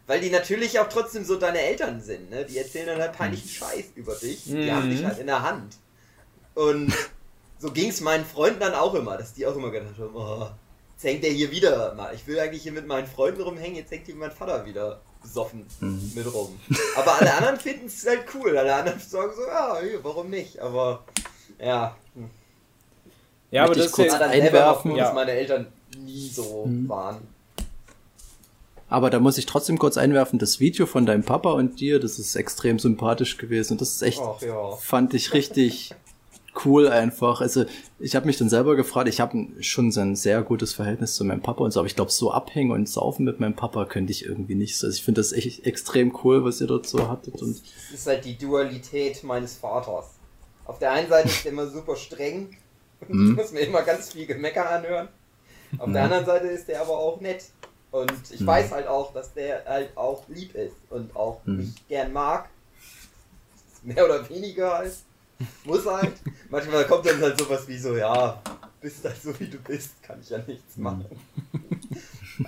Weil 0.07 0.19
die 0.19 0.29
natürlich 0.29 0.77
auch 0.79 0.89
trotzdem 0.89 1.23
so 1.23 1.37
deine 1.37 1.61
Eltern 1.61 2.01
sind, 2.01 2.29
ne? 2.31 2.43
Die 2.43 2.57
erzählen 2.57 2.87
dann 2.87 2.99
halt 2.99 3.13
peinlichen 3.13 3.47
Scheiß 3.47 3.91
über 3.95 4.15
dich. 4.15 4.43
Die 4.43 4.53
Mhm. 4.53 4.71
haben 4.71 4.89
dich 4.89 5.05
halt 5.05 5.19
in 5.19 5.27
der 5.27 5.41
Hand. 5.41 5.77
Und 6.53 6.91
so 7.61 7.71
ging 7.71 7.89
es 7.89 8.01
meinen 8.01 8.25
Freunden 8.25 8.59
dann 8.59 8.73
auch 8.73 8.95
immer, 8.95 9.17
dass 9.17 9.33
die 9.33 9.45
auch 9.45 9.55
immer 9.55 9.69
gedacht 9.69 9.93
haben, 9.99 10.15
oh, 10.15 10.47
jetzt 10.93 11.03
hängt 11.03 11.23
der 11.23 11.29
hier 11.31 11.51
wieder 11.51 11.93
mal. 11.93 12.13
Ich 12.15 12.25
will 12.25 12.39
eigentlich 12.39 12.63
hier 12.63 12.71
mit 12.71 12.87
meinen 12.87 13.05
Freunden 13.07 13.41
rumhängen, 13.41 13.75
jetzt 13.75 13.91
hängt 13.91 14.07
hier 14.07 14.15
mein 14.15 14.31
Vater 14.31 14.65
wieder 14.65 14.99
besoffen 15.21 15.67
Mhm. 15.79 16.11
mit 16.15 16.33
rum. 16.33 16.59
Aber 16.95 17.19
alle 17.19 17.31
anderen 17.35 17.59
finden 17.59 17.85
es 17.85 18.03
halt 18.07 18.23
cool. 18.33 18.57
Alle 18.57 18.73
anderen 18.73 18.99
sagen 18.99 19.31
so, 19.35 19.43
ja, 19.43 19.77
warum 20.01 20.31
nicht? 20.31 20.57
Aber 20.59 21.03
ja, 21.59 21.95
hm. 22.15 22.29
Ja, 23.51 23.65
aber 23.65 23.75
das 23.75 23.83
ich 23.83 23.85
ist 23.87 23.91
kurz 23.91 24.11
war 24.13 24.19
ja, 24.21 24.27
dann 24.27 24.31
selber 24.31 24.45
noch 24.45 24.57
einwerfen? 24.65 24.91
froh, 24.91 24.97
dass 24.97 25.07
Ja. 25.09 25.13
meine 25.13 25.31
Eltern 25.31 25.67
nie 25.99 26.29
so 26.29 26.65
Mhm. 26.65 26.89
waren. 26.89 27.27
Aber 28.89 29.09
da 29.09 29.19
muss 29.19 29.37
ich 29.37 29.45
trotzdem 29.45 29.77
kurz 29.77 29.97
einwerfen, 29.97 30.37
das 30.39 30.59
Video 30.59 30.85
von 30.85 31.05
deinem 31.05 31.23
Papa 31.23 31.51
und 31.51 31.79
dir, 31.79 31.99
das 31.99 32.17
ist 32.19 32.35
extrem 32.35 32.77
sympathisch 32.79 33.37
gewesen. 33.37 33.73
Und 33.73 33.81
das 33.81 33.89
ist 33.91 34.01
echt, 34.01 34.19
Ach 34.21 34.41
ja. 34.41 34.71
fand 34.77 35.13
ich 35.13 35.33
richtig 35.33 35.93
cool 36.65 36.87
einfach. 36.87 37.41
Also 37.41 37.65
ich 37.99 38.15
habe 38.15 38.25
mich 38.25 38.37
dann 38.37 38.49
selber 38.49 38.75
gefragt, 38.75 39.07
ich 39.09 39.19
habe 39.19 39.47
schon 39.59 39.91
so 39.91 40.01
ein 40.01 40.15
sehr 40.15 40.41
gutes 40.43 40.73
Verhältnis 40.73 41.15
zu 41.15 41.23
meinem 41.25 41.41
Papa 41.41 41.63
und 41.63 41.71
so, 41.71 41.79
aber 41.79 41.87
ich 41.87 41.95
glaube, 41.95 42.11
so 42.11 42.31
abhängen 42.31 42.71
und 42.71 42.87
saufen 42.89 43.23
mit 43.25 43.39
meinem 43.39 43.55
Papa 43.55 43.85
könnte 43.85 44.11
ich 44.11 44.25
irgendwie 44.25 44.55
nicht 44.55 44.77
so. 44.77 44.87
Also 44.87 44.95
ich 44.97 45.03
finde 45.03 45.21
das 45.21 45.31
echt 45.33 45.65
extrem 45.65 46.17
cool, 46.23 46.43
was 46.43 46.61
ihr 46.61 46.67
dort 46.67 46.87
so 46.87 47.07
hattet. 47.09 47.41
Und 47.41 47.61
Das 47.61 47.93
ist 47.99 48.07
halt 48.07 48.25
die 48.25 48.37
Dualität 48.37 49.23
meines 49.23 49.55
Vaters. 49.57 50.05
Auf 50.65 50.79
der 50.79 50.91
einen 50.91 51.09
Seite 51.09 51.27
ist 51.29 51.45
er 51.45 51.51
immer 51.51 51.67
super 51.67 51.95
streng 51.95 52.55
und 53.07 53.09
Mhm. 53.15 53.31
ich 53.31 53.35
muss 53.37 53.51
mir 53.51 53.61
immer 53.61 53.81
ganz 53.81 54.11
viel 54.13 54.25
Gemecker 54.25 54.69
anhören. 54.69 55.07
Auf 55.77 55.91
der 55.91 56.03
anderen 56.03 56.25
Seite 56.25 56.47
ist 56.47 56.67
er 56.69 56.81
aber 56.81 56.97
auch 56.97 57.19
nett. 57.21 57.45
Und 57.91 58.11
ich 58.29 58.39
Mhm. 58.41 58.47
weiß 58.47 58.71
halt 58.71 58.87
auch, 58.87 59.13
dass 59.13 59.33
der 59.33 59.65
halt 59.65 59.95
auch 59.97 60.23
lieb 60.29 60.53
ist 60.55 60.75
und 60.89 61.15
auch 61.15 61.39
Mhm. 61.45 61.57
mich 61.57 61.87
gern 61.87 62.13
mag. 62.13 62.49
Mehr 63.83 64.05
oder 64.05 64.29
weniger 64.29 64.73
halt. 64.77 64.93
Muss 65.65 65.85
halt. 65.85 66.13
Manchmal 66.49 66.85
kommt 66.85 67.05
dann 67.05 67.21
halt 67.21 67.39
sowas 67.39 67.67
wie 67.67 67.77
so, 67.77 67.95
ja, 67.95 68.41
bist 68.79 69.03
halt 69.05 69.21
so 69.21 69.37
wie 69.39 69.47
du 69.47 69.57
bist, 69.59 70.01
kann 70.03 70.19
ich 70.21 70.29
ja 70.29 70.37
nichts 70.39 70.77
Mhm. 70.77 70.83
machen. 70.83 71.05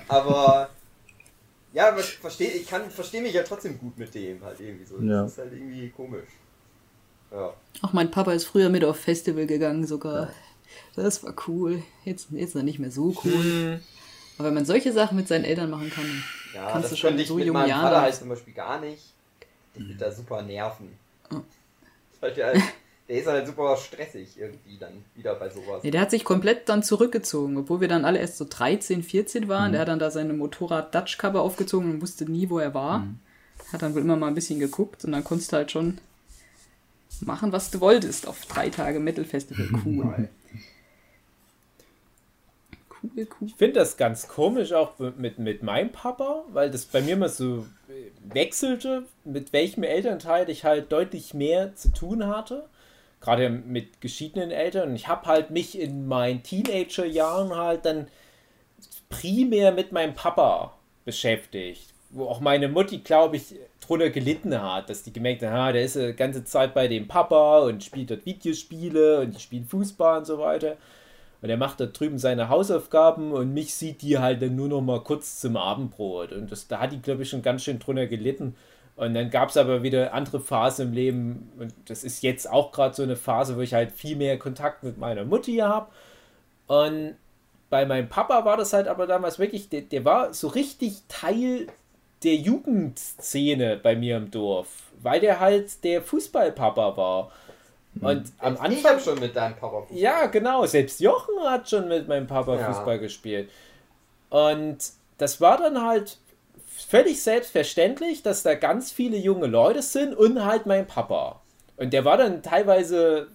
Aber 0.08 0.70
ja, 1.74 1.96
ich 1.98 2.18
verstehe, 2.18 2.52
ich 2.52 2.68
kann 2.68 2.90
verstehe 2.90 3.22
mich 3.22 3.34
ja 3.34 3.44
trotzdem 3.44 3.78
gut 3.80 3.98
mit 3.98 4.14
dem 4.16 4.44
halt 4.44 4.60
irgendwie 4.60 4.86
so. 4.86 5.00
Ja. 5.00 5.24
Das 5.24 5.34
ist 5.34 5.38
halt 5.40 5.54
irgendwie 5.54 5.90
komisch. 5.90 6.28
Ja. 7.32 7.54
Auch 7.82 7.94
mein 7.94 8.12
Papa 8.12 8.34
ist 8.34 8.46
früher 8.46 8.70
mit 8.70 8.84
auf 8.84 9.00
Festival 9.00 9.48
gegangen 9.48 9.86
sogar. 9.86 10.30
Das 10.96 11.24
war 11.24 11.34
cool. 11.48 11.82
Jetzt, 12.06 12.28
jetzt 12.32 12.56
noch 12.56 12.64
nicht 12.64 12.80
mehr 12.80 12.92
so 12.92 13.16
cool. 13.24 13.32
Hm. 13.44 13.80
Aber 14.38 14.48
wenn 14.48 14.54
man 14.56 14.66
solche 14.66 14.92
Sachen 14.92 15.18
mit 15.18 15.28
seinen 15.28 15.46
Eltern 15.46 15.70
machen 15.70 15.90
kann, 15.92 16.06
Ja, 16.54 16.70
Kannst 16.72 16.86
das 16.86 16.92
du 16.92 16.98
schon 16.98 17.18
ich 17.18 17.28
so 17.28 17.36
mit 17.36 17.46
jungen 17.46 17.60
meinem 17.62 17.70
Jahren 17.70 17.82
Vater 17.84 18.02
halt 18.02 18.14
aus- 18.14 18.20
zum 18.20 18.30
Beispiel 18.30 18.54
gar 18.54 18.80
nicht. 18.80 19.02
Der 19.76 19.88
wird 19.88 20.02
da 20.02 20.12
super 20.12 20.42
nerven. 20.44 20.90
Oh. 21.32 21.38
Das 21.38 21.42
ist 22.16 22.22
halt 22.22 22.38
ja, 22.38 22.54
der 23.08 23.20
ist 23.20 23.28
halt 23.28 23.48
super 23.48 23.76
stressig 23.78 24.38
irgendwie 24.40 24.78
dann 24.78 25.04
wieder 25.16 25.36
bei 25.36 25.50
sowas. 25.50 25.84
Nee, 25.84 25.92
der 25.92 26.02
hat 26.02 26.12
sich 26.12 26.24
komplett 26.24 26.70
dann 26.70 26.84
zurückgezogen, 26.84 27.58
obwohl 27.58 27.82
wir 27.82 27.88
dann 27.88 28.06
alle 28.06 28.20
erst 28.20 28.38
so 28.38 28.46
13, 28.50 29.04
14 29.04 29.48
waren. 29.48 29.74
Der 29.74 29.82
hat 29.82 29.90
dann 29.90 30.00
da 30.00 30.10
seine 30.10 30.34
Motorrad-Dutch-Cover 30.34 31.42
aufgezogen 31.42 31.92
und 31.92 32.02
wusste 32.02 32.30
nie, 32.32 32.50
wo 32.50 32.60
er 32.60 32.74
war. 32.74 33.06
Hat 33.72 33.82
dann 33.82 33.94
wohl 33.94 34.02
immer 34.02 34.16
mal 34.16 34.28
ein 34.28 34.36
bisschen 34.36 34.60
geguckt 34.60 35.04
und 35.04 35.12
dann 35.12 35.24
konntest 35.24 35.52
du 35.52 35.58
halt 35.58 35.72
schon 35.72 36.00
machen, 37.22 37.52
was 37.52 37.72
du 37.72 37.82
wolltest 37.82 38.28
auf 38.28 38.46
drei 38.46 38.70
Tage 38.70 39.00
Metal 39.00 39.26
Festival. 39.26 39.68
Cool. 39.84 40.30
cool, 43.18 43.28
cool. 43.42 43.48
Ich 43.48 43.56
finde 43.56 43.80
das 43.80 43.98
ganz 43.98 44.30
komisch 44.30 44.72
auch 44.72 44.98
mit, 45.18 45.38
mit 45.38 45.62
meinem 45.62 45.92
Papa, 45.92 46.46
weil 46.54 46.72
das 46.72 46.86
bei 46.86 47.02
mir 47.02 47.18
mal 47.18 47.28
so 47.28 47.66
äh, 47.90 48.34
wechselte, 48.34 49.04
mit 49.26 49.52
welchem 49.52 49.84
Elternteil 49.84 50.50
ich 50.50 50.64
halt 50.64 50.92
deutlich 50.92 51.34
mehr 51.34 51.76
zu 51.76 51.92
tun 51.92 52.28
hatte. 52.28 52.70
Gerade 53.24 53.50
mit 53.50 54.02
geschiedenen 54.02 54.52
Eltern. 54.52 54.98
Ich 54.98 55.08
habe 55.08 55.28
halt 55.28 55.50
mich 55.50 55.80
in 55.80 56.08
meinen 56.08 56.44
Teenagerjahren 56.44 57.56
halt 57.56 57.86
dann 57.86 58.08
primär 59.08 59.72
mit 59.72 59.94
meinem 59.94 60.14
Papa 60.14 60.74
beschäftigt. 61.06 61.94
Wo 62.10 62.26
auch 62.26 62.42
meine 62.42 62.68
Mutti, 62.68 62.98
glaube 62.98 63.38
ich, 63.38 63.56
drunter 63.80 64.10
gelitten 64.10 64.62
hat, 64.62 64.90
dass 64.90 65.04
die 65.04 65.14
gemerkt 65.14 65.42
hat, 65.42 65.54
ah, 65.54 65.72
der 65.72 65.86
ist 65.86 65.96
die 65.96 66.12
ganze 66.14 66.44
Zeit 66.44 66.74
bei 66.74 66.90
dem 66.90 67.08
Papa 67.08 67.60
und 67.60 67.82
spielt 67.82 68.12
dort 68.12 68.26
Videospiele 68.26 69.22
und 69.22 69.34
die 69.34 69.40
spielen 69.40 69.66
Fußball 69.66 70.18
und 70.20 70.26
so 70.26 70.38
weiter. 70.40 70.76
Und 71.42 71.50
er 71.50 71.58
macht 71.58 71.80
da 71.80 71.86
drüben 71.86 72.20
seine 72.20 72.50
Hausaufgaben 72.50 73.32
und 73.32 73.54
mich 73.54 73.74
sieht 73.74 74.02
die 74.02 74.20
halt 74.20 74.42
dann 74.42 74.58
nur 74.58 74.68
noch 74.68 74.82
mal 74.82 75.02
kurz 75.02 75.40
zum 75.40 75.56
Abendbrot. 75.56 76.34
Und 76.34 76.52
das, 76.52 76.68
da 76.68 76.80
hat 76.80 76.92
die, 76.92 77.02
glaube 77.02 77.24
ich, 77.24 77.30
schon 77.30 77.42
ganz 77.42 77.64
schön 77.64 77.80
drunter 77.80 78.08
gelitten. 78.08 78.58
Und 78.96 79.16
dann 79.16 79.30
gab 79.32 79.50
es 79.50 79.58
aber 79.58 79.82
wieder 79.82 80.14
andere 80.14 80.40
Phasen 80.40 80.90
im 80.90 80.94
Leben. 80.94 81.52
Und 81.58 81.74
das 81.86 82.04
ist 82.04 82.22
jetzt 82.22 82.50
auch 82.50 82.72
gerade 82.72 82.94
so 82.94 83.04
eine 83.04 83.16
Phase, 83.16 83.58
wo 83.58 83.62
ich 83.62 83.74
halt 83.74 83.92
viel 83.92 84.16
mehr 84.16 84.38
Kontakt 84.38 84.84
mit 84.84 84.98
meiner 84.98 85.26
Mutti 85.26 85.58
habe. 85.58 85.88
Und 86.68 87.16
bei 87.70 87.86
meinem 87.86 88.08
Papa 88.08 88.46
war 88.46 88.56
das 88.56 88.72
halt 88.72 88.88
aber 88.88 89.08
damals 89.08 89.40
wirklich, 89.40 89.68
der, 89.70 89.82
der 89.82 90.06
war 90.06 90.34
so 90.34 90.48
richtig 90.48 91.02
Teil 91.08 91.68
der 92.24 92.36
Jugendszene 92.36 93.78
bei 93.82 93.96
mir 93.96 94.18
im 94.18 94.30
Dorf. 94.32 94.70
Weil 95.02 95.20
der 95.20 95.40
halt 95.40 95.84
der 95.84 96.02
Fußballpapa 96.02 96.96
war. 96.96 97.32
Und 98.00 98.32
am 98.40 98.54
ich 98.54 98.62
Anfang. 98.62 98.92
habe 98.92 99.00
schon 99.02 99.20
mit 99.20 99.36
deinem 99.36 99.56
Papa 99.56 99.82
Fußball. 99.82 99.98
Ja, 99.98 100.26
genau. 100.28 100.66
Selbst 100.66 101.00
Jochen 101.00 101.36
hat 101.44 101.70
schon 101.70 101.88
mit 101.88 102.08
meinem 102.08 102.28
Papa 102.28 102.56
Ja. 102.58 102.72
Fußball 102.72 103.00
gespielt. 103.00 103.50
Und 104.30 104.78
das 105.18 105.42
war 105.42 105.58
dann 105.58 105.84
halt 105.86 106.18
völlig 106.94 107.24
selbstverständlich, 107.24 108.22
dass 108.22 108.44
da 108.44 108.54
ganz 108.54 108.92
viele 108.92 109.18
junge 109.18 109.48
Leute 109.48 109.82
sind 109.82 110.14
und 110.14 110.46
halt 110.46 110.68
mein 110.68 110.86
Papa. 110.86 111.42
Und 111.76 111.92
der 111.92 112.06
war 112.06 112.18
dann 112.18 112.44
teilweise 112.44 113.30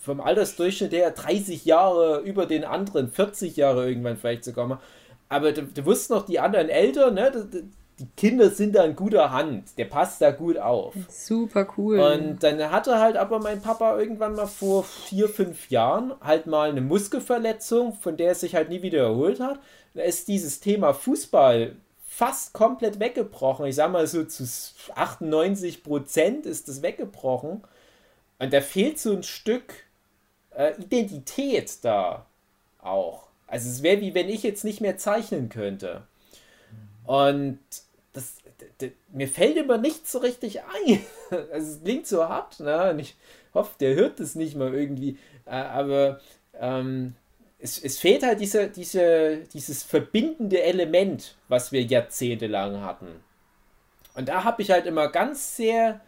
vom 0.00 0.22
Altersdurchschnitt 0.22 0.92
her 0.92 1.10
30 1.10 1.66
Jahre 1.66 2.20
über 2.20 2.46
den 2.46 2.64
anderen, 2.64 3.10
40 3.10 3.54
Jahre 3.54 3.86
irgendwann 3.86 4.16
vielleicht 4.16 4.44
sogar 4.44 4.66
mal. 4.66 4.78
Aber 5.28 5.52
du, 5.52 5.64
du 5.64 5.84
wusstest 5.84 6.08
noch, 6.08 6.24
die 6.24 6.40
anderen 6.40 6.70
Eltern, 6.70 7.12
ne, 7.12 7.32
die, 7.98 8.06
Kinder 8.16 8.48
sind 8.48 8.74
da 8.74 8.84
in 8.84 8.96
guter 8.96 9.30
Hand. 9.30 9.76
Der 9.76 9.84
passt 9.84 10.22
da 10.22 10.30
gut 10.30 10.56
auf. 10.56 10.94
Super 11.10 11.66
cool. 11.76 11.98
Und 11.98 12.42
dann 12.42 12.70
hatte 12.70 12.98
halt 12.98 13.18
aber 13.18 13.40
mein 13.40 13.60
Papa 13.60 13.98
irgendwann 13.98 14.36
mal 14.36 14.46
vor 14.46 14.84
vier, 14.84 15.28
fünf 15.28 15.68
Jahren 15.68 16.14
halt 16.22 16.46
mal 16.46 16.70
eine 16.70 16.80
Muskelverletzung, 16.80 17.92
von 17.92 18.16
der 18.16 18.32
es 18.32 18.40
sich 18.40 18.54
halt 18.54 18.70
nie 18.70 18.80
wieder 18.80 19.02
erholt 19.02 19.38
hat. 19.40 19.60
Da 19.92 20.02
ist 20.02 20.28
dieses 20.28 20.60
Thema 20.60 20.94
Fußball 20.94 21.76
fast 22.16 22.54
komplett 22.54 22.98
weggebrochen. 22.98 23.66
Ich 23.66 23.74
sag 23.74 23.92
mal 23.92 24.06
so 24.06 24.24
zu 24.24 24.48
98 24.94 25.82
Prozent 25.82 26.46
ist 26.46 26.66
das 26.66 26.80
weggebrochen. 26.80 27.62
Und 28.38 28.52
da 28.54 28.62
fehlt 28.62 28.98
so 28.98 29.12
ein 29.12 29.22
Stück 29.22 29.74
äh, 30.56 30.72
Identität 30.80 31.84
da 31.84 32.24
auch. 32.80 33.26
Also 33.46 33.68
es 33.68 33.82
wäre 33.82 34.00
wie 34.00 34.14
wenn 34.14 34.30
ich 34.30 34.42
jetzt 34.42 34.64
nicht 34.64 34.80
mehr 34.80 34.96
zeichnen 34.96 35.50
könnte. 35.50 36.04
Und 37.04 37.58
das, 38.14 38.36
mir 39.12 39.28
fällt 39.28 39.58
immer 39.58 39.76
nichts 39.76 40.10
so 40.10 40.18
richtig 40.18 40.60
ein. 40.62 41.04
Also 41.52 41.72
es 41.72 41.82
klingt 41.82 42.06
so 42.06 42.26
hart, 42.26 42.60
ne? 42.60 42.92
Und 42.92 43.00
ich 43.00 43.14
hoffe, 43.52 43.74
der 43.78 43.94
hört 43.94 44.20
das 44.20 44.36
nicht 44.36 44.56
mal 44.56 44.72
irgendwie. 44.72 45.18
Äh, 45.44 45.50
aber 45.50 46.20
ähm, 46.54 47.14
es, 47.66 47.82
es 47.82 47.98
fehlt 47.98 48.22
halt 48.22 48.40
diese, 48.40 48.68
diese, 48.68 49.38
dieses 49.52 49.82
verbindende 49.82 50.62
Element, 50.62 51.36
was 51.48 51.72
wir 51.72 51.82
jahrzehntelang 51.82 52.80
hatten. 52.82 53.08
Und 54.14 54.28
da 54.28 54.44
habe 54.44 54.62
ich 54.62 54.70
halt 54.70 54.86
immer 54.86 55.08
ganz 55.08 55.56
sehr 55.56 56.00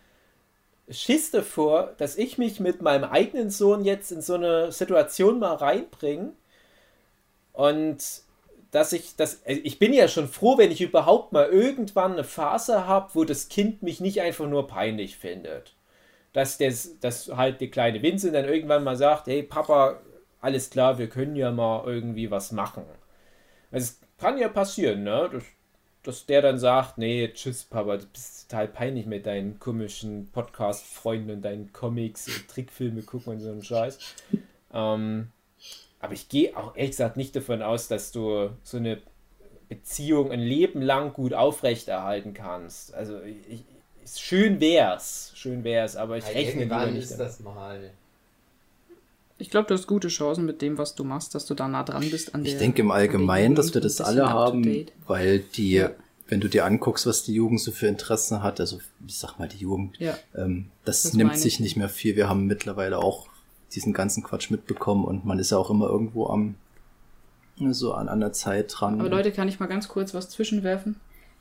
Schiss 0.88 1.32
davor, 1.32 1.94
dass 1.98 2.16
ich 2.16 2.38
mich 2.38 2.60
mit 2.60 2.80
meinem 2.80 3.04
eigenen 3.04 3.50
Sohn 3.50 3.84
jetzt 3.84 4.12
in 4.12 4.22
so 4.22 4.34
eine 4.34 4.70
Situation 4.72 5.40
mal 5.40 5.56
reinbringe. 5.56 6.32
Und 7.52 8.02
dass 8.70 8.92
ich 8.92 9.16
das. 9.16 9.42
Ich 9.44 9.78
bin 9.78 9.92
ja 9.92 10.06
schon 10.06 10.28
froh, 10.28 10.58
wenn 10.58 10.70
ich 10.70 10.80
überhaupt 10.80 11.32
mal 11.32 11.46
irgendwann 11.46 12.12
eine 12.12 12.24
Phase 12.24 12.86
habe, 12.86 13.10
wo 13.14 13.24
das 13.24 13.48
Kind 13.48 13.82
mich 13.82 14.00
nicht 14.00 14.20
einfach 14.20 14.46
nur 14.46 14.68
peinlich 14.68 15.16
findet. 15.16 15.74
Dass, 16.32 16.58
das, 16.58 17.00
dass 17.00 17.28
halt 17.36 17.60
die 17.60 17.70
kleine 17.70 18.00
Vincent 18.00 18.34
dann 18.34 18.44
irgendwann 18.44 18.84
mal 18.84 18.96
sagt, 18.96 19.26
hey 19.26 19.42
Papa, 19.42 19.98
alles 20.40 20.70
klar, 20.70 20.98
wir 20.98 21.08
können 21.08 21.36
ja 21.36 21.50
mal 21.52 21.84
irgendwie 21.86 22.30
was 22.30 22.52
machen. 22.52 22.84
Also 23.72 23.84
es 23.86 24.00
kann 24.18 24.38
ja 24.38 24.48
passieren, 24.48 25.04
ne? 25.04 25.30
Dass, 25.32 25.44
dass 26.02 26.26
der 26.26 26.42
dann 26.42 26.58
sagt, 26.58 26.98
nee, 26.98 27.28
tschüss 27.32 27.64
Papa, 27.64 27.98
du 27.98 28.06
bist 28.06 28.50
total 28.50 28.68
peinlich 28.68 29.06
mit 29.06 29.26
deinen 29.26 29.58
komischen 29.58 30.30
Podcast-Freunden 30.32 31.30
und 31.32 31.42
deinen 31.42 31.72
Comics 31.72 32.28
und 32.28 32.48
Trickfilme 32.48 33.02
gucken 33.02 33.34
und 33.34 33.40
so 33.40 33.50
einen 33.50 33.64
Scheiß. 33.64 33.98
Ähm, 34.72 35.32
aber 36.00 36.14
ich 36.14 36.28
gehe 36.28 36.56
auch 36.56 36.76
ehrlich 36.76 36.92
gesagt 36.92 37.16
nicht 37.16 37.36
davon 37.36 37.62
aus, 37.62 37.88
dass 37.88 38.12
du 38.12 38.50
so 38.62 38.76
eine 38.78 39.02
Beziehung 39.68 40.32
ein 40.32 40.40
Leben 40.40 40.82
lang 40.82 41.12
gut 41.14 41.34
aufrechterhalten 41.34 42.34
kannst. 42.34 42.94
Also 42.94 43.20
ich, 43.22 43.64
ich, 44.04 44.20
schön 44.20 44.60
wär's, 44.60 45.32
schön 45.34 45.64
wär's, 45.64 45.96
aber 45.96 46.18
ich 46.18 46.24
Ja, 46.24 46.32
rechne 46.34 46.64
lieber 46.64 46.86
nicht 46.86 47.10
ist 47.10 47.10
damit. 47.10 47.20
das 47.20 47.40
mal. 47.40 47.92
Ich 49.38 49.50
glaube, 49.50 49.68
du 49.68 49.74
hast 49.74 49.86
gute 49.86 50.08
Chancen 50.08 50.44
mit 50.44 50.60
dem, 50.62 50.78
was 50.78 50.94
du 50.94 51.04
machst, 51.04 51.34
dass 51.34 51.46
du 51.46 51.54
da 51.54 51.68
nah 51.68 51.82
dran 51.84 52.08
bist 52.10 52.34
an 52.34 52.44
der. 52.44 52.52
Ich 52.52 52.58
denke 52.58 52.82
im 52.82 52.90
Allgemeinen, 52.90 53.54
dass 53.54 53.72
wir 53.74 53.80
das 53.80 54.00
alle 54.00 54.28
haben, 54.28 54.86
weil 55.06 55.38
die, 55.40 55.84
wenn 56.28 56.40
du 56.40 56.48
dir 56.48 56.64
anguckst, 56.64 57.06
was 57.06 57.22
die 57.24 57.34
Jugend 57.34 57.60
so 57.60 57.70
für 57.72 57.86
Interessen 57.86 58.42
hat, 58.42 58.60
also 58.60 58.78
ich 59.06 59.16
sag 59.16 59.38
mal 59.38 59.48
die 59.48 59.58
Jugend, 59.58 59.98
Ja. 59.98 60.18
ähm, 60.34 60.66
das, 60.84 61.02
Das 61.02 61.14
nimmt 61.14 61.38
sich 61.38 61.54
ich. 61.54 61.60
nicht 61.60 61.76
mehr 61.76 61.88
viel. 61.88 62.16
Wir 62.16 62.28
haben 62.28 62.46
mittlerweile 62.46 62.98
auch 62.98 63.28
diesen 63.74 63.92
ganzen 63.92 64.22
Quatsch 64.22 64.50
mitbekommen 64.50 65.04
und 65.04 65.24
man 65.24 65.38
ist 65.38 65.50
ja 65.50 65.58
auch 65.58 65.70
immer 65.70 65.88
irgendwo 65.88 66.26
am 66.26 66.54
so 67.70 67.92
an, 67.92 68.08
an 68.08 68.20
der 68.20 68.32
Zeit 68.32 68.72
dran. 68.76 69.00
Aber 69.00 69.08
Leute, 69.10 69.32
kann 69.32 69.48
ich 69.48 69.58
mal 69.58 69.66
ganz 69.66 69.88
kurz 69.88 70.14
was 70.14 70.28
zwischenwerfen? 70.30 70.96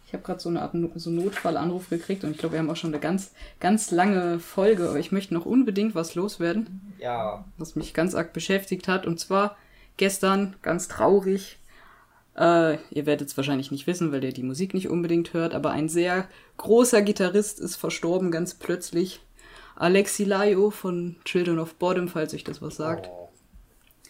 Ich 0.08 0.14
habe 0.14 0.24
gerade 0.24 0.40
so 0.40 0.48
eine 0.48 0.62
Art 0.62 0.74
No- 0.74 0.90
so 0.96 1.10
einen 1.10 1.24
Notfallanruf 1.24 1.90
gekriegt 1.90 2.24
und 2.24 2.32
ich 2.32 2.38
glaube, 2.38 2.54
wir 2.54 2.60
haben 2.60 2.70
auch 2.70 2.78
schon 2.78 2.92
eine 2.94 3.02
ganz, 3.02 3.32
ganz 3.60 3.92
lange 3.92 4.40
Folge, 4.40 4.88
aber 4.90 5.00
ich 5.00 5.12
möchte 5.12 5.34
noch 5.34 5.46
unbedingt 5.46 5.96
was 5.96 6.16
loswerden, 6.16 6.94
Ja. 6.98 7.44
was 7.58 7.76
mich 7.76 7.94
ganz 7.94 8.16
arg 8.16 8.32
beschäftigt 8.32 8.88
hat. 8.88 9.06
Und 9.06 9.20
zwar 9.20 9.58
gestern, 9.98 10.56
ganz 10.62 10.88
traurig, 10.88 11.58
äh, 12.38 12.76
ihr 12.92 13.06
werdet 13.06 13.28
es 13.28 13.36
wahrscheinlich 13.36 13.70
nicht 13.70 13.86
wissen, 13.86 14.14
weil 14.14 14.24
ihr 14.24 14.32
die 14.32 14.44
Musik 14.44 14.74
nicht 14.74 14.88
unbedingt 14.88 15.34
hört, 15.34 15.54
aber 15.54 15.72
ein 15.72 15.90
sehr 15.90 16.30
großer 16.56 17.02
Gitarrist 17.02 17.60
ist 17.60 17.76
verstorben, 17.76 18.32
ganz 18.32 18.54
plötzlich. 18.54 19.20
Alexi 19.76 20.24
Laio 20.24 20.70
von 20.72 21.18
Children 21.26 21.60
of 21.60 21.76
Bottom, 21.76 22.08
falls 22.08 22.34
euch 22.34 22.46
das 22.46 22.62
was 22.62 22.78
sagt. 22.78 23.10
Oh. 23.12 23.28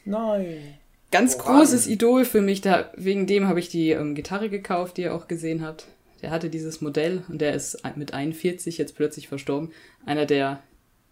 Nein. 0.05 0.75
Ganz 1.17 1.39
Woran? 1.39 1.59
großes 1.59 1.87
Idol 1.87 2.25
für 2.25 2.41
mich. 2.41 2.61
Da, 2.61 2.91
wegen 2.95 3.25
dem 3.25 3.47
habe 3.47 3.59
ich 3.59 3.69
die 3.69 3.89
ähm, 3.89 4.13
Gitarre 4.13 4.49
gekauft, 4.49 4.97
die 4.97 5.03
ihr 5.03 5.15
auch 5.15 5.27
gesehen 5.27 5.65
habt. 5.65 5.87
Der 6.21 6.29
hatte 6.29 6.51
dieses 6.51 6.79
Modell 6.79 7.23
und 7.27 7.41
der 7.41 7.55
ist 7.55 7.79
mit 7.95 8.13
41 8.13 8.77
jetzt 8.77 8.95
plötzlich 8.95 9.27
verstorben. 9.27 9.71
Einer 10.05 10.27
der 10.27 10.61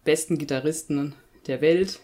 besten 0.04 0.38
Gitarristen 0.38 1.14
der 1.48 1.60
Welt. 1.60 1.98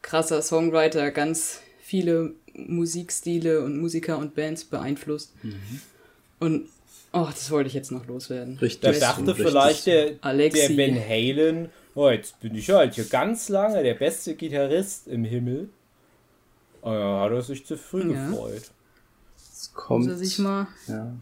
Krasser 0.00 0.40
Songwriter, 0.40 1.10
ganz 1.10 1.60
viele 1.78 2.34
Musikstile 2.54 3.60
und 3.62 3.78
Musiker 3.78 4.16
und 4.16 4.34
Bands 4.34 4.64
beeinflusst. 4.64 5.34
Und 6.40 6.68
oh, 7.12 7.26
das 7.30 7.50
wollte 7.50 7.68
ich 7.68 7.74
jetzt 7.74 7.92
noch 7.92 8.06
loswerden. 8.06 8.56
Richtig. 8.58 8.98
Da 8.98 9.12
dachte 9.12 9.28
richtig. 9.28 9.46
vielleicht 9.46 9.86
der, 9.86 10.12
Alexi. 10.22 10.74
der 10.74 10.88
Van 10.88 11.02
Halen, 11.06 11.68
oh, 11.94 12.08
jetzt 12.08 12.40
bin 12.40 12.54
ich 12.54 12.70
halt 12.70 12.94
hier 12.94 13.04
ganz 13.04 13.50
lange 13.50 13.82
der 13.82 13.94
beste 13.94 14.34
Gitarrist 14.34 15.06
im 15.06 15.24
Himmel. 15.24 15.68
Oh 16.86 16.92
ja, 16.92 17.20
hat 17.20 17.32
er 17.32 17.42
sich 17.42 17.64
zu 17.64 17.76
früh 17.78 18.12
Ja. 18.12 18.28
gefreut. 18.28 18.70
Es 19.36 19.70
Muss 19.70 19.74
kommt. 19.74 20.08
er 20.08 20.16
sich 20.16 20.38
mal 20.38 20.66
ja. 20.86 21.12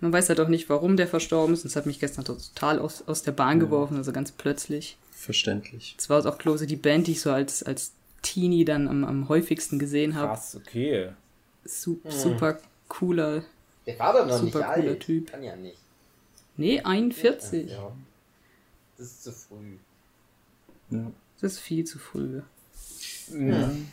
Man 0.00 0.12
weiß 0.12 0.28
halt 0.28 0.40
auch 0.40 0.48
nicht, 0.48 0.68
warum 0.68 0.96
der 0.96 1.06
verstorben 1.06 1.54
ist. 1.54 1.64
Das 1.64 1.76
hat 1.76 1.86
mich 1.86 2.00
gestern 2.00 2.24
total 2.24 2.78
aus, 2.80 3.06
aus 3.06 3.22
der 3.22 3.30
Bahn 3.32 3.60
geworfen, 3.60 3.96
also 3.96 4.10
ganz 4.12 4.32
plötzlich. 4.32 4.96
Verständlich. 5.12 5.94
Es 5.98 6.08
war 6.10 6.24
auch 6.26 6.38
Klose 6.38 6.66
die 6.66 6.76
Band, 6.76 7.06
die 7.06 7.12
ich 7.12 7.20
so 7.20 7.30
als, 7.30 7.62
als 7.62 7.92
Teenie 8.22 8.64
dann 8.64 8.88
am, 8.88 9.04
am 9.04 9.28
häufigsten 9.28 9.78
gesehen 9.78 10.14
habe. 10.16 10.28
Krass, 10.34 10.56
okay. 10.56 11.10
Su 11.64 12.00
super 12.08 12.58
cooler. 12.88 13.44
Der 13.86 13.98
war 14.00 14.12
doch 14.14 14.26
noch 14.26 14.42
nicht 14.42 14.52
Super 14.52 14.64
cooler 14.74 14.90
alt. 14.90 15.00
Typ. 15.00 15.30
Kann 15.30 15.42
ja 15.44 15.54
nicht. 15.56 15.78
Nee, 16.56 16.80
41. 16.80 17.70
Ja. 17.70 17.92
Das 18.96 19.06
ist 19.06 19.22
zu 19.22 19.32
früh. 19.32 19.76
Das 21.40 21.52
ist 21.52 21.60
viel 21.60 21.84
zu 21.84 21.98
früh. 22.00 22.40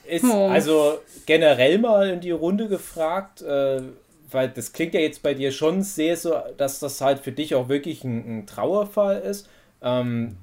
Ist 0.07 0.23
Oh. 0.25 0.47
also 0.49 0.99
generell 1.25 1.77
mal 1.79 2.09
in 2.09 2.19
die 2.21 2.31
Runde 2.31 2.67
gefragt, 2.67 3.41
äh, 3.41 3.81
weil 4.31 4.49
das 4.49 4.73
klingt 4.73 4.93
ja 4.93 4.99
jetzt 4.99 5.21
bei 5.23 5.33
dir 5.33 5.51
schon 5.51 5.81
sehr 5.83 6.17
so, 6.17 6.33
dass 6.57 6.79
das 6.79 6.99
halt 7.01 7.19
für 7.19 7.31
dich 7.31 7.55
auch 7.55 7.69
wirklich 7.69 8.03
ein, 8.03 8.39
ein 8.39 8.45
Trauerfall 8.47 9.19
ist. 9.21 9.47
Ähm, 9.81 10.37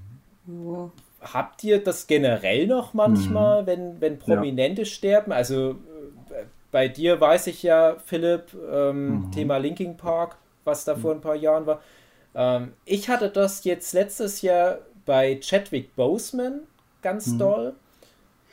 Ja. 0.46 0.90
habt 1.20 1.62
ihr 1.64 1.82
das 1.82 2.06
generell 2.06 2.66
noch 2.66 2.94
manchmal, 2.94 3.66
wenn, 3.66 4.00
wenn 4.00 4.18
Prominente 4.18 4.86
sterben? 4.86 5.32
Also 5.32 5.70
äh, 6.30 6.44
bei 6.70 6.88
dir 6.88 7.20
weiß 7.20 7.46
ich 7.48 7.62
ja, 7.62 7.96
Philipp, 8.04 8.54
ähm, 8.72 9.28
Thema 9.34 9.58
Linking 9.58 9.96
Park, 9.96 10.36
was 10.64 10.84
da 10.84 10.94
vor 10.96 11.12
ein 11.12 11.20
paar 11.20 11.36
Jahren 11.36 11.66
war. 11.66 11.80
Ähm, 12.34 12.72
ich 12.84 13.08
hatte 13.08 13.28
das 13.28 13.62
jetzt 13.64 13.92
letztes 13.92 14.42
Jahr 14.42 14.78
bei 15.04 15.38
Chadwick 15.40 15.94
Boseman 15.96 16.60
ganz 17.02 17.36
doll. 17.36 17.74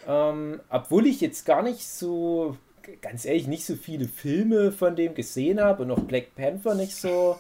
Ähm, 0.10 0.60
obwohl 0.70 1.06
ich 1.06 1.22
jetzt 1.22 1.46
gar 1.46 1.62
nicht 1.62 1.88
so, 1.88 2.58
ganz 3.02 3.26
ehrlich, 3.26 3.46
nicht 3.48 3.64
so 3.66 3.76
viele 3.76 4.08
Filme 4.08 4.72
von 4.72 4.96
dem 4.96 5.14
gesehen 5.14 5.62
habe 5.62 5.84
und 5.84 5.92
auch 5.92 6.00
Black 6.00 6.36
Panther 6.36 6.74
nicht 6.74 6.96
so 6.96 7.38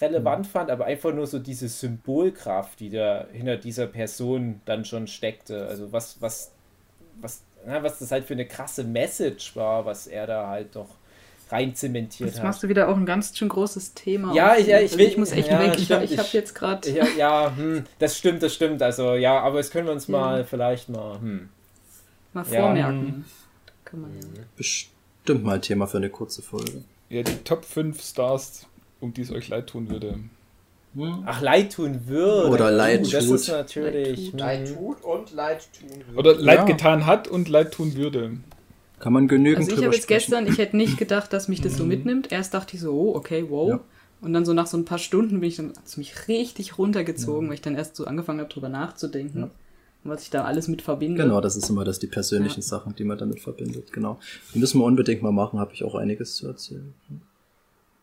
relevant 0.00 0.46
fand, 0.46 0.70
aber 0.70 0.84
einfach 0.84 1.14
nur 1.14 1.26
so 1.26 1.38
diese 1.38 1.68
Symbolkraft, 1.68 2.80
die 2.80 2.90
da 2.90 3.26
hinter 3.32 3.56
dieser 3.56 3.86
Person 3.86 4.60
dann 4.66 4.84
schon 4.84 5.06
steckte. 5.06 5.66
Also 5.66 5.92
was, 5.92 6.20
was, 6.20 6.50
was, 7.20 7.42
na, 7.66 7.82
was 7.82 8.00
das 8.00 8.10
halt 8.10 8.24
für 8.26 8.34
eine 8.34 8.46
krasse 8.46 8.84
Message 8.84 9.56
war, 9.56 9.86
was 9.86 10.06
er 10.06 10.26
da 10.26 10.48
halt 10.48 10.76
doch 10.76 10.88
rein 11.50 11.74
zementiert 11.74 12.30
Jetzt 12.30 12.38
hat. 12.38 12.44
machst 12.44 12.62
du 12.62 12.68
wieder 12.68 12.88
auch 12.88 12.96
ein 12.96 13.06
ganz 13.06 13.36
schön 13.38 13.48
großes 13.48 13.94
Thema. 13.94 14.34
Ja, 14.34 14.56
ich- 14.56 14.66
ja, 14.66 14.78
ich 14.78 14.84
Also 14.92 14.98
will- 14.98 15.06
ich 15.08 15.16
muss 15.16 15.32
echt 15.32 15.48
ja, 15.48 15.60
weg. 15.60 15.74
Ich, 15.78 15.84
stimmt, 15.84 16.10
ich 16.10 16.18
habe 16.18 16.28
jetzt 16.32 16.54
gerade. 16.54 16.90
Ja, 16.90 17.06
ja 17.16 17.56
hm, 17.56 17.84
das 17.98 18.18
stimmt, 18.18 18.42
das 18.42 18.52
stimmt. 18.52 18.82
Also 18.82 19.14
ja, 19.14 19.38
aber 19.40 19.58
das 19.58 19.70
können 19.70 19.86
wir 19.86 19.92
uns 19.92 20.08
mal 20.08 20.44
vielleicht 20.44 20.88
mal. 20.90 21.18
Hm. 21.20 21.48
Mal 22.34 22.44
Ja, 22.50 22.60
vormerken. 22.60 23.24
Ja. 23.92 24.42
Bestimmt 24.56 25.44
mal 25.44 25.60
Thema 25.60 25.86
für 25.86 25.98
eine 25.98 26.10
kurze 26.10 26.42
Folge. 26.42 26.82
Ja, 27.08 27.22
die 27.22 27.36
Top 27.44 27.64
5 27.64 28.00
Stars, 28.02 28.66
um 29.00 29.14
die 29.14 29.22
es 29.22 29.30
euch 29.30 29.48
leid 29.48 29.68
tun 29.68 29.88
würde. 29.88 30.18
Ach, 31.26 31.40
leid 31.40 31.72
tun 31.72 32.06
würde. 32.06 32.50
Oder 32.50 32.70
leid 32.70 33.06
Uh, 33.06 33.10
Das 33.10 33.26
tut. 33.26 33.34
ist 33.36 33.48
natürlich. 33.48 34.32
Leid 34.32 34.68
hm. 34.68 34.76
tut 34.76 35.02
und 35.04 35.32
Leid 35.32 35.68
tun 35.78 35.90
wird. 35.90 36.18
Oder 36.18 36.34
leid 36.36 36.58
Ja. 36.60 36.64
getan 36.64 37.06
hat 37.06 37.26
und 37.28 37.48
leid 37.48 37.72
tun 37.72 37.94
würde. 37.94 38.36
Kann 39.00 39.12
man 39.12 39.26
genügend 39.28 39.58
Also 39.58 39.72
ich 39.72 39.84
habe 39.84 39.94
jetzt 39.94 40.04
sprechen. 40.04 40.18
gestern, 40.20 40.46
ich 40.46 40.58
hätte 40.58 40.76
nicht 40.76 40.96
gedacht, 40.98 41.32
dass 41.32 41.48
mich 41.48 41.60
das 41.60 41.76
so 41.76 41.84
mitnimmt. 41.84 42.30
Erst 42.32 42.54
dachte 42.54 42.76
ich 42.76 42.80
so, 42.80 42.92
oh, 42.92 43.14
okay, 43.16 43.44
wow. 43.48 43.70
Ja. 43.70 43.80
Und 44.20 44.32
dann 44.32 44.44
so 44.44 44.54
nach 44.54 44.66
so 44.68 44.76
ein 44.78 44.84
paar 44.84 44.98
Stunden 44.98 45.40
bin 45.40 45.48
ich 45.48 45.56
dann 45.56 45.72
hat's 45.76 45.96
mich 45.96 46.28
richtig 46.28 46.78
runtergezogen, 46.78 47.48
weil 47.48 47.54
ich 47.54 47.60
dann 47.60 47.74
erst 47.74 47.96
so 47.96 48.06
angefangen 48.06 48.40
habe, 48.40 48.48
drüber 48.48 48.68
nachzudenken. 48.68 49.50
Ja. 50.04 50.10
Was 50.10 50.22
ich 50.22 50.30
da 50.30 50.44
alles 50.44 50.68
mit 50.68 50.82
verbinde. 50.82 51.22
Genau, 51.22 51.40
das 51.40 51.56
ist 51.56 51.68
immer 51.68 51.84
das, 51.84 51.98
die 51.98 52.06
persönlichen 52.06 52.62
Sachen, 52.62 52.94
die 52.94 53.04
man 53.04 53.18
damit 53.18 53.40
verbindet. 53.40 53.92
Genau. 53.92 54.18
Die 54.54 54.58
müssen 54.58 54.78
wir 54.80 54.84
unbedingt 54.84 55.22
mal 55.22 55.32
machen, 55.32 55.58
habe 55.58 55.72
ich 55.72 55.82
auch 55.84 55.94
einiges 55.94 56.36
zu 56.36 56.46
erzählen. 56.46 56.94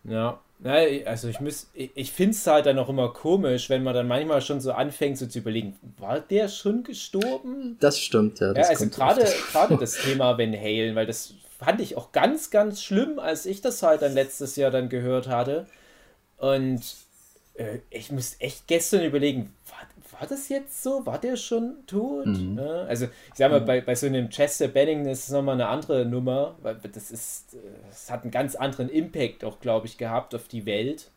Ja, 0.04 0.40
ja, 0.64 1.06
also 1.06 1.28
ich 1.28 1.40
muss, 1.40 1.70
ich, 1.74 1.92
ich 1.96 2.12
finde 2.12 2.32
es 2.32 2.46
halt 2.46 2.68
dann 2.68 2.78
auch 2.78 2.90
immer 2.90 3.10
komisch, 3.10 3.70
wenn 3.70 3.84
man 3.84 3.96
dann 3.96 4.08
manchmal 4.08 4.42
schon 4.42 4.62
so 4.62 4.72
anfängt, 4.74 5.18
so 5.18 5.26
zu 5.26 5.40
überlegen, 5.40 5.76
war 5.98 6.20
der 6.20 6.50
schon 6.50 6.84
gestorben? 6.84 7.78
Das 7.80 8.00
stimmt, 8.00 8.40
ja. 8.40 8.48
Ja, 8.48 8.54
Das 8.54 8.70
also 8.70 8.84
kommt 8.84 8.96
gerade 8.96 9.26
gerade 9.52 9.78
das 9.80 9.94
Thema 9.94 10.38
Van 10.38 10.54
Halen, 10.54 10.96
weil 10.96 11.08
das 11.08 11.34
fand 11.58 11.82
ich 11.82 11.98
auch 11.98 12.12
ganz, 12.12 12.52
ganz 12.52 12.84
schlimm, 12.84 13.18
als 13.18 13.46
ich 13.46 13.62
das 13.62 13.82
halt 13.82 14.04
dann 14.04 14.14
letztes 14.14 14.56
Jahr 14.56 14.72
dann 14.72 14.90
gehört 14.90 15.28
hatte. 15.28 15.66
Und 16.38 16.82
äh, 17.56 17.80
ich 17.90 18.12
muss 18.12 18.36
echt 18.40 18.68
gestern 18.68 19.04
überlegen, 19.04 19.54
war, 19.68 19.88
war 20.22 20.28
das 20.28 20.50
jetzt 20.50 20.84
so? 20.84 21.04
War 21.06 21.18
der 21.20 21.36
schon 21.36 21.78
tot? 21.88 22.28
Mhm. 22.28 22.60
Ja, 22.60 22.84
also 22.84 23.06
ich 23.06 23.12
sag 23.36 23.50
mal, 23.50 23.62
bei, 23.62 23.82
bei 23.82 23.96
so 23.96 24.06
einem 24.06 24.30
Chester 24.30 24.68
Benning 24.68 25.06
ist 25.08 25.26
es 25.26 25.30
nochmal 25.32 25.56
eine 25.56 25.68
andere 25.68 26.06
Nummer, 26.06 26.56
weil 26.62 26.76
das 26.94 27.10
ist, 27.10 27.56
äh, 27.56 27.58
es 27.90 28.12
hat 28.12 28.22
einen 28.22 28.30
ganz 28.32 28.56
anderen 28.56 28.88
Impact 28.90 29.44
auch, 29.44 29.60
glaube 29.60 29.88
ich, 29.88 29.98
gehabt 29.98 30.36
auf 30.36 30.48
die 30.48 30.66
Welt. 30.68 31.10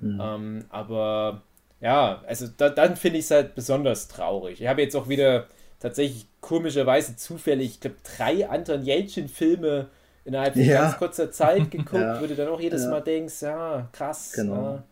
Mhm. 0.00 0.20
Ähm, 0.22 0.64
aber 0.70 1.42
ja, 1.80 2.22
also 2.26 2.46
da, 2.56 2.70
dann 2.70 2.96
finde 2.96 3.18
ich 3.18 3.26
es 3.26 3.30
halt 3.30 3.54
besonders 3.54 4.08
traurig. 4.08 4.60
Ich 4.62 4.66
habe 4.66 4.80
jetzt 4.80 4.96
auch 4.96 5.08
wieder 5.08 5.46
tatsächlich 5.78 6.26
komischerweise 6.40 7.16
zufällig, 7.16 7.72
ich 7.72 7.80
glaube, 7.80 7.96
drei 8.16 8.48
Anton 8.48 8.82
Jeltsin-Filme 8.82 9.88
innerhalb 10.24 10.54
von 10.54 10.62
Ja. 10.62 10.82
ganz 10.84 10.96
kurzer 10.96 11.30
Zeit 11.30 11.70
geguckt, 11.70 11.92
Ja. 12.02 12.20
wo 12.22 12.26
du 12.26 12.34
dann 12.34 12.48
auch 12.48 12.60
jedes 12.60 12.84
Ja. 12.84 12.90
Mal 12.90 13.00
denkst, 13.02 13.42
ja, 13.42 13.88
krass. 13.92 14.32
Genau. 14.34 14.54
Ja. 14.54 14.82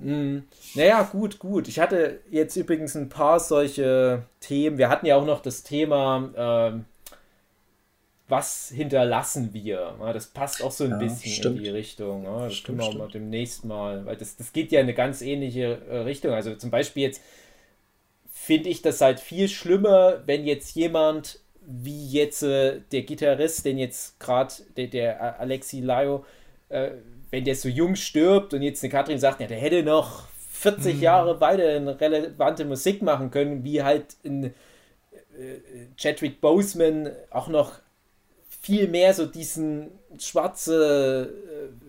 Mm, 0.00 0.38
Naja, 0.74 1.02
gut, 1.02 1.38
gut. 1.38 1.68
Ich 1.68 1.80
hatte 1.80 2.20
jetzt 2.30 2.56
übrigens 2.56 2.94
ein 2.96 3.08
paar 3.08 3.40
solche 3.40 4.22
Themen. 4.40 4.78
Wir 4.78 4.88
hatten 4.88 5.06
ja 5.06 5.16
auch 5.16 5.24
noch 5.26 5.40
das 5.40 5.62
Thema, 5.64 6.30
ähm, 6.36 6.84
was 8.28 8.68
hinterlassen 8.68 9.54
wir? 9.54 9.94
Das 10.12 10.26
passt 10.26 10.62
auch 10.62 10.70
so 10.70 10.84
ein 10.84 10.90
Ja, 10.90 10.98
bisschen 10.98 11.32
stimmt. 11.32 11.56
in 11.56 11.64
die 11.64 11.68
Richtung. 11.70 12.24
Ja, 12.24 12.44
das 12.44 12.56
Stimmt, 12.56 12.66
können 12.78 12.78
wir 12.98 13.04
auch 13.04 13.10
demnächst 13.10 13.64
mal, 13.64 14.04
weil 14.04 14.16
das, 14.16 14.36
das 14.36 14.52
geht 14.52 14.70
ja 14.70 14.80
in 14.80 14.84
eine 14.86 14.94
ganz 14.94 15.22
ähnliche 15.22 15.78
äh, 15.88 15.98
Richtung. 16.00 16.32
Also 16.32 16.54
zum 16.54 16.70
Beispiel 16.70 17.04
jetzt 17.04 17.22
finde 18.30 18.68
ich 18.68 18.82
das 18.82 19.00
halt 19.00 19.20
viel 19.20 19.48
schlimmer, 19.48 20.22
wenn 20.26 20.44
jetzt 20.46 20.74
jemand 20.74 21.40
wie 21.66 22.08
jetzt 22.10 22.42
äh, 22.42 22.80
der 22.92 23.02
Gitarrist, 23.02 23.64
den 23.64 23.78
jetzt 23.78 24.18
gerade 24.20 24.54
der, 24.76 24.86
der 24.86 25.40
Alexi 25.40 25.80
Laio, 25.80 26.24
äh, 26.70 26.90
wenn 27.30 27.44
der 27.44 27.54
so 27.54 27.68
jung 27.68 27.96
stirbt 27.96 28.54
und 28.54 28.62
jetzt 28.62 28.82
eine 28.82 28.90
Katrin 28.90 29.18
sagt, 29.18 29.40
ja, 29.40 29.46
der 29.46 29.58
hätte 29.58 29.82
noch 29.82 30.28
40 30.52 31.00
Jahre 31.00 31.40
weiter 31.40 32.00
relevante 32.00 32.64
Musik 32.64 33.02
machen 33.02 33.30
können, 33.30 33.64
wie 33.64 33.82
halt 33.82 34.16
in 34.22 34.44
äh, 34.44 34.50
Chadwick 35.96 36.40
Boseman 36.40 37.10
auch 37.30 37.48
noch 37.48 37.80
viel 38.60 38.88
mehr 38.88 39.14
so 39.14 39.24
diesen 39.26 39.90
schwarze 40.18 41.32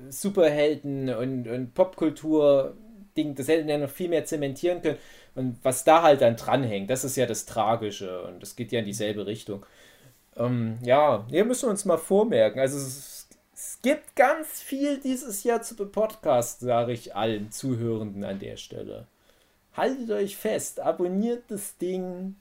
äh, 0.08 0.12
Superhelden 0.12 1.10
und, 1.14 1.48
und 1.48 1.74
Popkultur-Ding, 1.74 3.36
das 3.36 3.48
hätten 3.48 3.70
ja 3.70 3.78
noch 3.78 3.90
viel 3.90 4.10
mehr 4.10 4.26
zementieren 4.26 4.82
können. 4.82 4.98
Und 5.36 5.58
was 5.64 5.84
da 5.84 6.04
halt 6.04 6.22
dann 6.22 6.36
dranhängt, 6.36 6.90
das 6.90 7.04
ist 7.04 7.16
ja 7.16 7.26
das 7.26 7.46
Tragische 7.46 8.24
und 8.24 8.42
das 8.42 8.56
geht 8.56 8.72
ja 8.72 8.80
in 8.80 8.86
dieselbe 8.86 9.26
Richtung. 9.26 9.66
Ähm, 10.38 10.78
ja, 10.84 11.26
hier 11.30 11.46
müssen 11.46 11.68
wir 11.68 11.72
uns 11.72 11.86
mal 11.86 11.98
vormerken. 11.98 12.60
Also 12.60 12.78
es, 12.78 13.19
es 13.82 13.84
gibt 13.84 14.14
ganz 14.18 14.62
viel 14.62 15.00
dieses 15.00 15.46
Jahr 15.46 15.62
zu 15.62 15.74
Podcast, 15.74 16.60
sage 16.60 16.92
ich 16.92 17.16
allen 17.16 17.50
Zuhörenden 17.50 18.26
an 18.26 18.38
der 18.38 18.58
Stelle. 18.58 19.06
Haltet 19.72 20.12
euch 20.12 20.36
fest, 20.36 20.82
abonniert 20.82 21.44
das 21.48 21.78
Ding, 21.78 22.36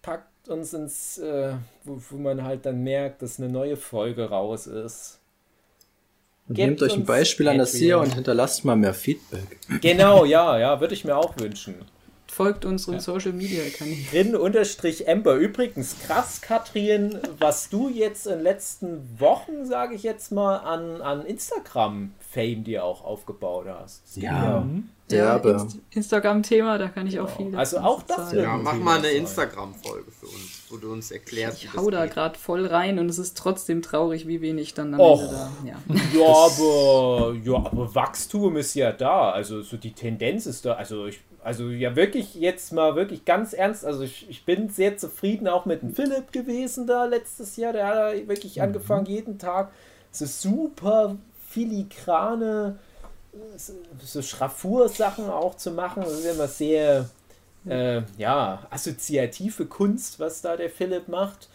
packt 0.00 0.48
uns 0.48 0.72
ins, 0.72 1.18
äh, 1.18 1.54
wo, 1.82 2.00
wo 2.10 2.16
man 2.18 2.44
halt 2.44 2.66
dann 2.66 2.84
merkt, 2.84 3.20
dass 3.20 3.40
eine 3.40 3.48
neue 3.48 3.76
Folge 3.76 4.28
raus 4.30 4.68
ist. 4.68 5.18
Und 6.48 6.54
Gebt 6.54 6.68
nehmt 6.68 6.82
euch 6.82 6.94
ein 6.94 7.04
Beispiel 7.04 7.48
an 7.48 7.58
das 7.58 7.74
hier 7.74 7.98
und 7.98 8.14
hinterlasst 8.14 8.64
mal 8.64 8.76
mehr 8.76 8.94
Feedback. 8.94 9.58
Genau, 9.80 10.24
ja, 10.24 10.56
ja, 10.56 10.80
würde 10.80 10.94
ich 10.94 11.04
mir 11.04 11.16
auch 11.16 11.36
wünschen. 11.36 11.74
Folgt 12.30 12.64
unseren 12.64 13.00
Social 13.00 13.32
Media 13.32 13.62
Kanälen. 13.76 14.06
Rin 14.12 14.36
unterstrich 14.36 15.06
Ember. 15.08 15.34
Übrigens, 15.34 15.96
krass, 16.06 16.40
Katrin, 16.40 17.18
was 17.38 17.68
du 17.68 17.88
jetzt 17.88 18.26
in 18.26 18.34
den 18.34 18.42
letzten 18.42 19.20
Wochen, 19.20 19.66
sage 19.66 19.94
ich 19.94 20.02
jetzt 20.02 20.30
mal, 20.32 20.56
an, 20.58 21.02
an 21.02 21.26
Instagram-Fame 21.26 22.64
dir 22.64 22.84
auch 22.84 23.04
aufgebaut 23.04 23.66
hast. 23.68 24.16
Ja, 24.16 24.32
Ja, 25.10 25.38
derbe. 25.38 25.50
Inst 25.50 25.78
Instagram-Thema, 25.90 26.78
da 26.78 26.88
kann 26.88 27.06
ich 27.08 27.18
auch 27.18 27.28
viel. 27.28 27.54
Also 27.56 27.78
auch 27.78 28.02
das 28.04 28.32
Ja, 28.32 28.56
mach 28.56 28.74
mal 28.74 28.98
eine. 28.98 29.08
Instagram-Folge 29.08 30.10
für 30.12 30.26
uns, 30.26 30.62
wo 30.70 30.76
du 30.76 30.92
uns 30.92 31.10
erklärst, 31.10 31.58
Ich 31.64 31.74
wie 31.74 31.76
hau 31.78 31.90
das 31.90 32.00
da 32.00 32.06
gerade 32.06 32.38
voll 32.38 32.64
rein 32.66 32.98
und 33.00 33.08
es 33.08 33.18
ist 33.18 33.36
trotzdem 33.36 33.82
traurig, 33.82 34.28
wie 34.28 34.40
wenig 34.40 34.74
dann 34.74 34.94
am 34.94 35.00
Och. 35.00 35.20
Ende 35.22 35.34
da. 35.34 35.50
Ja. 35.66 35.76
Ja, 36.20 36.26
aber, 36.26 37.34
ja, 37.44 37.56
aber 37.56 37.94
Wachstum 37.94 38.56
ist 38.56 38.74
ja 38.74 38.92
da. 38.92 39.30
Also 39.30 39.62
so 39.62 39.76
die 39.76 39.92
Tendenz 39.92 40.46
ist 40.46 40.64
da. 40.64 40.74
Also 40.74 41.06
ich, 41.06 41.20
also 41.42 41.68
ja 41.70 41.96
wirklich 41.96 42.34
jetzt 42.34 42.72
mal 42.72 42.96
wirklich 42.96 43.24
ganz 43.24 43.52
ernst. 43.52 43.84
Also 43.84 44.02
ich, 44.02 44.28
ich 44.28 44.44
bin 44.44 44.68
sehr 44.68 44.96
zufrieden 44.96 45.48
auch 45.48 45.64
mit 45.66 45.82
dem 45.82 45.94
Philipp 45.94 46.32
gewesen 46.32 46.86
da 46.86 47.04
letztes 47.04 47.56
Jahr. 47.56 47.72
Der 47.72 47.86
hat 47.86 47.94
da 47.96 48.28
wirklich 48.28 48.60
angefangen 48.62 49.06
jeden 49.06 49.38
Tag 49.38 49.70
so 50.10 50.26
super 50.26 51.16
filigrane 51.48 52.78
so- 53.56 53.74
so 54.02 54.22
Schraffursachen 54.22 55.30
auch 55.30 55.56
zu 55.56 55.70
machen. 55.70 56.02
Das 56.02 56.12
ist 56.12 56.24
immer 56.26 56.48
sehr 56.48 57.08
äh, 57.66 58.02
ja 58.18 58.66
assoziative 58.70 59.66
Kunst, 59.66 60.18
was 60.20 60.42
da 60.42 60.56
der 60.56 60.70
Philipp 60.70 61.08
macht. 61.08 61.48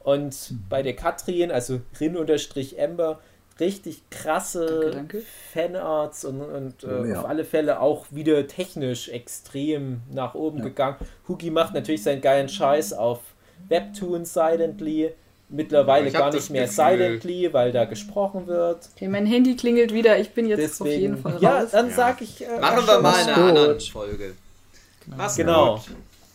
Und 0.00 0.54
bei 0.68 0.82
der 0.82 0.94
Katrin, 0.94 1.50
also 1.50 1.80
Rin-Ember, 1.98 3.18
richtig 3.60 4.02
krasse 4.10 4.66
Danke, 4.66 4.90
danke. 4.90 5.22
Fanarts 5.52 6.24
und, 6.24 6.40
und 6.40 6.84
äh, 6.84 7.08
ja. 7.10 7.20
auf 7.20 7.26
alle 7.26 7.44
Fälle 7.44 7.80
auch 7.80 8.06
wieder 8.10 8.46
technisch 8.46 9.08
extrem 9.08 10.00
nach 10.12 10.34
oben 10.34 10.62
gegangen. 10.62 10.96
Hugi 11.28 11.50
macht 11.50 11.74
natürlich 11.74 12.02
seinen 12.02 12.20
geilen 12.20 12.48
Scheiß 12.48 12.92
auf 12.92 13.20
Webtoons 13.68 14.32
Silently. 14.34 15.12
Mittlerweile 15.48 16.10
gar 16.10 16.32
nicht 16.32 16.50
mehr 16.50 16.64
Gefühl- 16.66 16.74
Silently, 16.98 17.52
weil 17.52 17.70
da 17.70 17.84
gesprochen 17.84 18.48
wird. 18.48 18.88
Okay, 18.96 19.06
mein 19.06 19.26
Handy 19.26 19.54
klingelt 19.54 19.92
wieder, 19.94 20.18
ich 20.18 20.30
bin 20.30 20.48
jetzt 20.48 20.80
auf 20.82 20.88
jeden 20.88 21.14
Deswegen, 21.16 21.22
Fall 21.22 21.40
ja, 21.40 21.60
raus. 21.60 21.68
dann 21.70 21.88
Ja. 21.90 21.94
sag 21.94 22.20
ich. 22.20 22.44
Äh, 22.44 22.58
Machen 22.60 22.86
wir 22.86 23.00
mal 23.00 23.14
eine 23.14 23.32
gut. 23.32 23.42
andere 23.44 23.80
Folge. 23.80 24.32
Mach's 25.16 25.36
Genau. 25.36 25.76
gut. 25.76 25.84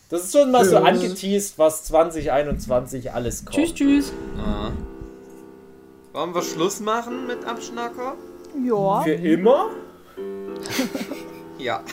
Das 0.10 0.24
ist 0.24 0.32
schon 0.38 0.50
mal 0.50 0.64
so 0.66 0.78
Tschüss. 0.78 0.88
angeteased, 0.88 1.60
was 1.60 1.84
2021 1.86 3.12
alles 3.12 3.44
kommt. 3.46 3.56
Tschüss, 3.58 3.74
tschüss. 3.74 4.14
Ah. 4.38 4.72
Wollen 6.14 6.36
wir 6.36 6.42
Schluss 6.42 6.80
machen 6.80 7.28
mit 7.28 7.46
Abschnacker? 7.46 8.16
Ja. 8.66 9.02
Für 9.02 9.12
immer? 9.14 9.70
Ja. 11.58 11.84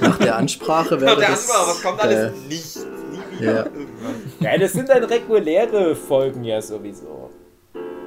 Nach 0.00 0.18
der 0.18 0.36
Ansprache 0.36 1.00
wäre 1.00 1.16
der 1.16 1.28
das... 1.30 1.40
Ansprache, 1.50 1.70
was 1.70 1.82
kommt 1.82 2.00
alles? 2.00 2.32
äh, 2.32 2.48
Nichts. 2.48 2.86
Nie 3.10 3.38
wieder 3.40 3.52
Ja. 3.52 3.64
irgendwann. 3.64 4.32
Ja, 4.40 4.58
das 4.58 4.72
sind 4.72 4.88
dann 4.88 5.02
reguläre 5.04 5.96
Folgen 5.96 6.44
ja 6.44 6.60
sowieso. 6.62 7.27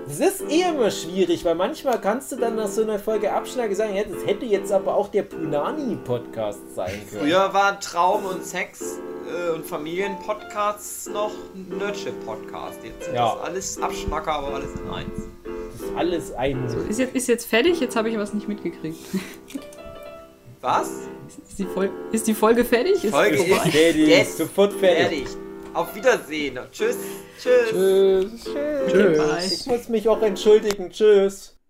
Das 0.07 0.19
ist 0.19 0.41
eh 0.49 0.61
immer 0.69 0.91
schwierig, 0.91 1.45
weil 1.45 1.55
manchmal 1.55 1.99
kannst 2.01 2.31
du 2.31 2.35
dann 2.35 2.55
nach 2.55 2.67
so 2.67 2.81
einer 2.81 2.99
Folge 2.99 3.31
Abschnacke 3.31 3.75
sagen, 3.75 3.95
ja, 3.95 4.03
das 4.03 4.25
hätte 4.25 4.45
jetzt 4.45 4.71
aber 4.71 4.95
auch 4.95 5.07
der 5.09 5.23
Punani-Podcast 5.23 6.75
sein 6.75 7.01
können. 7.09 7.21
Früher 7.21 7.53
waren 7.53 7.79
Traum 7.79 8.25
und 8.25 8.43
Sex 8.43 8.99
äh, 9.27 9.51
und 9.51 9.65
Familienpodcasts 9.65 11.07
noch 11.09 11.31
Nerdship-Podcast. 11.53 12.79
Jetzt 12.83 13.05
sind 13.05 13.15
Ja. 13.15 13.35
das 13.35 13.43
alles 13.47 13.81
Abschmacker, 13.81 14.31
aber 14.33 14.55
alles 14.55 14.69
in 14.73 14.89
eins. 14.89 15.29
Das 15.71 15.81
ist 15.89 15.95
alles 15.95 16.31
ein... 16.33 16.65
Ist 16.89 16.99
jetzt, 16.99 17.15
ist 17.15 17.27
jetzt 17.27 17.45
fertig? 17.47 17.79
Jetzt 17.79 17.95
habe 17.95 18.09
ich 18.09 18.17
was 18.17 18.33
nicht 18.33 18.47
mitgekriegt. 18.47 18.97
Was? 20.61 20.89
Ist 21.49 21.57
die, 21.57 21.65
Fol 21.65 21.89
ist 22.11 22.27
die 22.27 22.35
Folge 22.35 22.63
fertig? 22.63 23.03
Ist 23.03 23.09
Folge 23.09 23.37
vorbei? 23.37 23.63
ist 23.65 23.71
Fertig, 23.75 24.07
jetzt 24.07 24.37
sofort 24.37 24.73
fertig. 24.73 25.27
fertig. 25.27 25.27
Auf 25.73 25.95
Wiedersehen. 25.95 26.59
Tschüss. 26.71 26.97
Tschüss. 27.41 27.69
Tschüss. 27.71 28.43
Tschüss. 28.87 29.51
Ich 29.51 29.65
muss 29.65 29.89
mich 29.89 30.07
auch 30.07 30.21
entschuldigen. 30.21 30.91
Tschüss. 30.91 31.60